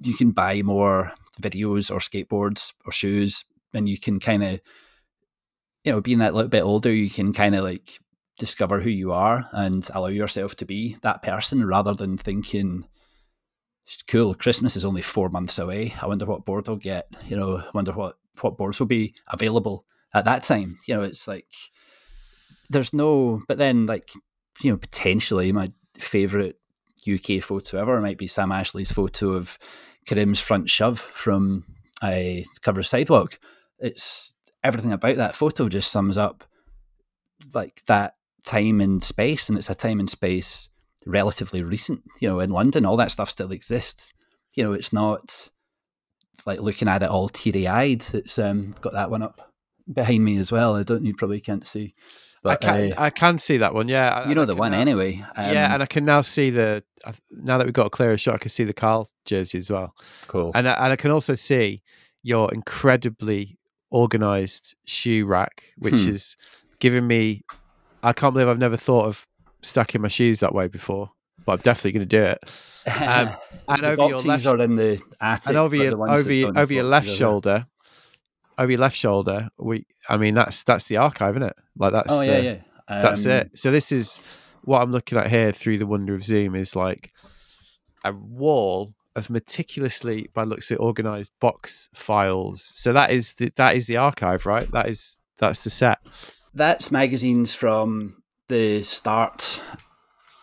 you 0.00 0.14
can 0.14 0.30
buy 0.30 0.62
more 0.62 1.12
videos 1.40 1.90
or 1.90 1.98
skateboards 1.98 2.72
or 2.86 2.92
shoes, 2.92 3.44
and 3.74 3.88
you 3.88 3.98
can 3.98 4.18
kind 4.20 4.42
of 4.42 4.60
you 5.84 5.92
know 5.92 6.00
being 6.00 6.18
that 6.18 6.34
little 6.34 6.48
bit 6.48 6.62
older, 6.62 6.92
you 6.92 7.10
can 7.10 7.34
kind 7.34 7.54
of 7.54 7.62
like 7.62 7.98
discover 8.38 8.80
who 8.80 8.88
you 8.88 9.12
are 9.12 9.48
and 9.52 9.90
allow 9.92 10.06
yourself 10.06 10.56
to 10.56 10.64
be 10.64 10.96
that 11.02 11.22
person 11.22 11.62
rather 11.66 11.92
than 11.92 12.16
thinking 12.16 12.86
cool 14.06 14.34
christmas 14.34 14.76
is 14.76 14.84
only 14.84 15.02
four 15.02 15.28
months 15.28 15.58
away 15.58 15.92
i 16.00 16.06
wonder 16.06 16.24
what 16.24 16.44
board 16.44 16.66
i'll 16.68 16.76
get 16.76 17.08
you 17.26 17.36
know 17.36 17.58
i 17.58 17.64
wonder 17.74 17.92
what 17.92 18.16
what 18.40 18.56
boards 18.56 18.78
will 18.78 18.86
be 18.86 19.12
available 19.28 19.84
at 20.14 20.24
that 20.24 20.42
time 20.44 20.78
you 20.86 20.94
know 20.94 21.02
it's 21.02 21.28
like 21.28 21.52
there's 22.70 22.94
no 22.94 23.42
but 23.46 23.58
then 23.58 23.84
like 23.84 24.10
you 24.62 24.70
know 24.70 24.76
potentially 24.76 25.52
my 25.52 25.72
favorite 25.98 26.58
uk 27.12 27.42
photo 27.42 27.78
ever 27.78 28.00
might 28.00 28.18
be 28.18 28.26
sam 28.26 28.52
ashley's 28.52 28.92
photo 28.92 29.30
of 29.30 29.58
karim's 30.06 30.40
front 30.40 30.68
shove 30.68 30.98
from 30.98 31.64
a 32.02 32.44
cover 32.62 32.82
sidewalk 32.82 33.38
it's 33.78 34.34
everything 34.62 34.92
about 34.92 35.16
that 35.16 35.36
photo 35.36 35.68
just 35.68 35.90
sums 35.90 36.18
up 36.18 36.44
like 37.54 37.82
that 37.86 38.14
time 38.44 38.80
and 38.80 39.02
space 39.02 39.48
and 39.48 39.58
it's 39.58 39.70
a 39.70 39.74
time 39.74 40.00
and 40.00 40.10
space 40.10 40.68
relatively 41.06 41.62
recent. 41.62 42.02
You 42.20 42.28
know, 42.28 42.40
in 42.40 42.50
London, 42.50 42.86
all 42.86 42.96
that 42.96 43.10
stuff 43.10 43.30
still 43.30 43.52
exists. 43.52 44.12
You 44.54 44.64
know, 44.64 44.72
it's 44.72 44.92
not 44.92 45.50
like 46.46 46.60
looking 46.60 46.88
at 46.88 47.02
it 47.02 47.10
all 47.10 47.28
teary 47.28 47.66
eyed. 47.66 48.04
It's 48.12 48.38
um, 48.38 48.74
got 48.80 48.92
that 48.94 49.10
one 49.10 49.22
up 49.22 49.52
behind 49.92 50.24
me 50.24 50.36
as 50.36 50.52
well. 50.52 50.76
I 50.76 50.82
don't, 50.82 51.04
you 51.04 51.14
probably 51.14 51.40
can't 51.40 51.66
see. 51.66 51.94
But, 52.42 52.64
I 52.64 52.66
can, 52.66 52.92
uh, 52.92 53.02
I 53.02 53.10
can 53.10 53.38
see 53.38 53.58
that 53.58 53.74
one. 53.74 53.88
Yeah, 53.88 54.26
you 54.26 54.34
know 54.34 54.46
the 54.46 54.54
one 54.54 54.72
now, 54.72 54.80
anyway. 54.80 55.24
Um, 55.36 55.52
yeah, 55.52 55.74
and 55.74 55.82
I 55.82 55.86
can 55.86 56.04
now 56.04 56.22
see 56.22 56.50
the. 56.50 56.82
Now 57.30 57.58
that 57.58 57.66
we've 57.66 57.74
got 57.74 57.86
a 57.86 57.90
clearer 57.90 58.16
shot, 58.16 58.34
I 58.34 58.38
can 58.38 58.50
see 58.50 58.64
the 58.64 58.72
Carl 58.72 59.10
jersey 59.26 59.58
as 59.58 59.70
well. 59.70 59.94
Cool. 60.26 60.52
And 60.54 60.66
and 60.66 60.92
I 60.92 60.96
can 60.96 61.10
also 61.10 61.34
see 61.34 61.82
your 62.22 62.52
incredibly 62.52 63.58
organized 63.90 64.74
shoe 64.86 65.26
rack, 65.26 65.64
which 65.76 66.02
hmm. 66.02 66.10
is 66.10 66.36
giving 66.78 67.06
me. 67.06 67.42
I 68.02 68.14
can't 68.14 68.32
believe 68.32 68.48
I've 68.48 68.58
never 68.58 68.78
thought 68.78 69.06
of 69.06 69.26
stacking 69.62 70.00
my 70.00 70.08
shoes 70.08 70.40
that 70.40 70.54
way 70.54 70.68
before, 70.68 71.10
but 71.44 71.52
I'm 71.52 71.58
definitely 71.58 71.92
going 71.92 72.08
to 72.08 72.16
do 72.16 72.22
it. 72.22 72.38
Um, 73.02 73.30
and 73.68 73.84
over 73.84 74.08
your 74.08 74.20
left, 74.20 74.46
are 74.46 74.60
in 74.62 74.76
the 74.76 75.00
attic, 75.20 75.48
and 75.48 75.56
over 75.58 75.76
your 75.76 76.10
over 76.10 76.32
your, 76.32 76.58
over 76.58 76.72
your 76.72 76.84
left 76.84 77.08
shoulder, 77.08 77.66
over 78.60 78.70
your 78.70 78.80
left 78.80 78.96
shoulder, 78.96 79.48
we. 79.58 79.86
I 80.08 80.18
mean, 80.18 80.34
that's 80.34 80.62
that's 80.62 80.86
the 80.86 80.98
archive, 80.98 81.34
isn't 81.36 81.48
it? 81.48 81.56
Like 81.76 81.92
that's 81.92 82.12
oh 82.12 82.20
the, 82.20 82.26
yeah 82.26 82.38
yeah. 82.38 82.60
Um, 82.88 83.02
that's 83.02 83.24
it. 83.24 83.58
So 83.58 83.70
this 83.70 83.90
is 83.90 84.20
what 84.62 84.82
I'm 84.82 84.92
looking 84.92 85.18
at 85.18 85.30
here 85.30 85.52
through 85.52 85.78
the 85.78 85.86
wonder 85.86 86.14
of 86.14 86.24
Zoom 86.24 86.54
is 86.54 86.76
like 86.76 87.12
a 88.04 88.12
wall 88.12 88.94
of 89.16 89.30
meticulously, 89.30 90.28
by 90.34 90.44
looks 90.44 90.70
of 90.70 90.78
organized 90.78 91.32
box 91.40 91.88
files. 91.94 92.70
So 92.74 92.92
that 92.92 93.10
is 93.10 93.34
the 93.34 93.50
that 93.56 93.76
is 93.76 93.86
the 93.86 93.96
archive, 93.96 94.46
right? 94.46 94.70
That 94.72 94.88
is 94.88 95.16
that's 95.38 95.60
the 95.60 95.70
set. 95.70 95.98
That's 96.52 96.90
magazines 96.90 97.54
from 97.54 98.22
the 98.48 98.82
start 98.82 99.62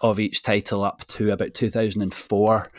of 0.02 0.20
each 0.20 0.42
title 0.42 0.84
up 0.84 1.06
to 1.08 1.32
about 1.32 1.54
2004. 1.54 2.72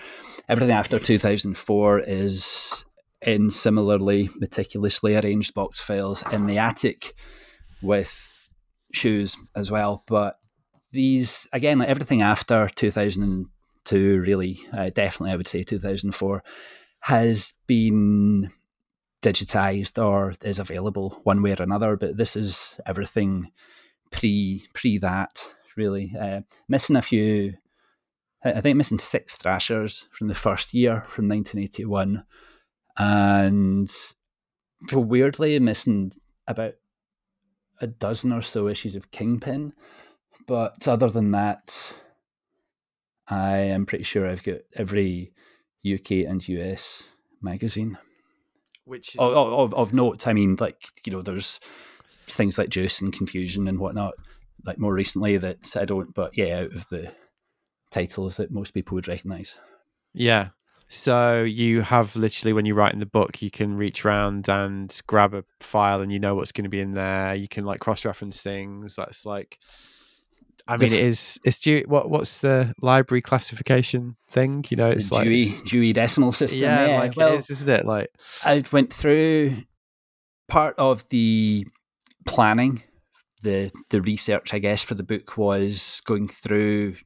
Everything 0.48 0.72
after 0.72 0.98
2004 0.98 2.00
is 2.00 2.84
in 3.22 3.50
similarly 3.50 4.30
meticulously 4.36 5.16
arranged 5.16 5.54
box 5.54 5.80
files 5.80 6.22
in 6.32 6.46
the 6.46 6.58
attic 6.58 7.14
with 7.82 8.50
shoes 8.92 9.36
as 9.54 9.70
well. 9.70 10.04
But 10.06 10.38
these, 10.92 11.46
again, 11.52 11.78
like 11.78 11.88
everything 11.88 12.22
after 12.22 12.68
2002, 12.74 14.20
really, 14.20 14.58
uh, 14.72 14.90
definitely 14.90 15.32
I 15.32 15.36
would 15.36 15.48
say 15.48 15.62
2004, 15.62 16.42
has 17.00 17.54
been 17.66 18.50
digitized 19.22 20.02
or 20.02 20.32
is 20.42 20.58
available 20.58 21.20
one 21.24 21.42
way 21.42 21.52
or 21.52 21.62
another. 21.62 21.96
But 21.96 22.16
this 22.16 22.36
is 22.36 22.80
everything 22.86 23.50
pre 24.10 24.64
pre 24.72 24.98
that 24.98 25.54
really. 25.76 26.12
Uh, 26.20 26.40
missing 26.68 26.96
a 26.96 27.02
few, 27.02 27.54
I 28.44 28.60
think 28.60 28.76
missing 28.76 28.98
six 28.98 29.36
Thrashers 29.36 30.06
from 30.10 30.28
the 30.28 30.34
first 30.34 30.74
year 30.74 31.02
from 31.06 31.28
1981, 31.28 32.24
and 32.98 33.90
weirdly 34.92 35.58
missing 35.60 36.12
about 36.46 36.74
a 37.80 37.86
dozen 37.86 38.32
or 38.32 38.42
so 38.42 38.68
issues 38.68 38.96
of 38.96 39.10
Kingpin. 39.10 39.72
But 40.46 40.88
other 40.88 41.08
than 41.08 41.30
that, 41.32 41.94
I 43.28 43.56
am 43.58 43.86
pretty 43.86 44.04
sure 44.04 44.26
I've 44.26 44.42
got 44.42 44.60
every 44.74 45.32
UK 45.86 46.10
and 46.28 46.46
US 46.48 47.04
magazine. 47.40 47.98
Which 48.84 49.14
is... 49.14 49.20
of, 49.20 49.34
of, 49.34 49.74
of 49.74 49.92
note, 49.92 50.26
I 50.26 50.32
mean, 50.32 50.56
like 50.58 50.82
you 51.04 51.12
know, 51.12 51.22
there's 51.22 51.60
things 52.26 52.58
like 52.58 52.70
Juice 52.70 53.00
and 53.00 53.12
Confusion 53.12 53.68
and 53.68 53.78
whatnot, 53.78 54.14
like 54.64 54.78
more 54.78 54.94
recently 54.94 55.36
that 55.36 55.76
I 55.76 55.84
don't, 55.84 56.14
but 56.14 56.36
yeah, 56.36 56.60
out 56.60 56.74
of 56.74 56.88
the 56.88 57.12
titles 57.90 58.38
that 58.38 58.50
most 58.50 58.72
people 58.72 58.94
would 58.94 59.08
recognize. 59.08 59.58
Yeah. 60.14 60.48
So 60.88 61.42
you 61.42 61.82
have 61.82 62.16
literally 62.16 62.54
when 62.54 62.64
you 62.64 62.74
write 62.74 62.94
in 62.94 62.98
the 62.98 63.06
book, 63.06 63.42
you 63.42 63.50
can 63.50 63.76
reach 63.76 64.04
around 64.04 64.48
and 64.48 64.98
grab 65.06 65.34
a 65.34 65.44
file 65.60 66.00
and 66.00 66.10
you 66.10 66.18
know 66.18 66.34
what's 66.34 66.52
going 66.52 66.64
to 66.64 66.70
be 66.70 66.80
in 66.80 66.94
there. 66.94 67.34
You 67.34 67.46
can 67.46 67.64
like 67.66 67.80
cross 67.80 68.06
reference 68.06 68.42
things. 68.42 68.96
That's 68.96 69.26
like, 69.26 69.58
I 70.66 70.78
mean, 70.78 70.88
f- 70.88 70.94
it 70.94 71.00
is. 71.00 71.38
It's 71.44 71.58
due. 71.58 71.84
What 71.86 72.08
what's 72.08 72.38
the 72.38 72.74
library 72.80 73.20
classification 73.20 74.16
thing? 74.30 74.64
You 74.70 74.78
know, 74.78 74.88
it's 74.88 75.10
the 75.10 75.16
like 75.16 75.24
Dewey, 75.24 75.60
Dewey 75.66 75.92
Decimal 75.92 76.32
System. 76.32 76.62
Yeah, 76.62 76.86
yeah. 76.86 76.98
like 76.98 77.16
well, 77.16 77.34
it 77.34 77.38
is, 77.38 77.50
isn't 77.50 77.68
it? 77.68 77.84
Like 77.84 78.10
I 78.44 78.62
went 78.72 78.92
through 78.92 79.58
part 80.48 80.74
of 80.78 81.06
the 81.10 81.66
planning, 82.26 82.82
the 83.42 83.70
the 83.90 84.00
research, 84.00 84.54
I 84.54 84.58
guess, 84.58 84.82
for 84.82 84.94
the 84.94 85.02
book 85.02 85.36
was 85.36 86.00
going 86.06 86.28
through 86.28 86.96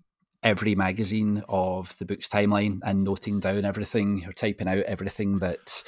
every 0.42 0.74
magazine 0.74 1.42
of 1.48 1.96
the 1.98 2.04
book's 2.04 2.28
timeline 2.28 2.80
and 2.82 3.04
noting 3.04 3.40
down 3.40 3.64
everything 3.64 4.24
or 4.26 4.32
typing 4.32 4.68
out 4.68 4.78
everything 4.84 5.38
that 5.38 5.82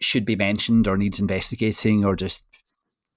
should 0.00 0.24
be 0.24 0.36
mentioned 0.36 0.88
or 0.88 0.96
needs 0.96 1.20
investigating 1.20 2.04
or 2.04 2.16
just 2.16 2.44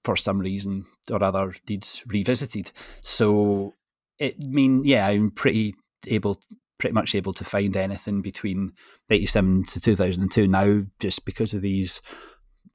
for 0.02 0.16
some 0.16 0.38
reason 0.38 0.84
or 1.10 1.22
other 1.22 1.54
needs 1.68 2.04
revisited. 2.06 2.70
So 3.00 3.74
it 4.18 4.38
mean 4.38 4.84
yeah, 4.84 5.06
I'm 5.06 5.30
pretty 5.30 5.74
able 6.06 6.40
pretty 6.78 6.94
much 6.94 7.14
able 7.14 7.32
to 7.32 7.44
find 7.44 7.74
anything 7.76 8.20
between 8.20 8.72
87 9.08 9.64
to 9.64 9.80
2002 9.80 10.46
now 10.48 10.82
just 11.00 11.24
because 11.24 11.54
of 11.54 11.62
these 11.62 12.02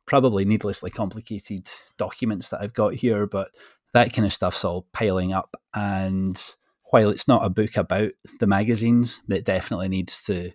probably 0.08 0.44
needlessly 0.44 0.90
complicated 0.90 1.68
documents 1.98 2.50
that 2.50 2.62
I've 2.62 2.74
got 2.74 2.96
here, 2.96 3.28
but 3.28 3.52
that 3.94 4.12
kind 4.12 4.26
of 4.26 4.34
stuff's 4.34 4.66
all 4.66 4.88
piling 4.94 5.34
up. 5.34 5.56
And 5.76 6.36
while 6.90 7.10
it's 7.10 7.28
not 7.28 7.46
a 7.46 7.50
book 7.50 7.78
about 7.78 8.12
the 8.40 8.48
magazines, 8.48 9.22
that 9.28 9.46
definitely 9.46 9.90
needs 9.90 10.24
to, 10.24 10.52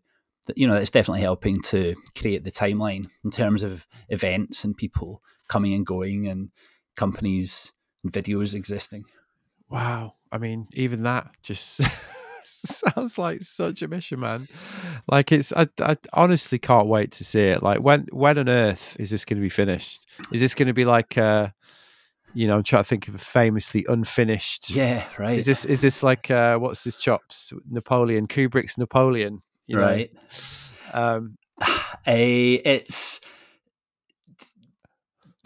you 0.56 0.66
know, 0.66 0.76
it's 0.76 0.90
definitely 0.90 1.20
helping 1.20 1.60
to 1.62 1.94
create 2.18 2.44
the 2.44 2.50
timeline 2.50 3.08
in 3.24 3.30
terms 3.30 3.62
of 3.62 3.86
events 4.08 4.64
and 4.64 4.76
people 4.76 5.22
coming 5.48 5.74
and 5.74 5.86
going 5.86 6.26
and 6.26 6.50
companies 6.96 7.72
and 8.02 8.12
videos 8.12 8.54
existing. 8.54 9.04
Wow. 9.70 10.14
I 10.32 10.38
mean, 10.38 10.66
even 10.74 11.04
that 11.04 11.30
just 11.42 11.80
sounds 12.44 13.16
like 13.16 13.42
such 13.42 13.82
a 13.82 13.88
mission, 13.88 14.20
man. 14.20 14.48
Like 15.06 15.30
it's, 15.30 15.52
I, 15.52 15.68
I 15.80 15.96
honestly 16.12 16.58
can't 16.58 16.88
wait 16.88 17.12
to 17.12 17.24
see 17.24 17.42
it. 17.42 17.62
Like 17.62 17.80
when, 17.80 18.06
when 18.10 18.38
on 18.38 18.48
earth 18.48 18.96
is 18.98 19.10
this 19.10 19.24
going 19.24 19.38
to 19.38 19.42
be 19.42 19.48
finished? 19.48 20.06
Is 20.32 20.40
this 20.40 20.54
going 20.54 20.68
to 20.68 20.74
be 20.74 20.84
like, 20.84 21.16
uh, 21.16 21.48
You 22.34 22.48
know, 22.48 22.56
I'm 22.56 22.62
trying 22.62 22.82
to 22.82 22.88
think 22.88 23.08
of 23.08 23.14
a 23.14 23.18
famously 23.18 23.86
unfinished. 23.88 24.70
Yeah, 24.70 25.04
right. 25.18 25.38
Is 25.38 25.46
this 25.46 25.64
is 25.64 25.80
this 25.80 26.02
like 26.02 26.30
uh, 26.30 26.58
what's 26.58 26.84
his 26.84 26.96
chops? 26.96 27.52
Napoleon, 27.70 28.26
Kubrick's 28.26 28.76
Napoleon. 28.76 29.42
You 29.66 29.76
know? 29.76 29.82
right. 29.82 30.10
Um, 30.92 31.36
Eh, 32.06 32.60
it's 32.66 33.18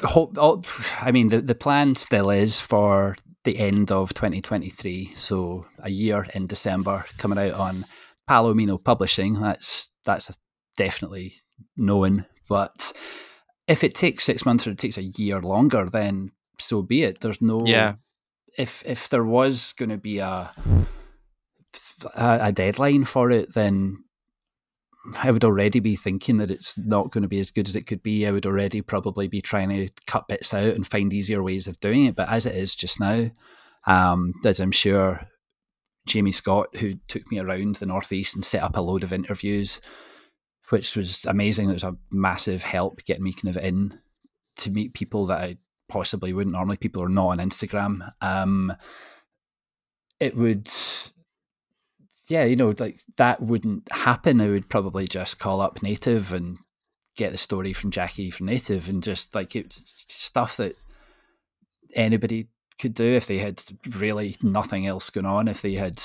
hope. 0.03 0.37
oh, 0.39 0.63
I 1.01 1.13
mean, 1.13 1.29
the 1.29 1.41
the 1.41 1.55
plan 1.55 1.95
still 1.95 2.31
is 2.31 2.61
for 2.61 3.17
the 3.45 3.59
end 3.59 3.93
of 3.93 4.13
2023, 4.15 5.13
so 5.15 5.67
a 5.79 5.91
year 5.91 6.27
in 6.35 6.49
December, 6.49 7.05
coming 7.17 7.39
out 7.39 7.53
on 7.53 7.87
Palomino 8.29 8.83
Publishing. 8.83 9.41
That's 9.41 9.91
that's 10.05 10.37
definitely 10.77 11.37
known. 11.77 12.27
But 12.49 12.93
if 13.67 13.85
it 13.85 13.95
takes 13.95 14.25
six 14.25 14.45
months 14.45 14.67
or 14.67 14.71
it 14.71 14.79
takes 14.79 14.99
a 14.99 15.03
year 15.03 15.41
longer, 15.41 15.89
then 15.91 16.33
so 16.59 16.83
be 16.83 17.03
it. 17.03 17.21
There's 17.21 17.43
no 17.43 17.65
yeah. 17.67 17.95
if 18.57 18.83
if 18.87 19.09
there 19.09 19.25
was 19.25 19.73
going 19.75 19.91
to 19.91 19.99
be 19.99 20.19
a 20.19 20.51
a 22.15 22.53
deadline 22.53 23.05
for 23.05 23.31
it, 23.31 23.55
then 23.55 24.05
I 25.17 25.31
would 25.31 25.45
already 25.45 25.81
be 25.81 25.97
thinking 25.97 26.39
that 26.39 26.51
it's 26.51 26.77
not 26.77 27.11
going 27.11 27.23
to 27.23 27.29
be 27.29 27.41
as 27.41 27.51
good 27.51 27.69
as 27.69 27.77
it 27.77 27.87
could 27.87 28.03
be. 28.03 28.27
I 28.27 28.31
would 28.31 28.47
already 28.47 28.83
probably 28.83 29.29
be 29.29 29.41
trying 29.41 29.71
to 29.71 29.89
cut 30.07 30.29
bits 30.29 30.53
out 30.53 30.75
and 30.75 30.87
find 30.87 31.13
easier 31.13 31.43
ways 31.43 31.67
of 31.67 31.81
doing 31.81 32.05
it. 32.05 32.15
But 32.15 32.29
as 32.29 32.47
it 32.47 32.55
is 32.55 32.75
just 32.75 33.01
now, 33.01 33.31
um, 33.87 34.35
as 34.45 34.61
I'm 34.61 34.73
sure 34.73 35.27
Jamie 36.07 36.33
Scott, 36.33 36.77
who 36.77 36.95
took 37.07 37.31
me 37.31 37.39
around 37.39 37.77
the 37.77 37.87
Northeast 37.87 38.35
and 38.35 38.45
set 38.45 38.63
up 38.63 38.77
a 38.77 38.81
load 38.81 39.03
of 39.03 39.13
interviews, 39.13 39.81
which 40.71 40.97
was 40.97 41.25
amazing. 41.25 41.71
It 41.71 41.75
was 41.75 41.85
a 41.85 41.97
massive 42.11 42.63
help 42.63 43.05
getting 43.05 43.25
me 43.25 43.33
kind 43.33 43.57
of 43.57 43.63
in 43.63 43.99
to 44.57 44.71
meet 44.71 44.95
people 44.95 45.27
that 45.27 45.39
I 45.39 45.57
possibly 45.89 46.33
wouldn't 46.33 46.55
normally. 46.55 46.77
People 46.77 47.03
are 47.03 47.09
not 47.09 47.29
on 47.29 47.39
Instagram. 47.39 48.13
Um, 48.21 48.75
it 50.21 50.37
would 50.37 50.69
yeah, 52.29 52.45
you 52.45 52.57
know, 52.57 52.75
like 52.79 52.99
that 53.17 53.41
wouldn't 53.43 53.91
happen. 53.91 54.41
I 54.41 54.49
would 54.49 54.69
probably 54.69 55.07
just 55.07 55.39
call 55.39 55.61
up 55.61 55.83
Native 55.83 56.33
and 56.33 56.59
get 57.17 57.33
the 57.33 57.39
story 57.39 57.73
from 57.73 57.91
Jackie 57.91 58.31
from 58.31 58.47
Native 58.47 58.89
and 58.89 59.03
just 59.03 59.35
like 59.35 59.57
it's 59.57 59.83
stuff 60.07 60.57
that 60.59 60.77
anybody 61.95 62.49
could 62.79 62.95
do 62.95 63.05
if 63.05 63.27
they 63.27 63.39
had 63.39 63.63
really 63.97 64.37
nothing 64.43 64.87
else 64.87 65.11
going 65.11 65.27
on, 65.27 65.49
if 65.49 65.63
they 65.63 65.75
had, 65.75 66.01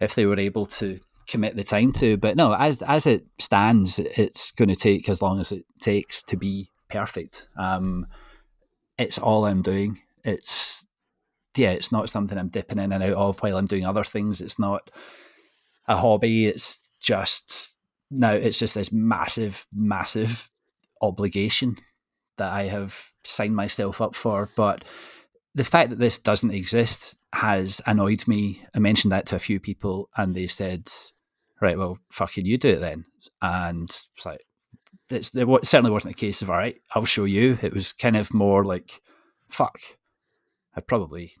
if 0.00 0.14
they 0.14 0.24
were 0.24 0.38
able 0.38 0.66
to 0.66 0.98
commit 1.28 1.56
the 1.56 1.64
time 1.64 1.92
to. 1.92 2.16
But 2.16 2.36
no, 2.36 2.54
as 2.54 2.80
as 2.82 3.06
it 3.06 3.26
stands, 3.38 3.98
it's 3.98 4.52
going 4.52 4.68
to 4.68 4.76
take 4.76 5.08
as 5.08 5.20
long 5.20 5.40
as 5.40 5.52
it 5.52 5.64
takes 5.80 6.22
to 6.24 6.36
be 6.36 6.70
perfect. 6.88 7.48
Um, 7.58 8.06
it's 8.98 9.18
all 9.18 9.44
I'm 9.44 9.62
doing. 9.62 10.00
It's 10.24 10.86
yeah, 11.56 11.70
it's 11.70 11.92
not 11.92 12.10
something 12.10 12.36
I'm 12.36 12.48
dipping 12.48 12.78
in 12.78 12.92
and 12.92 13.02
out 13.02 13.14
of 13.14 13.40
while 13.40 13.56
I'm 13.56 13.66
doing 13.66 13.86
other 13.86 14.04
things. 14.04 14.40
It's 14.40 14.58
not 14.58 14.90
a 15.86 15.96
hobby. 15.96 16.46
It's 16.46 16.90
just 17.00 17.76
no, 18.10 18.32
it's 18.32 18.58
just 18.58 18.74
this 18.74 18.92
massive, 18.92 19.66
massive 19.72 20.50
obligation 21.02 21.76
that 22.38 22.52
I 22.52 22.64
have 22.64 23.12
signed 23.24 23.56
myself 23.56 24.00
up 24.00 24.14
for. 24.14 24.50
But 24.56 24.84
the 25.54 25.64
fact 25.64 25.90
that 25.90 25.98
this 25.98 26.18
doesn't 26.18 26.52
exist 26.52 27.16
has 27.32 27.80
annoyed 27.86 28.26
me. 28.28 28.62
I 28.74 28.78
mentioned 28.78 29.12
that 29.12 29.26
to 29.26 29.36
a 29.36 29.40
few 29.40 29.58
people, 29.58 30.08
and 30.16 30.34
they 30.34 30.46
said, 30.46 30.88
"Right, 31.60 31.78
well, 31.78 31.98
fucking 32.10 32.46
you 32.46 32.58
do 32.58 32.70
it 32.70 32.80
then." 32.80 33.06
And 33.42 33.84
it's 33.84 34.26
like, 34.26 34.44
it's, 35.10 35.34
it 35.34 35.46
certainly 35.66 35.90
wasn't 35.90 36.14
a 36.14 36.18
case 36.18 36.42
of, 36.42 36.50
"All 36.50 36.56
right, 36.56 36.78
I'll 36.94 37.04
show 37.04 37.24
you." 37.24 37.58
It 37.62 37.72
was 37.72 37.92
kind 37.92 38.16
of 38.16 38.34
more 38.34 38.64
like, 38.64 39.00
"Fuck, 39.48 39.78
I 40.74 40.80
probably 40.80 41.34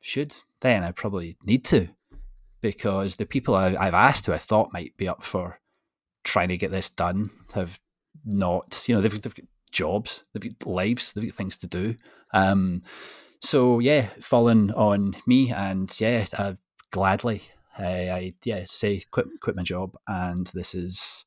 should." 0.00 0.34
Then 0.60 0.82
I 0.82 0.92
probably 0.92 1.36
need 1.44 1.64
to 1.66 1.88
because 2.60 3.16
the 3.16 3.26
people 3.26 3.54
I, 3.54 3.76
I've 3.78 3.94
asked 3.94 4.24
who 4.24 4.32
I 4.32 4.38
thought 4.38 4.72
might 4.72 4.96
be 4.96 5.06
up 5.06 5.22
for 5.22 5.60
trying 6.24 6.48
to 6.48 6.56
get 6.56 6.70
this 6.70 6.88
done 6.88 7.30
have 7.54 7.78
not. 8.24 8.84
You 8.88 8.94
know, 8.94 9.00
they've, 9.02 9.20
they've 9.20 9.34
got 9.34 9.44
jobs, 9.70 10.24
they've 10.32 10.58
got 10.58 10.66
lives, 10.66 11.12
they've 11.12 11.26
got 11.26 11.34
things 11.34 11.58
to 11.58 11.66
do. 11.66 11.96
Um, 12.32 12.82
so 13.40 13.78
yeah, 13.78 14.08
fallen 14.20 14.70
on 14.70 15.16
me, 15.26 15.52
and 15.52 15.94
yeah, 16.00 16.26
uh, 16.38 16.54
gladly, 16.90 17.42
I, 17.76 18.10
I 18.10 18.34
yeah 18.44 18.64
say 18.64 19.02
quit 19.10 19.26
quit 19.40 19.56
my 19.56 19.62
job, 19.62 19.96
and 20.08 20.46
this 20.54 20.74
is 20.74 21.26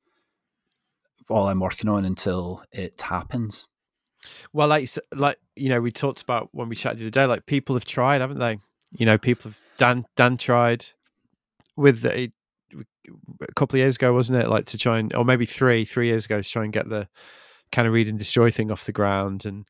all 1.30 1.48
I'm 1.48 1.60
working 1.60 1.90
on 1.90 2.06
until 2.06 2.64
it 2.72 3.02
happens. 3.02 3.68
well, 4.54 4.68
like 4.68 4.90
like 5.14 5.38
you 5.56 5.70
know, 5.70 5.82
we 5.82 5.92
talked 5.92 6.22
about 6.22 6.50
when 6.52 6.70
we 6.70 6.76
chatted 6.76 7.00
the 7.00 7.06
other 7.06 7.12
day. 7.12 7.26
Like 7.26 7.46
people 7.46 7.76
have 7.76 7.86
tried, 7.86 8.22
haven't 8.22 8.40
they? 8.40 8.60
You 8.98 9.06
know, 9.06 9.18
people 9.18 9.52
have 9.52 9.60
Dan 9.78 10.06
Dan 10.16 10.38
tried 10.38 10.86
with 11.76 12.06
a, 12.06 12.32
a 13.42 13.54
couple 13.56 13.78
of 13.78 13.80
years 13.80 13.96
ago, 13.96 14.14
wasn't 14.14 14.40
it? 14.40 14.50
Like 14.50 14.66
to 14.68 14.78
try 14.78 15.00
and, 15.00 15.14
or 15.16 15.26
maybe 15.26 15.46
three 15.46 15.86
three 15.86 16.08
years 16.08 16.26
ago, 16.26 16.42
to 16.42 16.50
try 16.50 16.64
and 16.64 16.74
get 16.74 16.90
the 16.90 17.08
kind 17.72 17.88
of 17.88 17.94
read 17.94 18.08
and 18.08 18.18
destroy 18.18 18.50
thing 18.50 18.72
off 18.72 18.86
the 18.86 18.92
ground, 18.92 19.46
and 19.46 19.68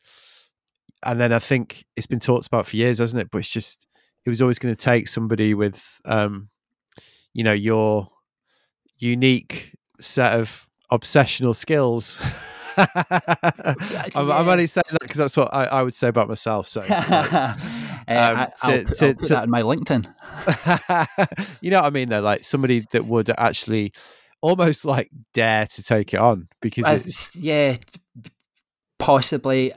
and 1.03 1.19
then 1.19 1.31
I 1.33 1.39
think 1.39 1.85
it's 1.95 2.07
been 2.07 2.19
talked 2.19 2.47
about 2.47 2.67
for 2.67 2.75
years, 2.75 2.99
hasn't 2.99 3.21
it? 3.21 3.29
But 3.31 3.39
it's 3.39 3.51
just 3.51 3.87
it 4.25 4.29
was 4.29 4.41
always 4.41 4.59
going 4.59 4.75
to 4.75 4.81
take 4.81 5.07
somebody 5.07 5.53
with, 5.53 6.01
um, 6.03 6.49
you 7.33 7.43
know, 7.43 7.53
your 7.53 8.09
unique 8.97 9.73
set 10.01 10.37
of 10.37 10.66
obsessional 10.91 11.55
skills. 11.55 12.17
I'm, 12.77 14.31
I'm 14.31 14.47
only 14.47 14.67
saying 14.67 14.83
that 14.91 15.01
because 15.01 15.17
that's 15.17 15.35
what 15.37 15.53
I, 15.53 15.63
I 15.65 15.83
would 15.83 15.95
say 15.95 16.07
about 16.09 16.27
myself. 16.27 16.67
So, 16.67 16.81
like, 16.81 16.89
Uh, 18.09 18.47
I, 18.63 18.67
to- 18.67 18.77
will 18.77 18.83
put, 18.85 18.95
to- 18.97 19.07
I'll 19.07 19.13
put 19.15 19.23
to- 19.25 19.33
that 19.33 19.43
in 19.43 19.49
my 19.49 19.61
LinkedIn. 19.63 20.05
you 21.61 21.71
know 21.71 21.81
what 21.81 21.87
I 21.87 21.89
mean? 21.89 22.07
Though, 22.07 22.21
like 22.21 22.45
somebody 22.45 22.85
that 22.91 23.05
would 23.05 23.29
actually 23.37 23.91
almost 24.41 24.85
like 24.85 25.09
dare 25.33 25.65
to 25.67 25.83
take 25.83 26.13
it 26.13 26.19
on 26.21 26.47
because 26.61 26.85
I- 26.85 26.93
it's 26.93 27.35
yeah, 27.35 27.75
possibly, 28.97 29.73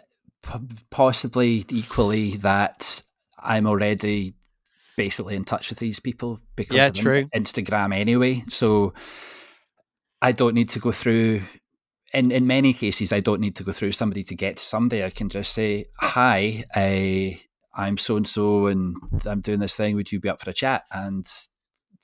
possibly 0.91 1.65
equally 1.71 2.37
that 2.37 3.03
I'm 3.39 3.67
already 3.67 4.35
basically 4.97 5.35
in 5.35 5.45
touch 5.45 5.71
with 5.71 5.79
these 5.79 5.99
people 5.99 6.39
because 6.57 6.77
Yeah, 6.77 6.87
of 6.89 6.95
true. 6.95 7.25
Instagram 7.35 7.93
anyway. 7.95 8.45
So 8.49 8.93
I 10.23 10.33
don't 10.33 10.55
need 10.55 10.69
to 10.71 10.79
go 10.79 10.93
through. 10.93 11.43
In 12.13 12.33
in 12.33 12.47
many 12.47 12.73
cases, 12.73 13.13
I 13.13 13.21
don't 13.21 13.41
need 13.41 13.57
to 13.57 13.65
go 13.65 13.73
through 13.73 13.93
somebody 13.93 14.25
to 14.25 14.35
get 14.35 14.57
to 14.57 14.63
somebody. 14.63 15.05
I 15.05 15.11
can 15.11 15.29
just 15.29 15.53
say, 15.53 15.87
"Hi, 15.99 16.65
I, 16.75 17.41
I'm 17.75 17.97
so 17.97 18.17
and 18.17 18.27
so, 18.27 18.67
and 18.67 18.97
I'm 19.25 19.41
doing 19.41 19.61
this 19.61 19.77
thing. 19.77 19.95
Would 19.97 20.13
you 20.13 20.21
be 20.21 20.29
up 20.29 20.41
for 20.41 20.51
a 20.51 20.55
chat?" 20.55 20.85
And 20.91 21.27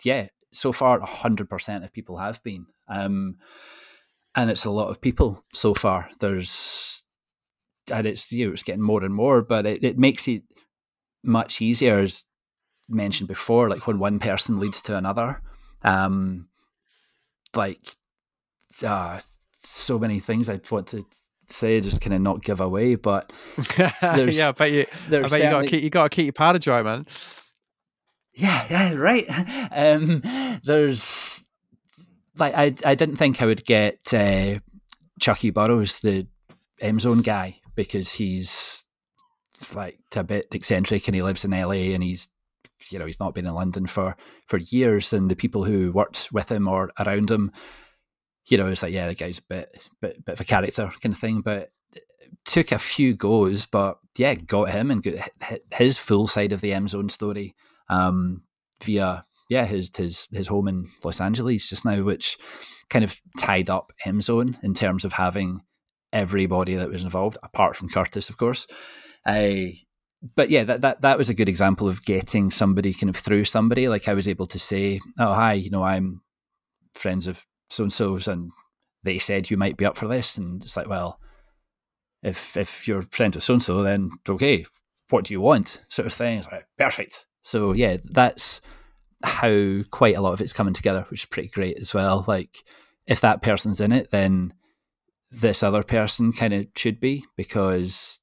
yeah, 0.05 0.29
so 0.53 0.73
far, 0.73 1.01
hundred 1.01 1.51
percent 1.51 1.85
of 1.85 1.93
people 1.93 2.19
have 2.19 2.43
been. 2.43 2.67
Um, 2.89 3.37
and 4.35 4.51
it's 4.51 4.65
a 4.65 4.71
lot 4.71 4.91
of 4.91 5.01
people 5.01 5.43
so 5.53 5.75
far. 5.75 6.11
There's, 6.21 7.05
and 7.91 8.07
it's 8.07 8.31
you 8.31 8.47
know 8.47 8.53
it's 8.53 8.63
getting 8.63 8.83
more 8.83 9.03
and 9.03 9.15
more, 9.15 9.43
but 9.43 9.67
it, 9.67 9.83
it 9.83 9.99
makes 9.99 10.29
it 10.29 10.43
much 11.25 11.61
easier, 11.61 11.99
as 11.99 12.25
mentioned 12.89 13.29
before. 13.29 13.69
Like 13.69 13.87
when 13.87 13.99
one 13.99 14.19
person 14.19 14.61
leads 14.61 14.81
to 14.83 14.97
another, 14.97 15.43
um, 15.83 16.49
like 17.55 17.81
uh, 18.85 19.21
so 19.53 19.99
many 19.99 20.21
things 20.21 20.49
I'd 20.49 20.71
want 20.71 20.89
to 20.89 21.05
say, 21.45 21.81
just 21.81 22.01
kind 22.01 22.15
of 22.15 22.21
not 22.21 22.43
give 22.43 22.61
away, 22.61 22.95
but 22.97 23.33
there's- 24.01 24.37
yeah. 24.37 24.49
I 24.49 24.53
bet 24.53 24.73
you. 24.73 24.87
I 25.11 25.29
bet 25.29 25.43
you 25.43 25.51
got 25.51 25.63
to 25.63 25.69
keep 25.69 25.83
you 25.83 25.91
got 25.91 26.03
to 26.11 26.15
keep 26.15 26.25
your 26.27 26.33
powder 26.33 26.59
dry, 26.59 26.83
man. 26.83 27.07
Yeah, 28.35 28.67
yeah, 28.71 28.95
right. 28.95 29.27
Um, 29.73 30.23
there's 30.65 31.45
like 32.39 32.55
I 32.55 32.75
I 32.85 32.95
didn't 32.95 33.17
think 33.17 33.41
I 33.43 33.47
would 33.47 33.65
get 33.65 34.13
uh, 34.13 34.59
Chucky 35.21 35.51
Burrows, 35.51 36.01
the 36.01 36.27
M 36.81 37.01
Zone 37.01 37.23
guy, 37.23 37.57
because 37.75 38.13
he's 38.13 38.87
like 39.75 39.99
a 40.15 40.23
bit 40.25 40.47
eccentric 40.53 41.09
and 41.09 41.15
he 41.15 41.23
lives 41.23 41.45
in 41.45 41.51
LA 41.53 41.93
and 41.95 42.03
he's 42.03 42.29
you 42.91 42.99
know 42.99 43.07
he's 43.07 43.19
not 43.21 43.35
been 43.35 43.47
in 43.47 43.55
London 43.55 43.87
for 43.87 44.17
for 44.47 44.59
years 44.59 45.13
and 45.13 45.31
the 45.31 45.37
people 45.37 45.65
who 45.65 45.91
worked 45.93 46.29
with 46.33 46.51
him 46.53 46.69
or 46.69 46.91
around 46.99 47.31
him, 47.31 47.51
you 48.47 48.59
know, 48.59 48.69
it's 48.69 48.83
like 48.83 48.93
yeah, 48.93 49.09
the 49.09 49.15
guy's 49.15 49.39
a 49.39 49.43
bit 49.43 49.89
bit 50.01 50.25
bit 50.25 50.33
of 50.33 50.41
a 50.41 50.45
character 50.45 50.91
kind 51.01 51.15
of 51.15 51.21
thing, 51.21 51.41
but 51.41 51.71
took 52.45 52.73
a 52.73 52.79
few 52.79 53.15
goes, 53.15 53.67
but 53.67 53.99
yeah, 54.17 54.35
got 54.35 54.71
him 54.71 54.91
and 54.91 55.03
got 55.03 55.31
his 55.73 55.99
full 55.99 56.27
side 56.27 56.53
of 56.53 56.61
the 56.61 56.73
M 56.73 56.89
Zone 56.89 57.09
story 57.09 57.55
um, 57.89 58.43
via 58.83 59.25
yeah 59.49 59.65
his 59.65 59.91
his 59.97 60.29
his 60.33 60.49
home 60.49 60.69
in 60.69 60.89
Los 61.05 61.21
Angeles 61.21 61.69
just 61.69 61.85
now, 61.85 62.03
which 62.03 62.39
kind 62.89 63.05
of 63.05 63.21
tied 63.39 63.69
up 63.71 63.93
M 64.05 64.21
Zone 64.21 64.57
in 64.63 64.75
terms 64.75 65.05
of 65.05 65.15
having 65.15 65.61
everybody 66.13 66.75
that 66.77 66.89
was 66.89 67.05
involved, 67.05 67.39
apart 67.43 67.77
from 67.77 67.89
Curtis, 67.89 68.31
of 68.31 68.37
course. 68.37 68.67
I 69.25 69.79
but 70.35 70.51
yeah, 70.51 70.65
that, 70.65 70.81
that 70.81 71.01
that 71.03 71.19
was 71.19 71.29
a 71.29 71.35
good 71.35 71.49
example 71.49 71.89
of 71.89 72.05
getting 72.05 72.51
somebody 72.51 72.95
kind 72.95 73.11
of 73.11 73.17
through 73.17 73.45
somebody. 73.45 73.89
Like 73.89 74.09
I 74.09 74.15
was 74.15 74.29
able 74.29 74.47
to 74.47 74.59
say, 74.59 75.01
"Oh, 75.19 75.35
hi, 75.35 75.55
you 75.55 75.71
know, 75.71 75.83
I'm 75.83 76.23
friends 76.95 77.27
of 77.27 77.45
so 77.69 77.85
and 77.85 77.93
so's, 77.93 78.29
and 78.29 78.53
they 79.03 79.19
said 79.19 79.51
you 79.51 79.57
might 79.57 79.77
be 79.77 79.85
up 79.85 79.97
for 79.97 80.09
this," 80.09 80.39
and 80.39 80.63
it's 80.63 80.77
like, 80.77 80.89
well, 80.89 81.21
if 82.23 82.57
if 82.57 82.89
you're 82.89 83.03
friends 83.03 83.37
with 83.37 83.45
so 83.45 83.55
and 83.55 83.63
so, 83.63 83.83
then 83.83 84.11
okay, 84.29 84.65
what 85.11 85.25
do 85.25 85.35
you 85.35 85.41
want? 85.41 85.85
Sort 85.89 86.07
of 86.07 86.13
thing. 86.13 86.39
It's 86.39 86.49
like, 86.51 86.67
perfect. 86.79 87.27
So 87.43 87.73
yeah, 87.73 87.99
that's 88.05 88.61
how 89.23 89.83
quite 89.91 90.17
a 90.17 90.21
lot 90.21 90.33
of 90.33 90.41
it's 90.41 90.53
coming 90.53 90.75
together, 90.75 91.07
which 91.09 91.23
is 91.23 91.27
pretty 91.27 91.49
great 91.49 91.79
as 91.79 91.95
well. 91.95 92.25
Like 92.27 92.65
if 93.07 93.21
that 93.21 93.43
person's 93.43 93.81
in 93.81 93.93
it, 93.93 94.11
then 94.11 94.53
this 95.31 95.63
other 95.63 95.83
person 95.83 96.33
kind 96.33 96.55
of 96.55 96.67
should 96.77 97.01
be 97.01 97.25
because 97.37 98.21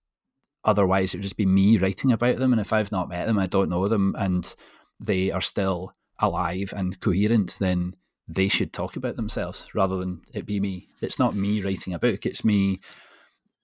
otherwise 0.64 1.14
it 1.14 1.18
would 1.18 1.24
just 1.24 1.38
be 1.38 1.46
me 1.46 1.78
writing 1.78 2.12
about 2.12 2.38
them. 2.38 2.52
And 2.52 2.62
if 2.62 2.74
I've 2.74 2.92
not 2.92 3.10
met 3.10 3.26
them, 3.26 3.40
I 3.40 3.48
don't 3.48 3.70
know 3.70 3.88
them, 3.88 4.16
and 4.18 4.54
they 5.00 5.32
are 5.32 5.42
still 5.42 5.94
alive 6.20 6.74
and 6.76 7.00
coherent, 7.00 7.58
then 7.60 7.96
they 8.28 8.48
should 8.48 8.72
talk 8.72 8.96
about 8.96 9.16
themselves 9.16 9.68
rather 9.74 9.98
than 9.98 10.22
it 10.34 10.46
be 10.46 10.60
me. 10.60 10.88
It's 11.02 11.20
not 11.20 11.36
me 11.36 11.62
writing 11.62 11.94
a 11.94 12.00
book. 12.00 12.26
It's 12.26 12.46
me, 12.46 12.80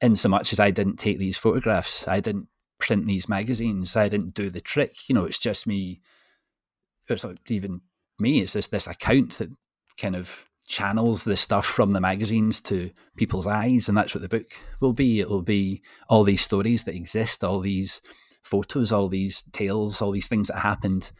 in 0.02 0.15
so 0.15 0.30
much 0.30 0.53
as 0.53 0.60
I 0.60 0.72
didn't 0.72 0.98
take 0.98 1.18
these 1.18 1.38
photographs, 1.38 2.07
I 2.07 2.19
didn't 2.19 2.48
print 2.80 3.06
these 3.06 3.30
magazines, 3.30 3.95
I 3.95 4.10
didn't 4.10 4.34
do 4.34 4.49
the 4.49 4.61
trick. 4.61 4.94
You 5.07 5.15
know, 5.15 5.26
it's 5.26 5.40
just 5.40 5.68
me. 5.68 6.02
It's 7.07 7.23
not 7.23 7.38
even 7.49 7.81
me. 8.19 8.40
It's 8.40 8.53
this 8.53 8.68
this 8.68 8.88
account 8.88 9.34
that 9.40 9.49
kind 9.98 10.15
of 10.15 10.45
channels 10.68 11.23
the 11.23 11.36
stuff 11.36 11.65
from 11.65 11.91
the 11.91 12.02
magazines 12.02 12.61
to 12.61 12.91
people's 13.18 13.48
eyes, 13.48 13.90
and 13.90 13.98
that's 13.98 14.14
what 14.14 14.22
the 14.22 14.30
book 14.30 14.48
will 14.80 14.94
be. 14.94 15.19
It 15.19 15.30
will 15.30 15.41
be 15.41 15.81
all 16.07 16.23
these 16.23 16.41
stories 16.41 16.84
that 16.84 16.95
exist, 16.95 17.44
all 17.44 17.60
these 17.60 18.02
photos, 18.44 18.91
all 18.91 19.10
these 19.10 19.41
tales, 19.52 20.02
all 20.02 20.11
these 20.11 20.27
things 20.27 20.48
that 20.48 20.60
happened, 20.60 21.11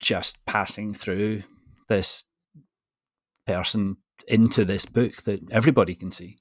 just 0.00 0.44
passing 0.46 0.92
through 0.92 1.42
this 1.88 2.24
person 3.46 3.96
into 4.28 4.64
this 4.64 4.86
book 4.86 5.16
that 5.22 5.40
everybody 5.50 5.94
can 5.94 6.10
see. 6.10 6.38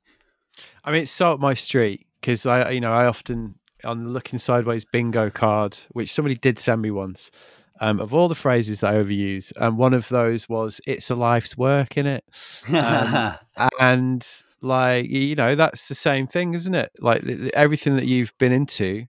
I 0.83 0.91
mean, 0.91 1.03
it's 1.03 1.11
so 1.11 1.33
up 1.33 1.39
my 1.39 1.53
street 1.53 2.07
because 2.19 2.45
I, 2.45 2.71
you 2.71 2.81
know, 2.81 2.93
I 2.93 3.05
often 3.05 3.55
on 3.83 4.03
the 4.03 4.09
looking 4.09 4.39
sideways 4.39 4.85
bingo 4.85 5.29
card, 5.29 5.77
which 5.91 6.11
somebody 6.11 6.35
did 6.35 6.59
send 6.59 6.81
me 6.81 6.91
once. 6.91 7.31
Um, 7.79 7.99
of 7.99 8.13
all 8.13 8.27
the 8.27 8.35
phrases 8.35 8.81
that 8.81 8.93
I 8.93 8.97
overuse, 8.97 9.51
and 9.55 9.65
um, 9.65 9.77
one 9.77 9.95
of 9.95 10.07
those 10.09 10.47
was 10.47 10.79
"It's 10.85 11.09
a 11.09 11.15
life's 11.15 11.57
work," 11.57 11.97
in 11.97 12.05
it, 12.05 12.23
um, 12.71 13.33
and 13.79 14.27
like 14.61 15.09
you 15.09 15.33
know, 15.33 15.55
that's 15.55 15.87
the 15.87 15.95
same 15.95 16.27
thing, 16.27 16.53
isn't 16.53 16.75
it? 16.75 16.91
Like 16.99 17.23
everything 17.55 17.95
that 17.95 18.05
you've 18.05 18.37
been 18.37 18.51
into 18.51 19.07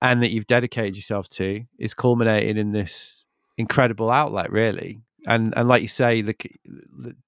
and 0.00 0.22
that 0.22 0.30
you've 0.30 0.46
dedicated 0.46 0.94
yourself 0.94 1.28
to 1.30 1.64
is 1.76 1.92
culminating 1.92 2.56
in 2.56 2.70
this 2.70 3.24
incredible 3.58 4.12
outlet, 4.12 4.52
really 4.52 5.00
and 5.26 5.52
and 5.56 5.68
like 5.68 5.82
you 5.82 5.88
say, 5.88 6.22
the 6.22 6.34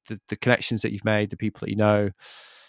the, 0.09 0.21
the 0.29 0.37
connections 0.37 0.83
that 0.83 0.93
you've 0.93 1.05
made, 1.05 1.31
the 1.31 1.37
people 1.37 1.61
that 1.61 1.71
you 1.71 1.77
know. 1.77 2.11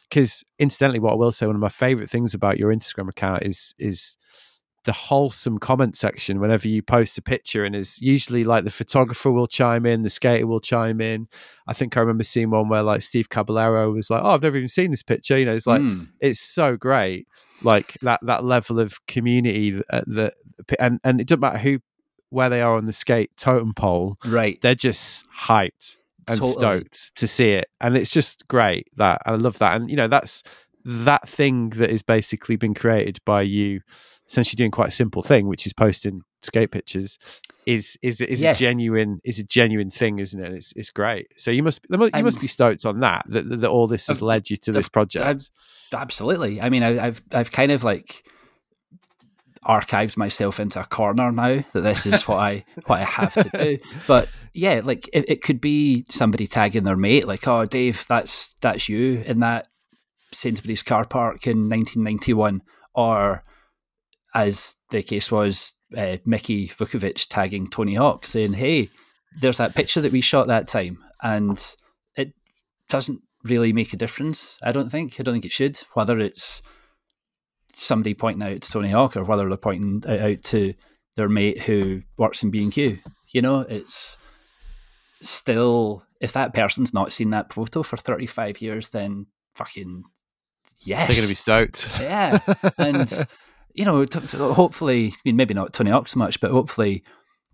Because 0.09 0.43
incidentally, 0.59 0.99
what 0.99 1.13
I 1.13 1.15
will 1.15 1.31
say, 1.31 1.47
one 1.47 1.55
of 1.55 1.61
my 1.61 1.69
favorite 1.69 2.09
things 2.09 2.33
about 2.33 2.59
your 2.59 2.73
Instagram 2.73 3.09
account 3.09 3.43
is 3.43 3.73
is 3.79 4.17
the 4.85 4.93
wholesome 4.93 5.57
comment 5.57 5.97
section 5.97 6.39
whenever 6.39 6.67
you 6.67 6.81
post 6.81 7.17
a 7.17 7.21
picture 7.21 7.65
and 7.65 7.75
is 7.75 7.99
usually 8.01 8.43
like 8.43 8.63
the 8.63 8.71
photographer 8.71 9.31
will 9.31 9.47
chime 9.47 9.83
in 9.85 10.03
the 10.03 10.09
skater 10.09 10.45
will 10.45 10.59
chime 10.59 11.01
in 11.01 11.27
i 11.67 11.73
think 11.73 11.97
i 11.97 11.99
remember 11.99 12.23
seeing 12.23 12.51
one 12.51 12.69
where 12.69 12.83
like 12.83 13.01
steve 13.01 13.27
caballero 13.27 13.91
was 13.91 14.11
like 14.11 14.21
oh 14.23 14.29
i've 14.35 14.43
never 14.43 14.57
even 14.57 14.69
seen 14.69 14.91
this 14.91 15.01
picture 15.01 15.37
you 15.37 15.45
know 15.45 15.55
it's 15.55 15.65
like 15.65 15.81
mm. 15.81 16.07
it's 16.19 16.39
so 16.39 16.77
great 16.77 17.27
like 17.63 17.97
that 18.03 18.19
that 18.23 18.43
level 18.43 18.79
of 18.79 19.03
community 19.07 19.71
that, 19.71 20.03
that 20.07 20.33
and 20.79 20.99
and 21.03 21.19
it 21.19 21.27
doesn't 21.27 21.41
matter 21.41 21.57
who 21.57 21.79
where 22.29 22.49
they 22.49 22.61
are 22.61 22.75
on 22.75 22.85
the 22.85 22.93
skate 22.93 23.31
totem 23.37 23.73
pole, 23.73 24.17
right? 24.25 24.59
They're 24.61 24.75
just 24.75 25.25
hyped 25.29 25.97
and 26.27 26.39
totally. 26.39 26.51
stoked 26.53 27.15
to 27.15 27.27
see 27.27 27.51
it, 27.51 27.69
and 27.81 27.95
it's 27.95 28.11
just 28.11 28.47
great 28.47 28.87
that 28.97 29.21
I 29.25 29.31
love 29.31 29.57
that. 29.59 29.75
And 29.75 29.89
you 29.89 29.95
know, 29.95 30.07
that's 30.07 30.43
that 30.85 31.27
thing 31.27 31.69
that 31.71 31.89
is 31.89 32.01
basically 32.03 32.55
been 32.55 32.73
created 32.73 33.19
by 33.25 33.41
you, 33.41 33.81
essentially 34.27 34.57
doing 34.57 34.71
quite 34.71 34.89
a 34.89 34.91
simple 34.91 35.21
thing, 35.21 35.47
which 35.47 35.65
is 35.65 35.73
posting 35.73 36.21
skate 36.41 36.71
pictures. 36.71 37.17
Is 37.65 37.97
is 38.03 38.21
is 38.21 38.41
yeah. 38.41 38.51
a 38.51 38.53
genuine 38.53 39.19
is 39.23 39.39
a 39.39 39.43
genuine 39.43 39.89
thing, 39.89 40.19
isn't 40.19 40.39
it? 40.39 40.53
It's 40.53 40.71
it's 40.75 40.91
great. 40.91 41.27
So 41.35 41.49
you 41.51 41.63
must 41.63 41.81
you 41.89 42.23
must 42.23 42.39
be 42.39 42.47
stoked 42.47 42.85
on 42.85 42.99
that 42.99 43.25
that, 43.29 43.61
that 43.61 43.69
all 43.69 43.87
this 43.87 44.07
has 44.07 44.21
led 44.21 44.49
you 44.49 44.57
to 44.57 44.71
this 44.71 44.87
project. 44.87 45.49
absolutely. 45.91 46.61
I 46.61 46.69
mean, 46.69 46.83
I, 46.83 47.07
I've 47.07 47.21
I've 47.31 47.51
kind 47.51 47.71
of 47.71 47.83
like 47.83 48.23
archived 49.65 50.15
myself 50.15 50.59
into 50.59 50.79
a 50.79 50.85
corner 50.85 51.31
now 51.31 51.63
that 51.73 51.81
this 51.81 52.05
is 52.05 52.27
what 52.27 52.37
I 52.37 52.65
what 52.85 53.01
I 53.01 53.03
have 53.03 53.33
to 53.33 53.49
do. 53.49 53.77
But 54.07 54.29
yeah, 54.53 54.81
like 54.83 55.09
it, 55.11 55.29
it 55.29 55.41
could 55.41 55.59
be 55.59 56.05
somebody 56.09 56.47
tagging 56.47 56.83
their 56.83 56.95
mate, 56.95 57.27
like, 57.27 57.47
"Oh, 57.47 57.65
Dave, 57.65 58.05
that's 58.07 58.55
that's 58.61 58.87
you 58.87 59.23
in 59.25 59.39
that 59.39 59.67
Sainsbury's 60.31 60.83
car 60.83 61.05
park 61.05 61.47
in 61.47 61.69
1991," 61.69 62.61
or 62.93 63.43
as 64.33 64.75
the 64.91 65.01
case 65.01 65.31
was, 65.31 65.73
uh, 65.97 66.17
Miki 66.25 66.67
Vuckovich 66.67 67.27
tagging 67.29 67.67
Tony 67.67 67.95
Hawk, 67.95 68.27
saying, 68.27 68.53
"Hey, 68.53 68.89
there's 69.39 69.57
that 69.57 69.75
picture 69.75 70.01
that 70.01 70.11
we 70.11 70.21
shot 70.21 70.47
that 70.47 70.67
time," 70.67 71.03
and 71.21 71.75
it 72.15 72.33
doesn't 72.89 73.21
really 73.43 73.73
make 73.73 73.93
a 73.93 73.97
difference. 73.97 74.57
I 74.61 74.71
don't 74.71 74.89
think. 74.89 75.19
I 75.19 75.23
don't 75.23 75.33
think 75.33 75.45
it 75.45 75.51
should. 75.51 75.77
Whether 75.93 76.19
it's 76.19 76.61
somebody 77.75 78.13
pointing 78.13 78.43
out 78.43 78.61
to 78.61 78.71
Tony 78.71 78.89
Hawk 78.89 79.17
or 79.17 79.23
whether 79.23 79.47
they're 79.47 79.57
pointing 79.57 80.03
out 80.07 80.41
to 80.43 80.73
their 81.17 81.29
mate 81.29 81.61
who 81.61 82.01
works 82.17 82.43
in 82.43 82.51
B 82.51 82.63
and 82.63 82.71
Q. 82.71 82.99
You 83.31 83.41
know, 83.41 83.61
it's 83.61 84.17
still 85.21 86.03
if 86.21 86.33
that 86.33 86.53
person's 86.53 86.93
not 86.93 87.11
seen 87.11 87.29
that 87.31 87.51
photo 87.53 87.83
for 87.83 87.97
thirty 87.97 88.25
five 88.25 88.61
years, 88.61 88.89
then 88.89 89.27
fucking 89.55 90.03
yes, 90.81 91.07
they're 91.07 91.15
going 91.15 91.25
to 91.25 91.29
be 91.29 91.35
stoked. 91.35 91.89
Yeah, 91.99 92.39
and 92.77 93.11
you 93.73 93.85
know, 93.85 94.05
t- 94.05 94.19
t- 94.21 94.37
hopefully, 94.37 95.13
I 95.13 95.17
mean, 95.25 95.35
maybe 95.35 95.53
not 95.53 95.73
Tony 95.73 95.91
Hawk 95.91 96.07
so 96.07 96.19
much, 96.19 96.39
but 96.39 96.51
hopefully. 96.51 97.03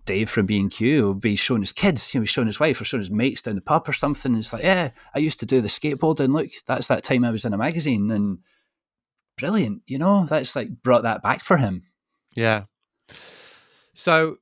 Dave 0.03 0.31
from 0.31 0.48
B 0.48 0.60
and 0.60 0.72
Q 0.72 1.03
will 1.03 1.14
be 1.14 1.35
showing 1.35 1.61
his 1.61 1.72
kids, 1.72 2.11
you 2.11 2.19
know, 2.19 2.23
he's 2.23 2.31
showing 2.31 2.48
his 2.48 2.60
wife 2.60 2.81
or 2.81 2.84
showing 2.84 3.02
his 3.02 3.11
mates 3.11 3.43
down 3.43 3.53
the 3.53 3.61
pub 3.61 3.88
or 3.88 3.93
something. 3.93 4.31
And 4.31 4.41
It's 4.41 4.52
like, 4.52 4.64
yeah, 4.64 4.89
I 5.14 5.19
used 5.19 5.39
to 5.41 5.45
do 5.45 5.61
the 5.61 5.68
skateboarding. 5.68 6.34
Look, 6.34 6.49
that's 6.65 6.88
that 6.88 7.03
time 7.03 7.23
I 7.23 7.30
was 7.30 7.45
in 7.45 7.53
a 7.53 7.57
magazine, 7.57 8.10
and 8.10 8.39
brilliant. 9.38 9.84
You 9.88 9.99
know, 9.99 10.26
that's 10.26 10.56
like 10.56 10.70
brought 10.84 11.03
that 11.03 11.22
back 11.22 11.41
for 11.44 11.58
him. 11.58 11.84
Yeah. 12.36 12.64
So 13.94 14.38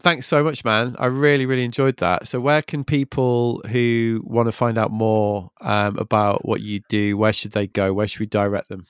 thanks 0.00 0.26
so 0.26 0.44
much, 0.44 0.64
man. 0.64 0.96
I 0.98 1.06
really, 1.06 1.46
really 1.46 1.64
enjoyed 1.64 1.96
that. 1.98 2.28
So, 2.28 2.40
where 2.40 2.62
can 2.62 2.84
people 2.84 3.62
who 3.68 4.22
want 4.24 4.46
to 4.46 4.52
find 4.52 4.78
out 4.78 4.90
more 4.90 5.50
um, 5.60 5.96
about 5.98 6.46
what 6.46 6.60
you 6.60 6.80
do, 6.88 7.16
where 7.16 7.32
should 7.32 7.52
they 7.52 7.66
go? 7.66 7.92
Where 7.92 8.06
should 8.06 8.20
we 8.20 8.26
direct 8.26 8.68
them? 8.68 8.86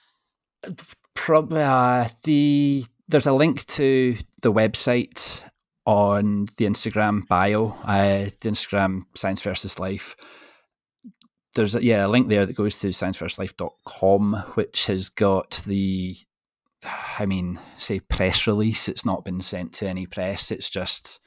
Probably 1.14 1.62
uh, 1.62 2.08
the 2.24 2.84
there's 3.08 3.26
a 3.26 3.32
link 3.32 3.64
to 3.66 4.16
the 4.42 4.52
website 4.52 5.40
on 5.86 6.48
the 6.58 6.66
Instagram 6.66 7.26
bio, 7.26 7.74
uh, 7.84 8.28
the 8.40 8.50
Instagram 8.50 9.02
Science 9.14 9.40
versus 9.42 9.78
Life 9.78 10.16
there's 11.54 11.74
a, 11.74 11.84
yeah 11.84 12.06
a 12.06 12.08
link 12.08 12.28
there 12.28 12.46
that 12.46 12.56
goes 12.56 12.78
to 12.80 12.88
scienceversuslife.com, 12.88 14.34
which 14.54 14.86
has 14.86 15.08
got 15.08 15.62
the 15.66 16.16
I 17.18 17.26
mean, 17.26 17.58
say 17.76 18.00
press 18.00 18.46
release. 18.46 18.88
It's 18.88 19.04
not 19.04 19.24
been 19.24 19.42
sent 19.42 19.72
to 19.74 19.88
any 19.88 20.06
press. 20.06 20.50
It's 20.50 20.70
just 20.70 21.20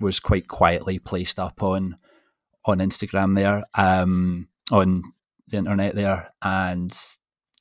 was 0.00 0.20
quite 0.20 0.48
quietly 0.48 0.98
placed 0.98 1.38
up 1.38 1.62
on 1.62 1.96
on 2.64 2.78
Instagram 2.78 3.36
there, 3.36 3.64
um, 3.74 4.48
on 4.70 5.02
the 5.48 5.58
internet 5.58 5.94
there, 5.94 6.30
and 6.42 6.96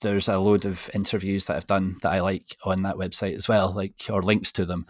there's 0.02 0.30
a 0.30 0.38
load 0.38 0.66
of 0.66 0.90
interviews 0.94 1.46
that 1.46 1.58
I've 1.58 1.66
done 1.66 1.98
that 2.02 2.12
I 2.12 2.22
like 2.22 2.56
on 2.64 2.84
that 2.84 2.96
website 2.96 3.36
as 3.36 3.48
well, 3.48 3.74
like 3.74 3.96
or 4.10 4.22
links 4.22 4.52
to 4.54 4.66
them. 4.66 4.86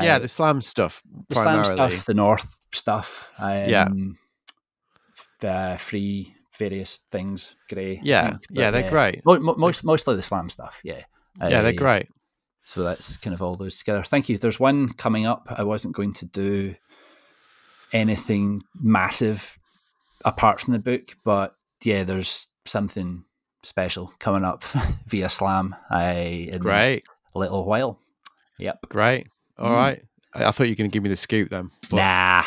Yeah, 0.00 0.16
uh, 0.16 0.20
the 0.20 0.28
slam 0.28 0.60
stuff, 0.60 1.02
the 1.28 1.34
slam 1.34 1.64
stuff, 1.64 2.06
the 2.06 2.14
North 2.14 2.56
stuff. 2.72 3.30
Um, 3.38 3.68
yeah, 3.68 3.88
uh, 5.44 5.76
free 5.76 6.34
various 6.58 6.98
things. 7.10 7.56
Grey. 7.68 8.00
Yeah, 8.02 8.36
yeah, 8.50 8.70
they're 8.70 8.90
great. 8.90 9.24
most 9.24 9.84
mostly 9.84 10.16
the 10.16 10.22
slam 10.22 10.48
stuff. 10.48 10.80
Yeah, 10.84 11.02
yeah, 11.38 11.60
uh, 11.60 11.62
they're 11.62 11.72
great. 11.72 12.08
So 12.64 12.84
that's 12.84 13.16
kind 13.16 13.34
of 13.34 13.42
all 13.42 13.56
those 13.56 13.76
together. 13.76 14.02
Thank 14.02 14.28
you. 14.28 14.38
There's 14.38 14.60
one 14.60 14.92
coming 14.92 15.26
up. 15.26 15.46
I 15.48 15.64
wasn't 15.64 15.96
going 15.96 16.12
to 16.14 16.26
do 16.26 16.76
anything 17.92 18.62
massive 18.74 19.58
apart 20.24 20.60
from 20.60 20.72
the 20.72 20.78
book, 20.78 21.16
but 21.24 21.54
yeah, 21.84 22.04
there's 22.04 22.46
something 22.64 23.24
special 23.64 24.12
coming 24.18 24.44
up 24.44 24.62
via 25.06 25.28
Slam. 25.28 25.74
I 25.90 26.48
in 26.52 26.60
great 26.60 27.04
a 27.34 27.38
little 27.38 27.64
while. 27.64 27.98
Yep. 28.58 28.88
Great. 28.88 29.26
All 29.58 29.70
mm. 29.70 29.76
right. 29.76 30.02
I, 30.34 30.44
I, 30.44 30.50
thought 30.50 30.64
you 30.64 30.72
were 30.72 30.76
going 30.76 30.90
to 30.90 30.94
give 30.94 31.02
me 31.02 31.08
the 31.08 31.16
scoop 31.16 31.50
then. 31.50 31.70
But... 31.90 31.96
Nah, 31.96 32.44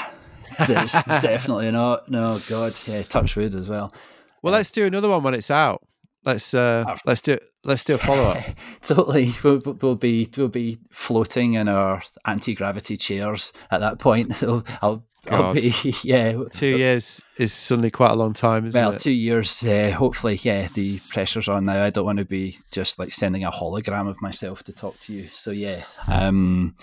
there's 0.67 0.91
definitely 0.91 1.71
not. 1.71 2.09
No, 2.09 2.39
God, 2.47 2.75
yeah, 2.87 3.03
touch 3.03 3.35
wood 3.35 3.55
as 3.55 3.69
well. 3.69 3.93
Well, 4.41 4.53
let's 4.53 4.71
do 4.71 4.85
another 4.85 5.09
one 5.09 5.23
when 5.23 5.33
it's 5.33 5.51
out. 5.51 5.81
Let's 6.23 6.53
uh, 6.53 6.95
let's 7.05 7.21
do 7.21 7.37
let's 7.63 7.83
do 7.83 7.95
a 7.95 7.97
follow 7.97 8.29
up. 8.29 8.43
totally, 8.81 9.31
we'll, 9.43 9.61
we'll, 9.81 9.95
be 9.95 10.29
we'll 10.35 10.47
be 10.47 10.79
floating 10.89 11.53
in 11.53 11.67
our 11.67 12.01
anti 12.25 12.55
gravity 12.55 12.97
chairs 12.97 13.53
at 13.69 13.81
that 13.81 13.99
point. 13.99 14.35
So 14.35 14.63
I'll 14.81 15.05
I'll 15.29 15.53
be 15.53 15.73
yeah. 16.03 16.43
Two 16.51 16.77
years 16.77 17.21
is 17.37 17.53
suddenly 17.53 17.91
quite 17.91 18.11
a 18.11 18.15
long 18.15 18.33
time, 18.33 18.65
isn't 18.65 18.79
Well, 18.79 18.93
it? 18.93 18.99
two 18.99 19.11
years. 19.11 19.63
Uh, 19.63 19.91
hopefully, 19.91 20.39
yeah. 20.41 20.67
The 20.67 20.99
pressure's 21.09 21.47
on 21.47 21.65
now. 21.65 21.83
I 21.83 21.89
don't 21.89 22.05
want 22.05 22.19
to 22.19 22.25
be 22.25 22.57
just 22.71 22.97
like 22.97 23.13
sending 23.13 23.43
a 23.43 23.51
hologram 23.51 24.07
of 24.07 24.21
myself 24.21 24.63
to 24.63 24.73
talk 24.73 24.97
to 25.01 25.13
you. 25.13 25.27
So 25.27 25.51
yeah. 25.51 25.83
Um, 26.07 26.75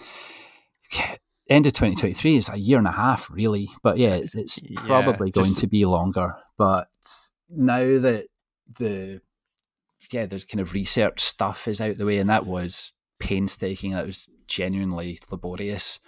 end 1.53 1.67
of 1.67 1.73
2023 1.73 2.37
is 2.37 2.49
a 2.49 2.59
year 2.59 2.79
and 2.79 2.87
a 2.87 2.93
half, 2.93 3.31
really. 3.31 3.69
But 3.83 3.99
yeah, 3.99 4.15
it's, 4.15 4.35
it's 4.35 4.61
Yeah, 4.63 4.81
probably 4.87 5.31
going 5.31 5.55
to 5.55 5.67
be 5.67 5.85
longer. 5.85 6.35
But 6.57 6.89
now 7.49 7.99
that 7.99 8.27
the 8.79 9.21
yeah, 10.11 10.27
there's 10.27 10.45
kind 10.45 10.61
of 10.61 10.75
research 10.75 11.21
stuff 11.21 11.69
is 11.69 11.81
out 11.81 11.97
the 11.97 12.07
way, 12.07 12.19
and 12.19 12.29
that 12.31 12.47
was 12.47 12.93
painstaking. 13.19 13.93
That 13.93 14.07
was 14.07 14.29
genuinely 14.47 15.19
laborious, 15.31 16.01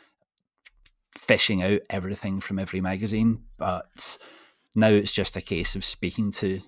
fishing 1.16 1.62
out 1.62 1.80
everything 1.88 2.40
from 2.40 2.58
every 2.58 2.80
magazine. 2.80 3.44
But 3.56 4.18
now 4.74 4.88
it's 4.88 5.12
just 5.12 5.36
a 5.36 5.40
case 5.40 5.76
of 5.76 5.84
speaking 5.84 6.32
to 6.32 6.60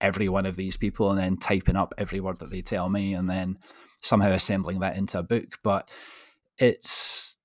every 0.00 0.28
one 0.28 0.44
of 0.44 0.56
these 0.56 0.76
people 0.76 1.10
and 1.10 1.18
then 1.18 1.38
typing 1.38 1.76
up 1.76 1.94
every 1.96 2.20
word 2.20 2.38
that 2.40 2.50
they 2.50 2.62
tell 2.62 2.88
me, 2.88 3.14
and 3.14 3.28
then 3.28 3.58
somehow 4.02 4.30
assembling 4.30 4.80
that 4.80 4.96
into 4.96 5.18
a 5.18 5.22
book. 5.22 5.58
But 5.62 5.88
it's 6.58 7.35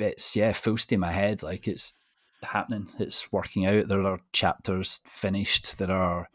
it's 0.00 0.36
yeah, 0.36 0.52
full 0.52 0.78
steam 0.78 1.02
ahead. 1.02 1.42
Like 1.42 1.68
it's 1.68 1.94
happening. 2.42 2.88
It's 2.98 3.32
working 3.32 3.66
out. 3.66 3.88
There 3.88 4.04
are 4.04 4.20
chapters 4.32 5.00
finished. 5.04 5.78
There 5.78 5.90
are 5.90 6.28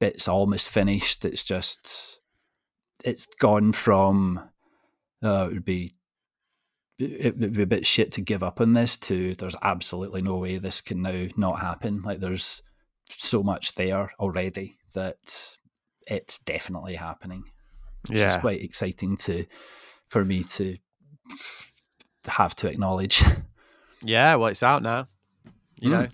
bits 0.00 0.28
almost 0.28 0.68
finished. 0.68 1.24
It's 1.24 1.44
just 1.44 2.20
it's 3.04 3.26
gone 3.26 3.72
from 3.72 4.48
uh, 5.22 5.48
it 5.50 5.54
would 5.54 5.64
be 5.64 5.94
it 6.98 7.36
would 7.38 7.54
be 7.54 7.62
a 7.62 7.66
bit 7.66 7.86
shit 7.86 8.12
to 8.12 8.20
give 8.20 8.42
up 8.42 8.60
on 8.60 8.72
this 8.72 8.96
to 8.96 9.34
there's 9.34 9.56
absolutely 9.62 10.22
no 10.22 10.38
way 10.38 10.58
this 10.58 10.80
can 10.80 11.02
now 11.02 11.26
not 11.36 11.60
happen. 11.60 12.02
Like 12.02 12.20
there's 12.20 12.62
so 13.08 13.42
much 13.42 13.74
there 13.74 14.12
already 14.20 14.76
that 14.94 15.56
it's 16.06 16.38
definitely 16.38 16.94
happening. 16.94 17.44
It's 18.10 18.20
yeah. 18.20 18.26
just 18.26 18.40
quite 18.40 18.62
exciting 18.62 19.16
to 19.18 19.46
for 20.08 20.24
me 20.24 20.44
to 20.44 20.76
have 22.26 22.54
to 22.56 22.68
acknowledge. 22.68 23.22
Yeah, 24.02 24.34
well, 24.34 24.48
it's 24.48 24.62
out 24.62 24.82
now. 24.82 25.08
You 25.80 25.88
Mm. 25.88 25.92
know, 25.92 26.08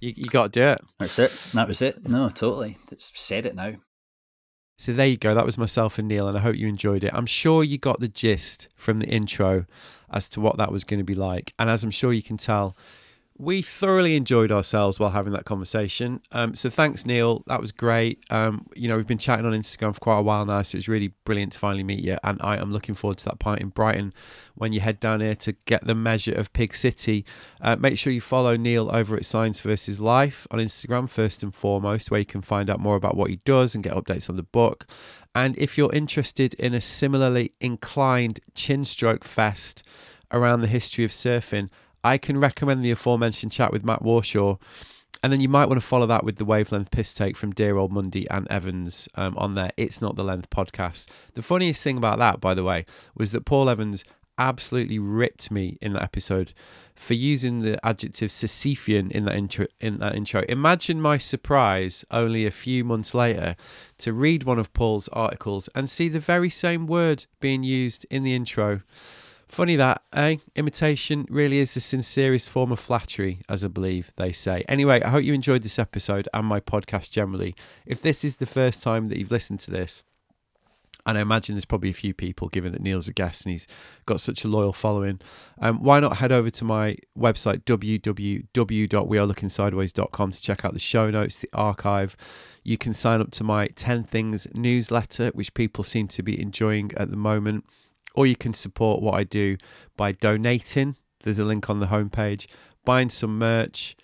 you, 0.00 0.12
you 0.16 0.24
got 0.24 0.52
to 0.52 0.60
do 0.60 0.66
it. 0.66 0.80
That's 0.98 1.18
it. 1.18 1.30
That 1.54 1.68
was 1.68 1.80
it. 1.80 2.06
No, 2.08 2.28
totally. 2.28 2.76
It's 2.92 3.10
said 3.18 3.46
it 3.46 3.54
now. 3.54 3.74
So 4.78 4.92
there 4.92 5.06
you 5.06 5.16
go. 5.16 5.34
That 5.34 5.44
was 5.44 5.58
myself 5.58 5.98
and 5.98 6.08
Neil, 6.08 6.26
and 6.28 6.36
I 6.36 6.40
hope 6.40 6.56
you 6.56 6.66
enjoyed 6.68 7.04
it. 7.04 7.12
I'm 7.14 7.26
sure 7.26 7.62
you 7.62 7.76
got 7.78 8.00
the 8.00 8.08
gist 8.08 8.68
from 8.76 8.98
the 8.98 9.06
intro 9.06 9.66
as 10.10 10.28
to 10.30 10.40
what 10.40 10.56
that 10.58 10.72
was 10.72 10.84
going 10.84 11.00
to 11.00 11.04
be 11.04 11.14
like. 11.14 11.52
And 11.58 11.68
as 11.68 11.84
I'm 11.84 11.90
sure 11.90 12.12
you 12.12 12.22
can 12.22 12.36
tell, 12.38 12.76
we 13.40 13.62
thoroughly 13.62 14.16
enjoyed 14.16 14.52
ourselves 14.52 15.00
while 15.00 15.08
having 15.08 15.32
that 15.32 15.46
conversation. 15.46 16.20
Um, 16.30 16.54
so 16.54 16.68
thanks, 16.68 17.06
Neil. 17.06 17.42
That 17.46 17.58
was 17.58 17.72
great. 17.72 18.22
Um, 18.28 18.66
you 18.76 18.86
know, 18.86 18.98
we've 18.98 19.06
been 19.06 19.16
chatting 19.16 19.46
on 19.46 19.52
Instagram 19.52 19.94
for 19.94 20.00
quite 20.00 20.18
a 20.18 20.22
while 20.22 20.44
now, 20.44 20.60
so 20.60 20.76
it's 20.76 20.88
really 20.88 21.14
brilliant 21.24 21.54
to 21.54 21.58
finally 21.58 21.82
meet 21.82 22.00
you. 22.00 22.18
And 22.22 22.38
I 22.42 22.58
am 22.58 22.70
looking 22.70 22.94
forward 22.94 23.16
to 23.18 23.24
that 23.24 23.38
point 23.38 23.62
in 23.62 23.70
Brighton 23.70 24.12
when 24.56 24.74
you 24.74 24.80
head 24.80 25.00
down 25.00 25.20
here 25.20 25.34
to 25.36 25.52
get 25.64 25.86
the 25.86 25.94
measure 25.94 26.34
of 26.34 26.52
Pig 26.52 26.74
City. 26.74 27.24
Uh, 27.62 27.76
make 27.76 27.96
sure 27.96 28.12
you 28.12 28.20
follow 28.20 28.56
Neil 28.58 28.94
over 28.94 29.16
at 29.16 29.24
Science 29.24 29.60
versus 29.60 29.98
Life 29.98 30.46
on 30.50 30.58
Instagram, 30.58 31.08
first 31.08 31.42
and 31.42 31.54
foremost, 31.54 32.10
where 32.10 32.20
you 32.20 32.26
can 32.26 32.42
find 32.42 32.68
out 32.68 32.78
more 32.78 32.96
about 32.96 33.16
what 33.16 33.30
he 33.30 33.36
does 33.46 33.74
and 33.74 33.82
get 33.82 33.94
updates 33.94 34.28
on 34.28 34.36
the 34.36 34.42
book. 34.42 34.86
And 35.34 35.56
if 35.56 35.78
you're 35.78 35.92
interested 35.94 36.52
in 36.54 36.74
a 36.74 36.80
similarly 36.82 37.52
inclined 37.58 38.40
chin 38.54 38.84
stroke 38.84 39.24
fest 39.24 39.82
around 40.30 40.60
the 40.60 40.66
history 40.66 41.04
of 41.04 41.10
surfing, 41.10 41.70
I 42.02 42.18
can 42.18 42.38
recommend 42.38 42.84
the 42.84 42.90
aforementioned 42.90 43.52
chat 43.52 43.72
with 43.72 43.84
Matt 43.84 44.02
Warshaw. 44.02 44.58
And 45.22 45.32
then 45.32 45.40
you 45.40 45.48
might 45.48 45.66
want 45.66 45.80
to 45.80 45.86
follow 45.86 46.06
that 46.06 46.24
with 46.24 46.36
the 46.36 46.46
wavelength 46.46 46.90
piss 46.90 47.12
take 47.12 47.36
from 47.36 47.52
dear 47.52 47.76
old 47.76 47.92
Mondy 47.92 48.28
and 48.30 48.48
Evans 48.48 49.08
um, 49.16 49.36
on 49.36 49.54
there. 49.54 49.70
It's 49.76 50.00
not 50.00 50.16
the 50.16 50.24
length 50.24 50.48
podcast. 50.48 51.08
The 51.34 51.42
funniest 51.42 51.82
thing 51.82 51.98
about 51.98 52.18
that, 52.20 52.40
by 52.40 52.54
the 52.54 52.64
way, 52.64 52.86
was 53.14 53.32
that 53.32 53.44
Paul 53.44 53.68
Evans 53.68 54.02
absolutely 54.38 54.98
ripped 54.98 55.50
me 55.50 55.76
in 55.82 55.92
that 55.92 56.02
episode 56.02 56.54
for 56.96 57.12
using 57.12 57.58
the 57.58 57.84
adjective 57.86 58.30
Sisyphean 58.30 59.10
in 59.10 59.26
that 59.26 59.36
intro. 59.36 59.66
In 59.80 59.98
that 59.98 60.14
intro, 60.14 60.42
imagine 60.48 61.00
my 61.00 61.18
surprise 61.18 62.04
only 62.10 62.46
a 62.46 62.50
few 62.50 62.82
months 62.82 63.14
later 63.14 63.56
to 63.98 64.14
read 64.14 64.44
one 64.44 64.58
of 64.58 64.72
Paul's 64.72 65.08
articles 65.08 65.68
and 65.74 65.90
see 65.90 66.08
the 66.08 66.20
very 66.20 66.48
same 66.48 66.86
word 66.86 67.26
being 67.40 67.62
used 67.62 68.06
in 68.10 68.22
the 68.22 68.34
intro. 68.34 68.80
Funny 69.50 69.74
that, 69.74 70.02
eh? 70.12 70.36
Imitation 70.54 71.26
really 71.28 71.58
is 71.58 71.74
the 71.74 71.80
sincerest 71.80 72.48
form 72.48 72.70
of 72.70 72.78
flattery, 72.78 73.40
as 73.48 73.64
I 73.64 73.68
believe 73.68 74.12
they 74.16 74.30
say. 74.30 74.64
Anyway, 74.68 75.02
I 75.02 75.08
hope 75.08 75.24
you 75.24 75.34
enjoyed 75.34 75.62
this 75.62 75.76
episode 75.76 76.28
and 76.32 76.46
my 76.46 76.60
podcast 76.60 77.10
generally. 77.10 77.56
If 77.84 78.00
this 78.00 78.22
is 78.22 78.36
the 78.36 78.46
first 78.46 78.80
time 78.80 79.08
that 79.08 79.18
you've 79.18 79.32
listened 79.32 79.58
to 79.60 79.70
this, 79.72 80.04
and 81.04 81.18
I 81.18 81.22
imagine 81.22 81.56
there's 81.56 81.64
probably 81.64 81.90
a 81.90 81.94
few 81.94 82.14
people, 82.14 82.48
given 82.48 82.70
that 82.70 82.80
Neil's 82.80 83.08
a 83.08 83.12
guest 83.12 83.44
and 83.44 83.50
he's 83.50 83.66
got 84.06 84.20
such 84.20 84.44
a 84.44 84.48
loyal 84.48 84.72
following. 84.72 85.20
Um, 85.60 85.82
why 85.82 85.98
not 85.98 86.18
head 86.18 86.30
over 86.30 86.50
to 86.50 86.64
my 86.64 86.94
website, 87.18 87.64
www.wearelookingsideways.com, 87.64 90.30
to 90.30 90.40
check 90.40 90.64
out 90.64 90.74
the 90.74 90.78
show 90.78 91.10
notes, 91.10 91.34
the 91.34 91.50
archive. 91.52 92.16
You 92.62 92.78
can 92.78 92.94
sign 92.94 93.20
up 93.20 93.32
to 93.32 93.42
my 93.42 93.66
10 93.66 94.04
Things 94.04 94.46
newsletter, 94.54 95.30
which 95.30 95.54
people 95.54 95.82
seem 95.82 96.06
to 96.06 96.22
be 96.22 96.40
enjoying 96.40 96.92
at 96.96 97.10
the 97.10 97.16
moment. 97.16 97.64
Or 98.14 98.26
you 98.26 98.36
can 98.36 98.54
support 98.54 99.02
what 99.02 99.14
I 99.14 99.24
do 99.24 99.56
by 99.96 100.12
donating. 100.12 100.96
There's 101.22 101.38
a 101.38 101.44
link 101.44 101.70
on 101.70 101.80
the 101.80 101.86
homepage, 101.86 102.46
buying 102.84 103.10
some 103.10 103.38
merch, 103.38 103.96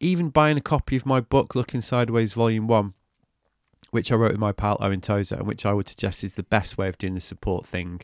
even 0.00 0.28
buying 0.28 0.56
a 0.56 0.60
copy 0.60 0.96
of 0.96 1.06
my 1.06 1.20
book, 1.20 1.54
Looking 1.54 1.80
Sideways 1.80 2.32
Volume 2.32 2.66
1 2.66 2.94
which 3.94 4.10
I 4.10 4.16
wrote 4.16 4.32
with 4.32 4.40
my 4.40 4.50
pal 4.50 4.76
Owen 4.80 5.00
Tozer, 5.00 5.36
and 5.36 5.46
which 5.46 5.64
I 5.64 5.72
would 5.72 5.88
suggest 5.88 6.24
is 6.24 6.32
the 6.32 6.42
best 6.42 6.76
way 6.76 6.88
of 6.88 6.98
doing 6.98 7.14
the 7.14 7.20
support 7.20 7.64
thing, 7.64 8.00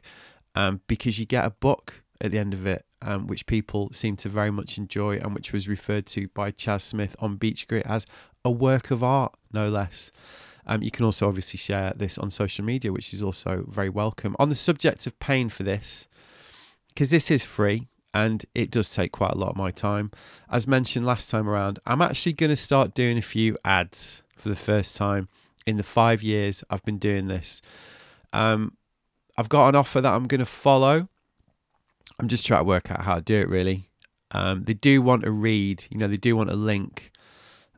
um, 0.55 0.81
because 0.87 1.19
you 1.19 1.27
get 1.27 1.45
a 1.45 1.51
book 1.51 2.05
at 2.21 2.31
the 2.31 2.39
end 2.39 2.55
of 2.55 2.65
it, 2.65 2.87
um, 3.03 3.27
which 3.27 3.45
people 3.47 3.89
seem 3.93 4.15
to 4.19 4.29
very 4.29 4.53
much 4.53 4.79
enjoy, 4.79 5.17
and 5.17 5.35
which 5.35 5.53
was 5.53 5.67
referred 5.67 6.07
to 6.07 6.29
by 6.29 6.53
Chas 6.53 6.85
Smith 6.85 7.17
on 7.19 7.39
Beach 7.39 7.67
Grit 7.67 7.85
as 7.87 8.07
a 8.45 8.53
work 8.53 8.93
of 8.93 9.03
art, 9.03 9.35
no 9.53 9.69
less. 9.69 10.13
Um, 10.67 10.83
you 10.83 10.91
can 10.91 11.05
also 11.05 11.29
obviously 11.29 11.59
share 11.59 11.93
this 11.97 12.19
on 12.19 12.31
social 12.31 12.65
media, 12.65 12.93
which 12.93 13.13
is 13.13 13.23
also 13.23 13.65
very 13.69 13.89
welcome. 13.89 14.37
On 14.39 14.49
the 14.49 14.55
subject 14.55 15.07
of 15.07 15.19
paying 15.19 15.49
for 15.49 15.63
this, 15.63 16.09
because 16.89 17.11
this 17.11 17.31
is 17.31 17.45
free 17.45 17.89
and 18.13 18.45
it 18.55 18.71
does 18.71 18.91
take 18.91 19.13
quite 19.13 19.33
a 19.33 19.39
lot 19.39 19.51
of 19.51 19.57
my 19.57 19.71
time. 19.71 20.11
As 20.51 20.67
mentioned 20.67 21.07
last 21.07 21.31
time 21.31 21.49
around, 21.49 21.79
I'm 21.87 22.03
actually 22.03 22.33
going 22.33 22.51
to 22.51 22.57
start 22.57 22.95
doing 22.95 23.19
a 23.19 23.23
few 23.23 23.57
ads 23.65 24.23
for 24.37 24.49
the 24.49 24.57
first 24.57 24.97
time 24.97 25.29
in 25.67 25.77
the 25.77 25.83
five 25.83 26.23
years 26.23 26.65
I've 26.71 26.85
been 26.85 26.99
doing 26.99 27.29
this. 27.29 27.63
Um, 28.33 28.77
I've 29.37 29.49
got 29.49 29.69
an 29.69 29.77
offer 29.77 30.01
that 30.01 30.13
I'm 30.13 30.27
going 30.27 30.41
to 30.41 30.47
follow. 30.47 31.09
I'm 32.19 32.29
just 32.29 32.47
trying 32.47 32.61
to 32.61 32.65
work 32.65 32.91
out 32.91 33.03
how 33.03 33.17
to 33.17 33.23
do 33.23 33.41
it 33.41 33.49
really. 33.49 33.89
Um, 34.33 34.65
they 34.65 34.75
do 34.75 35.03
want 35.03 35.25
a 35.25 35.31
read, 35.31 35.85
you 35.91 35.99
know, 35.99 36.07
they 36.07 36.17
do 36.17 36.37
want 36.37 36.51
a 36.51 36.57
link, 36.57 37.11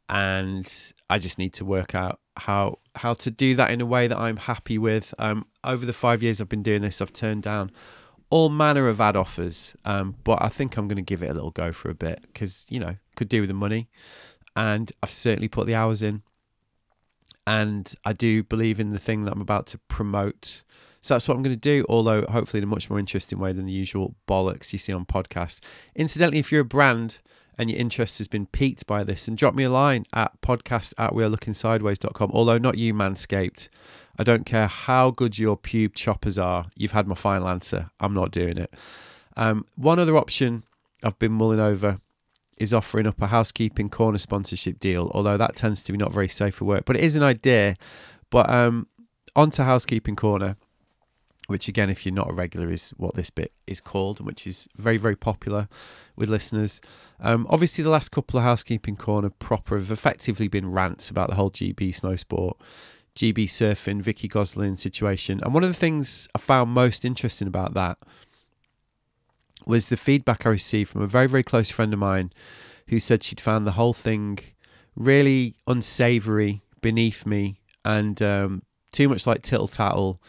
and 0.09 0.93
I 1.09 1.19
just 1.19 1.39
need 1.39 1.55
to 1.55 1.65
work 1.65 1.95
out 1.95 2.21
how 2.37 2.79
how 2.97 3.15
to 3.15 3.31
do 3.31 3.55
that 3.57 3.71
in 3.71 3.81
a 3.81 3.87
way 3.87 4.07
that 4.07 4.19
I'm 4.19 4.37
happy 4.37 4.79
with. 4.79 5.15
Um, 5.19 5.47
over 5.65 5.87
the 5.87 5.93
five 5.93 6.23
years 6.23 6.41
I've 6.41 6.49
been 6.49 6.63
doing 6.63 6.83
this, 6.83 7.01
I've 7.01 7.13
turned 7.13 7.43
down 7.43 7.71
all 8.31 8.49
manner 8.49 8.89
of 8.89 9.01
ad 9.01 9.17
offers, 9.17 9.75
um, 9.85 10.17
but 10.25 10.43
I 10.43 10.49
think 10.49 10.77
I'm 10.77 10.89
going 10.89 10.97
to 10.97 11.03
give 11.03 11.23
it 11.23 11.31
a 11.31 11.35
little 11.35 11.51
go 11.51 11.73
for 11.73 11.91
a 11.91 11.95
bit 11.95 12.21
because 12.23 12.67
you 12.69 12.81
know 12.81 12.97
could 13.17 13.29
do 13.29 13.41
with 13.41 13.49
the 13.49 13.55
money, 13.55 13.89
and 14.57 14.91
I've 15.03 15.11
certainly 15.11 15.49
put 15.49 15.67
the 15.67 15.75
hours 15.75 16.03
in 16.03 16.23
and 17.47 17.93
I 18.05 18.13
do 18.13 18.43
believe 18.43 18.79
in 18.79 18.91
the 18.91 18.99
thing 18.99 19.25
that 19.25 19.33
I'm 19.33 19.41
about 19.41 19.67
to 19.69 19.79
promote. 19.79 20.63
So 21.03 21.15
that's 21.15 21.27
what 21.27 21.37
I'm 21.37 21.43
going 21.43 21.57
to 21.57 21.61
do, 21.61 21.85
although 21.89 22.23
hopefully 22.27 22.59
in 22.59 22.65
a 22.65 22.69
much 22.69 22.89
more 22.89 22.99
interesting 22.99 23.39
way 23.39 23.53
than 23.53 23.67
the 23.67 23.73
usual 23.73 24.15
bollocks 24.29 24.73
you 24.73 24.79
see 24.79 24.93
on 24.93 25.05
podcast. 25.05 25.61
Incidentally, 25.97 26.39
if 26.39 26.53
you're 26.53 26.61
a 26.61 26.65
brand 26.65 27.21
and 27.59 27.71
your 27.71 27.79
interest 27.79 28.19
has 28.19 28.29
been 28.29 28.47
piqued 28.47 28.87
by 28.87 29.05
this, 29.05 29.29
and 29.29 29.37
drop 29.37 29.55
me 29.55 29.65
a 29.65 29.71
line 29.71 30.05
at 30.13 30.41
podcast 30.41 30.95
at 30.99 31.13
wearelookingsideways.com, 31.13 32.31
although 32.33 32.59
not 32.59 32.79
you, 32.79 32.95
Manscaped. 32.95 33.69
I 34.19 34.25
don't 34.25 34.45
care 34.45 34.67
how 34.67 35.11
good 35.11 35.39
your 35.39 35.57
pube 35.57 35.95
choppers 35.95 36.39
are. 36.39 36.67
You've 36.77 36.93
had 36.93 37.07
my 37.07 37.15
final 37.15 37.49
answer. 37.49 37.91
I'm 38.01 38.15
not 38.15 38.31
doing 38.31 38.59
it. 38.59 38.73
Um, 39.37 39.65
one 39.77 39.99
other 39.99 40.17
option 40.17 40.65
I've 41.03 41.19
been 41.19 41.33
mulling 41.33 41.61
over 41.61 41.99
is 42.59 42.73
offering 42.73 43.07
up 43.07 43.21
a 43.21 43.27
housekeeping 43.27 43.89
corner 43.89 44.19
sponsorship 44.19 44.79
deal, 44.79 45.11
although 45.15 45.37
that 45.37 45.57
tends 45.57 45.83
to 45.83 45.93
be 45.93 45.99
not 45.99 46.13
very 46.13 46.29
safe 46.29 46.57
for 46.57 46.65
work. 46.65 46.85
But 46.85 46.97
it 46.97 47.03
is 47.03 47.17
an 47.17 47.23
idea. 47.23 47.77
But 48.31 48.49
um, 48.51 48.87
on 49.35 49.51
to 49.53 49.65
housekeeping 49.65 50.17
corner, 50.17 50.57
which 51.47 51.69
again, 51.69 51.91
if 51.91 52.07
you're 52.07 52.15
not 52.15 52.31
a 52.31 52.33
regular, 52.33 52.71
is 52.71 52.91
what 52.97 53.15
this 53.15 53.31
bit 53.31 53.53
is 53.67 53.81
called, 53.81 54.21
which 54.25 54.47
is 54.47 54.69
very, 54.77 54.97
very 54.97 55.17
popular 55.17 55.69
with 56.17 56.29
listeners. 56.29 56.81
Um, 57.21 57.47
obviously, 57.51 57.83
the 57.85 57.91
last 57.91 58.11
couple 58.11 58.39
of 58.39 58.45
housekeeping 58.45 58.97
corner 58.97 59.31
proper 59.31 59.77
have 59.77 59.91
effectively 59.91 60.49
been 60.49 60.71
rants 60.71 61.11
about 61.11 61.29
the 61.29 61.37
whole 61.37 61.51
GB 61.51 61.91
Snowsport, 61.91 62.55
GB 63.17 63.45
surfing, 63.45 64.01
Vicky 64.01 64.29
Gosling 64.29 64.77
situation. 64.77 65.41
And 65.43 65.53
one 65.53 65.63
of 65.63 65.71
the 65.71 65.75
things 65.75 66.29
I 66.35 66.39
found 66.39 66.71
most 66.71 67.05
interesting 67.05 67.49
about 67.49 67.75
that 67.75 67.99
was 69.67 69.87
the 69.87 69.97
feedback 69.97 70.47
I 70.47 70.51
received 70.51 70.91
from 70.91 71.03
a 71.03 71.07
very, 71.07 71.27
very 71.27 71.43
close 71.43 71.71
friend 71.71 71.93
of 71.93 71.99
mine 71.99 72.31
who 72.89 72.99
said 72.99 73.23
she'd 73.23 73.41
found 73.41 73.67
the 73.67 73.73
whole 73.73 73.93
thing 73.93 74.39
really 74.97 75.55
unsavory, 75.67 76.63
beneath 76.81 77.25
me, 77.25 77.61
and 77.85 78.21
um, 78.21 78.63
too 78.93 79.09
much 79.09 79.27
like 79.27 79.43
tittle 79.43 79.69
tattle. 79.69 80.21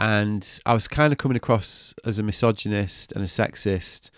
And 0.00 0.58
I 0.64 0.72
was 0.72 0.88
kind 0.88 1.12
of 1.12 1.18
coming 1.18 1.36
across 1.36 1.92
as 2.06 2.18
a 2.18 2.22
misogynist 2.22 3.12
and 3.12 3.22
a 3.22 3.26
sexist, 3.26 4.08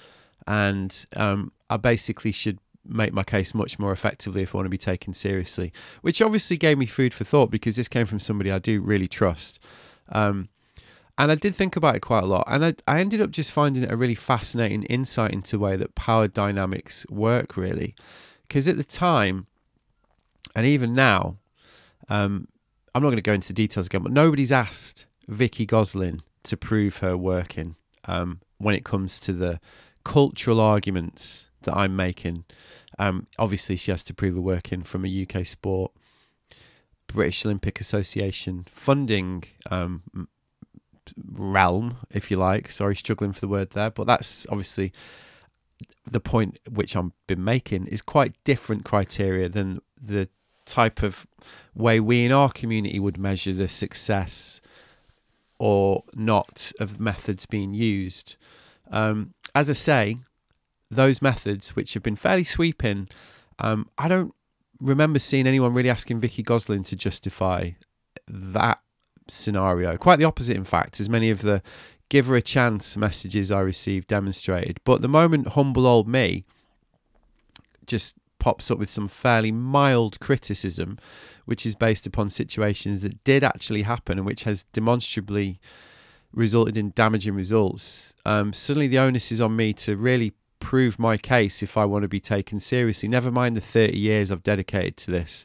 and 0.47 1.05
um, 1.17 1.51
I 1.69 1.77
basically 1.77 2.31
should 2.31 2.61
make 2.87 3.13
my 3.13 3.25
case 3.25 3.53
much 3.53 3.81
more 3.81 3.91
effectively 3.91 4.43
if 4.43 4.55
I 4.55 4.59
want 4.59 4.67
to 4.67 4.71
be 4.71 4.79
taken 4.79 5.13
seriously. 5.13 5.73
Which 6.01 6.23
obviously 6.23 6.57
gave 6.57 6.79
me 6.79 6.87
food 6.87 7.13
for 7.13 7.25
thought 7.25 7.51
because 7.51 7.75
this 7.75 7.89
came 7.89 8.07
from 8.07 8.21
somebody 8.21 8.53
I 8.53 8.61
do 8.61 8.81
really 8.81 9.09
trust. 9.09 9.59
Um, 10.11 10.51
and 11.19 11.33
I 11.33 11.35
did 11.35 11.53
think 11.53 11.75
about 11.75 11.97
it 11.97 12.01
quite 12.01 12.23
a 12.23 12.27
lot. 12.27 12.45
And 12.47 12.65
I, 12.65 12.75
I 12.87 13.01
ended 13.01 13.21
up 13.21 13.33
just 13.33 13.51
finding 13.51 13.83
it 13.83 13.91
a 13.91 13.97
really 13.97 14.15
fascinating 14.15 14.85
insight 14.85 15.33
into 15.33 15.57
the 15.57 15.59
way 15.59 15.75
that 15.77 15.97
power 15.97 16.29
dynamics 16.29 17.05
work, 17.11 17.57
really. 17.57 17.97
Because 18.47 18.69
at 18.69 18.77
the 18.77 18.85
time, 18.85 19.49
and 20.55 20.65
even 20.65 20.95
now, 20.95 21.39
um, 22.09 22.47
I'm 22.95 23.03
not 23.03 23.09
going 23.09 23.17
to 23.17 23.23
go 23.23 23.33
into 23.33 23.53
details 23.53 23.87
again, 23.87 24.03
but 24.03 24.13
nobody's 24.13 24.53
asked 24.53 25.07
Vicky 25.33 25.67
Gosling 25.67 26.23
to 26.45 26.57
prove 26.57 26.99
her 26.99 27.17
working 27.17 27.77
um, 28.05 28.41
when 28.59 28.75
it 28.75 28.85
comes 28.85 29.19
to 29.21 29.33
the 29.33 29.61
cultural 30.05 30.61
arguments 30.61 31.49
that 31.63 31.75
I'm 31.75 31.95
making. 31.97 32.45
Um, 32.99 33.27
obviously, 33.39 33.77
she 33.77 33.91
has 33.91 34.03
to 34.05 34.15
prove 34.15 34.35
her 34.35 34.41
working 34.41 34.83
from 34.83 35.05
a 35.05 35.27
UK 35.27 35.47
sport. 35.47 35.93
British 37.07 37.45
Olympic 37.45 37.81
Association 37.81 38.67
funding 38.71 39.45
um, 39.71 40.03
realm, 41.31 41.99
if 42.11 42.31
you 42.31 42.37
like. 42.37 42.71
Sorry, 42.71 42.97
struggling 42.97 43.33
for 43.33 43.41
the 43.41 43.49
word 43.49 43.71
there, 43.71 43.91
but 43.91 44.07
that's 44.07 44.47
obviously 44.49 44.93
the 46.11 46.21
point 46.21 46.59
which 46.71 46.97
I've 46.97 47.13
been 47.27 47.45
making 47.45 47.87
is 47.87 48.03
quite 48.03 48.35
different 48.45 48.85
criteria 48.85 49.49
than 49.49 49.81
the 50.01 50.29
type 50.65 51.03
of 51.03 51.27
way 51.75 52.01
we 52.01 52.25
in 52.25 52.33
our 52.33 52.51
community 52.51 52.99
would 52.99 53.19
measure 53.19 53.53
the 53.53 53.69
success 53.69 54.61
or 55.63 56.03
not 56.13 56.73
of 56.81 56.99
methods 56.99 57.47
being 57.47 57.73
used. 57.73 58.35
Um, 58.91 59.33
as 59.55 59.71
I 59.71 59.75
say, 59.75 60.17
those 60.91 61.23
methods, 61.23 61.77
which 61.77 61.95
have 61.95 62.03
been 62.03 62.17
fairly 62.17 62.43
sweeping, 62.43 63.09
um, 63.61 63.89
I 63.97 64.09
don't 64.09 64.35
remember 64.81 65.21
seeing 65.21 65.47
anyone 65.47 65.73
really 65.73 65.89
asking 65.89 66.19
Vicky 66.19 66.43
Gosling 66.43 66.83
to 66.83 66.97
justify 66.97 67.71
that 68.27 68.81
scenario. 69.29 69.97
Quite 69.97 70.19
the 70.19 70.25
opposite, 70.25 70.57
in 70.57 70.65
fact, 70.65 70.99
as 70.99 71.09
many 71.09 71.31
of 71.31 71.43
the 71.43 71.63
give 72.09 72.27
her 72.27 72.35
a 72.35 72.43
chance 72.43 72.97
messages 72.97 73.53
I 73.53 73.61
received 73.61 74.09
demonstrated. 74.09 74.81
But 74.83 75.01
the 75.01 75.07
moment 75.07 75.51
humble 75.51 75.87
old 75.87 76.09
me 76.09 76.45
just 77.87 78.17
pops 78.41 78.69
up 78.69 78.81
with 78.81 78.91
some 78.91 79.07
fairly 79.07 79.53
mild 79.53 80.19
criticism, 80.19 80.99
which 81.45 81.67
is 81.67 81.75
based 81.75 82.07
upon 82.07 82.31
situations 82.31 83.03
that 83.03 83.23
did 83.25 83.43
actually 83.45 83.83
happen 83.83 84.19
and 84.19 84.27
which 84.27 84.45
has 84.45 84.65
demonstrably 84.73 85.59
resulted 86.33 86.79
in 86.79 86.93
damaging 86.95 87.35
results, 87.35 88.15
um, 88.25 88.53
suddenly 88.53 88.87
the 88.87 88.99
onus 88.99 89.33
is 89.33 89.41
on 89.41 89.55
me 89.55 89.73
to 89.73 89.97
really 89.97 90.33
prove 90.61 90.99
my 90.99 91.17
case 91.17 91.63
if 91.63 91.77
I 91.77 91.85
want 91.85 92.03
to 92.03 92.09
be 92.09 92.21
taken 92.21 92.61
seriously. 92.61 93.09
Never 93.09 93.31
mind 93.31 93.57
the 93.57 93.61
30 93.61 93.99
years 93.99 94.31
I've 94.31 94.45
dedicated 94.45 94.97
to 94.99 95.11
this 95.11 95.45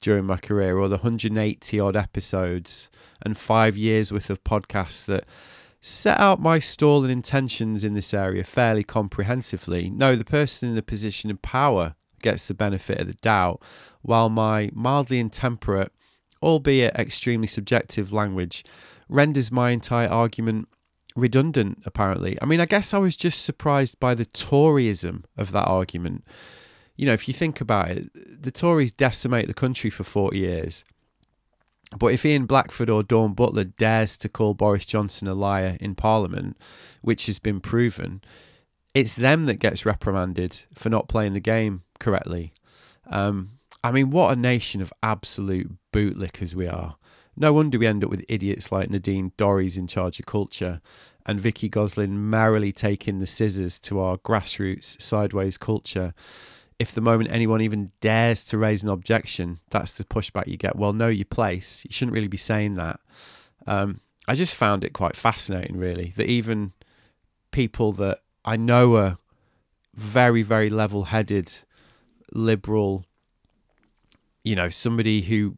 during 0.00 0.24
my 0.24 0.36
career 0.36 0.76
or 0.76 0.88
the 0.88 0.96
180 0.96 1.80
odd 1.80 1.96
episodes 1.96 2.90
and 3.22 3.36
five 3.36 3.76
years 3.76 4.10
worth 4.12 4.30
of 4.30 4.42
podcasts 4.44 5.04
that 5.06 5.24
set 5.80 6.18
out 6.18 6.40
my 6.40 6.58
stall 6.58 7.02
and 7.02 7.12
intentions 7.12 7.84
in 7.84 7.92
this 7.92 8.14
area 8.14 8.42
fairly 8.42 8.82
comprehensively. 8.82 9.90
No, 9.90 10.16
the 10.16 10.24
person 10.24 10.70
in 10.70 10.74
the 10.74 10.82
position 10.82 11.30
of 11.30 11.42
power 11.42 11.94
gets 12.24 12.48
the 12.48 12.54
benefit 12.54 12.98
of 12.98 13.06
the 13.06 13.14
doubt, 13.14 13.62
while 14.02 14.28
my 14.28 14.70
mildly 14.72 15.20
intemperate, 15.20 15.92
albeit 16.42 16.96
extremely 16.96 17.46
subjective 17.46 18.12
language 18.12 18.64
renders 19.08 19.52
my 19.52 19.70
entire 19.70 20.08
argument 20.08 20.68
redundant, 21.14 21.82
apparently. 21.84 22.36
I 22.42 22.46
mean, 22.46 22.60
I 22.60 22.66
guess 22.66 22.92
I 22.92 22.98
was 22.98 23.14
just 23.14 23.44
surprised 23.44 24.00
by 24.00 24.14
the 24.14 24.26
Toryism 24.26 25.24
of 25.36 25.52
that 25.52 25.68
argument. 25.68 26.24
You 26.96 27.06
know, 27.06 27.12
if 27.12 27.28
you 27.28 27.34
think 27.34 27.60
about 27.60 27.90
it, 27.90 28.42
the 28.42 28.50
Tories 28.50 28.92
decimate 28.92 29.46
the 29.46 29.54
country 29.54 29.90
for 29.90 30.02
40 30.02 30.38
years. 30.38 30.84
But 31.96 32.08
if 32.08 32.24
Ian 32.24 32.46
Blackford 32.46 32.90
or 32.90 33.02
Dawn 33.02 33.34
Butler 33.34 33.64
dares 33.64 34.16
to 34.18 34.28
call 34.28 34.54
Boris 34.54 34.86
Johnson 34.86 35.28
a 35.28 35.34
liar 35.34 35.76
in 35.80 35.94
Parliament, 35.94 36.56
which 37.02 37.26
has 37.26 37.38
been 37.38 37.60
proven, 37.60 38.22
it's 38.94 39.14
them 39.14 39.46
that 39.46 39.56
gets 39.56 39.84
reprimanded 39.84 40.60
for 40.72 40.88
not 40.88 41.08
playing 41.08 41.34
the 41.34 41.40
game 41.40 41.82
correctly. 42.04 42.52
Um, 43.06 43.52
I 43.82 43.90
mean, 43.90 44.10
what 44.10 44.30
a 44.30 44.36
nation 44.36 44.82
of 44.82 44.92
absolute 45.02 45.70
bootlickers 45.90 46.54
we 46.54 46.68
are. 46.68 46.96
No 47.34 47.54
wonder 47.54 47.78
we 47.78 47.86
end 47.86 48.04
up 48.04 48.10
with 48.10 48.26
idiots 48.28 48.70
like 48.70 48.90
Nadine 48.90 49.32
Dorries 49.38 49.78
in 49.78 49.86
charge 49.86 50.20
of 50.20 50.26
culture 50.26 50.82
and 51.24 51.40
Vicky 51.40 51.70
Gosling 51.70 52.28
merrily 52.28 52.72
taking 52.72 53.18
the 53.18 53.26
scissors 53.26 53.78
to 53.80 54.00
our 54.00 54.18
grassroots 54.18 55.00
sideways 55.00 55.56
culture. 55.56 56.12
If 56.78 56.92
the 56.92 57.00
moment 57.00 57.30
anyone 57.32 57.62
even 57.62 57.90
dares 58.02 58.44
to 58.46 58.58
raise 58.58 58.82
an 58.82 58.90
objection, 58.90 59.60
that's 59.70 59.92
the 59.92 60.04
pushback 60.04 60.46
you 60.46 60.58
get. 60.58 60.76
Well, 60.76 60.92
know 60.92 61.08
your 61.08 61.24
place. 61.24 61.84
You 61.84 61.92
shouldn't 61.92 62.14
really 62.14 62.28
be 62.28 62.36
saying 62.36 62.74
that. 62.74 63.00
Um, 63.66 64.00
I 64.28 64.34
just 64.34 64.54
found 64.54 64.84
it 64.84 64.92
quite 64.92 65.16
fascinating, 65.16 65.78
really, 65.78 66.12
that 66.16 66.26
even 66.26 66.72
people 67.50 67.92
that 67.92 68.18
I 68.44 68.56
know 68.56 68.96
are 68.96 69.18
very, 69.94 70.42
very 70.42 70.68
level 70.68 71.04
headed, 71.04 71.52
liberal, 72.34 73.04
you 74.42 74.54
know, 74.54 74.68
somebody 74.68 75.22
who 75.22 75.54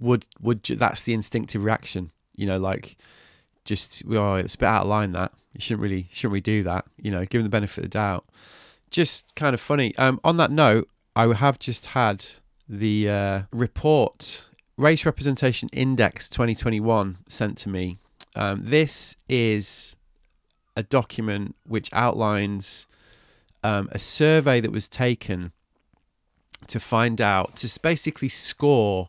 would, 0.00 0.26
would, 0.40 0.62
that's 0.64 1.02
the 1.02 1.14
instinctive 1.14 1.64
reaction, 1.64 2.10
you 2.34 2.46
know, 2.46 2.58
like 2.58 2.96
just, 3.64 4.02
well, 4.06 4.36
it's 4.36 4.54
a 4.54 4.58
bit 4.58 4.66
out 4.66 4.82
of 4.82 4.88
line 4.88 5.12
that. 5.12 5.32
You 5.52 5.60
shouldn't 5.60 5.82
really, 5.82 6.08
shouldn't 6.12 6.32
we 6.32 6.40
do 6.40 6.62
that? 6.64 6.86
You 6.96 7.10
know, 7.10 7.24
given 7.24 7.44
the 7.44 7.50
benefit 7.50 7.78
of 7.78 7.82
the 7.84 7.88
doubt. 7.88 8.24
Just 8.90 9.34
kind 9.34 9.54
of 9.54 9.60
funny. 9.60 9.96
Um, 9.96 10.20
on 10.24 10.36
that 10.38 10.50
note, 10.50 10.88
I 11.14 11.32
have 11.34 11.58
just 11.58 11.86
had 11.86 12.24
the 12.68 13.08
uh, 13.08 13.42
report, 13.52 14.46
Race 14.76 15.04
Representation 15.04 15.68
Index 15.72 16.28
2021, 16.28 17.18
sent 17.28 17.58
to 17.58 17.68
me. 17.68 17.98
Um, 18.36 18.62
this 18.64 19.16
is 19.28 19.96
a 20.76 20.82
document 20.82 21.56
which 21.66 21.90
outlines 21.92 22.86
um, 23.64 23.88
a 23.90 23.98
survey 23.98 24.60
that 24.60 24.70
was 24.70 24.86
taken 24.86 25.52
to 26.66 26.80
find 26.80 27.20
out, 27.20 27.56
to 27.56 27.80
basically 27.80 28.28
score 28.28 29.08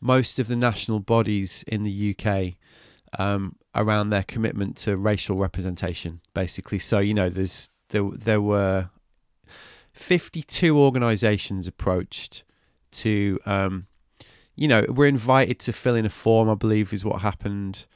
most 0.00 0.38
of 0.38 0.48
the 0.48 0.56
national 0.56 1.00
bodies 1.00 1.64
in 1.66 1.82
the 1.82 2.16
UK 2.16 2.54
um, 3.18 3.56
around 3.74 4.10
their 4.10 4.22
commitment 4.22 4.76
to 4.76 4.96
racial 4.96 5.36
representation, 5.36 6.20
basically. 6.34 6.78
So, 6.78 6.98
you 6.98 7.14
know, 7.14 7.28
there's 7.28 7.70
there, 7.90 8.08
there 8.12 8.40
were 8.40 8.90
52 9.92 10.78
organisations 10.78 11.66
approached 11.66 12.44
to, 12.92 13.38
um, 13.46 13.86
you 14.56 14.68
know, 14.68 14.84
were 14.88 15.06
invited 15.06 15.58
to 15.60 15.72
fill 15.72 15.94
in 15.94 16.06
a 16.06 16.10
form, 16.10 16.48
I 16.48 16.54
believe 16.54 16.92
is 16.92 17.04
what 17.04 17.22
happened, 17.22 17.86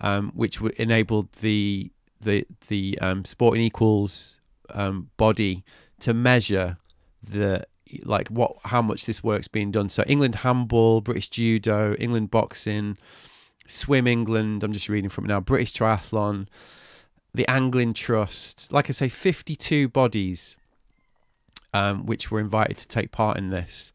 um, 0.00 0.32
which 0.34 0.60
enabled 0.60 1.32
the 1.40 1.90
the 2.20 2.46
the 2.68 2.98
um, 3.00 3.24
Sporting 3.24 3.62
Equals 3.62 4.40
um, 4.70 5.10
body 5.16 5.64
to 6.00 6.14
measure 6.14 6.78
the 7.22 7.66
like 8.04 8.28
what 8.28 8.56
how 8.64 8.82
much 8.82 9.06
this 9.06 9.22
work's 9.22 9.48
being 9.48 9.70
done. 9.70 9.88
So 9.88 10.04
England 10.06 10.36
handball, 10.36 11.00
British 11.00 11.28
judo, 11.28 11.94
England 11.98 12.30
boxing, 12.30 12.98
swim 13.66 14.06
England. 14.06 14.62
I'm 14.62 14.72
just 14.72 14.88
reading 14.88 15.10
from 15.10 15.24
it 15.24 15.28
now. 15.28 15.40
British 15.40 15.72
triathlon, 15.72 16.46
the 17.34 17.48
Angling 17.48 17.94
Trust. 17.94 18.72
Like 18.72 18.88
I 18.88 18.92
say, 18.92 19.08
52 19.08 19.88
bodies 19.88 20.56
um, 21.76 22.06
which 22.06 22.30
were 22.30 22.40
invited 22.40 22.78
to 22.78 22.88
take 22.88 23.12
part 23.12 23.36
in 23.36 23.50
this. 23.50 23.92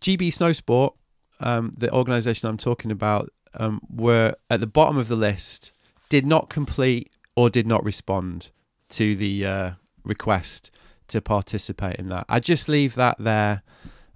GB 0.00 0.28
Snowsport, 0.28 0.94
um, 1.40 1.72
the 1.76 1.92
organisation 1.92 2.48
I'm 2.48 2.56
talking 2.56 2.90
about, 2.90 3.30
um, 3.54 3.80
were 3.90 4.34
at 4.50 4.60
the 4.60 4.66
bottom 4.66 4.96
of 4.96 5.08
the 5.08 5.16
list 5.16 5.72
did 6.08 6.26
not 6.26 6.48
complete 6.48 7.10
or 7.34 7.50
did 7.50 7.66
not 7.66 7.84
respond 7.84 8.50
to 8.90 9.16
the 9.16 9.44
uh, 9.44 9.70
request 10.04 10.70
to 11.08 11.20
participate 11.20 11.96
in 11.96 12.08
that. 12.08 12.26
I 12.28 12.40
just 12.40 12.68
leave 12.68 12.94
that 12.94 13.16
there, 13.18 13.62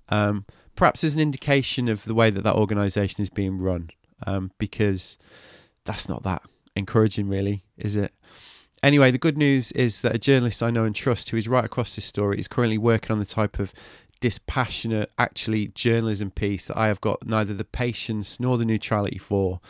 um, 0.08 0.44
perhaps 0.76 1.04
as 1.04 1.14
an 1.14 1.20
indication 1.20 1.88
of 1.88 2.04
the 2.04 2.14
way 2.14 2.30
that 2.30 2.42
that 2.42 2.54
organisation 2.54 3.22
is 3.22 3.30
being 3.30 3.58
run, 3.58 3.90
um, 4.26 4.50
because 4.58 5.18
that's 5.84 6.08
not 6.08 6.22
that 6.24 6.42
encouraging, 6.76 7.28
really, 7.28 7.64
is 7.76 7.96
it? 7.96 8.12
Anyway, 8.82 9.10
the 9.10 9.18
good 9.18 9.36
news 9.36 9.72
is 9.72 10.00
that 10.00 10.14
a 10.14 10.18
journalist 10.18 10.62
I 10.62 10.70
know 10.70 10.84
and 10.84 10.94
trust 10.94 11.30
who 11.30 11.36
is 11.36 11.46
right 11.46 11.64
across 11.64 11.94
this 11.94 12.04
story 12.04 12.38
is 12.38 12.48
currently 12.48 12.78
working 12.78 13.12
on 13.12 13.18
the 13.18 13.26
type 13.26 13.58
of 13.58 13.74
dispassionate, 14.20 15.10
actually 15.18 15.68
journalism 15.68 16.30
piece 16.30 16.66
that 16.66 16.78
I 16.78 16.88
have 16.88 17.00
got 17.00 17.26
neither 17.26 17.54
the 17.54 17.64
patience 17.64 18.38
nor 18.38 18.56
the 18.58 18.64
neutrality 18.64 19.18
for 19.18 19.60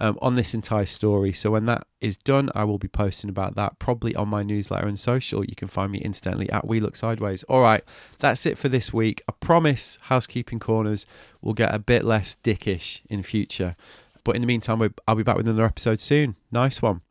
um, 0.00 0.18
on 0.20 0.34
this 0.34 0.54
entire 0.54 0.86
story. 0.86 1.32
So 1.32 1.50
when 1.50 1.66
that 1.66 1.86
is 2.00 2.16
done, 2.16 2.50
I 2.54 2.64
will 2.64 2.78
be 2.78 2.88
posting 2.88 3.30
about 3.30 3.54
that 3.56 3.78
probably 3.78 4.14
on 4.16 4.28
my 4.28 4.42
newsletter 4.42 4.88
and 4.88 4.98
social. 4.98 5.44
You 5.44 5.54
can 5.54 5.68
find 5.68 5.92
me 5.92 5.98
instantly 5.98 6.50
at 6.50 6.66
We 6.66 6.80
Look 6.80 6.96
Sideways. 6.96 7.42
All 7.44 7.62
right, 7.62 7.84
that's 8.18 8.46
it 8.46 8.58
for 8.58 8.68
this 8.68 8.92
week. 8.92 9.22
I 9.28 9.32
promise 9.40 9.98
housekeeping 10.02 10.58
corners 10.58 11.06
will 11.42 11.54
get 11.54 11.74
a 11.74 11.78
bit 11.78 12.04
less 12.04 12.36
dickish 12.42 13.02
in 13.08 13.22
future. 13.22 13.76
But 14.24 14.36
in 14.36 14.42
the 14.42 14.46
meantime, 14.46 14.82
I'll 15.06 15.14
be 15.14 15.22
back 15.22 15.36
with 15.36 15.48
another 15.48 15.64
episode 15.64 16.00
soon. 16.00 16.36
Nice 16.50 16.82
one. 16.82 17.02